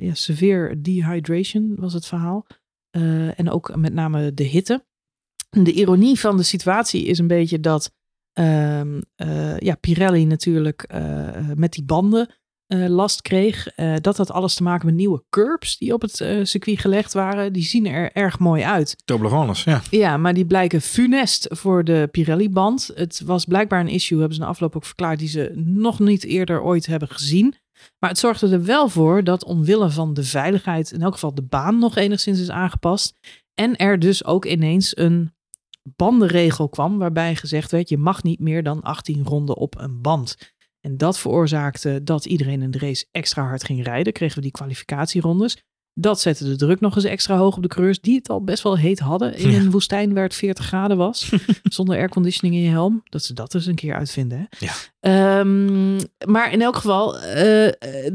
Ja, 0.00 0.14
severe 0.14 0.80
dehydration 0.80 1.74
was 1.76 1.92
het 1.92 2.06
verhaal. 2.06 2.46
En 3.36 3.50
ook 3.50 3.76
met 3.76 3.92
name 3.92 4.34
de 4.34 4.42
hitte. 4.44 4.84
De 5.50 5.72
ironie 5.72 6.20
van 6.20 6.36
de 6.36 6.42
situatie 6.42 7.04
is 7.04 7.18
een 7.18 7.26
beetje 7.26 7.60
dat 7.60 7.92
ehm, 8.36 9.00
eh, 9.14 9.58
ja, 9.58 9.74
Pirelli 9.74 10.24
natuurlijk 10.24 10.82
eh, 10.82 11.28
met 11.54 11.72
die 11.72 11.84
banden 11.84 12.34
eh, 12.66 12.86
last 12.86 13.22
kreeg. 13.22 13.74
Dat 14.00 14.16
had 14.16 14.30
alles 14.30 14.54
te 14.54 14.62
maken 14.62 14.86
met 14.86 14.94
nieuwe 14.94 15.24
curbs 15.30 15.78
die 15.78 15.92
op 15.92 16.02
het 16.02 16.16
circuit 16.42 16.80
gelegd 16.80 17.12
waren. 17.12 17.52
Die 17.52 17.62
zien 17.62 17.86
er 17.86 18.12
erg 18.12 18.38
mooi 18.38 18.62
uit. 18.62 18.96
Toblerones, 19.04 19.64
ja. 19.64 19.82
Ja, 19.90 20.16
maar 20.16 20.34
die 20.34 20.46
blijken 20.46 20.80
funest 20.80 21.46
voor 21.50 21.84
de 21.84 22.08
Pirelli-band. 22.10 22.90
Het 22.94 23.22
was 23.24 23.44
blijkbaar 23.44 23.80
een 23.80 23.88
issue, 23.88 24.18
hebben 24.18 24.36
ze 24.36 24.42
na 24.42 24.48
afloop 24.48 24.76
ook 24.76 24.84
verklaard, 24.84 25.18
die 25.18 25.28
ze 25.28 25.52
nog 25.54 25.98
niet 25.98 26.24
eerder 26.24 26.62
ooit 26.62 26.86
hebben 26.86 27.08
gezien. 27.08 27.54
Maar 27.98 28.10
het 28.10 28.18
zorgde 28.18 28.48
er 28.48 28.64
wel 28.64 28.88
voor 28.88 29.24
dat 29.24 29.44
omwille 29.44 29.90
van 29.90 30.14
de 30.14 30.24
veiligheid, 30.24 30.92
in 30.92 31.02
elk 31.02 31.12
geval 31.12 31.34
de 31.34 31.42
baan 31.42 31.78
nog 31.78 31.96
enigszins 31.96 32.40
is 32.40 32.50
aangepast. 32.50 33.18
En 33.54 33.76
er 33.76 33.98
dus 33.98 34.24
ook 34.24 34.44
ineens 34.44 34.96
een 34.96 35.35
bandenregel 35.96 36.68
kwam 36.68 36.98
waarbij 36.98 37.36
gezegd 37.36 37.70
werd 37.70 37.88
je 37.88 37.98
mag 37.98 38.22
niet 38.22 38.40
meer 38.40 38.62
dan 38.62 38.82
18 38.82 39.24
ronden 39.24 39.56
op 39.56 39.78
een 39.78 40.00
band. 40.00 40.36
En 40.80 40.96
dat 40.96 41.18
veroorzaakte 41.18 42.00
dat 42.02 42.24
iedereen 42.24 42.62
in 42.62 42.70
de 42.70 42.78
race 42.78 43.06
extra 43.10 43.42
hard 43.46 43.64
ging 43.64 43.84
rijden. 43.84 44.12
Kregen 44.12 44.36
we 44.36 44.42
die 44.42 44.50
kwalificatierondes. 44.50 45.62
Dat 45.98 46.20
zette 46.20 46.44
de 46.44 46.56
druk 46.56 46.80
nog 46.80 46.94
eens 46.96 47.04
extra 47.04 47.36
hoog 47.36 47.56
op 47.56 47.62
de 47.62 47.68
coureurs 47.68 48.00
die 48.00 48.16
het 48.16 48.28
al 48.28 48.44
best 48.44 48.62
wel 48.62 48.76
heet 48.78 48.98
hadden 48.98 49.36
in 49.36 49.50
Ja. 49.50 49.58
een 49.58 49.70
woestijn 49.70 50.14
waar 50.14 50.22
het 50.22 50.34
40 50.34 50.66
graden 50.66 50.96
was. 50.96 51.32
zonder 51.62 51.96
airconditioning 51.96 52.54
in 52.56 52.62
je 52.62 52.70
helm. 52.70 53.02
Dat 53.04 53.22
ze 53.22 53.32
dat 53.32 53.50
dus 53.52 53.66
een 53.66 53.74
keer 53.74 53.94
uitvinden. 53.94 54.38
Hè? 54.38 54.66
Ja. 54.66 54.72
Ehm, 55.00 55.94
maar 56.26 56.52
in 56.52 56.62
elk 56.62 56.76
geval, 56.76 57.18
eh, 57.18 57.66
eh, 57.66 57.72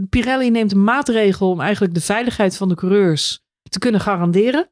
Pirelli 0.10 0.50
neemt 0.50 0.72
een 0.72 0.84
maatregel 0.84 1.50
om 1.50 1.60
eigenlijk 1.60 1.94
de 1.94 2.02
veiligheid 2.02 2.58
van 2.58 2.70
de 2.70 2.76
coureurs 2.76 3.44
te 3.70 3.80
kunnen 3.80 4.02
garanderen. 4.02 4.70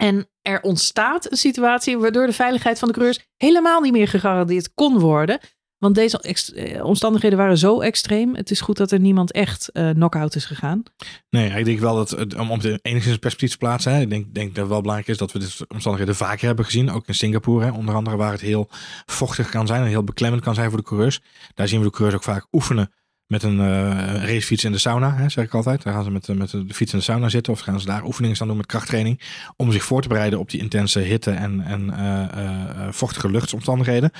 En 0.00 0.28
er 0.42 0.60
ontstaat 0.60 1.30
een 1.30 1.36
situatie 1.36 1.98
waardoor 1.98 2.26
de 2.26 2.32
veiligheid 2.32 2.78
van 2.78 2.88
de 2.88 2.94
coureurs 2.94 3.26
helemaal 3.36 3.80
niet 3.80 3.92
meer 3.92 4.08
gegarandeerd 4.08 4.74
kon 4.74 4.98
worden. 4.98 5.40
Want 5.78 5.94
deze 5.94 6.20
eh, 6.20 6.84
omstandigheden 6.84 7.38
waren 7.38 7.58
zo 7.58 7.80
extreem. 7.80 8.34
Het 8.34 8.50
is 8.50 8.60
goed 8.60 8.76
dat 8.76 8.90
er 8.90 9.00
niemand 9.00 9.32
echt 9.32 9.70
knock-out 9.72 10.34
is 10.34 10.44
gegaan. 10.44 10.82
Nee, 11.30 11.50
ik 11.50 11.64
denk 11.64 11.78
wel 11.78 11.94
dat, 11.94 12.34
om, 12.36 12.50
om 12.50 12.60
het 12.60 12.78
enigszins 12.82 13.14
in 13.14 13.20
perspectief 13.20 13.50
te 13.50 13.58
plaatsen, 13.58 13.92
hè, 13.92 14.00
ik 14.00 14.10
denk, 14.10 14.34
denk 14.34 14.48
dat 14.48 14.56
het 14.56 14.68
wel 14.68 14.80
belangrijk 14.80 15.10
is 15.10 15.18
dat 15.18 15.32
we 15.32 15.38
dit 15.38 15.56
omstandigheden 15.68 16.16
vaker 16.16 16.46
hebben 16.46 16.64
gezien. 16.64 16.90
Ook 16.90 17.06
in 17.06 17.14
Singapore, 17.14 17.64
hè, 17.64 17.70
onder 17.70 17.94
andere 17.94 18.16
waar 18.16 18.32
het 18.32 18.40
heel 18.40 18.68
vochtig 19.06 19.50
kan 19.50 19.66
zijn 19.66 19.82
en 19.82 19.88
heel 19.88 20.04
beklemmend 20.04 20.42
kan 20.42 20.54
zijn 20.54 20.68
voor 20.68 20.78
de 20.78 20.84
coureurs. 20.84 21.20
Daar 21.54 21.68
zien 21.68 21.78
we 21.78 21.84
de 21.84 21.92
coureurs 21.92 22.16
ook 22.16 22.34
vaak 22.34 22.46
oefenen 22.52 22.92
met 23.30 23.42
een 23.42 23.60
eh, 23.60 24.24
racefiets 24.24 24.64
in 24.64 24.72
de 24.72 24.78
sauna, 24.78 25.14
hè, 25.14 25.28
zeg 25.28 25.44
ik 25.44 25.54
altijd. 25.54 25.82
Daar 25.82 25.92
gaan 25.94 26.04
ze 26.04 26.10
met, 26.10 26.28
eh, 26.28 26.36
met 26.36 26.50
de 26.50 26.74
fiets 26.74 26.92
in 26.92 26.98
de 26.98 27.04
sauna 27.04 27.28
zitten 27.28 27.52
of 27.52 27.60
gaan 27.60 27.80
ze 27.80 27.86
daar 27.86 28.04
oefeningen 28.04 28.36
staan 28.36 28.48
doen 28.48 28.56
met 28.56 28.66
krachttraining. 28.66 29.20
Om 29.56 29.72
zich 29.72 29.84
voor 29.84 30.02
te 30.02 30.08
bereiden 30.08 30.38
op 30.38 30.50
die 30.50 30.60
intense 30.60 31.00
hitte 31.00 31.30
en, 31.30 31.60
en 31.60 31.90
eh, 31.90 32.88
vochtige 32.90 33.30
luchtsomstandigheden. 33.30 34.10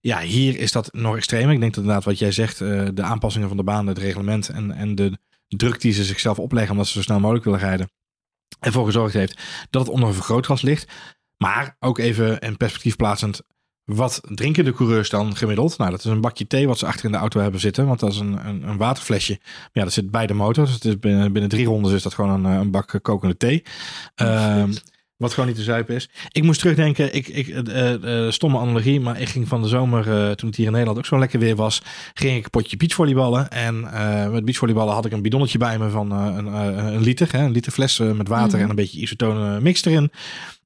Ja, 0.00 0.20
hier 0.20 0.58
is 0.58 0.72
dat 0.72 0.92
nog 0.92 1.16
extremer. 1.16 1.52
Ik 1.52 1.60
denk 1.60 1.74
dat 1.74 1.82
inderdaad 1.82 2.04
wat 2.04 2.18
jij 2.18 2.32
zegt, 2.32 2.58
de 2.58 3.02
aanpassingen 3.02 3.48
van 3.48 3.56
de 3.56 3.62
baan, 3.62 3.86
het 3.86 3.98
reglement 3.98 4.48
en, 4.48 4.72
en 4.72 4.94
de 4.94 5.18
druk 5.48 5.80
die 5.80 5.92
ze 5.92 6.04
zichzelf 6.04 6.38
opleggen 6.38 6.72
omdat 6.72 6.86
ze 6.86 6.92
zo 6.92 7.02
snel 7.02 7.20
mogelijk 7.20 7.44
willen 7.44 7.60
rijden. 7.60 7.90
Ervoor 8.60 8.84
gezorgd 8.84 9.14
heeft 9.14 9.42
dat 9.70 9.82
het 9.82 9.90
onder 9.90 10.08
een 10.08 10.14
vergrootglas 10.14 10.62
ligt. 10.62 10.92
Maar 11.36 11.76
ook 11.80 11.98
even 11.98 12.38
in 12.38 12.56
perspectief 12.56 12.96
plaatsend. 12.96 13.42
Wat 13.84 14.20
drinken 14.22 14.64
de 14.64 14.72
coureurs 14.72 15.10
dan 15.10 15.36
gemiddeld? 15.36 15.78
Nou, 15.78 15.90
dat 15.90 15.98
is 15.98 16.04
een 16.04 16.20
bakje 16.20 16.46
thee 16.46 16.66
wat 16.66 16.78
ze 16.78 16.86
achter 16.86 17.04
in 17.04 17.12
de 17.12 17.18
auto 17.18 17.40
hebben 17.40 17.60
zitten. 17.60 17.86
Want 17.86 18.00
dat 18.00 18.12
is 18.12 18.18
een, 18.18 18.46
een, 18.48 18.68
een 18.68 18.76
waterflesje. 18.76 19.38
Maar 19.42 19.70
ja, 19.72 19.82
dat 19.82 19.92
zit 19.92 20.10
bij 20.10 20.26
de 20.26 20.34
motor. 20.34 20.64
Dus 20.64 20.74
het 20.74 20.84
is 20.84 20.98
binnen, 20.98 21.32
binnen 21.32 21.50
drie 21.50 21.66
rondes 21.66 21.92
is 21.92 22.02
dat 22.02 22.14
gewoon 22.14 22.44
een, 22.44 22.52
een 22.60 22.70
bak 22.70 22.98
kokende 23.02 23.36
thee. 23.36 23.62
Ehm, 24.14 24.72
wat 25.16 25.32
gewoon 25.32 25.48
niet 25.48 25.58
te 25.58 25.62
zuipen 25.64 25.94
is. 25.94 26.08
Ik 26.32 26.42
moest 26.42 26.60
terugdenken, 26.60 27.14
ik, 27.14 27.28
ik, 27.28 27.48
eh, 27.48 28.24
eh, 28.26 28.32
stomme 28.32 28.58
analogie, 28.58 29.00
maar 29.00 29.20
ik 29.20 29.28
ging 29.28 29.48
van 29.48 29.62
de 29.62 29.68
zomer, 29.68 30.00
eh, 30.28 30.30
toen 30.30 30.48
het 30.48 30.56
hier 30.56 30.66
in 30.66 30.72
Nederland 30.72 30.98
ook 30.98 31.06
zo 31.06 31.18
lekker 31.18 31.38
weer 31.38 31.56
was, 31.56 31.82
ging 32.14 32.36
ik 32.36 32.44
een 32.44 32.50
potje 32.50 32.76
beachvolleyballen. 32.76 33.50
En 33.50 33.92
eh, 33.92 34.30
met 34.30 34.44
beachvolleyballen 34.44 34.94
had 34.94 35.04
ik 35.04 35.12
een 35.12 35.22
bidonnetje 35.22 35.58
bij 35.58 35.78
me 35.78 35.88
van 35.90 36.12
eh, 36.12 36.34
een, 36.36 36.46
eh, 36.46 36.92
een 36.92 37.00
liter, 37.02 37.28
hè, 37.32 37.38
een 37.44 37.50
liter 37.52 37.72
fles 37.72 37.98
eh, 37.98 38.10
met 38.12 38.28
water 38.28 38.52
Mhm. 38.52 38.62
en 38.62 38.68
een 38.70 38.76
beetje 38.76 39.00
isotone 39.00 39.60
mix 39.60 39.84
erin. 39.84 40.10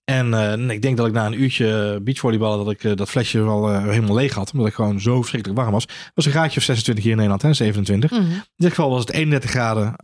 En 0.09 0.35
eh, 0.35 0.71
ik 0.75 0.83
denk 0.83 0.97
dat 0.97 1.07
ik 1.07 1.13
na 1.13 1.27
een 1.27 1.41
uurtje 1.43 2.01
beachvolleyballen 2.03 2.65
dat 2.65 2.75
ik 2.75 2.85
eh, 2.85 2.97
dat 2.97 3.11
flesje 3.11 3.43
wel 3.43 3.71
eh, 3.73 3.83
helemaal 3.83 4.15
leeg 4.15 4.35
had. 4.35 4.53
Omdat 4.53 4.69
ik 4.69 4.75
gewoon 4.75 5.01
zo 5.01 5.17
verschrikkelijk 5.19 5.61
warm 5.61 5.73
was. 5.73 5.83
Het 5.83 6.11
was 6.15 6.25
een 6.25 6.31
graadje 6.31 6.59
of 6.59 6.65
26 6.65 7.05
hier 7.05 7.13
in 7.13 7.19
Nederland, 7.19 7.43
hè, 7.43 7.53
27. 7.55 8.11
Mhm. 8.11 8.21
In 8.21 8.43
dit 8.57 8.69
geval 8.71 8.91
was 8.91 9.01
het 9.01 9.11
31 9.13 9.51
graden 9.51 9.97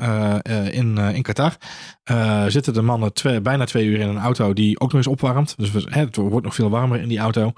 in, 0.73 0.99
in 0.99 1.23
Qatar. 1.23 1.57
Zitten 2.51 2.73
de 2.75 2.83
mannen 2.83 3.13
twee, 3.13 3.41
bijna 3.41 3.65
twee 3.65 3.87
uur 3.87 4.01
in 4.01 4.09
een 4.09 4.19
auto 4.19 4.53
die 4.53 4.81
ook 4.81 4.89
nog 4.89 4.97
eens 4.97 5.07
opwarmt. 5.07 5.55
Dus 5.57 5.71
we- 5.71 5.87
hè, 5.89 6.01
het 6.01 6.17
wordt 6.17 6.45
nog 6.45 6.55
veel 6.55 6.71
warmer 6.71 7.01
in 7.01 7.09
die 7.09 7.19
auto. 7.19 7.53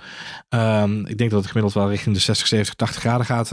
Ehm, 0.49 1.07
ik 1.07 1.19
denk 1.19 1.31
dat 1.31 1.39
het 1.39 1.49
gemiddeld 1.49 1.75
wel 1.75 1.89
richting 1.91 2.15
de 2.15 2.21
60, 2.21 2.47
70, 2.47 2.75
80 2.75 3.01
graden 3.01 3.27
gaat. 3.27 3.49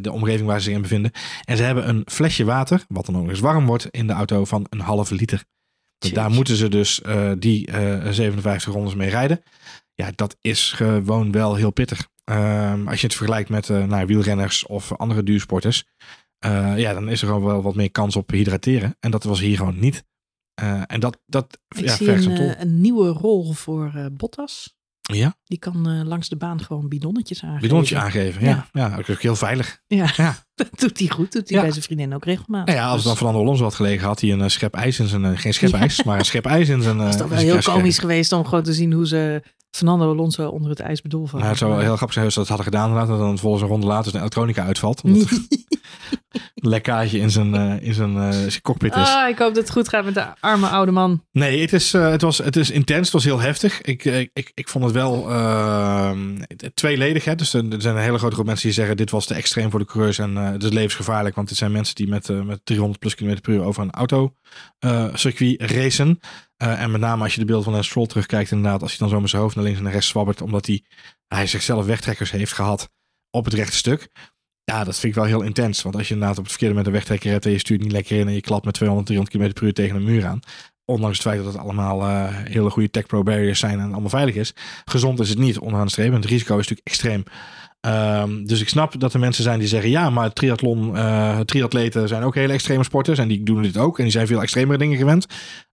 de 0.00 0.12
omgeving 0.12 0.46
waar 0.46 0.58
ze 0.58 0.64
zich 0.64 0.74
in 0.74 0.82
bevinden. 0.82 1.10
En 1.44 1.56
ze 1.56 1.62
hebben 1.62 1.88
een 1.88 2.02
flesje 2.06 2.44
water, 2.44 2.84
wat 2.88 3.06
dan 3.06 3.14
ook 3.16 3.20
nog 3.22 3.30
eens 3.30 3.40
warm 3.40 3.66
wordt, 3.66 3.86
in 3.90 4.06
de 4.06 4.12
auto 4.12 4.44
van 4.44 4.66
een 4.70 4.80
halve 4.80 5.14
liter. 5.14 5.44
Daar 5.98 6.30
moeten 6.30 6.56
ze 6.56 6.68
dus 6.68 7.00
eh, 7.02 7.32
die 7.38 7.66
eh, 7.66 8.10
57 8.12 8.72
rondes 8.72 8.94
mee 8.94 9.08
rijden. 9.10 9.42
Ja, 9.94 10.10
dat 10.14 10.36
is 10.40 10.72
gewoon 10.72 11.32
wel 11.32 11.54
heel 11.54 11.70
pittig. 11.70 12.08
Ehm, 12.24 12.88
als 12.88 13.00
je 13.00 13.06
het 13.06 13.16
vergelijkt 13.16 13.48
met 13.48 13.70
eh, 13.70 13.84
nou, 13.84 14.06
wielrenners 14.06 14.66
of 14.66 14.92
andere 14.96 15.22
duursporters. 15.22 15.84
eh, 16.38 16.78
ja, 16.78 16.92
dan 16.92 17.08
is 17.08 17.20
er 17.22 17.26
gewoon 17.28 17.44
wel 17.44 17.62
wat 17.62 17.74
meer 17.74 17.90
kans 17.90 18.16
op 18.16 18.30
hydrateren. 18.30 18.96
En 19.00 19.10
dat 19.10 19.24
was 19.24 19.40
hier 19.40 19.56
gewoon 19.56 19.78
niet. 19.78 20.04
Eh, 20.54 20.82
en 20.86 21.00
dat, 21.00 21.20
dat 21.26 21.58
Ik 21.76 21.84
ja, 21.84 21.96
zie 21.96 22.08
een, 22.12 22.30
een 22.40 22.54
eh, 22.54 22.64
nieuwe 22.66 23.08
rol 23.08 23.52
voor 23.52 23.92
eh, 23.94 24.06
Bottas. 24.12 24.76
Ja, 25.12 25.36
Die 25.44 25.58
kan 25.58 25.88
eh, 25.88 26.04
langs 26.06 26.28
de 26.28 26.36
baan 26.36 26.62
gewoon 26.62 26.88
bidonnetjes 26.88 27.42
aangeven. 27.42 27.60
bidonnetje 27.62 27.96
aangeven. 27.98 28.42
Ja, 28.44 28.68
Ja. 28.72 28.88
ja. 28.88 28.96
ook 28.96 29.20
heel 29.20 29.36
veilig. 29.36 29.80
Ja, 29.86 30.10
Ja. 30.16 30.36
Dat 30.58 30.68
doet 30.80 30.98
hij 30.98 31.08
goed. 31.08 31.32
Doet 31.32 31.48
hij 31.48 31.56
Ja. 31.58 31.62
bij 31.62 31.72
zijn 31.72 31.84
vriendin 31.84 32.14
ook 32.14 32.24
regelmatig. 32.24 32.74
Nou 32.74 32.78
ja, 32.78 32.84
als 32.84 32.94
het 32.94 33.02
dan 33.02 33.12
Dus 33.12 33.20
Fernando 33.22 33.40
Alonso 33.44 33.64
had 33.64 33.74
gelegen, 33.74 34.06
had 34.06 34.20
hij 34.20 34.32
een 34.32 34.40
eh, 34.40 34.48
schep 34.48 34.74
ijs 34.74 34.98
in 34.98 35.06
zijn... 35.08 35.24
eh, 35.24 35.30
geen 35.34 35.54
schep 35.54 35.70
Ja. 35.70 35.78
ijs, 35.78 36.02
maar 36.02 36.18
een 36.18 36.24
schep 36.24 36.46
ijs 36.46 36.68
in 36.68 36.82
zijn... 36.82 36.98
Het 36.98 37.08
is 37.08 37.14
eh, 37.14 37.20
toch 37.20 37.28
wel 37.28 37.38
heel 37.38 37.48
gekregen. 37.48 37.72
komisch 37.72 37.98
geweest 37.98 38.32
om 38.32 38.44
gewoon 38.44 38.62
te 38.64 38.72
zien 38.72 38.92
hoe 38.92 39.06
ze 39.06 39.42
Fernando 39.70 40.10
Alonso 40.12 40.48
onder 40.48 40.70
het 40.70 40.80
ijs 40.80 41.02
bedolven. 41.02 41.36
Nou, 41.38 41.48
het 41.50 41.58
zou 41.58 41.70
wel 41.70 41.80
heel 41.80 41.94
grappig 41.96 42.12
zijn 42.12 42.24
als 42.24 42.34
ze 42.34 42.40
dat 42.40 42.48
hadden 42.48 42.66
gedaan. 42.66 42.98
En 42.98 43.06
dan 43.18 43.38
volgens 43.38 43.62
een 43.62 43.68
ronde 43.68 43.86
later 43.86 44.10
zijn 44.10 44.22
elektronica 44.22 44.64
uitvalt. 44.64 45.02
Omdat 45.02 45.30
een 46.54 46.68
lekkage 46.68 47.18
in 47.18 47.30
zijn, 47.30 47.54
in 47.82 47.94
zijn, 47.94 48.32
zijn 48.32 48.62
cockpit 48.62 48.94
is. 48.96 49.08
Ah, 49.08 49.28
ik 49.28 49.38
hoop 49.38 49.54
dat 49.54 49.62
het 49.62 49.72
goed 49.72 49.88
gaat 49.88 50.04
met 50.04 50.14
de 50.14 50.24
arme 50.40 50.66
oude 50.66 50.92
man. 50.92 51.22
Nee, 51.32 51.60
het 51.60 51.72
is, 51.72 51.92
het, 51.92 52.22
was, 52.22 52.38
het 52.38 52.56
is 52.56 52.70
intens. 52.70 53.00
Het 53.00 53.12
was 53.12 53.24
heel 53.24 53.40
heftig. 53.40 53.80
Ik, 53.80 54.04
ik, 54.04 54.52
ik 54.54 54.68
vond 54.68 54.84
het 54.84 54.92
wel 54.92 55.30
ehm, 55.30 56.36
tweeledig. 56.74 57.24
Hè? 57.24 57.34
Dus 57.34 57.54
er 57.54 57.64
zijn 57.78 57.96
een 57.96 58.02
hele 58.02 58.18
grote 58.18 58.34
groep 58.34 58.46
mensen 58.46 58.66
die 58.66 58.74
zeggen... 58.74 58.96
dit 58.96 59.10
was 59.10 59.26
te 59.26 59.34
extreem 59.34 59.70
voor 59.70 59.80
de 59.80 59.86
coureurs 59.86 60.18
en 60.18 60.36
het 60.52 60.62
is 60.62 60.70
levensgevaarlijk. 60.70 61.34
Want 61.34 61.48
dit 61.48 61.56
zijn 61.56 61.72
mensen 61.72 61.94
die 61.94 62.08
met, 62.08 62.28
eh, 62.28 62.42
met 62.42 62.60
300 62.64 63.00
plus 63.00 63.14
kilometer 63.14 63.42
per 63.42 63.52
uur... 63.52 63.62
over 63.62 63.82
een 63.82 63.90
autocircuit 63.90 65.60
racen. 65.60 66.20
Eh, 66.56 66.82
en 66.82 66.90
met 66.90 67.00
name 67.00 67.22
als 67.22 67.34
je 67.34 67.40
de 67.40 67.46
beeld 67.46 67.64
van 67.64 67.74
een 67.74 67.84
Stroll 67.84 68.06
terugkijkt... 68.06 68.50
inderdaad, 68.50 68.82
als 68.82 68.90
hij 68.90 68.98
dan 69.00 69.08
zo 69.08 69.20
met 69.20 69.30
zijn 69.30 69.42
hoofd 69.42 69.54
naar 69.54 69.64
links 69.64 69.78
en 69.78 69.84
naar 69.84 69.94
rechts 69.94 70.08
zwabbert... 70.08 70.42
omdat 70.42 70.66
hij, 70.66 70.84
hij 71.28 71.46
zichzelf 71.46 71.86
wegtrekkers 71.86 72.30
heeft 72.30 72.52
gehad 72.52 72.90
op 73.30 73.44
het 73.44 73.54
rechte 73.54 73.76
stuk... 73.76 74.10
Ja, 74.64 74.84
dat 74.84 74.98
vind 74.98 75.16
ik 75.16 75.18
wel 75.18 75.28
heel 75.28 75.42
intens. 75.42 75.82
Want 75.82 75.96
als 75.96 76.08
je 76.08 76.14
inderdaad 76.14 76.38
op 76.38 76.42
het 76.42 76.52
verkeerde 76.52 76.74
met 76.74 76.86
een 76.86 76.92
wegtrekker 76.92 77.30
hebt... 77.30 77.44
en 77.44 77.50
je 77.50 77.58
stuurt 77.58 77.80
niet 77.80 77.92
lekker 77.92 78.18
in 78.18 78.26
en 78.26 78.34
je 78.34 78.40
klapt 78.40 78.64
met 78.64 78.74
200, 78.74 79.06
300 79.06 79.36
km 79.36 79.52
per 79.52 79.66
uur 79.66 79.74
tegen 79.74 79.96
een 79.96 80.04
muur 80.04 80.26
aan... 80.26 80.40
Ondanks 80.90 81.18
het 81.18 81.26
feit 81.26 81.44
dat 81.44 81.52
het 81.52 81.62
allemaal 81.62 82.02
eh, 82.02 82.26
hele 82.30 82.70
goede 82.70 82.90
tech 82.90 83.06
pro 83.06 83.22
barriers 83.22 83.58
zijn 83.58 83.80
en 83.80 83.92
allemaal 83.92 84.08
veilig 84.08 84.34
is. 84.34 84.54
Gezond 84.84 85.20
is 85.20 85.28
het 85.28 85.38
niet 85.38 85.58
onderaan 85.58 85.86
de 85.86 85.92
streep. 85.92 86.12
Het 86.12 86.24
risico 86.24 86.52
is 86.52 86.68
natuurlijk 86.68 86.86
extreem. 86.86 87.22
Ehm, 87.80 88.44
dus 88.44 88.60
ik 88.60 88.68
snap 88.68 89.00
dat 89.00 89.12
er 89.12 89.20
mensen 89.20 89.44
zijn 89.44 89.58
die 89.58 89.68
zeggen: 89.68 89.90
ja, 89.90 90.10
maar 90.10 90.32
triathlon, 90.32 90.96
eh 90.96 91.40
triatleten 91.40 92.08
zijn 92.08 92.22
ook 92.22 92.34
hele 92.34 92.52
extreme 92.52 92.84
sporters. 92.84 93.18
En 93.18 93.28
die 93.28 93.42
doen 93.42 93.62
dit 93.62 93.76
ook. 93.76 93.96
En 93.98 94.02
die 94.04 94.12
zijn 94.12 94.26
veel 94.26 94.42
extremere 94.42 94.78
dingen 94.78 94.98
gewend. 94.98 95.26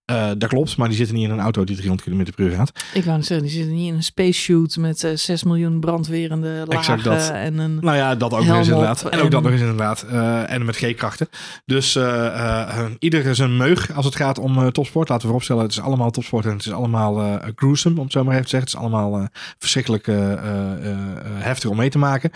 Eh, 0.05 0.29
dat 0.37 0.49
klopt, 0.49 0.77
maar 0.77 0.87
die 0.87 0.97
zitten 0.97 1.15
niet 1.15 1.25
in 1.25 1.31
een 1.31 1.39
auto 1.39 1.63
die 1.63 1.75
300 1.75 2.09
km 2.09 2.31
per 2.35 2.45
uur 2.45 2.55
gaat. 2.55 2.71
Ik 2.93 3.03
wou 3.03 3.17
net 3.17 3.25
zeggen, 3.25 3.47
die 3.47 3.55
zitten 3.55 3.75
niet 3.75 3.87
in 3.87 3.95
een 3.95 4.03
space 4.03 4.39
shoot 4.39 4.77
met 4.77 5.03
eh 5.03 5.11
6 5.15 5.43
miljoen 5.43 5.79
brandwerende 5.79 6.63
lagen 6.67 7.03
dat. 7.03 7.29
en 7.29 7.57
een... 7.57 7.77
Nou 7.81 7.97
ja, 7.97 8.15
dat 8.15 8.33
ook 8.33 8.45
nog 8.45 8.57
eens 8.57 8.67
inderdaad. 8.67 9.01
En 9.09 9.17
ook 9.19 9.23
en- 9.25 9.29
dat 9.29 9.41
nog 9.43 9.51
eens 9.51 9.61
inderdaad. 9.61 10.01
Eh, 10.09 10.51
en 10.51 10.65
met 10.65 10.75
G-krachten. 10.75 11.29
Dus 11.65 11.95
eh 11.95 12.25
eh, 12.25 12.85
ieder 12.99 13.35
zijn 13.35 13.57
meug 13.57 13.95
als 13.95 14.05
het 14.05 14.15
gaat 14.15 14.39
om 14.39 14.57
eh, 14.57 14.67
topsport. 14.67 15.09
Laten 15.09 15.21
we 15.21 15.27
vooropstellen, 15.27 15.63
het 15.63 15.71
is 15.71 15.81
allemaal 15.81 16.11
topsport 16.11 16.45
en 16.45 16.51
het 16.51 16.65
is 16.65 16.71
allemaal 16.71 17.19
eh 17.21 17.49
gruesome, 17.55 17.95
om 17.97 18.03
het 18.03 18.11
zo 18.11 18.23
maar 18.23 18.33
even 18.33 18.43
te 18.45 18.49
zeggen. 18.49 18.69
Het 18.69 18.77
is 18.79 18.83
allemaal 18.89 19.17
eh, 19.19 19.25
verschrikkelijk 19.57 20.07
eh, 20.07 20.31
eh, 20.33 20.91
eh, 20.91 20.97
heftig 21.37 21.69
om 21.69 21.77
mee 21.77 21.89
te 21.89 21.97
maken. 21.97 22.31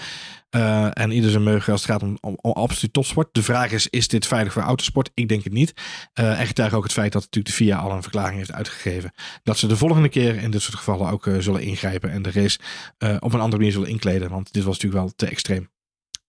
Eh, 0.49 0.87
en 0.93 1.11
ieder 1.11 1.29
zijn 1.29 1.43
meug 1.43 1.69
als 1.69 1.81
het 1.81 1.91
gaat 1.91 2.03
om, 2.03 2.17
om, 2.21 2.37
om 2.41 2.51
absoluut 2.51 2.93
topsport. 2.93 3.27
De 3.31 3.43
vraag 3.43 3.71
is, 3.71 3.87
is 3.87 4.07
dit 4.07 4.27
veilig 4.27 4.53
voor 4.53 4.61
autosport? 4.61 5.11
Ik 5.13 5.27
denk 5.27 5.43
het 5.43 5.53
niet. 5.53 5.73
Eh 6.13 6.39
en 6.39 6.47
getuige 6.47 6.75
ook 6.75 6.83
het 6.83 6.91
feit 6.91 7.11
dat 7.11 7.21
natuurlijk 7.21 7.55
de 7.55 7.63
FIA 7.63 7.77
al 7.77 7.91
een 7.91 8.01
verklaring 8.01 8.37
heeft 8.37 8.51
uitgegeven. 8.51 9.11
Dat 9.43 9.57
ze 9.57 9.67
de 9.67 9.77
volgende 9.77 10.09
keer 10.09 10.35
in 10.35 10.51
dit 10.51 10.61
soort 10.61 10.75
gevallen 10.75 11.11
ook 11.11 11.27
eh, 11.27 11.37
zullen 11.37 11.61
ingrijpen. 11.61 12.11
En 12.11 12.21
de 12.21 12.31
race 12.31 12.59
eh, 12.97 13.15
op 13.19 13.33
een 13.33 13.39
andere 13.39 13.57
manier 13.57 13.71
zullen 13.71 13.89
inkleden. 13.89 14.29
Want 14.29 14.53
dit 14.53 14.63
was 14.63 14.73
natuurlijk 14.73 15.01
wel 15.03 15.13
te 15.15 15.27
extreem. 15.27 15.69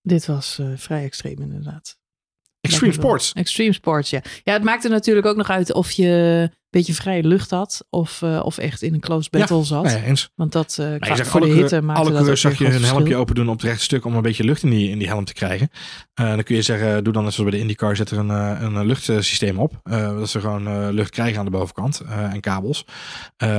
Dit 0.02 0.26
was 0.26 0.58
eh, 0.58 0.66
vrij 0.76 1.04
extreem 1.04 1.40
inderdaad. 1.40 1.98
Extreme 2.60 2.92
sports. 2.92 3.32
Extreme 3.32 3.72
sports, 3.72 4.10
ja. 4.10 4.22
Ja, 4.42 4.52
het 4.52 4.62
maakte 4.62 4.88
natuurlijk 4.88 5.26
ook 5.26 5.36
nog 5.36 5.50
uit 5.50 5.72
of 5.72 5.90
je 5.90 6.50
beetje 6.70 6.94
vrije 6.94 7.22
lucht 7.24 7.50
had 7.50 7.86
of, 7.90 8.22
eh, 8.22 8.40
of 8.44 8.58
echt 8.58 8.82
in 8.82 8.94
een 8.94 9.00
close 9.00 9.28
battle 9.30 9.64
zat. 9.64 9.84
Nee, 9.84 10.02
eens. 10.02 10.30
Want 10.34 10.52
dat 10.52 10.74
Maar 10.78 11.08
je 11.08 11.16
zag 11.16 11.26
voor 11.26 11.40
de 11.40 11.46
hitte 11.46 11.80
maakte 11.82 12.02
alle 12.02 12.24
dat 12.24 12.38
zag 12.38 12.58
je 12.58 12.64
een 12.64 12.70
hun 12.70 12.80
groot 12.80 12.90
helmpje 12.90 13.00
verschil. 13.00 13.20
open 13.20 13.34
doen 13.34 13.48
op 13.48 13.52
het 13.52 13.62
rechte 13.62 13.82
stuk 13.84 14.04
om 14.04 14.14
een 14.14 14.22
beetje 14.22 14.44
lucht 14.44 14.62
in 14.62 14.70
die, 14.70 14.90
in 14.90 14.98
die 14.98 15.08
helm 15.08 15.24
te 15.24 15.32
krijgen. 15.32 15.68
Eh, 16.14 16.28
dan 16.28 16.42
kun 16.42 16.56
je 16.56 16.62
zeggen, 16.62 17.04
doe 17.04 17.12
dan 17.12 17.24
net 17.24 17.32
zoals 17.32 17.50
bij 17.50 17.58
de 17.58 17.64
IndyCar, 17.64 17.96
zet 17.96 18.10
er 18.10 18.18
een, 18.18 18.28
een 18.64 18.86
luchtsysteem 18.86 19.58
op. 19.58 19.80
Dat 19.82 20.28
ze 20.30 20.40
gewoon 20.40 20.90
lucht 20.90 21.10
krijgen 21.10 21.38
aan 21.38 21.44
de 21.44 21.50
bovenkant 21.50 22.00
en 22.08 22.40
kabels. 22.40 22.84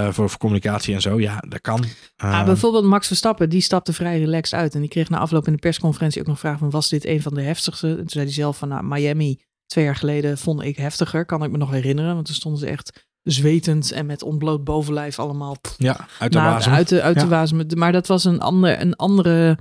Voor, 0.10 0.30
voor 0.30 0.38
communicatie 0.38 0.94
en 0.94 1.02
zo. 1.02 1.20
Ja, 1.20 1.44
dat 1.48 1.62
kan. 1.62 1.84
Ah, 2.18 2.40
Eh, 2.40 2.46
bijvoorbeeld 2.46 2.84
Max 2.86 3.08
Verstappen, 3.08 3.50
die 3.50 3.62
stapte 3.62 3.94
vrij 3.94 4.20
relaxed 4.20 4.60
uit. 4.60 4.74
En 4.74 4.80
die 4.80 4.90
kreeg 4.90 5.10
na 5.10 5.18
afloop 5.18 5.48
in 5.48 5.54
de 5.54 5.60
persconferentie 5.60 6.22
ook 6.22 6.28
nog 6.28 6.40
vragen 6.40 6.60
van, 6.60 6.70
was 6.70 6.90
dit 6.90 7.06
een 7.06 7.22
van 7.22 7.34
de 7.34 7.42
heftigste? 7.42 7.88
En 7.90 7.96
toen 7.96 8.10
zei 8.10 8.24
hij 8.26 8.34
zelf 8.34 8.58
van, 8.58 8.68
nou, 8.68 8.84
Miami 8.84 9.40
twee 9.72 9.84
jaar 9.86 9.96
geleden 9.96 10.38
vond 10.38 10.62
ik 10.64 10.78
heftiger, 10.78 11.26
kan 11.26 11.44
ik 11.44 11.52
me 11.52 11.58
nog 11.58 11.72
herinneren. 11.72 12.14
Want 12.14 12.26
toen 12.26 12.36
stonden 12.36 12.60
ze 12.60 12.68
echt 12.68 13.06
zwetend 13.22 13.92
en 13.92 14.06
met 14.06 14.24
ontbloot 14.24 14.64
bovenlijf 14.64 15.20
allemaal 15.20 15.56
Ja, 15.78 16.08
uit 16.20 16.32
de 16.32 16.38
na- 16.38 16.52
wasem. 16.52 16.74
uit 16.74 16.90
de, 16.90 17.02
uit 17.02 17.16
de 17.16 17.22
Ja. 17.22 17.28
wasem. 17.28 17.66
Maar 17.76 17.92
dat 17.92 18.08
was 18.08 18.24
een, 18.24 18.40
ander, 18.40 18.82
een 18.82 18.96
andere, 18.96 19.58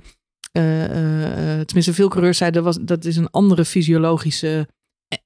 eh, 0.51 0.83
eh, 0.85 1.59
eh, 1.59 1.65
tenminste 1.65 1.93
veel 1.93 2.07
coureurs 2.07 2.37
zeiden 2.37 2.63
dat, 2.63 2.75
was, 2.75 2.85
dat 2.85 3.05
is 3.05 3.15
een 3.17 3.29
andere 3.29 3.65
fysiologische 3.65 4.67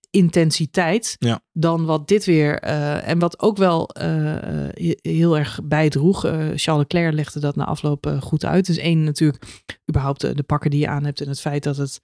intensiteit 0.10 1.16
Ja. 1.20 1.40
dan 1.52 1.86
wat 1.86 2.08
dit 2.08 2.26
weer, 2.26 2.60
en 3.04 3.20
wat 3.20 3.40
ook 3.42 3.58
wel 3.58 3.90
he- 3.94 4.98
heel 5.02 5.38
erg 5.38 5.60
bijdroeg. 5.64 6.20
Charles 6.56 6.64
Leclerc 6.78 7.14
legde 7.14 7.40
dat 7.40 7.56
na 7.56 7.66
afloop 7.66 8.18
goed 8.22 8.46
uit. 8.46 8.66
Dus 8.66 8.78
één 8.78 9.04
natuurlijk, 9.04 9.44
überhaupt 9.90 10.22
de, 10.22 10.36
de 10.36 10.44
pakken 10.44 10.70
die 10.72 10.80
je 10.80 10.88
aan 10.88 11.04
hebt 11.06 11.22
en 11.22 11.28
het 11.28 11.42
feit 11.42 11.64
dat 11.64 11.78
het, 11.78 12.02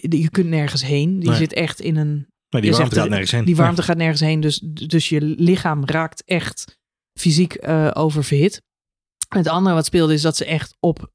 je 0.00 0.30
kunt 0.30 0.48
nergens 0.48 0.84
heen. 0.84 1.18
Die 1.18 1.28
Nee. 1.28 1.38
zit 1.38 1.52
echt 1.52 1.80
in 1.80 1.96
een 1.96 2.26
Nee, 2.48 2.62
die 2.62 2.70
warmte 2.70 2.88
zegt, 2.94 3.00
gaat 3.02 3.08
nergens 3.10 3.30
heen. 3.30 3.44
die 3.44 3.56
warmte 3.56 3.82
gaat 3.82 3.96
nergens 3.96 4.20
heen, 4.20 4.40
dus, 4.40 4.58
dus 4.86 5.08
je 5.08 5.20
lichaam 5.20 5.84
raakt 5.84 6.22
echt 6.24 6.78
fysiek 7.18 7.54
eh 7.54 7.90
oververhit. 7.94 8.62
Het 9.28 9.48
andere 9.48 9.74
wat 9.74 9.86
speelde 9.86 10.12
is 10.12 10.22
dat 10.22 10.36
ze 10.36 10.44
echt 10.44 10.76
op 10.80 11.12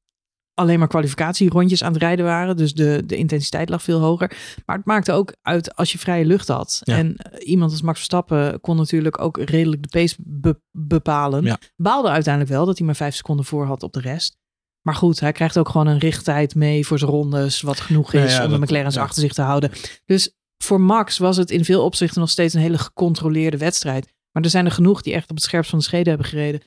alleen 0.54 0.78
maar 0.78 0.88
kwalificatierondjes 0.88 1.82
aan 1.82 1.92
het 1.92 2.02
rijden 2.02 2.24
waren. 2.24 2.56
Dus 2.56 2.74
de, 2.74 3.02
de 3.06 3.16
intensiteit 3.16 3.68
lag 3.68 3.82
veel 3.82 4.00
hoger. 4.00 4.36
Maar 4.66 4.76
het 4.76 4.86
maakte 4.86 5.12
ook 5.12 5.34
uit 5.42 5.74
als 5.76 5.92
je 5.92 5.98
vrije 5.98 6.24
lucht 6.24 6.48
had. 6.48 6.80
Ja. 6.84 6.96
En 6.96 7.16
eh, 7.16 7.48
iemand 7.48 7.70
als 7.70 7.82
Max 7.82 7.96
Verstappen 7.96 8.60
kon 8.60 8.76
natuurlijk 8.76 9.20
ook 9.20 9.38
redelijk 9.38 9.82
de 9.82 9.88
pace 9.88 10.16
be- 10.18 10.60
bepalen. 10.78 11.44
Ja. 11.44 11.58
Baalde 11.76 12.08
uiteindelijk 12.08 12.52
wel 12.54 12.66
dat 12.66 12.76
hij 12.78 12.86
maar 12.86 12.96
vijf 12.96 13.14
seconden 13.14 13.44
voor 13.44 13.66
had 13.66 13.82
op 13.82 13.92
de 13.92 14.00
rest. 14.00 14.36
Maar 14.86 14.94
goed, 14.94 15.20
hij 15.20 15.32
krijgt 15.32 15.58
ook 15.58 15.68
gewoon 15.68 15.86
een 15.86 15.98
richttijd 15.98 16.54
mee 16.54 16.86
voor 16.86 16.98
zijn 16.98 17.10
rondes. 17.10 17.60
Wat 17.60 17.80
genoeg 17.80 18.12
is 18.12 18.36
ja, 18.36 18.44
om 18.44 18.50
de 18.50 18.58
McLaren's 18.58 18.94
ja. 18.94 19.02
achter 19.02 19.22
zich 19.22 19.32
te 19.32 19.42
houden. 19.42 19.70
Dus 20.04 20.34
voor 20.64 20.80
Max 20.80 21.18
was 21.18 21.36
het 21.36 21.50
in 21.50 21.64
veel 21.64 21.84
opzichten 21.84 22.20
nog 22.20 22.30
steeds 22.30 22.54
een 22.54 22.60
hele 22.60 22.78
gecontroleerde 22.78 23.56
wedstrijd. 23.56 24.12
Maar 24.32 24.42
er 24.42 24.50
zijn 24.50 24.64
er 24.64 24.70
genoeg 24.70 25.02
die 25.02 25.14
echt 25.14 25.30
op 25.30 25.36
het 25.36 25.44
scherpst 25.44 25.70
van 25.70 25.78
de 25.78 25.84
schede 25.84 26.08
hebben 26.08 26.26
gereden. 26.26 26.60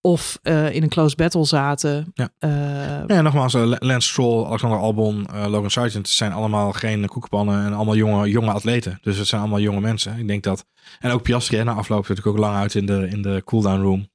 Of 0.00 0.38
eh, 0.42 0.74
in 0.74 0.82
een 0.82 0.88
close 0.88 1.16
battle 1.16 1.44
zaten. 1.44 2.12
Ja. 2.14 2.28
Eh, 2.38 3.06
Ja, 3.06 3.20
nogmaals, 3.20 3.54
eh, 3.54 3.72
Lance 3.78 4.08
Stroll, 4.08 4.44
Alexander 4.44 4.78
Albon, 4.78 5.26
Logan 5.32 5.70
Sargent 5.70 6.08
zijn 6.08 6.32
allemaal 6.32 6.72
geen 6.72 7.06
koekpannen 7.06 7.64
en 7.64 7.72
allemaal 7.72 7.96
jonge, 7.96 8.28
jonge 8.28 8.52
atleten. 8.52 8.98
Dus 9.02 9.16
het 9.16 9.26
zijn 9.26 9.40
allemaal 9.40 9.60
jonge 9.60 9.80
mensen. 9.80 10.18
Ik 10.18 10.26
denk 10.26 10.42
dat. 10.42 10.66
En 10.98 11.10
ook 11.10 11.22
Piastri, 11.22 11.56
hè, 11.56 11.64
na 11.64 11.72
afloop 11.72 12.08
natuurlijk 12.08 12.26
ook 12.36 12.38
lang 12.38 12.56
uit 12.56 12.74
in 12.74 12.86
de, 12.86 13.08
in 13.08 13.22
de 13.22 13.42
cooldown 13.44 13.82
room. 13.82 14.12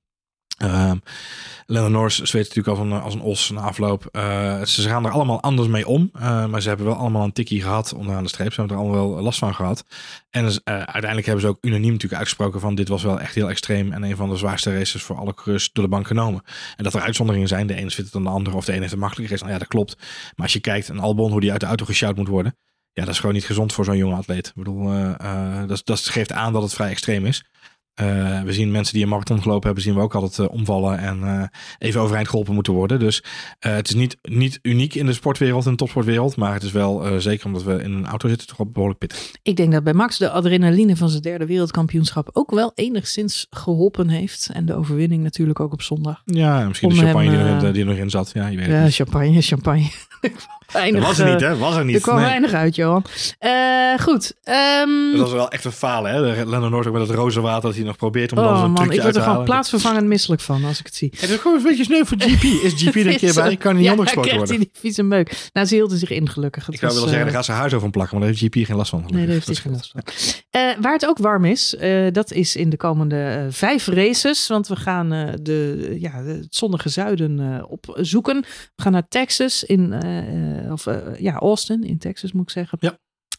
Ehm 0.60 0.98
Lennon 1.72 1.92
Norris 1.92 2.20
zweet 2.20 2.48
natuurlijk 2.48 2.68
als 2.68 2.80
een, 2.80 3.02
als 3.02 3.14
een 3.14 3.22
os 3.22 3.50
na 3.50 3.62
afloop. 3.62 4.06
Eh, 4.12 4.62
ze 4.62 4.90
gaan 4.90 5.06
er 5.06 5.12
allemaal 5.12 5.42
anders 5.42 5.68
mee 5.68 5.88
om. 5.88 6.10
eh, 6.14 6.46
maar 6.46 6.62
ze 6.62 6.68
hebben 6.68 6.86
wel 6.86 6.96
allemaal 6.96 7.24
een 7.24 7.32
tikkie 7.32 7.62
gehad 7.62 7.94
onderaan 7.94 8.24
de 8.24 8.30
streep. 8.30 8.54
Ze 8.54 8.60
hebben 8.60 8.78
er 8.78 8.84
allemaal 8.84 9.14
wel 9.14 9.24
last 9.24 9.40
van 9.40 9.56
gehad. 9.56 9.86
En 10.30 10.44
dus, 10.44 10.64
eh, 10.64 10.74
uiteindelijk 10.74 11.26
hebben 11.26 11.42
ze 11.42 11.50
ook 11.50 11.58
unaniem 11.62 11.92
natuurlijk 11.92 12.22
uitgesproken 12.22 12.60
van 12.60 12.76
dit 12.76 12.88
was 12.88 13.04
wel 13.04 13.20
echt 13.20 13.36
heel 13.36 13.50
extreem. 13.50 13.92
En 13.92 14.04
een 14.04 14.16
van 14.16 14.30
de 14.30 14.36
zwaarste 14.36 14.74
races 14.78 15.04
voor 15.04 15.16
alle 15.16 15.34
coureurs 15.34 15.70
door 15.74 15.84
de 15.84 15.90
bank 15.90 16.08
genomen. 16.08 16.42
En 16.76 16.84
dat 16.84 16.94
er 16.94 17.02
uitzonderingen 17.02 17.48
zijn. 17.48 17.68
De 17.68 17.76
ene 17.76 17.90
zit 17.90 18.12
dan 18.12 18.24
de 18.24 18.30
andere 18.30 18.56
of 18.56 18.66
de 18.66 18.72
ene 18.72 18.82
heeft 18.82 18.94
een 18.94 19.00
makkelijke 19.00 19.32
race. 19.32 19.44
Nou 19.44 19.54
ja, 19.56 19.60
dat 19.60 19.74
klopt. 19.74 19.96
Maar 20.36 20.46
als 20.46 20.54
je 20.54 20.60
kijkt 20.60 20.88
een 20.88 21.00
Albon 21.00 21.32
hoe 21.32 21.42
die 21.42 21.52
uit 21.52 21.60
de 21.60 21.66
auto 21.66 21.86
geshout 21.86 22.16
moet 22.16 22.28
worden. 22.28 22.56
Ja, 22.94 23.06
dat 23.06 23.14
is 23.14 23.20
gewoon 23.20 23.36
niet 23.36 23.46
gezond 23.46 23.74
voor 23.74 23.86
zo'n 23.86 23.98
jonge 23.98 24.16
atleet. 24.16 24.48
Ik 24.48 24.56
bedoel, 24.56 24.92
eh, 24.92 25.14
eh, 25.20 25.68
dat, 25.68 25.82
dat 25.86 26.00
geeft 26.00 26.32
aan 26.32 26.54
dat 26.54 26.62
het 26.62 26.74
vrij 26.74 26.90
extreem 26.90 27.26
is. 27.26 27.44
Eh, 28.00 28.42
we 28.42 28.54
zien 28.54 28.72
mensen 28.72 28.94
die 28.94 29.04
een 29.04 29.10
marathon 29.10 29.42
gelopen 29.42 29.66
hebben, 29.66 29.84
zien 29.84 29.94
we 29.94 30.02
ook 30.02 30.16
altijd 30.16 30.40
eh, 30.40 30.56
omvallen 30.56 30.98
en 30.98 31.24
eh, 31.24 31.44
even 31.78 32.02
overeind 32.02 32.30
geholpen 32.30 32.54
moeten 32.54 32.74
worden. 32.74 33.00
Dus 33.00 33.24
het 33.60 33.88
is 33.88 33.96
niet, 33.96 34.18
niet 34.22 34.60
uniek 34.62 34.96
in 34.96 35.06
de 35.06 35.14
sportwereld, 35.14 35.66
in 35.66 35.72
de 35.72 35.78
topsportwereld. 35.78 36.36
Maar 36.36 36.54
het 36.54 36.64
is 36.64 36.72
wel, 36.72 37.22
zeker 37.22 37.46
omdat 37.46 37.64
we 37.64 37.84
in 37.84 37.92
een 37.92 38.06
auto 38.06 38.28
zitten, 38.28 38.48
toch 38.48 38.58
wel 38.58 38.70
behoorlijk 38.72 39.00
pittig. 39.00 39.32
ik 39.42 39.56
denk 39.56 39.72
dat 39.72 39.84
bij 39.84 39.94
Max 39.94 40.18
de 40.18 40.30
adrenaline 40.30 40.96
van 40.96 41.10
zijn 41.10 41.22
derde 41.22 41.46
wereldkampioenschap 41.46 42.30
ook 42.34 42.52
wel 42.52 42.72
enigszins 42.76 43.48
geholpen 43.50 44.10
heeft. 44.10 44.50
En 44.54 44.66
de 44.66 44.76
overwinning 44.76 45.24
natuurlijk 45.24 45.60
ook 45.60 45.74
op 45.74 45.82
zondag. 45.82 46.22
Ja, 46.26 46.68
misschien 46.68 46.90
Om 46.90 46.96
de 46.96 47.02
champagne 47.02 47.30
hem, 47.30 47.58
die, 47.58 47.68
er, 47.68 47.74
die 47.74 47.86
nog 47.86 47.96
in 47.96 48.10
zat. 48.10 48.32
Ja, 48.34 48.48
je 48.48 48.58
weet 48.58 48.68
Ja, 48.68 48.90
champagne, 48.90 49.42
champagne. 49.42 49.90
weinig, 50.72 51.02
Dat 51.02 51.10
was 51.10 51.20
er 51.20 51.32
niet, 51.32 51.42
hè? 51.42 51.58
Was 51.58 51.74
er 51.74 51.80
Er 51.80 51.86
niet. 51.86 52.02
kwam 52.02 52.16
Nee. 52.16 52.26
weinig 52.26 52.54
uit, 52.54 52.76
Johan. 52.76 53.06
Eh, 53.40 53.52
goed. 54.00 54.34
ehm, 54.44 55.12
Dat 55.12 55.20
was 55.20 55.32
wel 55.32 55.50
echt 55.50 55.66
een 55.66 55.72
falen, 55.72 56.14
hè? 56.14 56.46
Lennon 56.46 56.70
Norris 56.70 56.88
ook 56.88 56.94
met 56.94 57.08
het 57.08 57.18
roze 57.18 57.42
water 57.42 57.62
dat 57.62 57.76
hij 57.76 57.84
nog 57.84 57.98
probeert 57.98 58.32
om 58.32 58.38
dan 58.38 58.46
oh 58.54 58.60
zo'n 58.60 58.72
man, 58.72 58.76
trucje 58.76 58.94
ik 58.94 59.04
uit 59.06 59.14
word 59.14 59.26
er 59.26 59.32
gewoon 59.32 59.46
plaatsvervangend 59.46 60.08
misselijk 60.08 60.42
van 60.42 60.64
als 60.66 60.80
ik 60.80 60.86
het 60.86 60.96
zie. 60.96 61.14
Het 61.18 61.30
is 61.30 61.38
gewoon 61.38 61.58
een 61.58 61.64
beetje 61.64 61.84
sneu 61.84 62.04
voor 62.06 62.18
GP. 62.20 62.44
Is 62.66 62.74
GP 62.74 62.96
er 62.96 63.08
een 63.08 63.18
keer 63.18 63.34
bij? 63.34 63.58
Kan 63.58 63.76
niet 63.76 63.86
ja, 63.86 63.94
krijgt 63.94 64.16
worden? 64.16 64.48
hij 64.48 64.58
die 64.58 64.70
vieze 64.74 65.04
meuk. 65.04 65.50
Nou, 65.54 65.68
ze 65.68 65.76
hielden 65.76 65.98
zich 65.98 66.10
in 66.10 66.30
gelukkig. 66.30 66.66
Het 66.66 66.74
Ik 66.74 66.80
zou 66.80 66.94
willen 66.94 67.08
zeggen, 67.10 67.28
eh, 67.28 67.34
daar 67.34 67.36
gaat 67.36 67.46
zijn 67.46 67.58
huis 67.58 67.72
over 67.72 67.84
van 67.84 67.92
plakken, 67.92 68.18
maar 68.18 68.28
daar 68.28 68.36
heeft 68.38 68.54
GP 68.56 68.66
geen 68.66 68.76
last 68.76 68.90
van. 68.90 69.04
Nee, 69.08 69.26
daar 69.26 69.34
heeft 69.34 69.46
hij 69.46 69.56
geen 69.56 69.72
last 69.72 69.92
van. 69.92 70.02
Eh, 70.50 70.62
waar 70.82 70.94
het 70.94 71.06
ook 71.06 71.18
warm 71.18 71.46
is, 71.46 71.76
eh, 71.76 72.08
dat 72.12 72.32
is 72.32 72.56
in 72.56 72.70
de 72.70 72.78
komende 72.78 73.48
vijf 73.50 73.88
races. 73.88 74.48
Want 74.48 74.68
we 74.68 74.76
gaan 74.76 75.14
eh, 75.14 75.34
de, 75.42 75.96
ja, 76.00 76.12
het 76.24 76.48
zonnige 76.50 76.90
zuiden 76.90 77.40
eh, 77.40 77.72
opzoeken. 77.72 78.42
We 78.76 78.82
gaan 78.84 78.92
naar 78.92 79.08
Texas, 79.08 79.64
in, 79.64 79.94
of 80.72 80.88
eh, 80.88 81.20
ja, 81.20 81.36
Austin 81.36 81.84
in 81.84 81.98
Texas 81.98 82.32
moet 82.32 82.44
ik 82.44 82.50
zeggen. 82.50 82.78
Ja. 82.82 82.98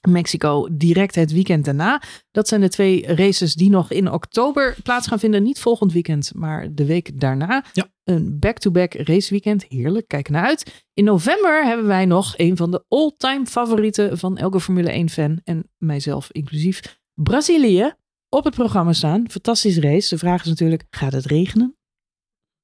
Mexico 0.08 0.68
direct 0.72 1.14
het 1.14 1.32
weekend 1.32 1.64
daarna. 1.64 2.02
Dat 2.30 2.48
zijn 2.48 2.60
de 2.60 2.68
twee 2.68 3.06
races 3.06 3.54
die 3.54 3.70
nog 3.70 3.90
in 3.90 4.12
oktober 4.12 4.76
plaats 4.82 5.06
gaan 5.06 5.18
vinden. 5.18 5.42
Niet 5.42 5.60
volgend 5.60 5.92
weekend, 5.92 6.32
maar 6.34 6.74
de 6.74 6.84
week 6.84 7.20
daarna. 7.20 7.64
Ja. 7.72 7.88
Een 8.04 8.38
back-to-back 8.38 8.94
raceweekend. 8.94 9.64
Heerlijk, 9.68 10.08
kijk 10.08 10.28
naar 10.28 10.44
uit. 10.44 10.84
In 10.94 11.04
november 11.04 11.64
hebben 11.64 11.86
wij 11.86 12.04
nog 12.04 12.34
een 12.36 12.56
van 12.56 12.70
de 12.70 12.84
all-time 12.88 13.46
favorieten 13.46 14.18
van 14.18 14.36
elke 14.36 14.60
Formule 14.60 14.90
1 14.90 15.08
fan. 15.08 15.40
En 15.44 15.70
mijzelf 15.78 16.28
inclusief. 16.32 17.00
Brazilië 17.14 17.94
op 18.28 18.44
het 18.44 18.54
programma 18.54 18.92
staan. 18.92 19.30
Fantastische 19.30 19.80
race. 19.80 20.08
De 20.08 20.18
vraag 20.18 20.40
is 20.40 20.48
natuurlijk, 20.48 20.84
gaat 20.90 21.12
het 21.12 21.26
regenen? 21.26 21.79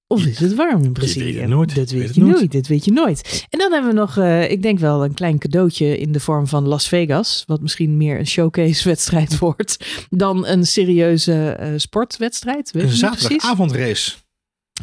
Of 0.09 0.25
is 0.27 0.39
het 0.39 0.55
warm 0.55 0.83
in 0.83 0.93
Brazilië? 0.93 1.25
weet 1.33 1.41
het 1.41 1.49
nooit. 1.51 1.75
Dat 1.75 1.91
weet 1.91 2.03
weet 2.03 2.15
je 2.15 2.21
nooit. 2.21 2.35
nooit. 2.35 2.53
Dat 2.53 2.67
weet 2.67 2.85
je 2.85 2.93
nooit. 2.93 3.47
En 3.51 3.59
dan 3.59 3.73
hebben 3.73 3.91
we 3.91 3.97
nog, 3.97 4.17
eh, 4.17 4.51
ik 4.51 4.63
denk 4.63 4.79
wel, 4.79 5.05
een 5.05 5.15
klein 5.15 5.39
cadeautje 5.39 5.99
in 5.99 6.13
de 6.13 6.21
vorm 6.21 6.47
van 6.47 6.67
Las 6.69 6.89
Vegas. 6.89 7.43
Wat 7.47 7.61
misschien 7.61 7.97
meer 7.97 8.19
een 8.19 8.27
showcase-wedstrijd 8.27 9.39
wordt 9.47 10.07
dan 10.11 10.47
een 10.47 10.67
serieuze 10.67 11.51
eh, 11.51 11.73
sportwedstrijd. 11.77 12.71
Weet 12.71 12.83
Een 12.83 12.91
zaterdagavondrace. 12.91 14.13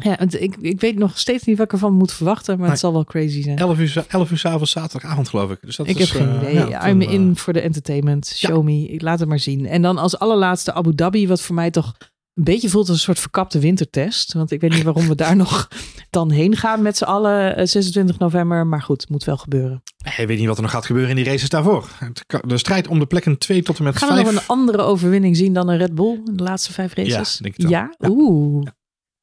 Ja, 0.02 0.20
ik, 0.20 0.56
ik 0.60 0.80
weet 0.80 0.98
nog 0.98 1.18
steeds 1.18 1.44
niet 1.44 1.56
wat 1.56 1.66
ik 1.66 1.72
ervan 1.72 1.92
moet 1.92 2.12
verwachten, 2.12 2.52
maar 2.52 2.62
Nee. 2.62 2.70
het 2.70 2.80
zal 2.80 2.92
wel 2.92 3.04
crazy 3.04 3.42
zijn. 3.42 3.58
11 3.58 3.78
uur, 3.78 4.04
11 4.08 4.30
uur 4.30 4.38
s'avonds 4.38 4.70
zaterdagavond, 4.70 5.28
geloof 5.28 5.50
ik. 5.50 5.58
Dus 5.62 5.76
dat 5.76 5.88
ik 5.88 5.98
is, 5.98 6.10
heb 6.12 6.20
geen 6.22 6.40
eh, 6.40 6.52
idee. 6.52 6.68
ja, 6.68 6.88
I'm 6.88 7.00
in 7.00 7.36
voor 7.36 7.52
de 7.52 7.60
entertainment. 7.60 8.26
Show 8.36 8.62
me. 8.64 8.86
Ik 8.86 9.02
laat 9.02 9.18
het 9.20 9.28
maar 9.28 9.38
zien. 9.38 9.66
En 9.66 9.82
dan 9.82 9.98
als 9.98 10.18
allerlaatste 10.18 10.72
Abu 10.72 10.94
Dhabi, 10.94 11.28
wat 11.28 11.40
voor 11.40 11.54
mij 11.54 11.70
toch 11.70 11.94
een 12.34 12.44
beetje 12.44 12.68
voelt 12.68 12.88
als 12.88 12.96
een 12.96 13.02
soort 13.02 13.18
verkapte 13.18 13.58
wintertest. 13.58 14.32
Want 14.32 14.50
ik 14.50 14.60
weet 14.60 14.70
niet 14.70 14.82
waarom 14.82 15.08
we 15.08 15.14
daar 15.14 15.36
nog 15.44 15.68
dan 16.10 16.30
heen 16.30 16.56
gaan 16.56 16.82
met 16.82 16.96
z'n 16.96 17.04
allen 17.04 17.56
eh, 17.56 17.66
26 17.66 18.18
november. 18.18 18.66
Maar 18.66 18.82
goed, 18.82 19.00
het 19.00 19.10
moet 19.10 19.24
wel 19.24 19.36
gebeuren. 19.36 19.82
Hij 19.96 20.26
weet 20.26 20.38
niet 20.38 20.46
wat 20.46 20.56
er 20.56 20.62
nog 20.62 20.70
gaat 20.70 20.86
gebeuren 20.86 21.10
in 21.10 21.16
die 21.16 21.24
races 21.24 21.48
daarvoor. 21.48 21.88
De 22.46 22.58
strijd 22.58 22.88
om 22.88 22.98
de 22.98 23.06
plekken 23.06 23.38
2 23.38 23.62
tot 23.62 23.78
en 23.78 23.84
met 23.84 23.96
Gaan 23.96 24.08
we 24.08 24.14
5. 24.14 24.26
nog 24.26 24.42
een 24.42 24.48
andere 24.48 24.82
overwinning 24.82 25.36
zien 25.36 25.52
dan 25.52 25.68
een 25.68 25.78
Red 25.78 25.94
Bull 25.94 26.20
in 26.24 26.36
de 26.36 26.42
laatste 26.42 26.72
vijf 26.72 26.94
races? 26.94 27.36
Ja, 27.36 27.42
denk 27.42 27.56
ik. 27.56 27.68
Ja? 27.68 27.94
Ja. 27.98 28.08
Oeh. 28.08 28.66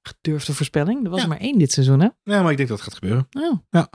Gedurfde 0.01 0.53
voorspelling. 0.53 1.03
Er 1.03 1.09
was 1.09 1.21
er 1.21 1.27
maar 1.27 1.39
één 1.39 1.57
dit 1.59 1.71
seizoen, 1.71 1.99
hè? 1.99 2.07
Ja, 2.23 2.41
maar 2.41 2.51
ik 2.51 2.57
denk 2.57 2.69
dat 2.69 2.79
het 2.79 2.87
gaat 2.87 2.97
gebeuren. 2.97 3.27
Oh. 3.31 3.59
Ja. 3.69 3.89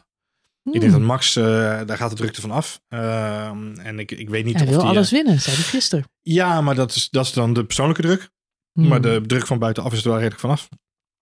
Hmm. 0.63 0.75
Ik 0.75 0.81
denk 0.81 0.93
dat 0.93 1.01
Max, 1.01 1.37
eh, 1.37 1.45
daar 1.87 1.97
gaat 1.97 2.11
de 2.11 2.17
drukte 2.17 2.41
van 2.41 2.51
af. 2.51 2.81
Ehm, 2.89 3.75
en 3.79 3.99
ik, 3.99 4.11
ik 4.11 4.29
weet 4.29 4.45
niet 4.45 4.55
Hij 4.55 4.63
of 4.65 4.69
wil 4.71 4.79
die... 4.81 4.89
alles 4.89 5.13
eh, 5.13 5.13
winnen, 5.13 5.41
zei 5.41 5.57
hij 5.57 5.65
gisteren. 5.65 6.05
ja, 6.23 6.61
maar 6.61 6.75
dat 6.75 6.95
is, 6.95 7.09
dat 7.11 7.25
is 7.25 7.33
dan 7.33 7.53
de 7.53 7.65
persoonlijke 7.65 8.03
druk. 8.03 8.31
Hmm. 8.77 8.89
Maar 8.89 9.01
de 9.01 9.23
druk 9.27 9.47
van 9.47 9.59
buitenaf 9.59 9.93
is 9.93 9.99
er 9.99 10.09
wel 10.09 10.15
redelijk 10.15 10.41
vanaf. 10.41 10.69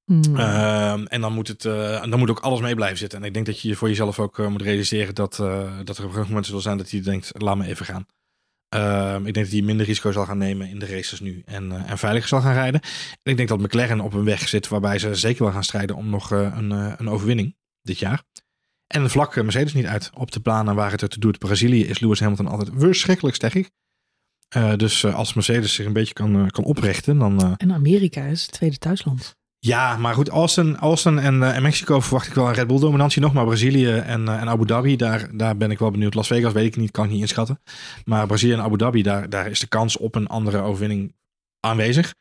Hmm. 0.05 0.37
Ehm, 0.37 1.05
en 1.05 1.21
dan 1.21 1.33
moet, 1.33 1.49
het, 1.49 1.65
eh, 1.65 2.05
dan 2.05 2.19
moet 2.19 2.31
ook 2.31 2.41
alles 2.41 2.61
mee 2.61 2.75
blijven 2.75 2.99
zitten. 2.99 3.19
En 3.19 3.25
ik 3.25 3.35
denk 3.35 3.47
dat 3.47 3.61
je 3.61 3.77
voor 3.77 3.89
jezelf 3.89 4.19
ook 4.19 4.39
eh, 4.39 4.47
moet 4.47 4.63
realiseren 4.63 5.15
dat, 5.15 5.39
eh, 5.39 5.79
dat 5.85 5.97
er 5.97 6.03
op 6.03 6.09
een 6.09 6.15
gegeven 6.15 6.29
moment 6.29 6.47
zal 6.47 6.61
zijn 6.61 6.79
dat 6.79 6.91
hij 6.91 7.01
denkt, 7.01 7.31
laat 7.43 7.57
me 7.57 7.67
even 7.67 7.87
gaan. 7.87 8.07
Ehm, 8.69 9.27
ik 9.27 9.35
denk 9.35 9.47
dat 9.47 9.55
hij 9.55 9.63
minder 9.63 9.87
risico 9.87 10.13
zal 10.13 10.25
gaan 10.25 10.39
nemen 10.39 10.69
in 10.69 10.79
de 10.79 10.87
races 10.87 11.21
nu 11.21 11.43
en, 11.45 11.87
en 11.87 11.99
veiliger 11.99 12.29
zal 12.29 12.41
gaan 12.41 12.55
rijden. 12.55 12.81
En 13.23 13.31
ik 13.33 13.37
denk 13.37 13.49
dat 13.49 13.61
McLaren 13.61 14.01
op 14.01 14.13
een 14.13 14.25
weg 14.25 14.49
zit 14.49 14.69
waarbij 14.69 14.99
ze 14.99 15.15
zeker 15.15 15.43
wel 15.43 15.53
gaan 15.53 15.65
strijden 15.65 15.97
om 15.97 16.11
nog 16.11 16.31
een, 16.31 16.71
een 16.71 17.09
overwinning 17.09 17.57
dit 17.83 17.99
jaar. 17.99 18.23
En 18.87 19.11
vlak 19.11 19.43
Mercedes 19.43 19.73
niet 19.73 19.87
uit. 19.87 20.11
Op 20.15 20.31
de 20.31 20.41
planen 20.41 20.75
waar 20.75 20.91
het 20.91 21.03
er 21.03 21.09
te 21.09 21.21
doet. 21.21 21.39
Brazilië 21.39 21.85
is 21.85 22.01
Lewis 22.01 22.21
Hamilton 22.21 22.47
altijd 22.47 22.71
verschrikkelijk 22.77 23.37
sterk. 23.37 23.71
Eh, 24.49 24.75
dus 24.77 25.05
eh, 25.05 25.15
als 25.15 25.35
Mercedes 25.35 25.75
zich 25.75 25.87
een 25.87 25.93
beetje 25.93 26.15
kan, 26.15 26.37
eh, 26.45 26.47
kan 26.47 26.65
oprichten, 26.65 27.19
dan, 27.19 27.57
En 27.57 27.73
Amerika 27.73 28.25
is 28.25 28.43
het 28.43 28.53
tweede 28.53 28.79
thuisland. 28.79 29.37
ja, 29.59 29.97
maar 29.97 30.15
goed, 30.15 30.29
Austin, 30.29 30.77
Austin 30.77 31.19
en, 31.19 31.43
en 31.55 31.63
Mexico 31.63 32.01
verwacht 32.01 32.27
ik 32.27 32.35
wel 32.35 32.47
een 32.49 32.55
Red 32.55 32.67
Bull 32.67 32.79
dominantie 32.81 33.21
nog. 33.23 33.33
Maar 33.33 33.45
Brazilië 33.45 33.91
en, 33.93 34.29
en 34.29 34.49
Abu 34.49 34.67
Dhabi, 34.67 34.97
daar, 34.97 35.37
daar 35.37 35.57
ben 35.57 35.71
ik 35.71 35.79
wel 35.79 35.91
benieuwd. 35.91 36.15
Las 36.15 36.27
Vegas 36.27 36.53
weet 36.53 36.67
ik 36.67 36.77
niet, 36.77 36.91
kan 36.91 37.05
ik 37.05 37.11
niet 37.11 37.21
inschatten. 37.21 37.61
Maar 38.05 38.27
Brazilië 38.27 38.53
en 38.53 38.61
Abu 38.63 38.77
Dhabi, 38.77 39.03
daar, 39.03 39.29
daar 39.29 39.47
is 39.51 39.61
de 39.61 39.67
kans 39.67 39.97
op 39.97 40.15
een 40.15 40.27
andere 40.27 40.59
overwinning 40.61 41.15
aanwezig. 41.61 42.15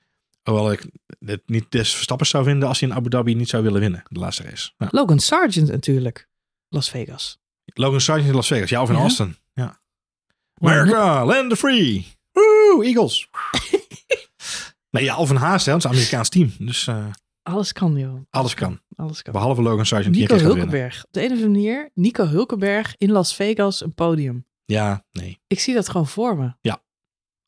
Hoewel 0.44 0.72
ik 0.72 0.86
het 1.26 1.42
niet 1.46 1.66
des 1.72 1.94
Verstappers 1.94 2.30
zou 2.30 2.44
vinden 2.44 2.68
als 2.68 2.80
hij 2.80 2.90
in 2.90 2.96
Abu 2.96 3.10
Dhabi 3.10 3.36
niet 3.36 3.50
zou 3.50 3.64
willen 3.64 3.80
winnen, 3.80 4.04
de 4.08 4.20
laatste 4.20 4.44
race. 4.44 4.72
Ja. 4.78 4.88
Logan 4.92 5.20
Sargent 5.20 5.68
natuurlijk. 5.70 6.28
Las 6.70 6.90
Vegas. 6.90 7.38
Logan 7.66 8.02
Sargent 8.02 8.28
in 8.30 8.36
Las 8.36 8.48
Vegas, 8.48 8.70
ja, 8.70 8.82
of 8.82 8.90
in 8.90 8.96
Ja? 8.96 9.02
Austin. 9.02 9.36
America, 10.72 11.26
land 11.26 11.49
the 11.49 11.55
free. 11.55 12.05
Woo, 12.32 12.82
Eagles. 12.82 13.28
Nee, 14.89 15.03
ja, 15.03 15.18
of 15.18 15.30
een 15.30 15.36
haast, 15.36 15.66
hè, 15.66 15.72
want 15.72 15.84
het 15.84 15.91
is 15.93 15.97
een 15.99 16.03
Amerikaans 16.03 16.30
team. 16.30 16.68
Dus 16.68 16.88
eh, 16.88 17.05
Alles 17.43 17.72
kan, 17.74 17.97
joh. 17.97 18.22
alles 18.30 18.53
kan. 18.53 18.80
Alles 18.95 19.22
kan. 19.22 19.34
Behalve 19.34 19.61
Logan 19.61 19.86
Sargent 19.86 20.16
Nico. 20.16 20.36
Hulkenberg. 20.38 21.03
Op 21.05 21.14
de 21.14 21.20
een 21.20 21.26
of 21.26 21.32
andere 21.32 21.49
manier, 21.51 21.89
Nico 21.93 22.26
Hulkenberg 22.26 22.95
in 22.97 23.11
Las 23.11 23.36
Vegas 23.36 23.82
een 23.84 23.93
podium. 23.93 24.45
Ja, 24.66 25.05
nee. 25.11 25.39
Ik 25.47 25.59
zie 25.59 25.74
dat 25.74 25.89
gewoon 25.89 26.07
voor 26.07 26.38
me. 26.38 26.53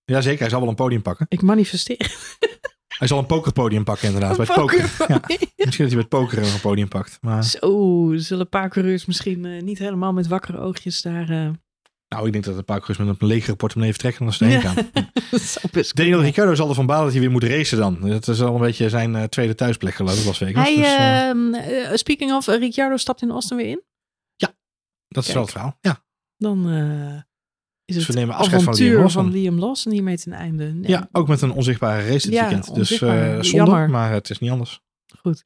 Ja, 0.05 0.21
zeker. 0.21 0.39
Hij 0.39 0.49
zal 0.49 0.59
wel 0.59 0.69
een 0.69 0.75
podium 0.75 1.01
pakken. 1.01 1.25
Ik 1.29 1.41
manifesteer. 1.41 2.15
Hij 2.97 3.07
zal 3.07 3.19
een 3.19 3.25
pokerpodium 3.25 3.83
pakken 3.83 4.07
inderdaad. 4.07 4.37
bij 4.37 4.45
Poker. 4.45 4.91
Ja. 5.07 5.21
Misschien 5.55 5.85
dat 5.85 5.93
hij 5.93 5.95
met 5.95 6.09
poker 6.09 6.37
een 6.37 6.59
podium 6.61 6.87
pakt. 6.87 7.17
Maar 7.21 7.43
Zo, 7.43 8.11
er 8.11 8.19
zullen 8.21 8.43
een 8.43 8.49
paar 8.49 8.69
coureurs 8.69 9.05
misschien 9.05 9.45
eh, 9.45 9.61
niet 9.61 9.77
helemaal 9.79 10.13
met 10.13 10.27
wakkere 10.27 10.59
oogjes 10.59 11.01
daar... 11.01 11.29
eh, 11.29 11.49
nou, 12.15 12.27
ik 12.27 12.33
denk 12.33 12.43
dat 12.45 12.57
een 12.57 12.65
paar 12.65 12.83
met 12.87 12.99
een 12.99 13.27
legere 13.27 13.55
portemonnee 13.55 13.91
vertrekken 13.93 14.25
als 14.25 14.37
ze 14.37 14.45
erheen 14.45 14.61
Ja. 14.61 14.69
gaan. 14.71 14.89
Daniel. 15.93 16.21
Ricciardo 16.21 16.55
zal 16.55 16.69
ervan 16.69 16.85
balen 16.85 17.03
dat 17.03 17.11
hij 17.11 17.21
weer 17.21 17.31
moet 17.31 17.43
racen 17.43 17.77
dan. 17.77 17.99
Dat 18.01 18.27
is 18.27 18.41
al 18.41 18.55
een 18.55 18.61
beetje 18.61 18.89
zijn 18.89 19.15
eh, 19.15 19.23
tweede 19.23 19.55
thuisplek 19.55 19.93
geloof 19.93 20.25
Las 20.25 20.37
Vegas. 20.37 20.63
Hij, 20.63 20.75
dus, 20.75 20.85
eh, 20.85 21.29
ehm, 21.29 21.53
eh, 21.53 21.95
speaking 21.95 22.31
of, 22.33 22.47
Ricciardo 22.47 22.97
stapt 22.97 23.21
in 23.21 23.31
Austin 23.31 23.57
weer 23.57 23.67
in. 23.67 23.81
dat 25.07 25.23
is 25.23 25.31
kijk. 25.31 25.33
wel 25.33 25.41
het 25.43 25.51
verhaal. 25.51 25.77
Ja, 25.81 26.03
Dan 26.37 26.69
is 27.85 27.95
Dus 27.95 28.05
het 28.07 28.13
we 28.15 28.19
nemen 28.21 28.35
afscheid 28.35 28.63
van 28.63 28.73
Liam 28.73 28.91
van 28.93 28.99
Lawson. 29.01 29.31
Liam 29.31 29.59
Lawson 29.59 29.91
hiermee 29.91 30.17
ten 30.17 30.33
einde. 30.33 30.77
Ja, 30.81 31.09
ook 31.11 31.27
met 31.27 31.41
een 31.41 31.51
onzichtbare 31.51 32.07
race 32.07 32.25
dit 32.29 32.33
Ja, 32.35 32.47
weekend. 32.47 32.75
Dus 32.75 32.91
eh 33.01 33.09
zonde, 33.31 33.41
Jammer. 33.49 33.89
maar 33.89 34.11
het 34.11 34.29
is 34.29 34.39
niet 34.39 34.51
anders. 34.51 34.81
Goed. 35.21 35.43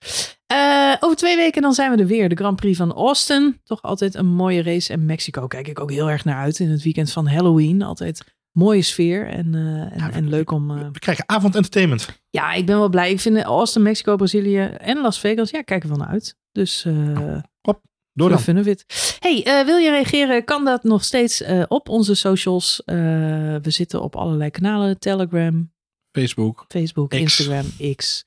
Eh, 0.54 0.94
over 1.00 1.18
twee 1.18 1.36
weken 1.36 1.62
dan 1.62 1.74
zijn 1.74 1.92
we 1.92 1.98
er 1.98 2.08
weer. 2.08 2.30
De 2.30 2.36
Grand 2.36 2.56
Prix 2.56 2.78
van 2.78 2.94
Austin. 2.94 3.60
Toch 3.64 3.82
altijd 3.82 4.16
een 4.16 4.26
mooie 4.28 4.64
race. 4.64 4.94
En 4.94 5.06
Mexico 5.06 5.48
kijk 5.48 5.68
ik 5.68 5.80
ook 5.80 5.92
heel 5.92 6.10
erg 6.10 6.26
naar 6.26 6.36
uit. 6.44 6.60
In 6.60 6.70
het 6.70 6.84
weekend 6.84 7.12
van 7.12 7.28
Halloween. 7.28 7.82
Altijd 7.82 8.24
mooie 8.52 8.82
sfeer. 8.82 9.28
En, 9.28 9.56
eh, 9.56 9.62
en, 9.62 9.92
Ja, 9.98 10.08
we- 10.08 10.12
en 10.14 10.30
leuk 10.30 10.52
om... 10.52 10.72
eh, 10.72 10.88
We 10.92 11.00
krijgen 11.00 11.24
avondentertainment. 11.28 12.20
ja, 12.30 12.54
ik 12.54 12.66
ben 12.66 12.78
wel 12.78 12.90
blij. 12.90 13.12
Ik 13.12 13.20
vind 13.20 13.42
Austin, 13.42 13.82
Mexico, 13.82 14.16
Brazilië 14.16 14.60
en 14.60 15.02
Las 15.02 15.20
Vegas. 15.20 15.50
Ja, 15.50 15.62
kijk 15.62 15.84
er 15.84 15.90
wel 15.90 15.98
naar 15.98 16.08
uit. 16.08 16.36
Dus... 16.52 16.86
eh 16.86 17.38
Door 18.14 18.30
dan. 18.30 18.40
Fun 18.40 18.60
of 18.60 18.66
it. 18.66 18.86
Hey, 19.20 19.66
wil 19.66 19.78
je 19.78 19.90
reageren? 19.90 20.44
Kan 20.44 20.66
dat 20.66 20.84
nog 20.84 21.04
steeds 21.04 21.44
op 21.68 21.90
onze 21.90 22.16
socials? 22.16 22.82
We 22.86 23.60
zitten 23.64 24.02
op 24.02 24.16
allerlei 24.16 24.50
kanalen. 24.50 25.00
Telegram, 25.00 25.72
Facebook. 26.12 26.66
Facebook, 26.68 27.10
X. 27.10 27.18
Instagram, 27.18 27.66
X. 27.96 28.26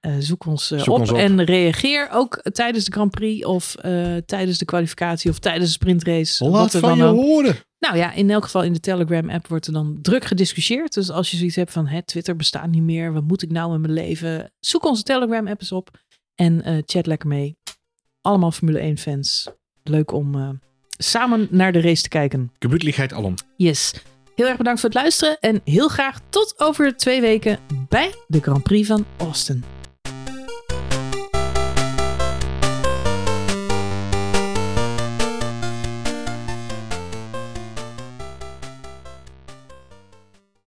Eh, 0.00 0.12
zoek 0.18 0.46
ons, 0.46 0.70
eh, 0.70 0.78
Zoek 0.78 0.94
op, 0.94 1.00
ons 1.00 1.10
op. 1.10 1.16
en 1.16 1.44
reageer 1.44 2.08
ook 2.12 2.42
tijdens 2.52 2.84
de 2.84 2.92
Grand 2.92 3.10
Prix 3.10 3.44
of 3.44 3.74
eh, 3.74 4.16
tijdens 4.26 4.58
de 4.58 4.64
kwalificatie 4.64 5.30
of 5.30 5.38
tijdens 5.38 5.66
de 5.66 5.72
sprintrace. 5.72 6.44
wat 6.44 6.52
Laat 6.52 6.72
er 6.74 6.80
van 6.80 6.88
dan 6.88 6.98
je 6.98 7.04
ook. 7.04 7.20
horen. 7.24 7.56
Nou 7.78 7.96
ja, 7.96 8.12
in 8.12 8.30
elk 8.30 8.44
geval 8.44 8.62
in 8.62 8.72
de 8.72 8.80
Telegram-app 8.80 9.46
wordt 9.46 9.66
er 9.66 9.72
dan 9.72 9.98
druk 10.02 10.24
gediscussieerd. 10.24 10.94
Dus 10.94 11.10
als 11.10 11.30
je 11.30 11.36
zoiets 11.36 11.56
hebt 11.56 11.72
van 11.72 11.86
hè, 11.86 12.02
Twitter 12.02 12.36
bestaat 12.36 12.70
niet 12.70 12.82
meer, 12.82 13.12
wat 13.12 13.22
moet 13.22 13.42
ik 13.42 13.50
nou 13.50 13.70
met 13.70 13.80
mijn 13.80 13.92
leven? 13.92 14.52
Zoek 14.60 14.84
onze 14.84 15.02
Telegram-app 15.02 15.60
eens 15.60 15.72
op 15.72 15.90
en 16.34 16.82
chat 16.86 17.06
lekker 17.06 17.28
mee. 17.28 17.56
Allemaal 18.20 18.50
Formule 18.50 18.94
1-fans. 18.96 19.48
Leuk 19.82 20.12
om 20.12 20.60
samen 20.98 21.48
naar 21.50 21.72
de 21.72 21.80
race 21.80 22.02
te 22.02 22.08
kijken. 22.08 22.52
Gemütlichkeit 22.58 23.12
alom. 23.12 23.34
Yes. 23.56 23.92
Heel 24.34 24.46
erg 24.46 24.56
bedankt 24.56 24.80
voor 24.80 24.88
het 24.88 24.98
luisteren 24.98 25.36
en 25.40 25.60
heel 25.64 25.88
graag 25.88 26.20
tot 26.28 26.54
over 26.56 26.96
twee 26.96 27.20
weken 27.20 27.58
bij 27.88 28.14
de 28.26 28.40
Grand 28.40 28.62
Prix 28.62 28.86
van 28.86 29.04
Austin. 29.16 29.64